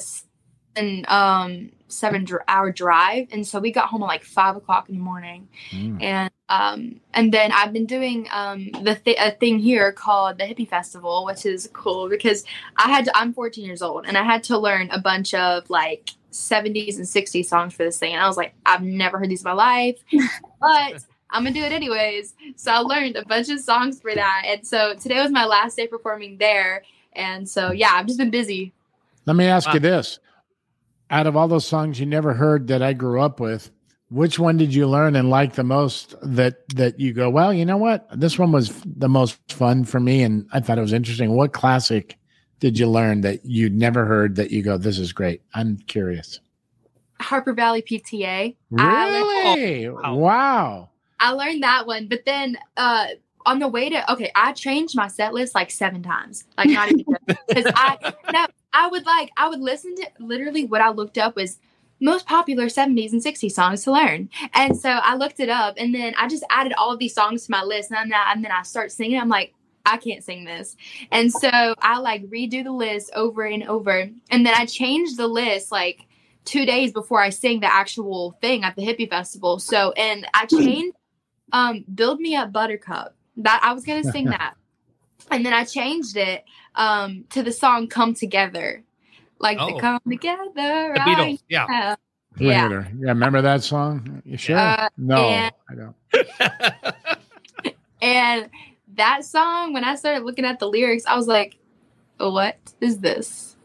and 0.76 1.08
um 1.08 1.70
seven 1.90 2.24
dr- 2.24 2.42
hour 2.48 2.70
drive, 2.70 3.28
and 3.32 3.46
so 3.46 3.58
we 3.58 3.72
got 3.72 3.88
home 3.88 4.02
at 4.02 4.06
like 4.06 4.22
five 4.24 4.56
o'clock 4.56 4.88
in 4.88 4.94
the 4.96 5.00
morning, 5.00 5.48
Mm. 5.72 6.02
and 6.02 6.30
um, 6.50 7.00
and 7.12 7.32
then 7.32 7.52
I've 7.52 7.72
been 7.72 7.86
doing 7.86 8.26
um 8.32 8.70
the 8.82 8.94
th- 8.94 9.16
a 9.20 9.32
thing 9.32 9.58
here 9.58 9.92
called 9.92 10.38
the 10.38 10.44
Hippie 10.44 10.68
Festival, 10.68 11.24
which 11.26 11.44
is 11.46 11.68
cool 11.72 12.08
because 12.08 12.44
I 12.76 12.88
had 12.88 13.04
to, 13.06 13.16
I'm 13.16 13.32
14 13.34 13.64
years 13.64 13.82
old, 13.82 14.06
and 14.06 14.16
I 14.16 14.22
had 14.22 14.42
to 14.44 14.58
learn 14.58 14.88
a 14.90 14.98
bunch 15.00 15.34
of 15.34 15.68
like 15.70 16.10
70s 16.32 16.96
and 16.96 17.04
60s 17.06 17.46
songs 17.46 17.74
for 17.74 17.84
this 17.84 17.98
thing, 17.98 18.14
and 18.14 18.22
I 18.22 18.26
was 18.28 18.36
like, 18.36 18.54
I've 18.64 18.82
never 18.82 19.18
heard 19.18 19.28
these 19.30 19.42
in 19.42 19.48
my 19.48 19.52
life, 19.54 19.98
but 20.60 21.04
I'm 21.30 21.42
gonna 21.44 21.52
do 21.52 21.62
it 21.62 21.72
anyways. 21.72 22.34
So 22.56 22.70
I 22.72 22.78
learned 22.78 23.16
a 23.16 23.24
bunch 23.26 23.48
of 23.50 23.60
songs 23.60 24.00
for 24.00 24.14
that. 24.14 24.42
And 24.46 24.66
so 24.66 24.94
today 24.94 25.20
was 25.22 25.30
my 25.30 25.44
last 25.44 25.76
day 25.76 25.86
performing 25.86 26.38
there. 26.38 26.82
And 27.18 27.48
so 27.48 27.72
yeah, 27.72 27.90
I've 27.92 28.06
just 28.06 28.18
been 28.18 28.30
busy. 28.30 28.72
Let 29.26 29.36
me 29.36 29.44
ask 29.46 29.72
you 29.74 29.80
this: 29.80 30.18
Out 31.10 31.26
of 31.26 31.36
all 31.36 31.48
those 31.48 31.66
songs 31.66 32.00
you 32.00 32.06
never 32.06 32.32
heard 32.32 32.68
that 32.68 32.82
I 32.82 32.92
grew 32.94 33.20
up 33.20 33.40
with, 33.40 33.70
which 34.10 34.38
one 34.38 34.56
did 34.56 34.72
you 34.74 34.86
learn 34.86 35.16
and 35.16 35.28
like 35.28 35.54
the 35.54 35.64
most? 35.64 36.14
That 36.22 36.66
that 36.76 36.98
you 36.98 37.12
go, 37.12 37.28
well, 37.28 37.52
you 37.52 37.64
know 37.66 37.76
what, 37.76 38.08
this 38.18 38.38
one 38.38 38.52
was 38.52 38.72
the 38.86 39.08
most 39.08 39.36
fun 39.52 39.84
for 39.84 40.00
me, 40.00 40.22
and 40.22 40.46
I 40.52 40.60
thought 40.60 40.78
it 40.78 40.82
was 40.82 40.92
interesting. 40.94 41.32
What 41.32 41.52
classic 41.52 42.16
did 42.60 42.78
you 42.78 42.88
learn 42.88 43.20
that 43.22 43.44
you'd 43.44 43.74
never 43.74 44.04
heard 44.04 44.36
that 44.36 44.50
you 44.50 44.62
go, 44.62 44.78
this 44.78 44.98
is 44.98 45.12
great? 45.12 45.42
I'm 45.54 45.76
curious. 45.86 46.40
Harper 47.20 47.52
Valley 47.52 47.82
PTA. 47.82 48.56
I 48.78 49.10
learned- 49.10 49.60
Really? 49.60 49.88
wow. 49.90 50.88
I 51.20 51.32
learned 51.32 51.62
that 51.64 51.86
one, 51.86 52.06
but 52.08 52.24
then 52.24 52.56
uh 52.76 53.08
on 53.48 53.58
the 53.58 53.68
way 53.68 53.88
to 53.88 54.12
okay, 54.12 54.30
I 54.34 54.52
changed 54.52 54.94
my 54.94 55.08
set 55.08 55.32
list 55.32 55.54
like 55.54 55.70
seven 55.70 56.02
times. 56.02 56.44
Like 56.58 56.68
not 56.68 56.90
even 56.92 57.16
because 57.26 57.72
I 57.74 58.12
no, 58.32 58.46
I 58.72 58.88
would 58.88 59.06
like 59.06 59.30
I 59.36 59.48
would 59.48 59.60
listen 59.60 59.94
to 59.96 60.10
literally 60.20 60.64
what 60.64 60.82
I 60.82 60.90
looked 60.90 61.16
up 61.16 61.34
was 61.34 61.58
most 62.00 62.26
popular 62.26 62.66
70s 62.66 63.12
and 63.12 63.24
60s 63.24 63.50
songs 63.52 63.82
to 63.84 63.92
learn. 63.92 64.28
And 64.54 64.76
so 64.76 64.88
I 64.90 65.16
looked 65.16 65.40
it 65.40 65.48
up 65.48 65.74
and 65.78 65.92
then 65.94 66.14
I 66.16 66.28
just 66.28 66.44
added 66.50 66.74
all 66.74 66.92
of 66.92 66.98
these 66.98 67.14
songs 67.14 67.46
to 67.46 67.50
my 67.50 67.64
list 67.64 67.90
and 67.90 68.12
then 68.12 68.20
I, 68.20 68.32
and 68.32 68.44
then 68.44 68.52
I 68.52 68.62
start 68.62 68.92
singing. 68.92 69.18
I'm 69.18 69.28
like, 69.28 69.52
I 69.84 69.96
can't 69.96 70.22
sing 70.22 70.44
this. 70.44 70.76
And 71.10 71.32
so 71.32 71.50
I 71.50 71.98
like 71.98 72.28
redo 72.28 72.62
the 72.62 72.70
list 72.70 73.10
over 73.16 73.42
and 73.42 73.64
over. 73.64 74.10
And 74.30 74.46
then 74.46 74.54
I 74.54 74.66
changed 74.66 75.16
the 75.16 75.26
list 75.26 75.72
like 75.72 76.06
two 76.44 76.64
days 76.66 76.92
before 76.92 77.20
I 77.20 77.30
sang 77.30 77.60
the 77.60 77.72
actual 77.72 78.36
thing 78.40 78.62
at 78.62 78.76
the 78.76 78.82
hippie 78.82 79.08
festival. 79.08 79.58
So 79.58 79.92
and 79.92 80.26
I 80.34 80.46
changed 80.46 80.96
um 81.52 81.84
Build 81.92 82.20
Me 82.20 82.36
Up 82.36 82.52
Buttercup. 82.52 83.16
That 83.38 83.60
I 83.62 83.72
was 83.72 83.84
gonna 83.84 84.04
sing 84.04 84.26
that. 84.36 84.54
And 85.30 85.44
then 85.44 85.52
I 85.52 85.64
changed 85.64 86.16
it 86.16 86.44
um 86.74 87.24
to 87.30 87.42
the 87.42 87.52
song 87.52 87.88
Come 87.88 88.14
Together. 88.14 88.82
Like 89.40 89.58
Oh. 89.60 89.74
the 89.74 89.80
come 89.80 90.00
together. 90.08 90.52
The 90.54 90.92
right 90.96 91.16
Beatles, 91.16 91.42
yeah. 91.48 91.66
now. 91.68 91.96
Yeah. 92.38 92.68
Yeah. 92.68 92.84
Yeah. 92.98 93.08
Remember 93.08 93.40
that 93.42 93.62
song? 93.62 94.22
You 94.24 94.36
sure? 94.36 94.56
Uh, 94.58 94.88
no, 94.96 95.16
and- 95.16 95.54
I 95.70 95.74
don't. 95.74 96.94
And 98.00 98.48
that 98.94 99.24
song, 99.24 99.72
when 99.72 99.82
I 99.84 99.96
started 99.96 100.24
looking 100.24 100.44
at 100.44 100.60
the 100.60 100.68
lyrics, 100.68 101.04
I 101.06 101.16
was 101.16 101.26
like, 101.26 101.56
what 102.18 102.56
is 102.80 102.98
this? 102.98 103.56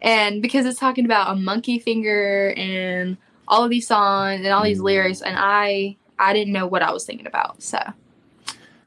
And 0.00 0.40
because 0.40 0.64
it's 0.66 0.78
talking 0.80 1.04
about 1.04 1.30
a 1.30 1.38
monkey 1.38 1.78
finger 1.78 2.54
and 2.56 3.18
all 3.48 3.64
of 3.64 3.70
these 3.70 3.86
songs 3.86 4.40
and 4.40 4.48
all 4.48 4.64
these 4.64 4.80
lyrics, 4.80 5.20
and 5.20 5.36
I 5.38 5.96
I 6.18 6.32
didn't 6.32 6.52
know 6.54 6.66
what 6.66 6.82
I 6.82 6.90
was 6.92 7.04
thinking 7.04 7.26
about. 7.26 7.62
So 7.62 7.78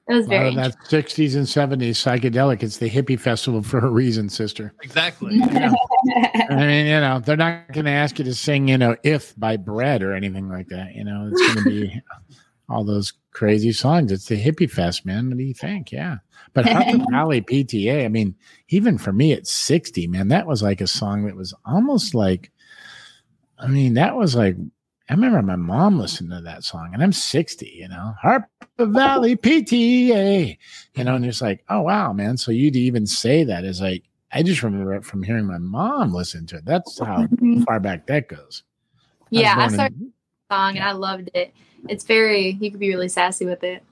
it 0.07 0.13
was 0.13 0.27
very 0.27 0.53
that 0.53 0.75
60s 0.87 1.35
and 1.35 1.47
70s 1.47 1.95
psychedelic. 1.95 2.61
It's 2.61 2.77
the 2.77 2.89
hippie 2.89 3.19
festival 3.19 3.63
for 3.63 3.79
a 3.79 3.89
reason, 3.89 4.29
sister. 4.29 4.71
Exactly. 4.83 5.39
I 5.41 6.55
mean, 6.55 6.85
you 6.85 6.99
know, 6.99 7.19
they're 7.19 7.35
not 7.35 7.71
going 7.71 7.85
to 7.85 7.91
ask 7.91 8.19
you 8.19 8.25
to 8.25 8.35
sing, 8.35 8.67
you 8.67 8.77
know, 8.77 8.95
"If" 9.03 9.33
by 9.39 9.57
Bread 9.57 10.03
or 10.03 10.13
anything 10.13 10.47
like 10.47 10.67
that. 10.67 10.93
You 10.93 11.05
know, 11.05 11.29
it's 11.31 11.41
going 11.41 11.63
to 11.63 11.69
be 11.69 12.01
all 12.69 12.83
those 12.83 13.13
crazy 13.31 13.71
songs. 13.71 14.11
It's 14.11 14.27
the 14.27 14.41
hippie 14.41 14.69
fest, 14.69 15.07
man. 15.07 15.29
What 15.29 15.39
do 15.39 15.43
you 15.43 15.55
think? 15.55 15.91
Yeah, 15.91 16.17
but 16.53 16.67
Harper 16.67 17.03
Valley 17.11 17.41
PTA. 17.41 18.05
I 18.05 18.07
mean, 18.07 18.35
even 18.69 18.99
for 18.99 19.11
me 19.11 19.33
at 19.33 19.47
sixty, 19.47 20.05
man, 20.05 20.27
that 20.27 20.45
was 20.45 20.61
like 20.61 20.81
a 20.81 20.87
song 20.87 21.25
that 21.25 21.35
was 21.35 21.53
almost 21.65 22.13
like. 22.13 22.51
I 23.57 23.67
mean, 23.67 23.95
that 23.95 24.15
was 24.15 24.35
like. 24.35 24.55
I 25.07 25.13
remember 25.13 25.41
my 25.43 25.55
mom 25.55 25.99
listened 25.99 26.31
to 26.31 26.41
that 26.41 26.63
song, 26.63 26.89
and 26.91 27.03
I'm 27.03 27.13
60, 27.13 27.67
you 27.67 27.87
know, 27.87 28.15
Harper 28.77 28.91
Valley 28.91 29.35
PTA, 29.35 30.57
you 30.95 31.03
know, 31.03 31.15
and 31.15 31.25
it's 31.25 31.41
like, 31.41 31.63
oh, 31.69 31.81
wow, 31.81 32.13
man. 32.13 32.37
So 32.37 32.51
you'd 32.51 32.75
even 32.75 33.05
say 33.07 33.43
that 33.43 33.63
is 33.63 33.81
like, 33.81 34.03
I 34.31 34.43
just 34.43 34.63
remember 34.63 34.93
it 34.95 35.05
from 35.05 35.23
hearing 35.23 35.45
my 35.45 35.57
mom 35.57 36.13
listen 36.13 36.45
to 36.47 36.57
it. 36.57 36.65
That's 36.65 36.99
how 37.05 37.23
mm-hmm. 37.23 37.63
far 37.63 37.79
back 37.79 38.07
that 38.07 38.27
goes. 38.27 38.63
yeah. 39.29 39.53
I 39.53 39.55
born 39.55 39.67
in- 39.67 39.73
started 39.73 39.99
the 39.99 40.55
song 40.55 40.75
and 40.77 40.85
I 40.85 40.91
loved 40.91 41.29
it. 41.33 41.53
It's 41.87 42.03
very 42.03 42.57
you 42.59 42.71
could 42.71 42.79
be 42.79 42.89
really 42.89 43.09
sassy 43.09 43.45
with 43.45 43.63
it. 43.63 43.83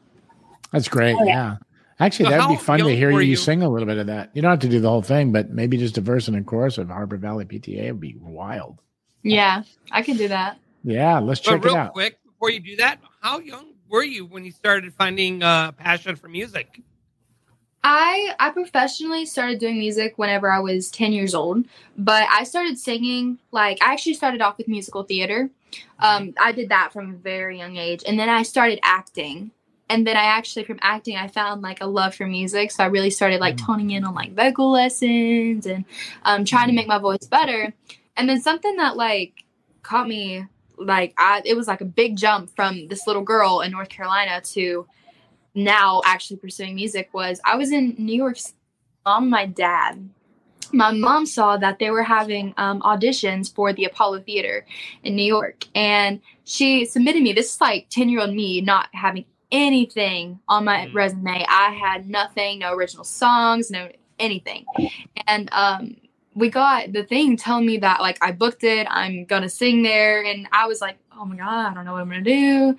That's 0.72 0.88
great. 0.88 1.16
Oh, 1.18 1.24
yeah. 1.24 1.58
Actually, 2.00 2.26
So 2.26 2.32
that'd 2.32 2.58
be 2.58 2.64
fun 2.64 2.80
to 2.80 2.96
hear 2.96 3.12
you, 3.12 3.20
you? 3.20 3.36
sing 3.36 3.62
a 3.62 3.70
little 3.70 3.86
bit 3.86 4.00
of 4.00 4.08
that. 4.08 4.32
You 4.34 4.42
don't 4.42 4.50
have 4.50 4.60
to 4.62 4.68
do 4.68 4.80
the 4.80 4.90
whole 4.90 5.04
thing, 5.04 5.32
but 5.32 5.52
maybe 5.52 5.78
just 5.78 5.98
a 5.98 6.02
verse 6.02 6.28
and 6.28 6.36
a 6.36 6.42
chorus 6.42 6.80
of 6.80 6.90
Harbor 6.90 7.18
Valley 7.18 7.46
PTA 7.46 7.92
would 7.92 8.00
be 8.02 8.16
wild. 8.20 8.80
Yeah, 9.22 9.64
I 9.92 10.02
can 10.02 10.18
do 10.18 10.28
that. 10.28 10.58
Yeah, 10.84 11.20
let's 11.20 11.40
check 11.40 11.62
but 11.62 11.66
real 11.66 11.76
it 11.76 11.80
out. 11.80 11.94
quick, 11.94 12.18
before 12.26 12.50
you 12.50 12.60
do 12.60 12.76
that, 12.78 13.00
how 13.22 13.40
young 13.40 13.73
were 13.94 14.04
you 14.04 14.26
when 14.26 14.44
you 14.44 14.52
started 14.52 14.92
finding 14.92 15.44
uh, 15.44 15.72
passion 15.74 16.16
for 16.16 16.28
music? 16.28 16.82
I 17.84 18.34
I 18.40 18.50
professionally 18.50 19.26
started 19.28 19.60
doing 19.60 19.78
music 19.78 20.18
whenever 20.18 20.52
I 20.52 20.60
was 20.60 20.90
10 20.90 21.14
years 21.14 21.36
old, 21.36 21.66
but 21.96 22.28
I 22.30 22.44
started 22.44 22.80
singing 22.80 23.38
like 23.52 23.78
I 23.84 23.94
actually 23.94 24.16
started 24.16 24.42
off 24.42 24.58
with 24.58 24.68
musical 24.68 25.04
theater. 25.04 25.52
Um, 26.00 26.34
I 26.42 26.54
did 26.54 26.70
that 26.70 26.92
from 26.92 27.12
a 27.12 27.18
very 27.18 27.60
young 27.60 27.78
age, 27.78 28.04
and 28.08 28.18
then 28.18 28.30
I 28.30 28.42
started 28.42 28.80
acting. 28.84 29.52
And 29.90 30.08
then 30.08 30.18
I 30.18 30.24
actually 30.24 30.64
from 30.64 30.80
acting 30.82 31.18
I 31.18 31.28
found 31.28 31.62
like 31.62 31.82
a 31.82 31.86
love 31.86 32.16
for 32.16 32.26
music, 32.26 32.72
so 32.72 32.84
I 32.84 32.88
really 32.88 33.12
started 33.12 33.40
like 33.42 33.58
toning 33.58 33.92
in 33.92 34.06
on 34.06 34.16
like 34.16 34.34
vocal 34.34 34.72
lessons 34.72 35.68
and 35.68 35.86
um, 36.24 36.46
trying 36.46 36.68
to 36.68 36.74
make 36.74 36.88
my 36.88 36.98
voice 36.98 37.28
better. 37.28 37.74
And 38.18 38.28
then 38.28 38.42
something 38.42 38.76
that 38.78 38.98
like 38.98 39.44
caught 39.84 40.08
me 40.08 40.48
like 40.86 41.14
I 41.18 41.42
it 41.46 41.56
was 41.56 41.68
like 41.68 41.82
a 41.82 41.86
big 41.86 42.18
jump 42.18 42.56
from 42.56 42.88
this 42.88 43.08
little 43.08 43.24
girl 43.24 43.62
in 43.62 43.72
North 43.72 43.90
Carolina 43.90 44.42
to 44.54 44.88
now 45.56 46.02
actually 46.06 46.38
pursuing 46.38 46.76
music 46.76 47.10
was 47.14 47.40
I 47.46 47.56
was 47.56 47.72
in 47.72 47.96
New 47.98 48.16
York 48.16 48.38
mom 49.06 49.30
my 49.30 49.46
dad. 49.46 50.10
My 50.72 50.92
mom 50.92 51.28
saw 51.28 51.58
that 51.58 51.78
they 51.78 51.92
were 51.92 52.04
having 52.04 52.54
um, 52.58 52.82
auditions 52.82 53.54
for 53.54 53.74
the 53.74 53.86
Apollo 53.86 54.22
Theater 54.22 54.66
in 55.04 55.16
New 55.16 55.26
York, 55.26 55.66
and 55.76 56.20
she 56.46 56.86
submitted 56.86 57.22
me. 57.22 57.34
This 57.34 57.54
is 57.54 57.62
like 57.62 57.88
ten 57.90 58.10
year 58.10 58.22
old 58.22 58.34
me 58.34 58.62
not 58.62 58.90
having 58.94 59.26
anything 59.52 60.40
on 60.48 60.66
my 60.66 60.90
resume. 60.92 61.46
I 61.48 61.72
had 61.72 62.10
nothing, 62.10 62.60
no 62.60 62.74
original 62.74 63.04
songs, 63.04 63.70
no 63.70 63.90
anything, 64.18 64.66
and 65.28 65.48
um, 65.52 65.98
we 66.36 66.50
got 66.50 66.94
the 66.94 67.04
thing 67.04 67.38
telling 67.38 67.66
me 67.66 67.78
that 67.80 68.02
like 68.02 68.18
I 68.22 68.32
booked 68.34 68.64
it. 68.64 68.88
I'm 68.90 69.26
gonna 69.26 69.50
sing 69.50 69.84
there, 69.84 70.24
and 70.24 70.48
I 70.52 70.68
was 70.68 70.82
like, 70.82 70.98
oh 71.18 71.26
my 71.26 71.38
god, 71.38 71.72
I 71.72 71.74
don't 71.76 71.86
know 71.86 71.94
what 71.94 72.02
I'm 72.02 72.10
gonna 72.10 72.22
do 72.24 72.70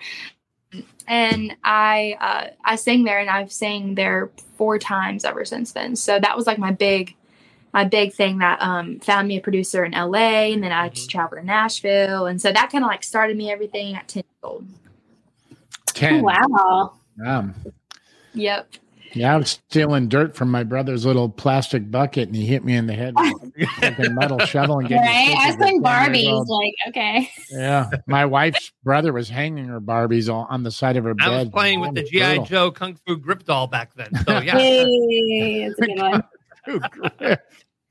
and 1.07 1.57
I 1.65 2.17
uh, 2.21 2.49
I 2.65 2.77
sang 2.77 3.05
there, 3.05 3.19
and 3.21 3.31
I've 3.31 3.53
sang 3.53 3.95
there 3.95 4.31
four 4.57 4.79
times 4.79 5.25
ever 5.25 5.45
since 5.45 5.73
then. 5.73 5.97
So 5.97 6.19
that 6.21 6.37
was 6.37 6.47
like 6.47 6.59
my 6.59 6.73
big 6.73 7.15
my 7.75 7.85
big 7.85 8.15
thing 8.15 8.39
that 8.39 8.61
um, 8.63 9.01
found 9.01 9.29
me 9.29 9.39
a 9.39 9.43
producer 9.43 9.85
in 9.85 9.93
LA, 9.93 10.53
and 10.53 10.63
then 10.63 10.73
I 10.73 10.91
just 10.91 11.11
traveled 11.11 11.41
to 11.41 11.47
Nashville, 11.47 12.27
and 12.27 12.41
so 12.41 12.53
that 12.53 12.71
kind 12.73 12.85
of 12.85 12.89
like 12.89 13.05
started 13.05 13.37
me 13.37 13.51
everything 13.53 13.95
at 13.97 14.09
ten 14.09 14.23
years 14.25 14.45
old. 14.53 14.67
10. 15.95 16.23
Wow. 16.23 16.95
Um, 17.27 17.55
Yep. 18.35 18.69
Yeah, 19.15 19.35
I 19.35 19.37
was 19.39 19.61
stealing 19.69 20.09
dirt 20.09 20.37
from 20.37 20.51
my 20.51 20.65
brother's 20.65 21.07
little 21.07 21.29
plastic 21.29 21.91
bucket 21.91 22.29
and 22.29 22.37
he 22.37 22.45
hit 22.47 22.65
me 22.65 22.77
in 22.77 22.87
the 22.87 22.95
head 22.95 23.15
with 23.17 23.99
a 23.99 24.11
metal 24.11 24.39
shovel 24.41 24.79
and 24.79 24.89
gave 24.89 25.01
me 25.01 25.07
Right? 25.07 25.37
I 25.39 25.47
was 25.49 25.57
playing 25.57 25.83
Barbies. 25.83 26.47
Like, 26.47 26.75
okay. 26.89 27.31
Yeah. 27.51 27.91
My 28.07 28.25
wife's 28.25 28.73
brother 28.83 29.13
was 29.13 29.29
hanging 29.29 29.67
her 29.67 29.81
Barbies 29.81 30.33
on, 30.33 30.47
on 30.49 30.63
the 30.63 30.71
side 30.71 30.97
of 30.97 31.05
her 31.05 31.15
bed. 31.15 31.29
I 31.29 31.39
was 31.41 31.49
playing 31.49 31.81
with 31.81 31.95
the 31.95 32.03
GI. 32.03 32.41
Joe 32.47 32.71
Kung 32.71 32.99
Fu 33.07 33.17
Grip 33.17 33.45
doll 33.45 33.67
back 33.67 33.95
then. 33.95 34.11
So 34.27 34.39
yeah. 34.41 34.59
Hey, 34.59 35.69
that's 35.69 35.81
a 35.81 35.87
good 35.87 35.99
one. 35.99 36.25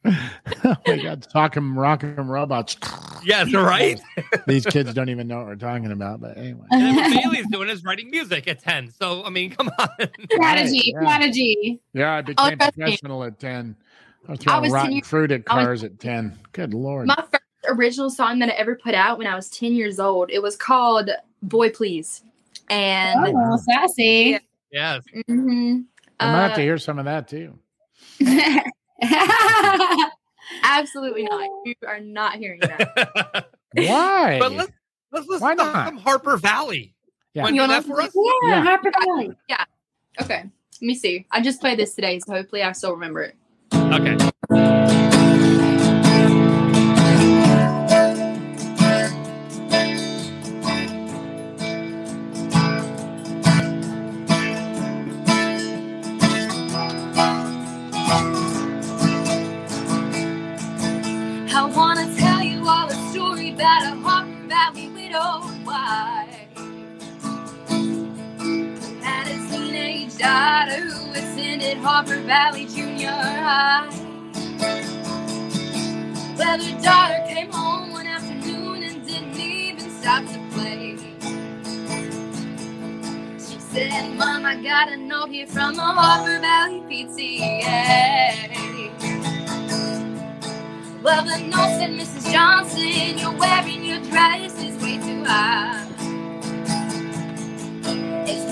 oh 0.66 0.76
my 0.88 0.98
God. 1.02 1.28
Talking 1.32 1.76
rocking 1.76 2.16
robots. 2.16 2.78
Yes, 3.24 3.54
right. 3.54 4.00
These 4.48 4.66
kids 4.66 4.94
don't 4.94 5.10
even 5.10 5.28
know 5.28 5.38
what 5.40 5.48
we're 5.48 5.56
talking 5.56 5.92
about, 5.92 6.20
but 6.22 6.38
anyway. 6.38 6.66
And 6.72 6.82
then 6.82 6.96
what 6.96 7.22
Bailey's 7.24 7.48
doing 7.52 7.70
is 7.70 7.84
writing 7.84 8.10
music 8.12 8.48
at 8.48 8.60
ten. 8.60 8.92
So 8.92 9.24
I 9.24 9.30
mean, 9.30 9.52
come 9.52 9.70
on. 9.80 9.88
Strategy, 10.32 10.92
yeah. 10.94 11.00
strategy. 11.00 11.82
Yeah, 11.94 12.12
I 12.16 12.22
became 12.22 12.58
trust 12.58 12.78
me. 12.78 12.84
professional 12.84 13.24
at 13.24 13.40
10. 13.40 13.76
I 14.28 14.32
was 14.32 14.40
I 14.40 14.44
throwing 14.44 14.62
was 14.64 14.72
rotten 14.74 14.92
years- 14.94 15.08
fruit 15.08 15.32
at 15.32 15.44
I 15.48 15.56
was- 15.58 15.66
cars 15.66 15.84
at 15.84 16.00
10. 16.00 16.38
Good 16.52 16.74
Lord. 16.74 17.08
My 17.08 17.16
first 17.16 17.44
original 17.70 18.10
song 18.10 18.40
that 18.40 18.50
I 18.50 18.54
ever 18.54 18.76
put 18.76 18.94
out 18.96 19.18
when 19.18 19.28
I 19.28 19.36
was 19.36 19.50
ten 19.50 19.74
years 19.74 20.00
old. 20.00 20.30
It 20.32 20.42
was 20.42 20.56
called 20.58 21.10
"Boy 21.42 21.70
Please," 21.70 22.24
and 22.70 23.20
Oh, 23.38 23.58
sassy. 23.58 24.40
Yes. 24.72 25.02
Mhm. 25.30 25.86
I 26.20 26.26
might 26.32 26.42
have 26.42 26.52
Uh, 26.52 26.56
to 26.56 26.62
hear 26.62 26.78
some 26.78 27.00
of 27.00 27.06
that 27.06 27.28
too. 27.30 27.58
Absolutely 30.64 31.24
not. 31.24 31.50
You 31.66 31.76
are 31.88 32.00
not 32.00 32.36
hearing 32.36 32.60
that. 32.62 33.48
Why? 33.74 34.38
But 34.40 34.52
let's 34.54 34.72
let's 35.12 35.28
listen 35.28 35.42
Why 35.42 35.56
to 35.56 35.64
not? 35.64 35.88
some 35.88 35.98
Harper 35.98 36.38
Valley. 36.38 36.94
Yeah. 37.34 37.44
Wanna 37.44 37.56
You 37.56 37.62
wanna 37.62 37.82
for 37.82 38.02
us? 38.02 38.12
Yeah, 38.16 38.32
Yeah. 38.50 38.64
Harper 38.64 38.92
Valley. 39.06 39.32
Yeah. 39.50 39.64
Okay. 40.22 40.44
Let 40.44 40.82
me 40.82 40.96
see. 40.96 41.26
I 41.32 41.42
just 41.42 41.60
played 41.60 41.80
this 41.80 41.96
today, 41.96 42.20
so 42.20 42.34
hopefully 42.34 42.62
I 42.64 42.72
still 42.74 42.92
remember 42.94 43.22
it. 43.24 43.36
Okay. 43.74 45.10
Valley 72.34 72.66
Junior 72.66 73.12
High. 73.12 73.88
Well, 76.36 76.64
her 76.64 76.82
daughter 76.82 77.24
came 77.28 77.52
home 77.52 77.92
one 77.92 78.08
afternoon 78.08 78.82
and 78.82 79.06
didn't 79.06 79.40
even 79.40 79.88
stop 79.92 80.26
to 80.26 80.40
play. 80.52 80.98
She 83.38 83.60
said, 83.60 84.18
Mom, 84.18 84.48
I 84.48 84.56
got 84.64 84.92
a 84.92 84.98
note 84.98 85.30
here 85.30 85.46
from 85.46 85.76
the 85.76 85.84
Harper 85.84 86.40
Valley 86.40 86.82
PTA. 86.90 88.50
Well, 91.04 91.24
the 91.26 91.38
note 91.38 91.78
said, 91.78 91.92
Mrs. 91.92 92.32
Johnson, 92.32 93.20
you're 93.20 93.38
wearing 93.38 93.86
your 93.86 94.00
dress 94.10 94.60
is 94.60 94.76
way 94.82 94.98
too 94.98 95.24
high. 95.24 95.93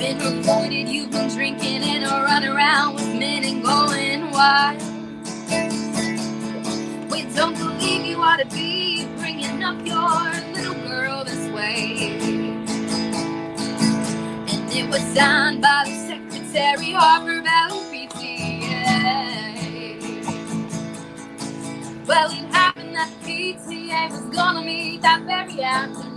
Been 0.02 0.18
reported 0.18 0.90
you've 0.90 1.12
been 1.12 1.30
drinking 1.30 1.84
and 1.84 2.04
running 2.04 2.50
around 2.50 2.96
with 2.96 3.14
men 3.20 3.44
and 3.44 3.64
going 3.64 4.32
wild. 4.32 4.82
We 7.12 7.22
don't 7.36 7.56
believe 7.56 8.08
you 8.08 8.18
ought 8.18 8.38
to 8.38 8.48
be 8.48 9.06
bringing 9.20 9.64
up 9.64 9.78
your 9.86 10.32
little 10.56 10.74
girl 10.90 11.24
this 11.24 11.48
way. 11.52 12.18
And 14.50 14.74
it 14.74 14.90
was 14.90 15.04
signed 15.14 15.62
by 15.62 15.84
the 15.86 15.94
secretary, 16.08 16.94
Harper 16.94 17.40
Valley 17.44 18.08
PTA. 18.10 18.88
Well, 22.08 22.32
it 22.32 22.46
happened 22.52 22.96
that 22.96 23.12
PTA 23.22 24.10
was 24.10 24.36
gonna 24.36 24.64
meet 24.64 25.04
that 25.04 25.22
very 25.28 25.62
afternoon. 25.62 26.11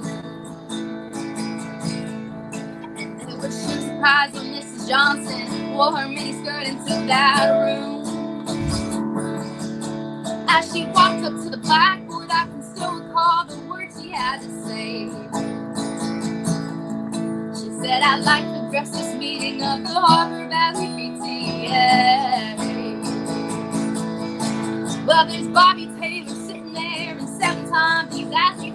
It 3.44 3.48
was 3.48 3.68
a 3.68 3.90
when 4.32 4.54
Mrs. 4.54 4.88
Johnson 4.88 5.74
wore 5.74 5.94
her 5.94 6.08
miniskirt 6.08 6.66
into 6.66 7.06
that 7.06 7.50
room. 7.50 8.02
As 10.48 10.72
she 10.72 10.86
walked 10.86 11.24
up 11.24 11.34
to 11.42 11.50
the 11.50 11.58
blackboard, 11.58 12.30
I 12.30 12.46
can 12.46 12.62
still 12.62 12.94
recall 13.00 13.44
the 13.44 13.58
words 13.68 14.00
she 14.00 14.08
had 14.08 14.40
to 14.40 14.48
say. 14.64 15.10
She 17.52 17.70
said, 17.82 18.00
I'd 18.02 18.24
like 18.24 18.44
to 18.44 18.66
address 18.66 18.90
this 18.92 19.14
meeting 19.14 19.62
of 19.62 19.82
the 19.82 19.88
Harbor 19.92 20.48
Valley 20.48 20.86
PTA. 20.86 22.56
Well, 25.06 25.26
there's 25.26 25.48
Bobby 25.48 25.90
Taylor 26.00 26.30
sitting 26.30 26.72
there, 26.72 27.18
and 27.18 27.28
seven 27.28 27.68
times 27.70 28.16
he's 28.16 28.32
asking 28.34 28.73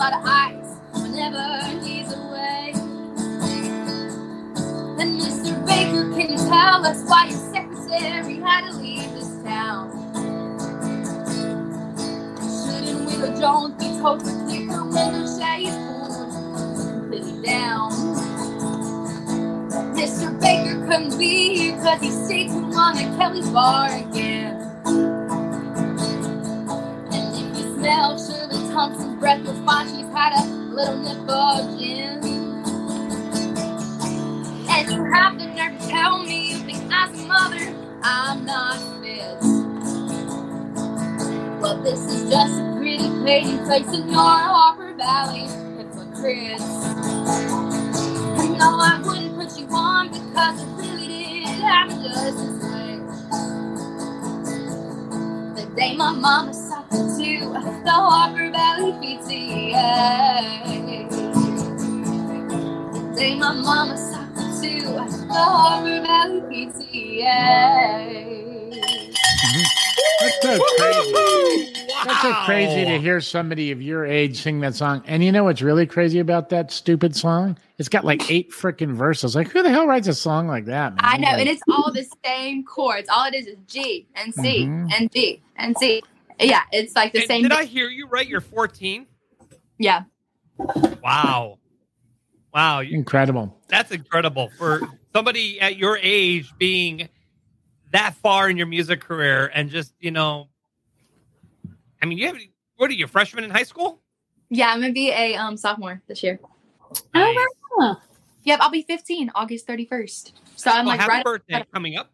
lot 0.00 0.14
of 0.14 0.24
ice 0.24 1.02
whenever 1.02 1.84
he's 1.84 2.10
away. 2.10 2.72
And 4.98 5.20
Mr. 5.20 5.66
Baker, 5.66 6.10
can 6.14 6.30
you 6.30 6.38
tell 6.38 6.86
us 6.86 7.04
why 7.06 7.26
your 7.26 7.38
secretary 7.52 8.36
had 8.40 8.70
to 8.70 8.78
leave 8.78 9.12
this 9.12 9.28
town? 9.42 9.90
Shouldn't 12.40 13.04
Widow 13.04 13.38
Jones 13.38 13.74
be 13.78 13.90
told 14.00 14.20
to 14.24 14.46
keep 14.48 14.70
her 14.70 14.84
window 14.84 15.26
shades 15.38 15.76
completely 16.86 17.42
down? 17.42 17.92
Mr. 19.94 20.40
Baker 20.40 20.86
couldn't 20.86 21.18
be 21.18 21.56
here 21.58 21.76
because 21.76 22.00
he 22.00 22.10
stayed 22.10 22.48
too 22.48 22.66
long 22.70 22.96
at 22.96 23.18
Kelly's 23.18 23.50
bar 23.50 23.88
again. 23.88 24.62
And 27.12 27.36
if 27.36 27.58
you 27.58 27.74
smell 27.76 28.18
Thompson's 28.80 29.20
breath, 29.20 29.44
you'll 29.44 29.66
find 29.66 29.90
she's 29.90 30.08
had 30.08 30.32
a 30.42 30.46
little 30.48 30.96
nip 30.96 31.28
of 31.28 31.78
gin. 31.78 32.24
And 34.70 34.90
you 34.90 35.04
have 35.12 35.38
the 35.38 35.44
nerve 35.48 35.78
to 35.78 35.86
tell 35.86 36.22
me 36.22 36.52
you 36.52 36.58
think 36.60 36.90
as 36.90 37.10
a 37.10 37.26
mother 37.26 37.76
I'm 38.02 38.46
not 38.46 38.78
fit. 39.02 39.36
Well, 41.60 41.82
this 41.82 42.00
is 42.06 42.30
just 42.30 42.54
a 42.58 42.74
pretty 42.78 43.06
lady 43.06 43.58
place 43.66 43.86
in 43.88 44.08
your 44.08 44.16
Harper 44.16 44.94
Valley 44.94 45.46
hypocrites. 45.76 46.64
And 48.40 48.56
no, 48.56 48.78
I 48.80 48.98
wouldn't 49.04 49.36
put 49.36 49.60
you 49.60 49.66
on 49.72 50.08
because 50.08 50.62
it 50.62 50.68
really 50.78 51.08
did 51.08 51.48
happen 51.48 52.02
just 52.02 52.38
this 52.38 52.64
way. 52.64 52.96
The 55.54 55.70
day 55.76 55.94
my 55.96 56.12
mama 56.12 56.54
sucked 56.90 57.20
into 57.20 57.48
the 57.84 57.90
Harper 57.90 58.50
Valley 58.50 58.92
PTA. 58.92 59.74
The 62.92 63.00
day 63.16 63.34
my 63.38 63.52
mama 63.54 63.96
sucked 63.96 64.38
into 64.64 64.86
the 64.86 65.02
Harper 65.32 66.00
Valley 66.02 66.40
PTA. 66.42 67.22
That's 70.20 70.42
so 70.42 70.58
crazy. 70.76 71.12
That's 72.04 72.20
so 72.22 72.30
Wow. 72.30 72.42
crazy 72.46 72.84
to 72.86 72.98
hear 72.98 73.20
somebody 73.20 73.70
of 73.72 73.80
your 73.82 74.04
age 74.06 74.40
sing 74.42 74.60
that 74.60 74.74
song. 74.74 75.02
And 75.06 75.22
you 75.22 75.30
know 75.32 75.44
what's 75.44 75.60
really 75.62 75.86
crazy 75.86 76.18
about 76.18 76.48
that 76.50 76.70
stupid 76.72 77.14
song? 77.14 77.56
It's 77.78 77.88
got 77.90 78.04
like 78.04 78.28
eight 78.30 78.50
freaking 78.50 78.94
verses. 78.94 79.34
Like, 79.36 79.48
who 79.50 79.62
the 79.62 79.70
hell 79.70 79.86
writes 79.86 80.08
a 80.08 80.14
song 80.14 80.46
like 80.48 80.64
that? 80.66 80.94
Man? 80.96 81.00
I 81.04 81.16
know, 81.18 81.28
Like, 81.30 81.40
and 81.40 81.48
it's 81.48 81.62
all 81.70 81.92
the 81.92 82.06
same 82.24 82.64
chords. 82.64 83.08
All 83.10 83.26
it 83.26 83.34
is 83.34 83.46
is 83.46 83.56
G 83.66 84.06
and 84.14 84.34
C 84.34 84.66
Mhm. 84.66 84.90
and 84.98 85.10
G 85.12 85.40
and 85.56 85.76
C. 85.78 86.02
Yeah, 86.40 86.62
it's 86.72 86.94
like 86.96 87.12
the 87.12 87.20
And 87.20 87.28
same. 87.28 87.42
did 87.42 87.52
I 87.52 87.64
hear 87.64 87.88
you 87.88 88.06
right? 88.08 88.26
You're 88.26 88.40
14. 88.40 89.06
yeah, 89.78 90.02
Wow. 91.02 91.58
Wow. 92.52 92.80
incredible. 92.80 93.56
That's 93.68 93.90
incredible 93.92 94.50
for 94.58 94.82
somebody 95.14 95.60
at 95.60 95.76
your 95.76 95.98
age 96.02 96.52
being 96.58 97.08
that 97.92 98.14
far 98.14 98.48
in 98.50 98.56
your 98.56 98.66
music 98.66 99.00
career 99.00 99.50
and 99.54 99.70
just, 99.70 99.94
you 100.00 100.10
know, 100.10 100.48
I 102.02 102.06
mean, 102.06 102.18
you 102.18 102.26
have, 102.26 102.36
what 102.76 102.90
are 102.90 102.94
you, 102.94 103.06
freshman 103.06 103.44
in 103.44 103.50
high 103.50 103.62
school? 103.64 104.02
yeah. 104.48 104.70
I'm 104.72 104.80
gonna 104.80 104.92
be 104.92 105.10
a 105.10 105.36
um 105.36 105.56
sophomore 105.56 106.02
this 106.08 106.22
year. 106.22 106.40
Nice. 107.14 107.36
wow. 107.76 107.98
Yep, 108.44 108.58
I'll 108.62 108.70
be 108.70 108.82
15 108.82 109.30
August 109.34 109.66
31st. 109.68 110.32
So 110.56 110.70
I'm 110.70 110.84
Well, 110.86 110.94
like 110.94 111.00
happy 111.00 111.10
right. 111.16 111.24
birthday 111.24 111.64
coming 111.72 111.96
up. 111.96 112.10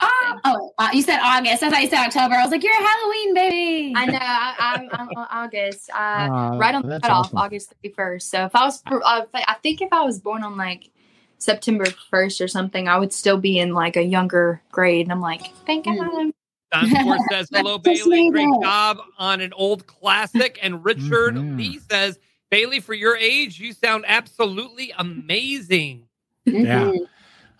Oh, 0.00 0.40
oh 0.44 0.72
uh, 0.78 0.88
you 0.92 1.02
said 1.02 1.20
August. 1.22 1.62
I 1.62 1.70
thought 1.70 1.82
you 1.82 1.88
said 1.88 2.06
October. 2.06 2.34
I 2.34 2.42
was 2.42 2.50
like, 2.50 2.62
you're 2.62 2.72
a 2.72 2.86
Halloween 2.86 3.34
baby. 3.34 3.92
I 3.96 4.06
know. 4.06 4.18
I, 4.20 4.54
I'm, 4.58 4.90
I'm 4.92 5.08
on 5.16 5.26
August. 5.30 5.90
Uh, 5.90 5.94
Aw, 5.94 6.50
right 6.58 6.74
on 6.74 6.82
the 6.82 6.88
that's 6.88 7.02
cutoff, 7.02 7.26
awesome. 7.26 7.38
August 7.38 7.74
31st. 7.84 8.22
So 8.22 8.44
if 8.46 8.54
I 8.54 8.64
was, 8.64 8.82
uh, 8.90 9.22
I 9.34 9.56
think 9.62 9.82
if 9.82 9.92
I 9.92 10.02
was 10.02 10.20
born 10.20 10.42
on 10.42 10.56
like 10.56 10.90
September 11.38 11.84
1st 11.84 12.44
or 12.44 12.48
something, 12.48 12.88
I 12.88 12.98
would 12.98 13.12
still 13.12 13.38
be 13.38 13.58
in 13.58 13.72
like 13.72 13.96
a 13.96 14.02
younger 14.02 14.62
grade. 14.72 15.06
And 15.06 15.12
I'm 15.12 15.20
like, 15.20 15.54
thank 15.66 15.86
Mm. 15.86 15.98
God. 15.98 16.32
Don 16.72 17.04
Ford 17.04 17.20
says, 17.30 17.48
hello, 17.52 17.78
Bailey. 17.78 18.30
Great 18.30 18.48
job 18.62 18.98
on 19.18 19.40
an 19.40 19.52
old 19.52 19.86
classic. 19.86 20.58
And 20.62 20.84
Richard 20.84 21.36
Mhm. 21.36 21.56
Lee 21.56 21.78
says, 21.78 22.18
Bailey, 22.50 22.80
for 22.80 22.94
your 22.94 23.16
age, 23.16 23.60
you 23.60 23.72
sound 23.72 24.04
absolutely 24.08 24.92
amazing. 24.98 26.08
Yeah. 26.46 26.90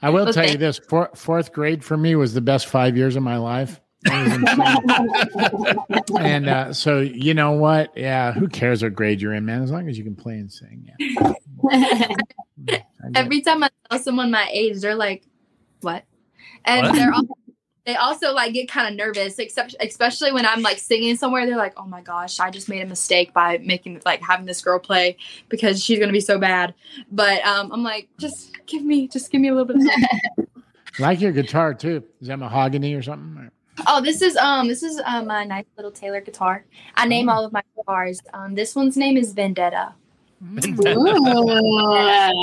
I 0.05 0.11
will 0.11 0.25
Well, 0.25 0.35
tell 0.35 0.47
you 0.47 0.59
this 0.59 0.79
four, 0.79 1.09
fourth 1.15 1.51
grade 1.51 1.83
for 1.83 1.97
me 1.97 2.15
was 2.15 2.35
the 2.35 2.43
best 2.43 2.67
five 2.67 2.95
years 2.95 3.17
of 3.17 3.23
my 3.23 3.39
life. 3.39 3.81
It 4.05 4.13
was 4.13 5.65
insane. 5.65 6.21
and 6.21 6.47
uh, 6.47 6.75
so, 6.75 7.01
you 7.01 7.33
know 7.33 7.53
what? 7.53 7.91
Yeah, 7.97 8.33
who 8.33 8.47
cares 8.47 8.83
what 8.83 8.93
grade 8.93 9.23
you're 9.23 9.33
in, 9.33 9.47
man? 9.47 9.63
As 9.63 9.71
long 9.71 9.89
as 9.89 9.97
you 9.97 10.05
can 10.05 10.15
play 10.15 10.35
and 10.35 10.53
sing. 10.53 10.93
Yeah. 11.01 11.33
Every 13.15 13.41
time 13.41 13.65
I 13.65 13.71
tell 13.89 13.99
someone 13.99 14.31
my 14.31 14.47
age, 14.53 14.83
they're 14.83 14.95
like, 14.95 15.25
what? 15.81 16.05
And 16.67 16.87
What? 16.87 16.97
they're 16.97 17.13
also, 17.15 17.35
they 17.87 17.97
also 17.97 18.33
like 18.33 18.55
get 18.55 18.69
kind 18.69 18.89
of 18.89 18.95
nervous, 18.97 19.39
except 19.39 19.77
especially 19.79 20.33
when 20.33 20.47
I'm 20.47 20.63
like 20.63 20.79
singing 20.79 21.17
somewhere. 21.17 21.45
They're 21.47 21.57
like, 21.57 21.75
"Oh 21.77 21.87
my 21.87 22.01
gosh, 22.01 22.41
I 22.41 22.51
just 22.51 22.69
made 22.69 22.81
a 22.81 22.87
mistake 22.87 23.35
by 23.35 23.59
making 23.59 24.01
like 24.05 24.23
having 24.23 24.47
this 24.47 24.63
girl 24.63 24.79
play 24.79 25.17
because 25.49 25.83
she's 25.85 25.99
gonna 25.99 26.13
be 26.13 26.21
so 26.21 26.39
bad." 26.39 26.75
But 27.13 27.45
um, 27.45 27.73
I'm 27.73 27.83
like, 27.83 28.09
just 28.19 28.57
give 28.67 28.83
me, 28.85 29.09
just 29.09 29.31
give 29.31 29.41
me 29.41 29.49
a 29.49 29.55
little 29.55 29.67
bit. 29.67 29.77
Of 29.77 29.83
time. 29.85 30.63
like 30.99 31.21
your 31.21 31.33
guitar 31.33 31.75
too. 31.75 32.03
Is 32.21 32.29
that 32.29 32.39
mahogany 32.39 32.95
or 32.95 33.03
something? 33.03 33.51
Oh, 33.87 34.01
this 34.01 34.23
is 34.23 34.37
um 34.37 34.69
this 34.69 34.83
is 34.83 35.01
um 35.05 35.27
my 35.27 35.45
nice 35.45 35.67
little 35.77 35.91
Taylor 35.91 36.21
guitar. 36.21 36.65
I 36.97 37.07
name 37.07 37.29
all 37.29 37.45
of 37.45 37.53
my 37.53 37.63
guitars. 37.77 38.21
Um, 38.33 38.55
this 38.55 38.75
one's 38.75 38.97
name 38.97 39.17
is 39.17 39.33
Vendetta. 39.33 39.95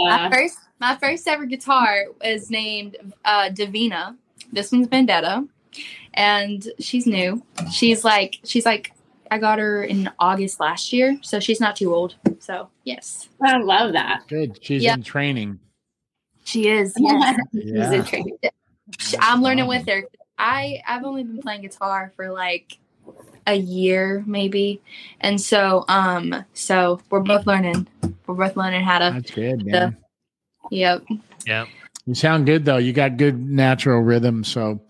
my 0.08 0.30
first 0.32 0.58
my 0.80 0.96
first 0.98 1.28
ever 1.28 1.46
guitar 1.46 2.06
is 2.24 2.50
named 2.50 2.98
uh, 3.24 3.50
Davina. 3.50 4.18
This 4.52 4.72
one's 4.72 4.88
Vendetta, 4.88 5.46
and 6.14 6.68
she's 6.80 7.06
new. 7.08 7.42
She's 7.72 8.04
like 8.04 8.40
she's 8.44 8.66
like 8.66 8.94
I 9.30 9.38
got 9.38 9.60
her 9.60 9.84
in 9.84 10.10
August 10.20 10.60
last 10.60 10.92
year, 10.92 11.18
so 11.22 11.40
she's 11.40 11.60
not 11.62 11.76
too 11.76 11.94
old. 11.94 12.16
So 12.40 12.70
yes, 12.84 13.30
I 13.42 13.58
love 13.58 13.94
that. 13.94 14.28
Good. 14.28 14.60
She's 14.62 14.84
Yeah. 14.84 14.96
in 14.96 15.04
training. 15.04 15.60
she 16.44 16.68
is. 16.68 16.94
Yes. 17.00 17.40
Yeah. 17.54 17.92
in 17.94 18.04
training. 18.06 18.38
I'm 19.20 19.42
learning 19.42 19.68
with 19.68 19.88
her. 19.88 20.04
I 20.38 20.82
I've 20.88 21.06
only 21.06 21.24
been 21.24 21.42
playing 21.42 21.62
guitar 21.62 22.12
for 22.16 22.30
like 22.32 22.78
a 23.48 23.56
year 23.56 24.24
maybe, 24.28 24.82
and 25.22 25.40
so 25.40 25.86
um 25.88 26.44
so 26.54 27.00
we're 27.10 27.22
both 27.22 27.48
learning. 27.48 27.88
We're 28.28 28.36
both 28.36 28.58
learning 28.58 28.82
how 28.84 29.00
to. 29.00 29.12
That's 29.16 29.32
good, 29.32 29.60
the- 29.62 29.72
man. 29.72 29.98
Yep. 30.72 31.06
Yeah. 31.46 31.66
You 32.12 32.16
sound 32.16 32.46
good 32.46 32.66
though. 32.66 32.76
You 32.76 32.92
got 32.92 33.16
good 33.16 33.40
natural 33.42 34.02
rhythm. 34.02 34.44
So, 34.44 34.82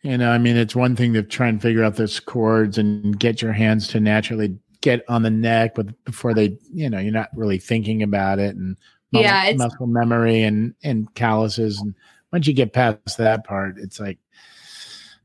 you 0.00 0.16
know, 0.16 0.30
I 0.30 0.38
mean, 0.38 0.56
it's 0.56 0.74
one 0.74 0.96
thing 0.96 1.12
to 1.12 1.22
try 1.22 1.48
and 1.48 1.60
figure 1.60 1.84
out 1.84 1.96
those 1.96 2.18
chords 2.18 2.78
and 2.78 3.18
get 3.18 3.42
your 3.42 3.52
hands 3.52 3.88
to 3.88 4.00
naturally 4.00 4.56
get 4.80 5.04
on 5.06 5.20
the 5.22 5.28
neck, 5.28 5.74
but 5.74 6.02
before 6.06 6.32
they, 6.32 6.56
you 6.72 6.88
know, 6.88 6.98
you're 6.98 7.12
not 7.12 7.28
really 7.36 7.58
thinking 7.58 8.02
about 8.02 8.38
it 8.38 8.56
and 8.56 8.78
mu- 9.12 9.20
Yeah, 9.20 9.52
muscle 9.54 9.86
memory 9.86 10.44
and 10.44 10.74
and 10.82 11.14
calluses. 11.14 11.78
And 11.78 11.94
once 12.32 12.46
you 12.46 12.54
get 12.54 12.72
past 12.72 13.18
that 13.18 13.44
part, 13.44 13.76
it's 13.76 14.00
like 14.00 14.16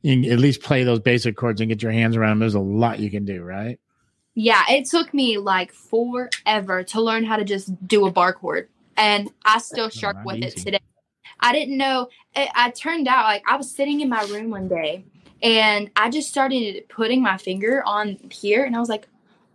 you 0.02 0.22
can 0.22 0.30
at 0.30 0.40
least 0.40 0.62
play 0.62 0.84
those 0.84 1.00
basic 1.00 1.38
chords 1.38 1.62
and 1.62 1.70
get 1.70 1.82
your 1.82 1.94
hands 1.94 2.18
around 2.18 2.32
them. 2.32 2.40
There's 2.40 2.56
a 2.56 2.60
lot 2.60 3.00
you 3.00 3.10
can 3.10 3.24
do, 3.24 3.42
right? 3.42 3.80
Yeah, 4.36 4.66
it 4.70 4.84
took 4.84 5.14
me 5.14 5.38
like 5.38 5.72
forever 5.72 6.84
to 6.84 7.02
learn 7.02 7.24
how 7.24 7.38
to 7.38 7.46
just 7.46 7.88
do 7.88 8.06
a 8.06 8.12
bar 8.12 8.34
chord, 8.34 8.68
and 8.98 9.32
I 9.46 9.60
still 9.60 9.90
not 10.04 10.26
with 10.26 10.44
it 10.44 10.58
today. 10.58 10.80
I 11.40 11.54
didn't 11.54 11.78
know. 11.78 12.10
It, 12.36 12.50
I 12.56 12.72
turned 12.72 13.08
out 13.08 13.26
like 13.26 13.44
I 13.48 13.56
was 13.56 13.70
sitting 13.70 14.02
in 14.02 14.10
my 14.10 14.24
room 14.26 14.50
one 14.50 14.68
day, 14.68 15.06
and 15.42 15.90
I 15.96 16.10
just 16.10 16.30
started 16.30 16.88
putting 16.90 17.22
my 17.22 17.38
finger 17.38 17.84
on 17.86 18.18
here, 18.32 18.64
and 18.64 18.76
I 18.76 18.80
was 18.80 18.90
like, 18.90 19.08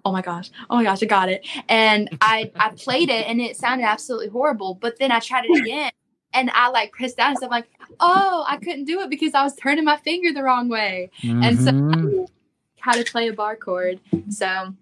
"Oh 0.05 0.13
my 0.13 0.23
gosh, 0.23 0.51
oh 0.71 0.77
my 0.77 0.85
gosh, 0.85 1.03
I 1.03 1.07
got 1.07 1.29
it!" 1.29 1.47
And 1.69 2.09
I 2.21 2.51
I 2.57 2.71
played 2.71 3.09
it, 3.11 3.27
and 3.29 3.41
it 3.41 3.57
sounded 3.57 3.85
absolutely 3.85 4.29
horrible. 4.29 4.75
But 4.75 4.99
then 4.99 5.11
I 5.13 5.21
tried 5.21 5.45
it 5.47 5.57
again, 5.59 5.91
and 6.33 6.51
I 6.51 6.69
like 6.69 6.93
pressed 6.93 7.17
down, 7.17 7.31
and 7.31 7.39
stuff 7.39 7.51
like, 7.51 7.69
"Oh, 8.01 8.45
I 8.49 8.57
couldn't 8.59 8.85
do 8.85 9.01
it 9.01 9.11
because 9.11 9.35
I 9.35 9.43
was 9.43 9.55
turning 9.57 9.85
my 9.85 9.97
finger 9.97 10.33
the 10.33 10.43
wrong 10.43 10.69
way." 10.69 11.11
And 11.43 11.61
so 11.61 11.73
Mhm. 11.73 12.27
how 12.83 12.95
to 12.95 13.05
play 13.05 13.29
a 13.29 13.33
bar 13.33 13.55
chord. 13.57 14.01
So 14.29 14.75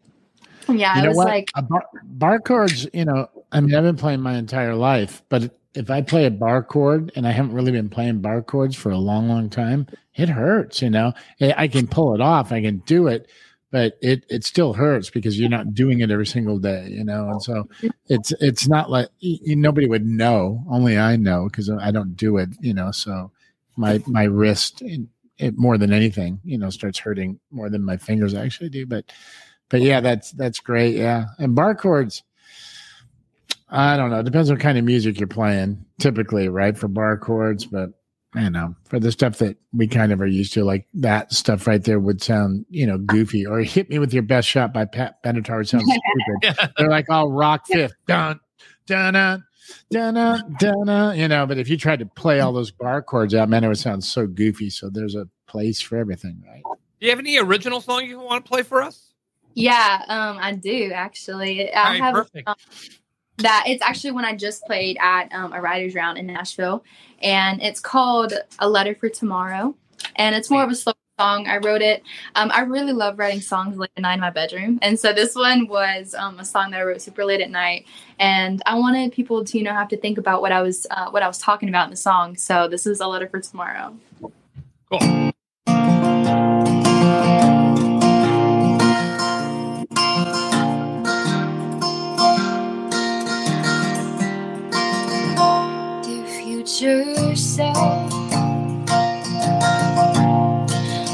yeah, 0.69 0.97
you 0.97 1.03
it 1.03 1.05
know 1.05 1.09
was 1.11 1.17
what? 1.19 1.27
like 1.27 1.51
a 1.55 1.63
bar, 1.63 1.85
bar 2.03 2.39
chords, 2.41 2.89
you 2.95 3.05
know, 3.05 3.29
I 3.53 3.61
mean, 3.61 3.75
I've 3.75 3.85
been 3.85 3.97
playing 3.97 4.21
my 4.21 4.37
entire 4.37 4.75
life, 4.75 5.23
but 5.29 5.60
if 5.75 5.91
I 5.91 6.03
play 6.03 6.27
a 6.27 6.31
bar 6.31 6.63
chord 6.63 7.13
and 7.15 7.27
I 7.27 7.31
haven't 7.31 7.53
really 7.53 7.73
been 7.73 7.89
playing 7.89 8.21
bar 8.21 8.43
chords 8.43 8.75
for 8.77 8.91
a 8.91 8.99
long, 8.99 9.29
long 9.29 9.49
time, 9.51 9.87
it 10.15 10.29
hurts, 10.29 10.83
you 10.83 10.91
know. 10.91 11.13
I 11.41 11.69
can 11.69 11.87
pull 11.87 12.15
it 12.15 12.21
off, 12.21 12.53
I 12.53 12.61
can 12.61 12.79
do 12.79 13.07
it, 13.07 13.31
but 13.71 13.97
it 14.03 14.25
it 14.29 14.45
still 14.45 14.73
hurts 14.73 15.11
because 15.11 15.39
you're 15.39 15.49
not 15.49 15.75
doing 15.75 16.01
it 16.01 16.11
every 16.11 16.27
single 16.27 16.59
day, 16.59 16.89
you 16.91 17.05
know. 17.05 17.29
And 17.31 17.43
so 17.43 17.69
it's 18.09 18.33
it's 18.41 18.67
not 18.69 18.91
like 18.91 19.09
nobody 19.23 19.87
would 19.87 20.05
know, 20.07 20.65
only 20.69 20.99
I 20.99 21.17
know 21.17 21.45
because 21.45 21.71
I 21.71 21.91
don't 21.93 22.17
do 22.17 22.37
it, 22.39 22.51
you 22.61 22.75
know. 22.75 22.91
So 22.91 23.31
my 23.77 24.03
my 24.07 24.25
wrist, 24.25 24.83
it, 24.83 25.03
it 25.39 25.57
more 25.57 25.79
than 25.79 25.93
anything, 25.93 26.41
you 26.45 26.59
know, 26.59 26.71
starts 26.71 26.99
hurting 26.99 27.39
more 27.51 27.71
than 27.71 27.85
my 27.85 27.97
fingers 27.97 28.35
actually 28.35 28.71
do, 28.71 28.87
but 28.87 29.13
but 29.69 29.83
yeah, 29.83 30.01
that's 30.01 30.33
that's 30.33 30.59
great. 30.59 30.97
Yeah, 30.97 31.27
and 31.39 31.55
bar 31.55 31.75
chords. 31.77 32.25
I 33.71 33.97
don't 33.97 34.11
know. 34.11 34.19
It 34.21 34.25
depends 34.25 34.51
what 34.51 34.61
kind 34.61 34.79
of 34.79 34.85
music 34.85 35.19
you're 35.19 35.29
playing. 35.29 35.85
Typically, 36.01 36.49
right 36.49 36.77
for 36.77 36.89
bar 36.89 37.17
chords, 37.17 37.65
but 37.65 37.91
I 38.35 38.49
know 38.49 38.75
for 38.85 39.01
the 39.01 39.11
stuff 39.13 39.39
that 39.39 39.57
we 39.73 39.87
kind 39.87 40.13
of 40.13 40.21
are 40.21 40.27
used 40.27 40.53
to, 40.55 40.65
like 40.65 40.87
that 40.95 41.33
stuff 41.33 41.67
right 41.67 41.83
there 41.83 42.01
would 42.01 42.23
sound 42.23 42.67
you 42.69 42.87
know 42.87 42.99
goofy. 42.99 43.47
Or 43.47 43.61
"Hit 43.61 43.91
Me 43.91 43.99
with 43.99 44.13
Your 44.13 44.23
Best 44.23 44.49
Shot" 44.49 44.73
by 44.73 44.85
Pat 44.85 45.23
Benatar 45.23 45.59
would 45.59 45.69
sound 45.69 45.85
stupid. 46.43 46.71
They're 46.77 46.91
like 46.91 47.09
all 47.11 47.31
rock 47.31 47.67
fifth, 47.67 47.95
dun 48.07 48.41
dun 48.87 49.15
dun 49.15 49.45
dun 49.91 50.57
dun 50.59 50.87
dun. 50.87 51.19
You 51.19 51.29
know, 51.29 51.47
but 51.47 51.59
if 51.59 51.69
you 51.69 51.77
tried 51.77 52.01
to 52.01 52.07
play 52.07 52.41
all 52.41 52.53
those 52.53 52.71
bar 52.71 53.03
chords 53.03 53.35
out, 53.35 53.49
man, 53.49 53.65
it 53.65 53.69
would 53.69 53.79
sound 53.79 54.03
so 54.05 54.27
goofy. 54.27 54.71
So 54.71 54.91
there's 54.91 55.15
a 55.15 55.29
place 55.47 55.81
for 55.81 55.97
everything, 55.97 56.43
right? 56.47 56.63
Do 56.65 57.07
you 57.07 57.11
have 57.11 57.19
any 57.19 57.39
original 57.39 57.81
song 57.81 58.05
you 58.05 58.19
want 58.21 58.45
to 58.45 58.49
play 58.49 58.63
for 58.63 58.83
us? 58.83 59.13
yeah, 59.55 60.05
um, 60.09 60.39
I 60.41 60.53
do 60.55 60.93
actually. 60.93 61.73
I 61.73 61.79
All 61.83 61.91
right, 61.91 62.01
have 62.01 62.15
perfect. 62.15 62.49
um, 62.49 62.55
that. 63.43 63.65
It's 63.67 63.83
actually 63.83 64.13
when 64.13 64.25
I 64.25 64.35
just 64.35 64.65
played 64.65 64.97
at 65.01 65.33
um, 65.33 65.53
a 65.53 65.61
writers 65.61 65.95
round 65.95 66.19
in 66.19 66.27
Nashville, 66.27 66.85
and 67.23 67.63
it's 67.63 67.81
called 67.81 68.33
"A 68.59 68.69
Letter 68.69 68.95
for 68.95 69.09
Tomorrow," 69.09 69.75
and 70.17 70.35
it's 70.35 70.51
more 70.51 70.63
of 70.63 70.71
a 70.71 70.75
slow 70.75 70.93
song. 71.19 71.47
I 71.47 71.59
wrote 71.59 71.83
it. 71.83 72.03
Um, 72.35 72.51
I 72.53 72.63
really 72.63 72.93
love 72.93 73.19
writing 73.19 73.41
songs 73.41 73.77
late 73.77 73.91
at 73.97 74.03
night 74.03 74.15
in 74.15 74.21
my 74.21 74.31
bedroom, 74.31 74.79
and 74.83 74.99
so 74.99 75.13
this 75.13 75.35
one 75.35 75.69
was 75.69 76.15
um, 76.15 76.39
a 76.39 76.45
song 76.45 76.71
that 76.71 76.81
I 76.81 76.85
wrote 76.85 77.03
super 77.03 77.25
late 77.25 77.41
at 77.41 77.51
night, 77.51 77.87
and 78.19 78.63
I 78.67 78.79
wanted 78.79 79.13
people 79.13 79.45
to 79.45 79.59
you 79.59 79.65
know 79.65 79.73
have 79.73 79.89
to 79.89 79.97
think 79.97 80.19
about 80.19 80.41
what 80.41 80.53
I 80.53 80.63
was 80.63 80.87
uh, 80.91 81.11
what 81.11 81.23
I 81.23 81.29
was 81.29 81.39
talking 81.39 81.69
about 81.69 81.85
in 81.85 81.91
the 81.91 81.97
song. 81.97 82.37
So 82.37 82.69
this 82.69 82.87
is 82.87 83.01
"A 83.01 83.07
Letter 83.07 83.29
for 83.29 83.41
Tomorrow." 83.41 83.97
Cool. 84.91 85.31
Future 96.81 97.37
self, 97.37 97.77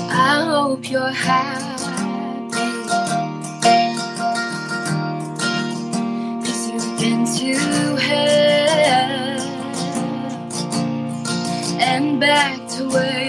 I 0.09 0.45
hope 0.49 0.89
you're 0.89 1.11
happy. 1.11 1.65
Cause 6.45 6.71
you've 6.71 7.01
been 7.01 7.27
to 7.39 7.97
hell 7.97 9.41
and 11.81 12.21
back 12.21 12.69
to 12.69 12.89
where 12.89 13.26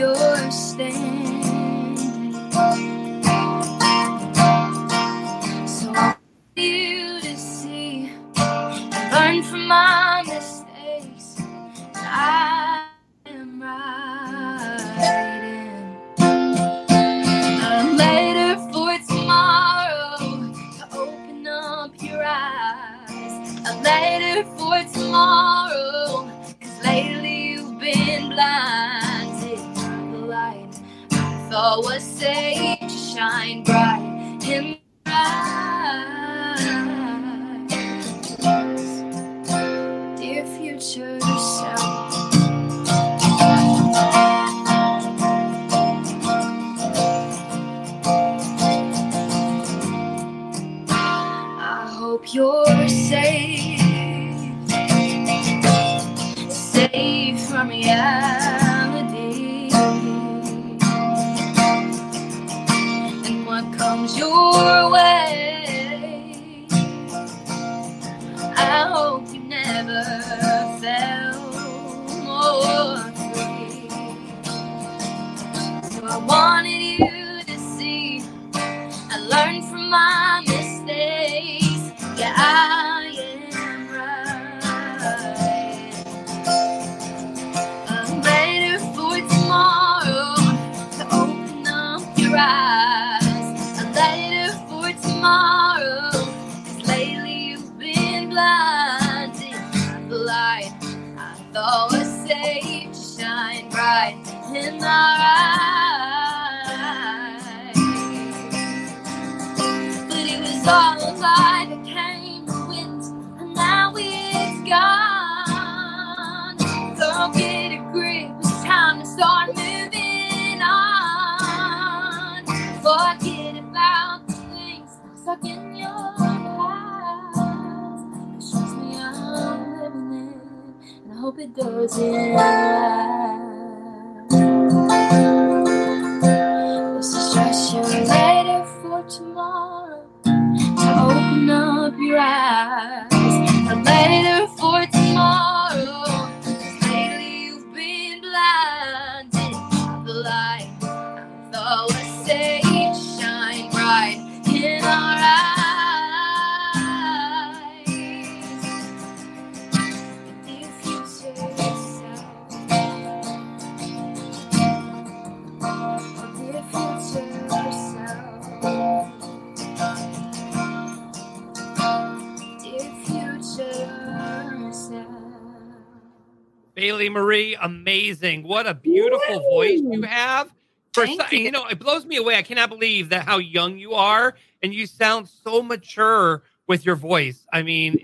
Bailey 177.07 177.21
Marie, 177.23 177.55
amazing. 177.55 178.43
What 178.43 178.67
a 178.67 178.73
beautiful 178.73 179.39
voice 179.39 179.79
you 179.81 180.01
have. 180.03 180.51
For 180.93 181.05
Thank 181.05 181.21
so- 181.21 181.35
you. 181.35 181.51
know, 181.51 181.65
it 181.67 181.79
blows 181.79 182.05
me 182.05 182.17
away. 182.17 182.35
I 182.35 182.41
cannot 182.41 182.69
believe 182.69 183.09
that 183.09 183.23
how 183.25 183.38
young 183.38 183.77
you 183.77 183.93
are 183.93 184.35
and 184.63 184.73
you 184.73 184.85
sound 184.88 185.27
so 185.29 185.61
mature 185.61 186.43
with 186.67 186.85
your 186.85 186.95
voice. 186.95 187.45
I 187.53 187.61
mean, 187.61 187.99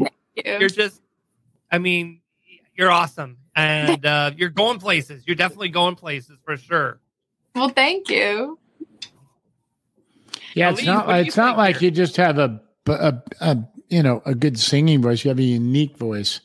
you're 0.46 0.70
just 0.70 1.02
I 1.72 1.80
mean, 1.80 2.22
you're 2.76 2.92
awesome. 2.92 3.38
And 3.56 4.06
uh, 4.06 4.32
you're 4.36 4.50
going 4.50 4.80
places. 4.80 5.24
You're 5.28 5.36
definitely 5.36 5.70
going 5.70 5.96
places 5.96 6.38
for 6.46 6.56
sure. 6.58 7.00
Well, 7.56 7.70
thank 7.70 8.10
you. 8.10 8.58
Yeah, 10.56 10.70
Now, 10.70 10.76
it's 10.76 10.86
not. 10.86 11.08
what 11.08 11.14
do 11.14 11.20
you 11.20 11.26
It's 11.26 11.38
not 11.38 11.58
like 11.58 11.78
here? 11.78 11.86
you 11.90 11.92
just 11.92 12.18
have 12.18 12.38
a, 12.38 12.62
a, 12.88 13.16
a, 13.42 13.58
you 13.90 14.02
know, 14.04 14.22
a 14.26 14.34
good 14.36 14.60
singing 14.60 15.02
voice. 15.02 15.24
You 15.24 15.30
have 15.30 15.40
a 15.40 15.44
unique 15.44 15.98
voice, 15.98 16.42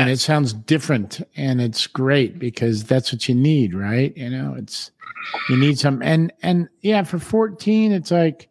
and 0.00 0.10
it 0.10 0.20
sounds 0.20 0.52
different, 0.52 1.20
and 1.36 1.60
it's 1.60 1.86
great 1.86 2.38
because 2.38 2.84
that's 2.84 3.12
what 3.12 3.28
you 3.28 3.34
need, 3.34 3.74
right? 3.74 4.16
You 4.16 4.30
know, 4.30 4.54
it's 4.56 4.90
you 5.48 5.56
need 5.56 5.78
some, 5.78 6.02
and 6.02 6.32
and 6.42 6.68
yeah, 6.82 7.02
for 7.02 7.18
fourteen, 7.18 7.92
it's 7.92 8.10
like 8.10 8.48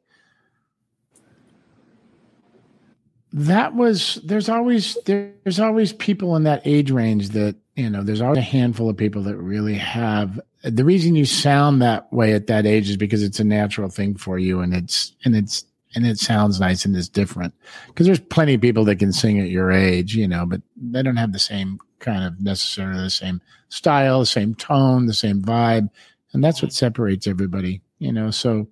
that 3.33 3.75
was. 3.75 4.19
There's 4.23 4.49
always 4.49 4.97
there's 5.05 5.59
always 5.59 5.93
people 5.93 6.35
in 6.35 6.43
that 6.43 6.61
age 6.65 6.91
range 6.91 7.29
that 7.29 7.55
you 7.75 7.89
know. 7.89 8.03
There's 8.03 8.21
always 8.21 8.39
a 8.39 8.41
handful 8.41 8.89
of 8.89 8.97
people 8.97 9.23
that 9.23 9.37
really 9.37 9.75
have 9.75 10.39
the 10.63 10.85
reason 10.85 11.15
you 11.15 11.25
sound 11.25 11.81
that 11.81 12.11
way 12.13 12.33
at 12.33 12.47
that 12.47 12.65
age 12.65 12.89
is 12.89 12.97
because 12.97 13.21
it's 13.21 13.39
a 13.39 13.43
natural 13.43 13.89
thing 13.89 14.15
for 14.15 14.39
you 14.39 14.61
and 14.61 14.73
it's 14.73 15.13
and 15.25 15.35
it's 15.35 15.65
and 15.95 16.05
it 16.05 16.17
sounds 16.19 16.59
nice 16.59 16.85
and 16.85 16.95
it's 16.95 17.07
different. 17.09 17.53
Because 17.87 18.05
there's 18.05 18.19
plenty 18.19 18.53
of 18.55 18.61
people 18.61 18.85
that 18.85 18.97
can 18.99 19.13
sing 19.13 19.39
at 19.39 19.49
your 19.49 19.71
age 19.71 20.15
you 20.15 20.27
know 20.27 20.45
but 20.45 20.61
they 20.75 21.01
don't 21.03 21.17
have 21.17 21.33
the 21.33 21.39
same 21.39 21.79
kind 21.99 22.23
of 22.23 22.39
necessarily 22.41 23.01
the 23.03 23.09
same 23.09 23.41
style 23.69 24.19
the 24.19 24.25
same 24.25 24.55
tone 24.55 25.05
the 25.05 25.13
same 25.13 25.41
vibe. 25.41 25.89
And 26.33 26.43
that's 26.43 26.61
what 26.61 26.73
separates 26.73 27.27
everybody 27.27 27.81
you 27.99 28.11
know? 28.11 28.31
So 28.31 28.67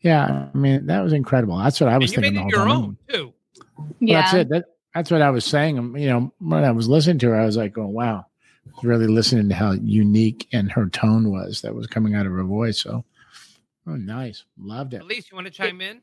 yeah 0.00 0.48
i 0.54 0.56
mean 0.58 0.86
that 0.86 1.00
was 1.02 1.12
incredible. 1.12 1.56
That's 1.58 1.80
what 1.80 1.88
i 1.90 1.98
was 1.98 2.12
And 2.12 2.24
you 2.24 2.30
thinking 2.30 2.44
made 2.44 2.52
the 2.52 2.56
it 2.56 2.58
whole 2.58 2.68
your 2.68 2.74
time 2.76 2.84
own 2.84 2.96
too. 3.08 3.32
well, 3.78 3.88
Yeah. 4.00 4.20
that's 4.22 4.34
it. 4.34 4.48
That, 4.50 4.64
that's 4.94 5.10
what 5.10 5.22
i 5.22 5.30
was 5.30 5.44
saying. 5.44 5.78
Um, 5.78 5.96
you 5.96 6.08
know 6.08 6.32
when 6.38 6.64
i 6.64 6.70
was 6.72 6.88
listening 6.88 7.18
to 7.20 7.28
her 7.30 7.36
i 7.40 7.46
was 7.46 7.56
like 7.56 7.76
oh 7.78 7.86
wow. 7.86 8.26
Really 8.82 9.06
listening 9.06 9.48
to 9.50 9.54
how 9.54 9.72
unique 9.72 10.48
and 10.52 10.72
her 10.72 10.88
tone 10.88 11.30
was 11.30 11.60
that 11.62 11.74
was 11.74 11.86
coming 11.86 12.14
out 12.14 12.24
of 12.26 12.32
her 12.32 12.42
voice. 12.44 12.80
So 12.80 13.04
oh 13.86 13.94
nice. 13.96 14.44
Loved 14.58 14.94
it. 14.94 15.02
Elise, 15.02 15.30
you 15.30 15.36
want 15.36 15.46
to 15.46 15.52
chime 15.52 15.80
in? 15.82 16.00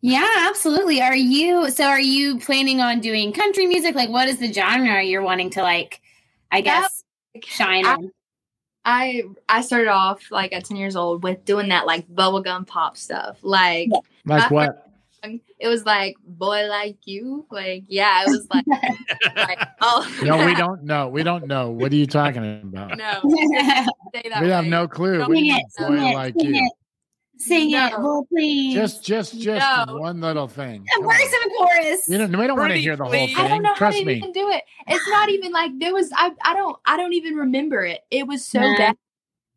Yeah, 0.00 0.26
absolutely. 0.48 1.02
Are 1.02 1.16
you 1.16 1.70
so 1.70 1.84
are 1.84 2.00
you 2.00 2.38
planning 2.38 2.80
on 2.80 3.00
doing 3.00 3.32
country 3.32 3.66
music? 3.66 3.94
Like 3.94 4.08
what 4.08 4.28
is 4.28 4.38
the 4.38 4.52
genre 4.52 5.02
you're 5.02 5.22
wanting 5.22 5.50
to 5.50 5.62
like 5.62 6.00
I 6.50 6.60
guess 6.60 7.04
shine 7.44 7.86
I- 7.86 7.94
in? 7.94 8.12
I 8.84 9.22
I 9.48 9.60
started 9.60 9.88
off 9.88 10.30
like 10.30 10.54
at 10.54 10.64
10 10.64 10.76
years 10.78 10.96
old 10.96 11.22
with 11.22 11.44
doing 11.44 11.68
that 11.68 11.86
like 11.86 12.08
bubblegum 12.08 12.66
pop 12.66 12.96
stuff. 12.96 13.38
Like 13.42 13.90
like 13.90 14.02
my 14.24 14.48
what 14.48 14.86
it 15.58 15.68
was 15.68 15.84
like 15.84 16.16
boy 16.24 16.66
like 16.66 16.96
you. 17.04 17.46
Like 17.50 17.84
yeah, 17.88 18.24
it 18.26 18.30
was 18.30 18.46
like, 18.52 18.64
like 19.36 19.58
oh 19.82 20.10
no 20.22 20.46
we 20.46 20.54
don't 20.54 20.82
know 20.82 21.08
we 21.08 21.22
don't 21.22 21.46
know 21.46 21.70
what 21.70 21.92
are 21.92 21.96
you 21.96 22.06
talking 22.06 22.62
about 22.62 22.96
no. 22.96 23.20
Say 24.14 24.28
that 24.30 24.40
we 24.40 24.48
have 24.48 24.64
no 24.64 24.88
clue 24.88 25.26
we 25.26 25.50
Sing 25.50 25.88
boy 25.88 25.96
it, 25.96 26.14
like 26.14 26.34
you 26.38 26.54
it. 26.54 26.72
Sing 27.40 27.70
it, 27.70 27.74
No. 27.74 27.98
well, 28.00 28.26
please. 28.28 28.74
just 28.74 29.04
just 29.04 29.40
just 29.40 29.66
No. 29.88 29.96
one 29.96 30.20
little 30.20 30.46
thing 30.46 30.86
a 30.86 30.94
Come 31.00 31.04
verse 31.08 31.22
on. 31.22 31.42
and 31.42 31.52
a 31.52 31.54
chorus. 31.56 32.08
you 32.08 32.18
know 32.18 32.38
we 32.38 32.46
don't 32.46 32.58
want 32.58 32.72
to 32.72 32.78
hear 32.78 32.96
the 32.96 33.04
whole 33.04 33.12
thing 33.12 33.34
I 33.36 33.48
don't 33.48 33.62
know 33.62 33.70
how 33.70 33.74
trust 33.76 33.98
to 33.98 34.04
me 34.04 34.14
even 34.18 34.32
do 34.32 34.50
it. 34.50 34.62
It's 34.86 35.08
not 35.08 35.28
even 35.30 35.50
like 35.52 35.70
there 35.78 35.92
was 35.94 36.10
I 36.14 36.32
I 36.44 36.54
don't 36.54 36.76
I 36.84 36.96
don't 36.96 37.14
even 37.14 37.34
remember 37.36 37.82
it. 37.84 38.04
It 38.10 38.26
was 38.26 38.44
so 38.44 38.60
Nah. 38.60 38.76
bad. 38.76 38.96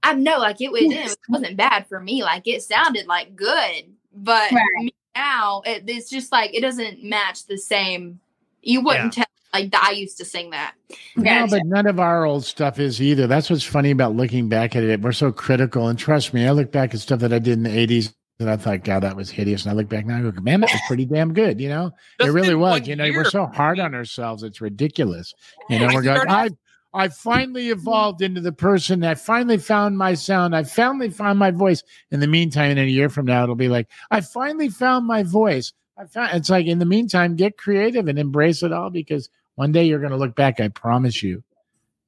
I 0.03 0.13
know 0.13 0.37
like 0.39 0.61
it 0.61 0.71
was 0.71 0.81
it 0.83 1.17
wasn't 1.29 1.57
bad 1.57 1.87
for 1.87 1.99
me. 1.99 2.23
Like 2.23 2.47
it 2.47 2.63
sounded 2.63 3.07
like 3.07 3.35
good, 3.35 3.85
but 4.13 4.51
Right. 4.51 4.93
now 5.15 5.61
it, 5.65 5.83
it's 5.87 6.09
just 6.09 6.31
like 6.31 6.53
it 6.53 6.61
doesn't 6.61 7.03
match 7.03 7.45
the 7.47 7.57
same. 7.57 8.19
You 8.61 8.81
wouldn't 8.81 9.13
tell 9.13 9.25
like 9.53 9.73
I 9.75 9.91
used 9.91 10.17
to 10.17 10.25
sing 10.25 10.49
that. 10.49 10.73
No, 11.15 11.47
but 11.47 11.61
none 11.65 11.85
of 11.85 11.99
our 11.99 12.25
old 12.25 12.43
stuff 12.43 12.79
is 12.79 13.01
either. 13.01 13.27
That's 13.27 13.49
what's 13.49 13.63
funny 13.63 13.91
about 13.91 14.15
looking 14.15 14.49
back 14.49 14.75
at 14.75 14.83
it. 14.83 15.01
We're 15.01 15.11
so 15.11 15.31
critical. 15.31 15.87
And 15.87 15.97
trust 15.97 16.33
me, 16.33 16.47
I 16.47 16.51
look 16.51 16.71
back 16.71 16.93
at 16.93 16.99
stuff 16.99 17.19
that 17.19 17.31
I 17.31 17.39
did 17.39 17.53
in 17.53 17.63
the 17.63 17.69
80s 17.69 18.13
and 18.39 18.49
I 18.49 18.57
thought, 18.57 18.83
God, 18.83 19.01
that 19.01 19.15
was 19.15 19.29
hideous. 19.29 19.63
And 19.63 19.71
I 19.71 19.75
look 19.75 19.89
back 19.89 20.05
now 20.05 20.15
and 20.15 20.27
I 20.27 20.31
go, 20.31 20.41
man, 20.41 20.61
that 20.61 20.71
was 20.71 20.81
pretty 20.87 21.05
damn 21.05 21.33
good. 21.33 21.61
You 21.61 21.69
know, 21.69 21.91
it 22.19 22.31
really 22.31 22.55
was. 22.55 22.87
You 22.87 22.95
know, 22.95 23.05
year. 23.05 23.15
we're 23.15 23.29
so 23.29 23.45
hard 23.45 23.79
on 23.79 23.93
ourselves. 23.93 24.43
It's 24.43 24.59
ridiculous. 24.59 25.33
You 25.69 25.79
know, 25.79 25.87
I 25.87 25.93
we're 25.93 26.01
going, 26.01 26.29
I, 26.29 26.49
I 26.93 27.09
finally 27.09 27.69
evolved 27.69 28.21
into 28.21 28.41
the 28.41 28.51
person. 28.51 29.03
I 29.03 29.15
finally 29.15 29.57
found 29.57 29.97
my 29.97 30.13
sound. 30.15 30.55
I 30.55 30.63
finally 30.63 31.09
found 31.09 31.39
my 31.39 31.51
voice. 31.51 31.83
In 32.11 32.19
the 32.19 32.27
meantime, 32.27 32.71
in 32.71 32.77
a 32.79 32.85
year 32.85 33.09
from 33.09 33.25
now, 33.25 33.43
it'll 33.43 33.55
be 33.55 33.69
like, 33.69 33.87
I 34.11 34.21
finally 34.21 34.69
found 34.69 35.05
my 35.07 35.23
voice. 35.23 35.73
I 35.97 36.05
found 36.05 36.35
it's 36.35 36.49
like 36.49 36.65
in 36.65 36.79
the 36.79 36.85
meantime, 36.85 37.35
get 37.35 37.57
creative 37.57 38.07
and 38.07 38.17
embrace 38.17 38.63
it 38.63 38.71
all 38.71 38.89
because 38.89 39.29
one 39.55 39.71
day 39.71 39.85
you're 39.85 39.99
going 39.99 40.11
to 40.11 40.17
look 40.17 40.35
back, 40.35 40.59
I 40.59 40.67
promise 40.69 41.21
you, 41.23 41.43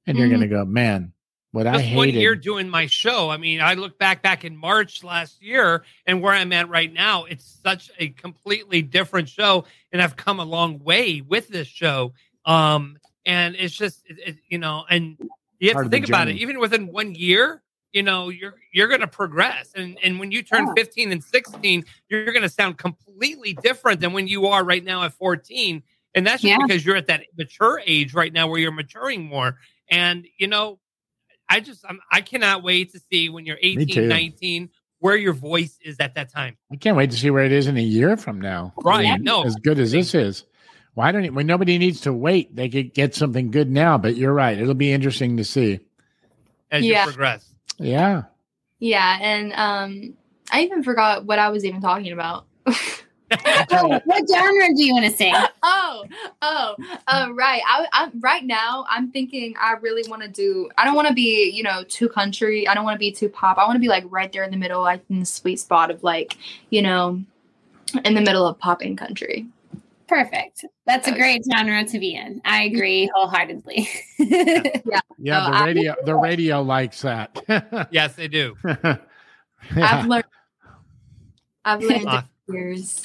and 0.07 0.17
you're 0.17 0.29
going 0.29 0.41
to 0.41 0.47
go, 0.47 0.65
man, 0.65 1.13
what 1.51 1.67
I 1.67 1.77
Just 1.77 1.93
one 1.95 2.09
year 2.09 2.35
doing 2.35 2.69
my 2.69 2.85
show. 2.87 3.29
I 3.29 3.37
mean, 3.37 3.61
I 3.61 3.75
look 3.75 3.97
back 3.97 4.21
back 4.21 4.43
in 4.43 4.57
March 4.57 5.03
last 5.03 5.41
year 5.41 5.83
and 6.05 6.21
where 6.21 6.33
I'm 6.33 6.51
at 6.51 6.67
right 6.69 6.91
now, 6.91 7.23
it's 7.25 7.59
such 7.63 7.89
a 7.97 8.09
completely 8.09 8.81
different 8.81 9.29
show, 9.29 9.65
and 9.91 10.01
I've 10.01 10.15
come 10.15 10.39
a 10.39 10.45
long 10.45 10.79
way 10.79 11.21
with 11.21 11.47
this 11.47 11.67
show. 11.67 12.13
Um, 12.45 12.97
and 13.25 13.55
it's 13.55 13.75
just, 13.75 14.01
it, 14.05 14.17
it- 14.25 14.37
you 14.49 14.57
know, 14.57 14.83
and 14.89 15.17
you 15.59 15.69
have 15.69 15.75
Part 15.75 15.85
to 15.85 15.89
think 15.89 16.07
about 16.09 16.27
it. 16.27 16.35
Even 16.37 16.59
within 16.59 16.87
one 16.87 17.15
year, 17.15 17.61
you 17.93 18.03
know, 18.03 18.27
you're 18.27 18.55
you're 18.73 18.89
going 18.89 18.99
to 18.99 19.07
progress, 19.07 19.71
and 19.73 19.97
and 20.03 20.19
when 20.19 20.29
you 20.29 20.43
turn 20.43 20.65
15 20.75 21.13
and 21.13 21.23
16, 21.23 21.85
you're 22.09 22.25
going 22.25 22.41
to 22.41 22.49
sound 22.49 22.77
completely 22.77 23.53
different 23.53 24.01
than 24.01 24.11
when 24.11 24.27
you 24.27 24.47
are 24.47 24.65
right 24.65 24.83
now 24.83 25.03
at 25.03 25.13
14. 25.13 25.81
And 26.15 26.25
that's 26.25 26.41
just 26.41 26.49
Yeah. 26.51 26.57
because 26.65 26.85
you're 26.85 26.95
at 26.95 27.07
that 27.07 27.23
mature 27.37 27.81
age 27.85 28.13
right 28.13 28.31
now 28.33 28.47
where 28.47 28.59
you're 28.59 28.71
maturing 28.71 29.25
more. 29.25 29.57
And 29.91 30.25
you 30.37 30.47
know, 30.47 30.79
I 31.49 31.59
just 31.59 31.85
I'm, 31.87 31.99
I 32.11 32.21
cannot 32.21 32.63
wait 32.63 32.93
to 32.93 32.99
see 33.11 33.29
when 33.29 33.45
you're 33.45 33.57
too. 33.57 33.81
18, 33.81 34.07
19 34.07 34.69
where 34.99 35.15
your 35.15 35.33
voice 35.33 35.77
is 35.83 35.97
at 35.99 36.15
that 36.15 36.31
time. 36.33 36.57
I 36.71 36.77
can't 36.77 36.97
wait 36.97 37.11
to 37.11 37.17
see 37.17 37.29
where 37.29 37.43
it 37.43 37.51
is 37.51 37.67
in 37.67 37.77
a 37.77 37.81
year 37.81 38.17
from 38.17 38.41
now. 38.41 38.73
Right, 38.77 39.05
I 39.07 39.15
mean, 39.17 39.23
no. 39.23 39.43
as 39.43 39.55
good 39.57 39.77
as 39.77 39.91
this 39.91 40.15
is. 40.15 40.45
Why 40.95 41.11
don't 41.11 41.33
when 41.35 41.45
nobody 41.45 41.77
needs 41.77 42.01
to 42.01 42.13
wait, 42.13 42.55
they 42.55 42.69
could 42.69 42.93
get 42.93 43.13
something 43.13 43.51
good 43.51 43.69
now. 43.69 43.97
But 43.97 44.15
you're 44.15 44.33
right; 44.33 44.57
it'll 44.57 44.73
be 44.73 44.93
interesting 44.93 45.37
to 45.37 45.43
see. 45.43 45.81
As 46.71 46.85
Yeah. 46.85 47.05
you 47.05 47.11
progress. 47.11 47.53
Yeah, 47.77 48.23
Yeah, 48.79 49.17
and 49.21 49.53
um 49.53 50.17
I 50.51 50.61
even 50.61 50.83
forgot 50.83 51.25
what 51.25 51.37
I 51.37 51.49
was 51.49 51.65
even 51.65 51.81
talking 51.81 52.13
about. 52.13 52.45
Oh, 53.71 53.99
what 54.05 54.23
genre 54.29 54.67
do 54.75 54.83
you 54.83 54.93
want 54.93 55.05
to 55.05 55.11
sing? 55.11 55.33
oh, 55.63 56.05
oh, 56.41 56.75
uh, 57.07 57.27
right. 57.33 57.61
I, 57.67 57.87
I, 57.91 58.11
right 58.19 58.43
now, 58.43 58.85
I'm 58.89 59.11
thinking 59.11 59.53
I 59.59 59.73
really 59.81 60.07
want 60.09 60.21
to 60.21 60.27
do. 60.27 60.69
I 60.77 60.85
don't 60.85 60.95
want 60.95 61.07
to 61.07 61.13
be, 61.13 61.49
you 61.51 61.63
know, 61.63 61.83
too 61.87 62.09
country. 62.09 62.67
I 62.67 62.73
don't 62.73 62.83
want 62.83 62.95
to 62.95 62.99
be 62.99 63.11
too 63.11 63.29
pop. 63.29 63.57
I 63.57 63.65
want 63.65 63.75
to 63.75 63.79
be 63.79 63.87
like 63.87 64.03
right 64.09 64.31
there 64.31 64.43
in 64.43 64.51
the 64.51 64.57
middle, 64.57 64.81
like 64.81 65.03
in 65.09 65.19
the 65.19 65.25
sweet 65.25 65.59
spot 65.59 65.91
of 65.91 66.03
like, 66.03 66.37
you 66.69 66.81
know, 66.81 67.21
in 68.03 68.13
the 68.13 68.21
middle 68.21 68.47
of 68.47 68.57
pop 68.59 68.81
and 68.81 68.97
country. 68.97 69.47
Perfect. 70.07 70.65
That's 70.85 71.07
a 71.07 71.11
great 71.11 71.41
genre 71.51 71.83
to 71.83 71.99
be 71.99 72.15
in. 72.15 72.39
I 72.45 72.63
agree 72.65 73.09
wholeheartedly. 73.15 73.89
yeah. 74.19 74.99
Yeah, 75.17 75.45
So 75.45 75.51
the 75.51 75.57
I- 75.57 75.65
radio 75.65 75.95
the 76.05 76.15
radio 76.15 76.61
likes 76.61 77.01
that. 77.01 77.87
yes, 77.91 78.15
they 78.15 78.27
do. 78.27 78.55
I've 79.75 80.05
learned. 80.05 80.25
I've 81.63 81.81
learned 81.81 82.25
years. 82.47 83.01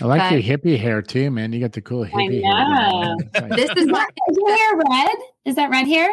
I 0.00 0.04
like 0.04 0.22
Okay. 0.22 0.40
your 0.40 0.58
hippie 0.58 0.78
hair 0.78 1.00
too, 1.02 1.30
man. 1.30 1.52
You 1.52 1.60
got 1.60 1.72
the 1.72 1.80
cool 1.80 2.04
I 2.04 2.08
hippie 2.08 2.42
know. 2.42 3.16
hair. 3.34 3.48
Like- 3.48 3.56
This 3.56 3.70
is 3.76 3.86
my 3.86 4.06
Is 4.28 4.36
your 4.36 4.56
hair 4.56 4.76
red? 4.76 5.16
Is 5.44 5.54
that 5.56 5.70
red 5.70 5.86
hair? 5.86 6.08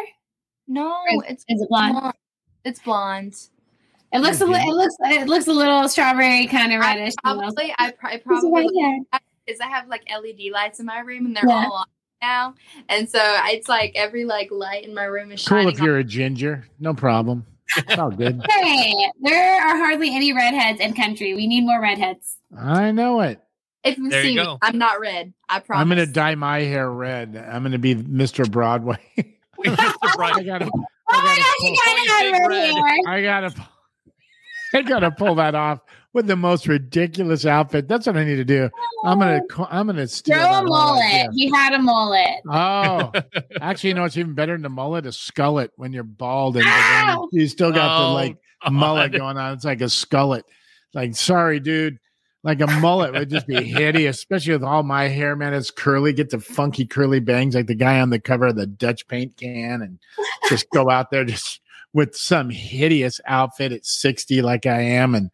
no. 0.66 0.90
Or 0.92 1.24
It's 1.28 1.44
Is 1.48 1.60
it 1.60 1.68
blonde? 1.68 1.92
blonde. 1.98 2.14
It's 2.64 2.80
blonde. 2.80 3.34
It 4.12 4.20
looks 4.20 4.40
a 4.40 4.46
li- 4.46 4.60
it 4.60 4.72
looks 4.72 4.94
it 5.00 5.28
looks 5.28 5.48
a 5.48 5.52
little 5.52 5.88
strawberry 5.88 6.46
kind 6.46 6.72
of 6.72 6.80
I 6.80 6.94
reddish. 6.96 7.14
you 7.24 7.34
know. 7.34 7.40
probably, 7.40 7.74
I, 7.78 7.90
pr- 7.90 8.06
I 8.06 8.16
probably 8.18 8.68
hair. 8.80 8.98
is 9.46 9.60
I 9.60 9.66
have 9.66 9.88
like 9.88 10.02
LED 10.08 10.50
lights 10.52 10.78
in 10.80 10.86
my 10.86 11.00
room 11.00 11.26
and 11.26 11.36
they're 11.36 11.44
Yeah. 11.48 11.66
all 11.66 11.72
on 11.72 11.84
now, 12.22 12.54
and 12.88 13.06
so 13.10 13.18
it's 13.46 13.68
like 13.68 13.92
every 13.96 14.24
like 14.24 14.50
light 14.50 14.84
in 14.84 14.94
my 14.94 15.02
room 15.04 15.30
is 15.32 15.46
cool 15.46 15.68
if 15.68 15.78
you're 15.80 15.98
a 15.98 16.04
ginger. 16.04 16.64
No 16.80 16.94
problem. 16.94 17.44
It's 17.76 17.98
all 17.98 18.10
good. 18.10 18.40
Hey, 18.50 18.94
there 19.20 19.60
are 19.60 19.76
hardly 19.76 20.14
any 20.14 20.32
redheads 20.32 20.80
in 20.80 20.94
country. 20.94 21.34
We 21.34 21.46
need 21.48 21.62
more 21.66 21.80
redheads. 21.82 22.36
I 22.56 22.92
know 22.92 23.20
it. 23.20 23.40
If 23.84 23.98
you 23.98 24.08
There 24.08 24.22
you 24.22 24.28
see 24.30 24.36
me, 24.36 24.42
go. 24.44 24.58
I'm 24.62 24.78
not 24.78 24.98
red. 25.00 25.32
I 25.48 25.60
promise. 25.60 25.82
I'm 25.82 25.88
gonna 25.88 26.06
dye 26.06 26.34
my 26.34 26.60
hair 26.60 26.90
red. 26.90 27.36
I'm 27.36 27.62
gonna 27.62 27.78
be 27.78 27.94
Mr. 27.94 28.50
Broadway. 28.50 28.98
Mr. 29.64 30.16
Bright. 30.16 30.34
I 30.36 30.42
gotta 30.42 30.70
Oh 31.10 31.22
my 31.22 31.70
gotta 31.84 32.08
have 32.10 32.32
Big 32.32 32.40
red 32.40 32.48
red. 32.48 32.74
hair. 32.74 33.08
I 33.08 33.22
gotta 33.22 33.68
I 34.74 34.82
gotta 34.82 35.10
pull 35.10 35.34
that 35.36 35.54
off 35.54 35.80
with 36.14 36.26
the 36.26 36.36
most 36.36 36.66
ridiculous 36.66 37.44
outfit. 37.44 37.86
That's 37.88 38.06
what 38.06 38.16
I 38.16 38.24
need 38.24 38.36
to 38.36 38.44
do. 38.44 38.70
I'm 39.04 39.18
gonna 39.18 39.40
oh. 39.42 39.46
co- 39.48 39.68
I'm 39.70 39.86
gonna 39.86 40.08
steal 40.08 40.36
Grow 40.36 40.44
that 40.44 40.64
a 40.64 40.66
mullet. 40.66 41.02
idea. 41.04 41.28
He 41.34 41.50
had 41.50 41.72
a 41.74 41.78
mullet. 41.78 42.40
Oh, 42.48 43.12
actually, 43.60 43.88
you 43.90 43.94
know 43.94 44.02
what's 44.02 44.16
even 44.16 44.34
better 44.34 44.54
than 44.54 44.62
the 44.62 44.68
mullet? 44.70 45.06
A 45.06 45.10
skullet 45.10 45.68
when 45.76 45.92
you're 45.92 46.02
bald 46.04 46.56
and 46.56 46.64
Ow! 46.66 47.28
you 47.32 47.46
still 47.48 47.70
got 47.70 47.98
the 47.98 48.04
Oh, 48.06 48.12
like 48.14 48.32
God. 48.32 48.38
Oh, 48.66 48.70
mullet 48.70 49.12
going 49.12 49.36
on. 49.36 49.52
It's 49.52 49.64
like 49.64 49.82
a 49.82 49.84
skullet. 49.84 50.42
Like, 50.94 51.14
sorry, 51.16 51.60
dude. 51.60 51.98
Like 52.44 52.60
a 52.60 52.66
mullet 52.66 53.12
would 53.14 53.30
just 53.30 53.46
be 53.46 53.62
hideous, 53.64 54.18
especially 54.18 54.52
with 54.52 54.62
all 54.62 54.82
my 54.82 55.08
hair, 55.08 55.34
man. 55.34 55.54
It's 55.54 55.70
curly, 55.70 56.12
get 56.12 56.28
the 56.30 56.38
funky 56.38 56.84
curly 56.86 57.18
bangs 57.18 57.54
like 57.54 57.66
the 57.66 57.74
guy 57.74 58.00
on 58.00 58.10
the 58.10 58.20
cover 58.20 58.46
of 58.48 58.56
the 58.56 58.66
Dutch 58.66 59.08
paint 59.08 59.36
can, 59.38 59.80
and 59.82 59.98
just 60.50 60.68
go 60.70 60.90
out 60.90 61.10
there 61.10 61.24
just 61.24 61.60
with 61.94 62.14
some 62.14 62.50
hideous 62.50 63.20
outfit 63.26 63.72
at 63.72 63.86
60 63.86 64.42
like 64.42 64.66
I 64.66 64.80
am 64.82 65.14
and 65.14 65.30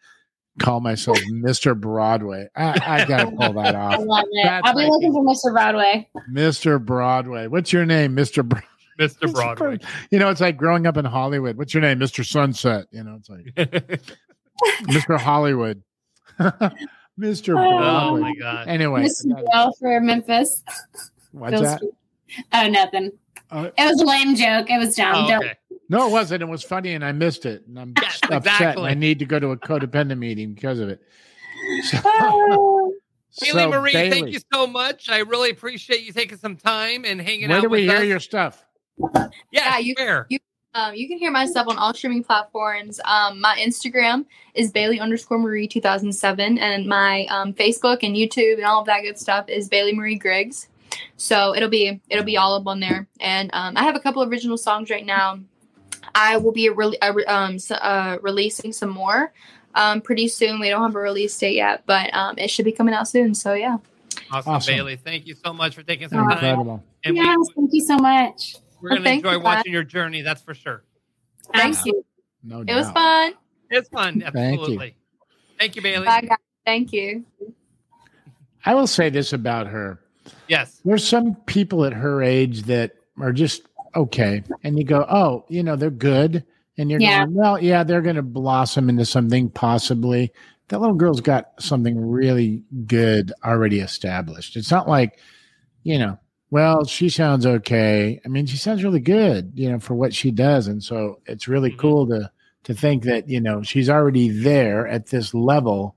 call 0.60 0.80
myself 0.80 1.18
Mr. 1.32 1.78
Broadway. 1.78 2.46
I, 2.54 2.78
I 2.86 3.04
gotta 3.06 3.26
pull 3.30 3.54
that 3.54 3.74
I 3.74 3.78
off. 3.96 4.00
love 4.04 4.24
it. 4.30 4.44
That's 4.44 4.66
I'll 4.68 4.74
be 4.74 4.82
like- 4.82 4.90
looking 4.90 5.12
for 5.12 5.24
Mr. 5.24 5.52
Broadway. 5.52 6.08
Mr. 6.30 6.84
Broadway. 6.84 7.46
What's 7.48 7.72
your 7.72 7.86
name, 7.86 8.14
Mr. 8.14 8.46
Bro- 8.48 8.60
Mr. 9.00 9.32
Broadway. 9.32 9.78
You 10.10 10.18
know, 10.18 10.28
it's 10.28 10.42
like 10.42 10.56
growing 10.58 10.86
up 10.86 10.96
in 10.98 11.06
Hollywood. 11.06 11.56
What's 11.56 11.72
your 11.74 11.80
name, 11.80 11.98
Mr. 11.98 12.24
Sunset? 12.24 12.86
You 12.92 13.02
know, 13.02 13.18
it's 13.18 13.30
like 13.30 13.54
Mr. 14.82 15.18
Hollywood, 15.18 15.82
Mr. 17.20 17.50
oh 17.50 17.78
Broadway. 17.78 18.20
my 18.20 18.34
god. 18.34 18.68
Anyway, 18.68 19.04
Mr. 19.04 19.44
Bell 19.52 19.72
for 19.78 20.00
Memphis. 20.00 20.62
what's 21.32 21.52
Bill 21.52 21.62
that? 21.62 21.76
Street. 21.78 21.92
Oh, 22.52 22.68
nothing. 22.68 23.10
Uh, 23.50 23.70
It 23.76 23.84
was 23.84 24.00
a 24.00 24.04
lame 24.04 24.34
joke. 24.36 24.70
It 24.70 24.78
was 24.78 24.94
dumb. 24.96 25.26
Oh, 25.30 25.36
okay. 25.36 25.54
no, 25.88 26.06
it 26.08 26.12
wasn't. 26.12 26.42
It 26.42 26.48
was 26.48 26.62
funny, 26.62 26.94
and 26.94 27.04
I 27.04 27.12
missed 27.12 27.44
it. 27.46 27.66
And 27.66 27.78
I'm 27.78 27.92
Yes, 28.00 28.20
upset. 28.24 28.38
exactly. 28.38 28.82
And 28.84 28.90
I 28.90 28.94
need 28.94 29.18
to 29.18 29.24
go 29.26 29.38
to 29.40 29.48
a 29.50 29.56
codependent 29.56 30.18
meeting 30.18 30.54
because 30.54 30.78
of 30.78 30.88
it. 30.88 31.00
So, 31.84 31.98
Oh. 32.04 32.94
Bailey 33.40 33.62
so, 33.62 33.70
Marie, 33.70 33.92
thank 33.92 34.30
you 34.32 34.40
so 34.52 34.66
much. 34.66 35.08
I 35.08 35.18
really 35.18 35.50
appreciate 35.50 36.02
you 36.02 36.12
taking 36.12 36.36
some 36.36 36.56
time 36.56 37.04
and 37.04 37.20
hanging 37.20 37.48
Where 37.48 37.58
out 37.58 37.62
do 37.62 37.68
we 37.68 37.82
with 37.86 37.90
hear 37.90 37.98
us. 38.00 38.04
your 38.06 38.18
stuff? 38.20 38.64
yeah, 38.98 39.28
Yeah, 39.52 39.78
you- 39.78 39.94
where? 39.96 40.26
you- 40.28 40.38
Um, 40.74 40.94
you 40.94 41.08
can 41.08 41.18
hear 41.18 41.30
my 41.32 41.46
stuff 41.46 41.66
on 41.66 41.78
all 41.78 41.92
streaming 41.94 42.22
platforms. 42.22 43.00
Um, 43.04 43.40
my 43.40 43.56
Instagram 43.58 44.24
is 44.54 44.70
Bailey 44.70 45.00
underscore 45.00 45.38
Marie 45.38 45.66
2007, 45.66 46.58
and 46.58 46.86
my 46.86 47.26
um, 47.26 47.52
Facebook 47.52 47.98
and 48.02 48.14
YouTube 48.14 48.54
and 48.54 48.64
all 48.64 48.80
of 48.80 48.86
that 48.86 49.02
good 49.02 49.18
stuff 49.18 49.48
is 49.48 49.68
Bailey 49.68 49.94
Marie 49.94 50.14
Griggs. 50.16 50.68
So 51.16 51.54
it'll 51.56 51.68
be 51.68 52.00
it'll 52.08 52.24
be 52.24 52.36
all 52.36 52.54
up 52.54 52.66
on 52.66 52.78
there. 52.78 53.08
And 53.20 53.50
um, 53.52 53.76
I 53.76 53.82
have 53.82 53.96
a 53.96 54.00
couple 54.00 54.22
original 54.22 54.56
songs 54.56 54.90
right 54.90 55.04
now. 55.04 55.40
I 56.14 56.36
will 56.36 56.52
be 56.52 56.68
re- 56.68 56.96
uh, 57.02 57.12
re- 57.14 57.24
um, 57.24 57.54
s- 57.54 57.70
uh, 57.70 58.18
releasing 58.22 58.72
some 58.72 58.90
more 58.90 59.32
um, 59.74 60.00
pretty 60.00 60.28
soon. 60.28 60.60
We 60.60 60.68
don't 60.68 60.82
have 60.82 60.94
a 60.94 60.98
release 61.00 61.36
date 61.36 61.54
yet, 61.56 61.82
but 61.86 62.14
um, 62.14 62.38
it 62.38 62.48
should 62.48 62.64
be 62.64 62.72
coming 62.72 62.94
out 62.94 63.08
soon. 63.08 63.34
So 63.34 63.54
yeah. 63.54 63.78
Awesome, 64.30 64.52
Awesome. 64.52 64.74
Bailey. 64.74 64.96
Thank 64.96 65.26
you 65.26 65.34
so 65.34 65.52
much 65.52 65.74
for 65.74 65.82
taking 65.82 66.08
some 66.08 66.18
time. 66.28 66.32
Incredible. 66.32 66.84
And 67.04 67.16
yes, 67.16 67.38
we, 67.38 67.54
thank 67.54 67.70
you 67.72 67.80
so 67.80 67.96
much. 67.96 68.56
We're 68.80 68.90
Well, 68.90 68.98
going 68.98 69.04
to 69.04 69.12
enjoy 69.12 69.32
you, 69.32 69.40
watching 69.40 69.72
your 69.72 69.84
journey, 69.84 70.22
that's 70.22 70.42
for 70.42 70.54
sure. 70.54 70.84
Thank 71.52 71.76
Absolutely. 71.76 72.00
you. 72.00 72.04
No 72.42 72.60
It 72.60 72.74
was 72.74 72.90
fun. 72.90 73.34
It's 73.70 73.88
fun. 73.88 74.20
Thank 74.20 74.34
you. 74.34 74.60
Absolutely. 74.60 74.96
Thank 75.58 75.76
you, 75.76 75.82
Bailey. 75.82 76.06
Bye, 76.06 76.22
guys. 76.22 76.38
Thank 76.64 76.92
you. 76.92 77.24
I 78.64 78.74
will 78.74 78.86
say 78.86 79.10
this 79.10 79.32
about 79.32 79.66
her. 79.66 80.00
Yes. 80.48 80.80
There's 80.84 81.06
some 81.06 81.34
people 81.46 81.84
at 81.84 81.92
her 81.92 82.22
age 82.22 82.62
that 82.62 82.92
are 83.20 83.32
just 83.32 83.62
okay. 83.94 84.42
And 84.64 84.78
you 84.78 84.84
go, 84.84 85.06
oh, 85.10 85.44
you 85.48 85.62
know, 85.62 85.76
they're 85.76 85.90
good. 85.90 86.44
And 86.78 86.90
you're 86.90 87.00
Yeah. 87.00 87.24
going, 87.24 87.34
well, 87.34 87.62
yeah, 87.62 87.84
they're 87.84 88.02
going 88.02 88.16
to 88.16 88.22
blossom 88.22 88.88
into 88.88 89.04
something 89.04 89.50
possibly. 89.50 90.32
That 90.68 90.80
little 90.80 90.94
girl's 90.96 91.20
got 91.20 91.50
something 91.60 92.00
really 92.00 92.62
good 92.86 93.32
already 93.44 93.80
established. 93.80 94.56
It's 94.56 94.70
not 94.70 94.88
like, 94.88 95.18
you 95.82 95.98
know, 95.98 96.18
well, 96.50 96.84
she 96.84 97.08
sounds 97.08 97.46
okay. 97.46 98.20
I 98.24 98.28
mean, 98.28 98.46
she 98.46 98.56
sounds 98.56 98.82
really 98.84 99.00
good, 99.00 99.52
you 99.54 99.70
know, 99.70 99.78
for 99.78 99.94
what 99.94 100.12
she 100.14 100.30
does. 100.30 100.66
And 100.66 100.82
so 100.82 101.20
it's 101.26 101.48
really 101.48 101.70
Mhm. 101.72 101.78
cool 101.78 102.06
to 102.08 102.30
to 102.64 102.74
think 102.74 103.04
that, 103.04 103.26
you 103.26 103.40
know, 103.40 103.62
she's 103.62 103.88
already 103.88 104.28
there 104.28 104.86
at 104.86 105.06
this 105.06 105.32
level. 105.32 105.96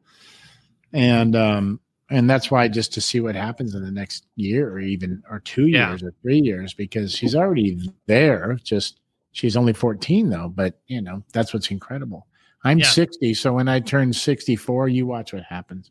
And 0.93 1.35
um 1.35 1.79
and 2.09 2.29
that's 2.29 2.51
why 2.51 2.67
just 2.67 2.93
to 2.93 3.01
see 3.01 3.19
what 3.19 3.35
happens 3.35 3.73
in 3.75 3.83
the 3.83 3.91
next 3.91 4.27
year 4.35 4.69
or 4.69 4.79
even 4.79 5.23
or 5.29 5.39
two 5.39 5.67
Yeah. 5.67 5.89
years 5.89 6.03
or 6.03 6.13
three 6.21 6.39
years 6.39 6.73
because 6.73 7.11
she's 7.13 7.35
already 7.35 7.91
there 8.05 8.59
just 8.63 8.99
she's 9.31 9.57
only 9.57 9.73
14 9.73 10.29
though 10.29 10.47
but 10.53 10.79
you 10.87 11.01
know 11.01 11.23
that's 11.33 11.53
what's 11.53 11.71
incredible 11.71 12.27
i'm 12.63 12.77
Yeah. 12.79 12.85
60 12.85 13.33
so 13.33 13.53
when 13.53 13.67
i 13.67 13.79
turn 13.79 14.13
64 14.13 14.89
you 14.89 15.07
watch 15.07 15.33
what 15.33 15.43
happens 15.43 15.89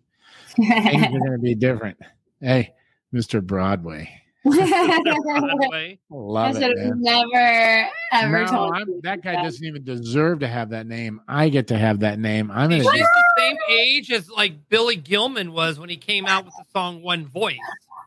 things 0.54 1.02
are 1.06 1.10
going 1.10 1.32
to 1.32 1.38
be 1.42 1.54
different 1.56 1.98
hey 2.40 2.72
mr 3.12 3.44
broadway 3.44 4.08
Broadway. 4.44 5.98
I 6.10 6.14
love 6.14 6.54
should 6.54 6.62
it 6.62 6.78
have 6.78 6.96
man. 6.98 7.28
never 7.32 7.88
ever 8.12 8.44
No, 8.44 8.50
told 8.50 8.74
I'm, 8.74 9.00
that 9.02 9.22
guy 9.22 9.32
that. 9.34 9.42
doesn't 9.42 9.64
even 9.64 9.84
deserve 9.84 10.40
to 10.40 10.48
have 10.48 10.70
that 10.70 10.86
name. 10.86 11.20
I 11.28 11.48
get 11.48 11.68
to 11.68 11.78
have 11.78 12.00
that 12.00 12.18
name. 12.18 12.50
I'm 12.50 12.70
She's 12.70 12.84
gonna. 12.84 12.98
the 12.98 13.24
same 13.38 13.56
age 13.70 14.10
as 14.12 14.28
like 14.30 14.68
Billy 14.68 14.96
Gilman 14.96 15.52
was 15.52 15.78
when 15.78 15.88
he 15.88 15.96
came 15.96 16.26
out 16.26 16.44
with 16.44 16.54
the 16.56 16.64
song 16.72 17.02
One 17.02 17.26
Voice. 17.26 17.56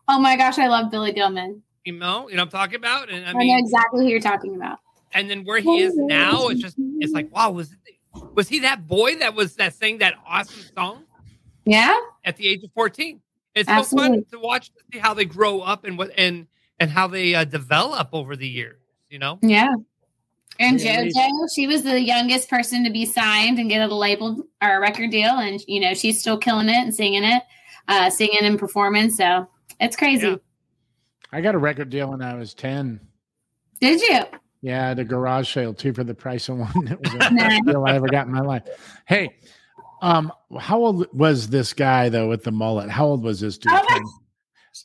Oh 0.08 0.20
my 0.20 0.36
gosh, 0.38 0.60
I 0.60 0.68
love 0.68 0.92
Billy 0.92 1.12
Gilman. 1.14 1.62
You 1.84 1.94
know, 1.94 2.30
you 2.30 2.36
know 2.36 2.42
what 2.44 2.54
I'm 2.54 2.60
talking 2.60 2.76
about? 2.78 3.10
And 3.10 3.26
I 3.26 3.30
I, 3.30 3.34
know 3.34 3.58
exactly 3.58 4.06
who 4.06 4.10
you're 4.12 4.20
talking 4.20 4.56
about. 4.56 4.80
and 5.14 5.30
then 5.30 5.44
where 5.46 5.60
he 5.60 5.82
is 5.82 5.94
now, 5.96 6.48
it's 6.48 6.62
just 6.62 6.76
it's 7.00 7.14
like, 7.14 7.32
wow, 7.34 7.52
was 7.52 7.76
was 8.34 8.50
he 8.50 8.60
that 8.60 8.88
boy 8.88 9.16
that 9.18 9.36
was 9.36 9.56
that 9.56 9.74
sang 9.74 10.00
that 10.00 10.16
awesome 10.28 10.64
song 10.76 11.04
Yeah, 11.66 11.96
at 12.24 12.38
the 12.38 12.48
age 12.48 12.64
of 12.64 12.72
14? 12.74 13.22
It's 13.56 13.70
so 13.70 13.84
fun 13.98 14.26
to 14.32 14.40
watch 14.40 14.68
to 14.74 14.80
see 14.92 15.00
how 15.00 15.14
they 15.14 15.26
grow 15.26 15.62
up 15.62 15.86
and 15.86 15.98
what 15.98 16.12
and 16.18 16.48
and 16.80 16.92
how 16.92 17.08
they 17.08 17.34
uh, 17.36 17.46
develop 17.46 18.10
over 18.14 18.36
the 18.36 18.48
years. 18.48 18.82
You 19.10 19.20
know, 19.20 19.40
yeah. 19.42 19.74
And 20.60 20.80
Yeah, 20.80 21.02
at 21.02 21.08
JoJo, 21.08 21.48
she 21.54 21.68
was 21.68 21.84
the 21.84 22.00
youngest 22.02 22.50
person 22.50 22.84
to 22.86 22.90
be 22.90 23.06
signed 23.06 23.60
and 23.60 23.70
get 23.70 23.90
a 23.90 23.94
label 23.94 24.44
or 24.62 24.78
a 24.78 24.80
record 24.80 25.12
deal, 25.12 25.32
and 25.32 25.62
you 25.68 25.80
know 25.80 25.94
she's 25.94 26.20
still 26.20 26.38
killing 26.38 26.70
it 26.70 26.76
and 26.78 26.94
singing 26.96 27.24
it, 27.24 27.44
uh, 27.88 28.10
singing 28.10 28.40
and 28.42 28.58
performing. 28.60 29.10
So 29.10 29.48
it's 29.80 29.96
crazy. 29.96 30.28
Yeah. 30.28 30.36
I 31.32 31.42
got 31.42 31.56
a 31.56 31.58
record 31.58 31.90
deal 31.90 32.12
when 32.12 32.22
I 32.22 32.36
was 32.36 32.54
10. 32.54 33.00
Did 33.82 34.00
you? 34.02 34.20
Yeah, 34.62 34.94
the 34.94 35.04
garage 35.04 35.54
sale, 35.54 35.74
two 35.74 35.92
for 35.94 36.06
the 36.06 36.14
price 36.14 36.48
of 36.48 36.58
one. 36.58 36.88
It 36.88 37.00
was 37.02 37.12
the 37.12 37.18
Nice. 37.32 37.32
best 37.36 37.66
deal 37.66 37.84
I 37.86 37.96
ever 37.96 38.08
got 38.08 38.26
in 38.28 38.32
my 38.34 38.40
life. 38.40 38.64
Hey, 39.06 39.36
um, 40.02 40.32
how 40.60 40.80
old 40.80 41.08
was 41.14 41.50
this 41.50 41.74
guy 41.74 42.10
though 42.10 42.30
with 42.30 42.44
the 42.44 42.52
mullet? 42.52 42.90
How 42.90 43.06
old 43.06 43.24
was 43.24 43.40
this 43.40 43.58
dude? 43.58 43.74
Oh? 43.74 44.02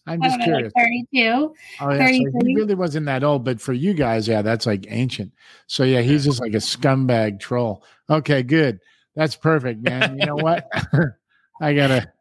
I'm 0.06 0.22
just 0.22 0.40
curious. 0.42 0.72
like 0.76 0.86
32. 1.12 1.54
Oh, 1.80 1.90
yeah, 1.92 2.06
so 2.06 2.12
he 2.44 2.54
really 2.54 2.76
wasn't 2.76 3.06
that 3.06 3.24
old, 3.24 3.44
but 3.44 3.60
for 3.60 3.72
you 3.72 3.92
guys, 3.92 4.28
yeah, 4.28 4.40
that's 4.40 4.64
like 4.64 4.86
ancient. 4.88 5.32
So 5.66 5.82
yeah, 5.82 6.00
he's 6.00 6.24
just 6.24 6.40
like 6.40 6.54
a 6.54 6.58
scumbag 6.58 7.40
troll. 7.40 7.84
Okay, 8.08 8.44
good. 8.44 8.78
That's 9.16 9.34
perfect, 9.34 9.82
man. 9.82 10.16
You 10.18 10.26
know 10.26 10.36
what? 10.36 10.70
I 11.60 11.74
gotta 11.74 12.12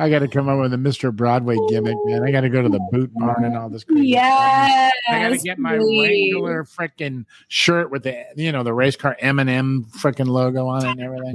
I 0.00 0.08
got 0.08 0.20
to 0.20 0.28
come 0.28 0.48
up 0.48 0.60
with 0.60 0.72
a 0.72 0.76
Mr. 0.76 1.14
Broadway 1.14 1.56
gimmick, 1.68 1.96
man. 2.04 2.22
I 2.22 2.30
got 2.30 2.42
to 2.42 2.48
go 2.48 2.62
to 2.62 2.68
the 2.68 2.78
boot 2.92 3.10
barn 3.14 3.44
and 3.44 3.56
all 3.56 3.68
this. 3.68 3.82
crazy. 3.82 4.08
Yes. 4.08 4.92
I 5.08 5.22
got 5.22 5.28
to 5.30 5.38
get 5.38 5.58
my 5.58 5.76
please. 5.76 6.32
regular 6.34 6.64
freaking 6.64 7.24
shirt 7.48 7.90
with 7.90 8.04
the 8.04 8.24
you 8.36 8.52
know 8.52 8.62
the 8.62 8.72
race 8.72 8.94
car 8.94 9.16
M 9.18 9.40
and 9.40 9.50
M 9.50 9.86
freaking 9.96 10.28
logo 10.28 10.68
on 10.68 10.86
it 10.86 10.90
and 10.90 11.00
everything. 11.00 11.34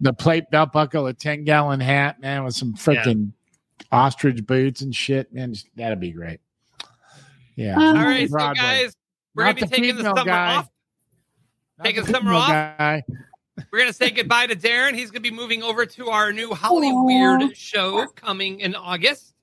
The 0.00 0.12
plate 0.12 0.44
belt 0.50 0.72
buckle, 0.72 1.06
a 1.06 1.12
ten 1.14 1.44
gallon 1.44 1.80
hat, 1.80 2.20
man, 2.20 2.44
with 2.44 2.54
some 2.54 2.74
freaking 2.74 3.32
ostrich 3.92 4.44
boots 4.46 4.80
and 4.82 4.94
shit, 4.94 5.32
man. 5.32 5.52
just- 5.54 5.68
That'd 5.76 6.00
be 6.00 6.10
great. 6.12 6.40
Yeah. 7.56 7.74
Um, 7.76 7.82
All 7.98 8.04
right, 8.04 8.28
so 8.28 8.36
guys, 8.36 8.94
we're 9.34 9.44
Not 9.44 9.56
gonna 9.56 9.66
be 9.66 9.76
the 9.76 9.82
taking 9.82 9.96
the 9.96 10.02
summer 10.02 10.24
guy. 10.24 10.54
off. 10.56 10.68
Not 11.78 11.84
taking 11.86 12.04
the 12.04 12.10
summer 12.12 12.32
off. 12.34 12.48
guy. 12.48 13.02
We're 13.72 13.80
gonna 13.80 13.92
say 13.92 14.10
goodbye 14.10 14.46
to 14.46 14.54
Darren. 14.56 14.94
He's 14.94 15.10
gonna 15.10 15.20
be 15.20 15.30
moving 15.32 15.62
over 15.64 15.84
to 15.84 16.08
our 16.10 16.32
new 16.32 16.54
Holly 16.54 16.88
Aw. 16.88 17.04
Weird 17.04 17.56
show 17.56 18.06
coming 18.14 18.60
in 18.60 18.74
August, 18.76 19.34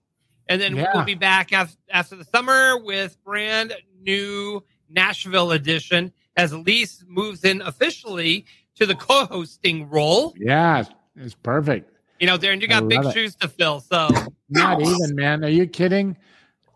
and 0.47 0.61
then 0.61 0.75
Yeah. 0.75 0.91
we'll 0.93 1.03
be 1.03 1.15
back 1.15 1.51
af- 1.51 1.75
after 1.89 2.15
the 2.15 2.23
summer 2.23 2.77
with 2.77 3.21
brand 3.25 3.73
new 4.01 4.63
Nashville 4.89 5.51
edition 5.51 6.13
as 6.37 6.53
Lise 6.53 7.03
moves 7.07 7.43
in 7.43 7.61
officially 7.61 8.45
to 8.75 8.85
the 8.85 8.95
co-hosting 8.95 9.89
role. 9.89 10.33
Yeah, 10.37 10.83
it's 11.15 11.35
perfect. 11.35 11.91
You 12.19 12.27
know, 12.27 12.37
Darren, 12.37 12.61
you 12.61 12.67
got 12.67 12.87
big 12.87 13.03
it. 13.03 13.13
shoes 13.13 13.35
to 13.35 13.47
fill. 13.47 13.81
So 13.81 14.09
Not 14.49 14.81
even, 14.81 15.15
man. 15.15 15.43
Are 15.43 15.49
you 15.49 15.67
kidding? 15.67 16.17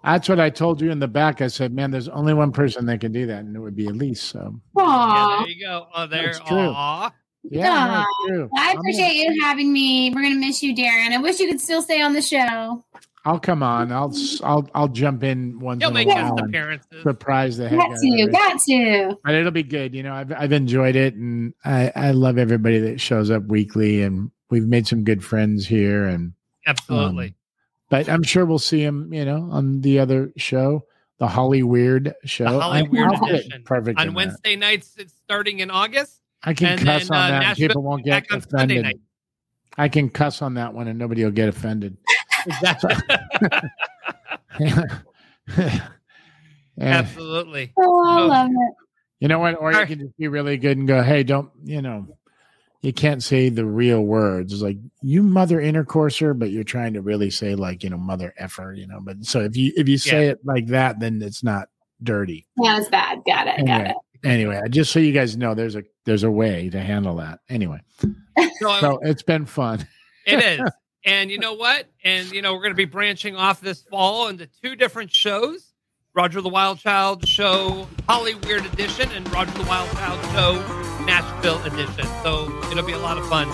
That's 0.04 0.30
what 0.30 0.40
I 0.40 0.50
told 0.50 0.82
you 0.82 0.92
in 0.92 1.00
the 1.00 1.08
back. 1.08 1.42
I 1.42 1.48
said, 1.48 1.74
man, 1.74 1.92
there's 1.92 2.08
only 2.10 2.34
one 2.34 2.52
person 2.52 2.86
that 2.86 3.02
can 3.02 3.12
do 3.12 3.26
that, 3.28 3.40
and 3.40 3.56
it 3.56 3.60
would 3.60 3.76
be 3.76 3.88
Elise. 3.88 4.22
So, 4.22 4.60
yeah, 4.78 5.38
there 5.40 5.50
you 5.50 5.66
go. 5.66 5.88
Oh, 5.94 6.08
there. 6.08 6.28
That's 6.28 6.40
true. 6.40 6.58
Aw. 6.58 7.12
yeah, 7.44 8.06
no, 8.06 8.28
true. 8.28 8.50
I 8.58 8.72
I'm 8.72 8.78
appreciate 8.78 9.14
you 9.14 9.42
having 9.42 9.74
me. 9.74 10.10
We're 10.14 10.22
gonna 10.24 10.36
miss 10.36 10.64
you, 10.64 10.74
Darren. 10.74 11.12
I 11.12 11.18
wish 11.18 11.40
you 11.40 11.50
could 11.50 11.60
still 11.60 11.82
stay 11.82 12.02
on 12.02 12.14
the 12.14 12.22
show. 12.22 12.84
I'll 13.26 13.40
come 13.40 13.62
on. 13.64 13.92
I'll 13.92 14.14
I'll 14.44 14.70
I'll 14.74 14.88
jump 14.88 15.24
in 15.24 15.60
once 15.60 15.82
He'll 15.82 15.90
in 15.90 15.94
make 15.94 16.08
a 16.08 16.14
his 16.16 16.24
while 16.24 16.38
and 16.38 16.48
appearances. 16.50 17.04
surprise 17.04 17.58
the 17.58 17.68
heck 17.70 17.80
out 17.80 17.88
Got 17.90 17.96
of 17.96 18.02
to, 18.02 18.08
everybody. 18.08 18.32
got 18.32 18.62
to. 18.62 19.20
But 19.24 19.36
it'll 19.36 19.52
be 19.52 19.64
good. 19.64 19.94
You 19.94 20.04
know, 20.04 20.14
I've 20.14 20.32
I've 20.32 20.52
enjoyed 20.54 20.96
it, 20.96 21.16
and 21.16 21.54
I 21.66 21.92
I 21.96 22.12
love 22.12 22.38
everybody 22.38 22.80
that 22.80 23.02
shows 23.02 23.30
up 23.30 23.44
weekly, 23.48 24.02
and 24.04 24.32
we've 24.50 24.68
made 24.68 24.88
some 24.88 25.04
good 25.04 25.24
friends 25.24 25.68
here, 25.68 26.06
and 26.06 26.34
Absolutely. 26.66 27.28
um, 27.28 27.36
but 27.90 28.08
I'm 28.10 28.24
sure 28.24 28.46
we'll 28.46 28.58
see 28.60 28.82
him. 28.82 29.14
You 29.14 29.26
know, 29.26 29.50
on 29.52 29.82
the 29.82 30.00
other 30.00 30.32
show, 30.38 30.86
the 31.18 31.28
Holly 31.28 31.62
Weird 31.62 32.16
show. 32.24 32.46
The 32.46 32.60
Holly 32.62 32.80
I- 32.80 32.84
Weird 32.84 33.12
edition. 33.24 33.64
perfect 33.66 34.00
on 34.00 34.08
in 34.08 34.14
that. 34.14 34.18
Wednesday 34.18 34.56
nights, 34.56 34.96
it's 34.98 35.14
starting 35.26 35.60
in 35.60 35.70
August. 35.70 36.22
I 36.44 36.54
can 36.54 36.68
and 36.70 36.82
cuss 36.82 37.10
then, 37.10 37.18
on 37.18 37.24
uh, 37.24 37.28
that, 37.28 37.34
and 37.36 37.44
Nashville 37.50 37.68
people 37.68 37.84
won't 37.84 38.06
get 38.06 38.12
back 38.12 38.34
on 38.34 38.42
Sunday 38.50 38.78
offended. 38.80 39.02
I 39.78 39.90
can 39.90 40.10
cuss 40.10 40.42
on 40.42 40.54
that 40.54 40.74
one, 40.74 40.88
and 40.88 40.98
nobody 40.98 41.24
will 41.26 41.32
get 41.32 41.50
offended. 41.50 41.98
Yeah. 46.78 46.80
Absolutely. 46.80 47.74
Oh, 47.78 48.08
I 48.08 48.22
love 48.22 48.52
it. 48.52 48.74
You 49.20 49.28
know 49.28 49.40
what? 49.40 49.60
Or 49.60 49.74
you 49.74 49.86
can 49.86 50.00
just 50.00 50.18
be 50.18 50.28
really 50.28 50.58
good 50.58 50.78
and 50.78 50.88
go, 50.88 51.02
hey, 51.02 51.24
don't, 51.24 51.50
you 51.64 51.82
know, 51.82 52.08
you 52.82 52.94
can't 52.94 53.22
say 53.22 53.50
the 53.50 53.66
real 53.66 54.02
words. 54.02 54.54
It's 54.54 54.62
like 54.62 54.78
you 55.02 55.22
mother 55.22 55.60
intercourser, 55.60 56.38
but 56.38 56.52
you're 56.52 56.64
trying 56.64 56.94
to 56.94 57.02
really 57.02 57.30
say 57.30 57.56
like, 57.56 57.84
you 57.84 57.90
know, 57.90 57.98
mother 57.98 58.34
effer, 58.38 58.74
you 58.74 58.88
know. 58.88 59.00
But 59.02 59.26
so 59.26 59.42
if 59.42 59.58
you 59.58 59.74
if 59.76 59.90
you 59.90 59.98
say 59.98 60.28
it 60.28 60.40
like 60.46 60.68
that, 60.68 61.00
then 61.02 61.22
it's 61.22 61.44
not 61.44 61.68
dirty. 62.02 62.48
Yeah, 62.58 62.78
it's 62.78 62.90
bad. 62.90 63.20
Got 63.26 63.48
it. 63.48 63.66
Got 63.66 63.88
it. 63.88 63.96
anyway, 64.24 64.62
just 64.70 64.94
so 64.94 65.00
you 65.00 65.12
guys 65.12 65.36
know 65.36 65.54
there's 65.54 65.76
a 65.76 65.84
there's 66.06 66.24
a 66.24 66.32
way 66.32 66.70
to 66.70 66.80
handle 66.80 67.18
that. 67.18 67.40
Anyway. 67.50 67.82
So, 68.62 68.70
um, 68.70 68.80
So 68.82 69.00
it's 69.04 69.24
been 69.24 69.46
fun. 69.46 69.88
It 70.26 70.44
is. 70.44 70.70
And 71.06 71.32
you 71.32 71.40
know 71.40 71.54
what? 71.54 71.88
And 72.04 72.32
you 72.32 72.42
know, 72.42 72.54
we're 72.54 72.62
going 72.62 72.72
to 72.72 72.76
be 72.76 72.86
branching 72.86 73.36
off 73.36 73.62
this 73.62 73.82
fall 73.84 74.28
into 74.28 74.48
two 74.62 74.76
different 74.76 75.12
shows. 75.12 75.74
Roger 76.16 76.42
the 76.42 76.50
Wild 76.50 76.80
Child 76.80 77.28
show 77.28 77.88
Holly 78.08 78.36
Weird 78.36 78.66
Edition 78.66 79.10
and 79.12 79.32
Roger 79.32 79.52
the 79.52 79.64
Wild 79.64 79.90
Child 79.92 80.20
show 80.34 81.06
Nashville 81.06 81.62
Edition. 81.64 82.06
So 82.24 82.52
it'll 82.72 82.84
be 82.84 82.94
a 82.94 83.00
lot 83.00 83.18
of 83.18 83.28
fun. 83.30 83.48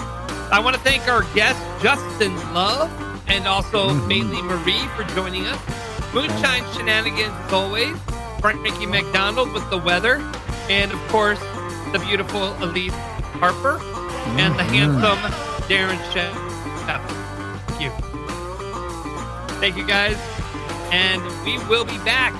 I 0.52 0.60
want 0.64 0.76
to 0.76 0.82
thank 0.82 1.08
our 1.08 1.24
guest 1.34 1.60
Justin 1.84 2.36
Love 2.54 2.90
and 3.28 3.48
also 3.48 3.90
mm-hmm. 3.90 4.08
Bailey 4.08 4.42
Marie 4.42 4.88
for 4.96 5.04
joining 5.16 5.46
us. 5.46 5.60
Moonshine 6.14 6.64
Shenanigans 6.74 7.34
as 7.46 7.54
always. 7.54 7.98
Frankie 8.40 8.86
McDonald 8.86 9.52
with 9.54 9.70
the 9.70 9.78
weather. 9.78 10.18
And 10.70 10.92
of 10.92 11.00
course, 11.10 11.40
the 11.92 12.00
beautiful 12.00 12.54
Elise 12.64 12.94
Harper 13.40 13.80
and 14.38 14.58
the 14.58 14.64
mm-hmm. 14.64 15.02
handsome 15.02 15.18
Darren 15.68 16.14
Shep. 16.14 17.25
Thank 17.78 17.92
you. 17.92 17.92
Thank 19.60 19.76
you 19.76 19.86
guys. 19.86 20.16
And 20.92 21.22
we 21.44 21.58
will 21.68 21.84
be 21.84 21.98
back 22.06 22.34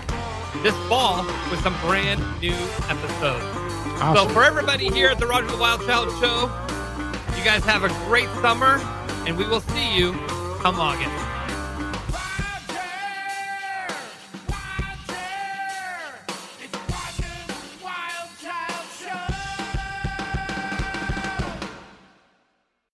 this 0.64 0.76
fall 0.88 1.26
with 1.52 1.60
some 1.60 1.76
brand 1.82 2.22
new 2.40 2.56
episodes. 2.88 3.44
So 4.18 4.30
for 4.30 4.46
everybody 4.46 4.88
here 4.88 5.10
at 5.10 5.20
the 5.20 5.28
Roger 5.28 5.48
the 5.48 5.58
Wild 5.58 5.82
Child 5.86 6.10
Show, 6.22 6.44
you 7.38 7.44
guys 7.44 7.66
have 7.66 7.84
a 7.84 7.90
great 8.08 8.30
summer, 8.42 8.80
and 9.28 9.38
we 9.38 9.46
will 9.46 9.60
see 9.60 9.98
you 9.98 10.14
come 10.60 10.80
August. 10.80 11.25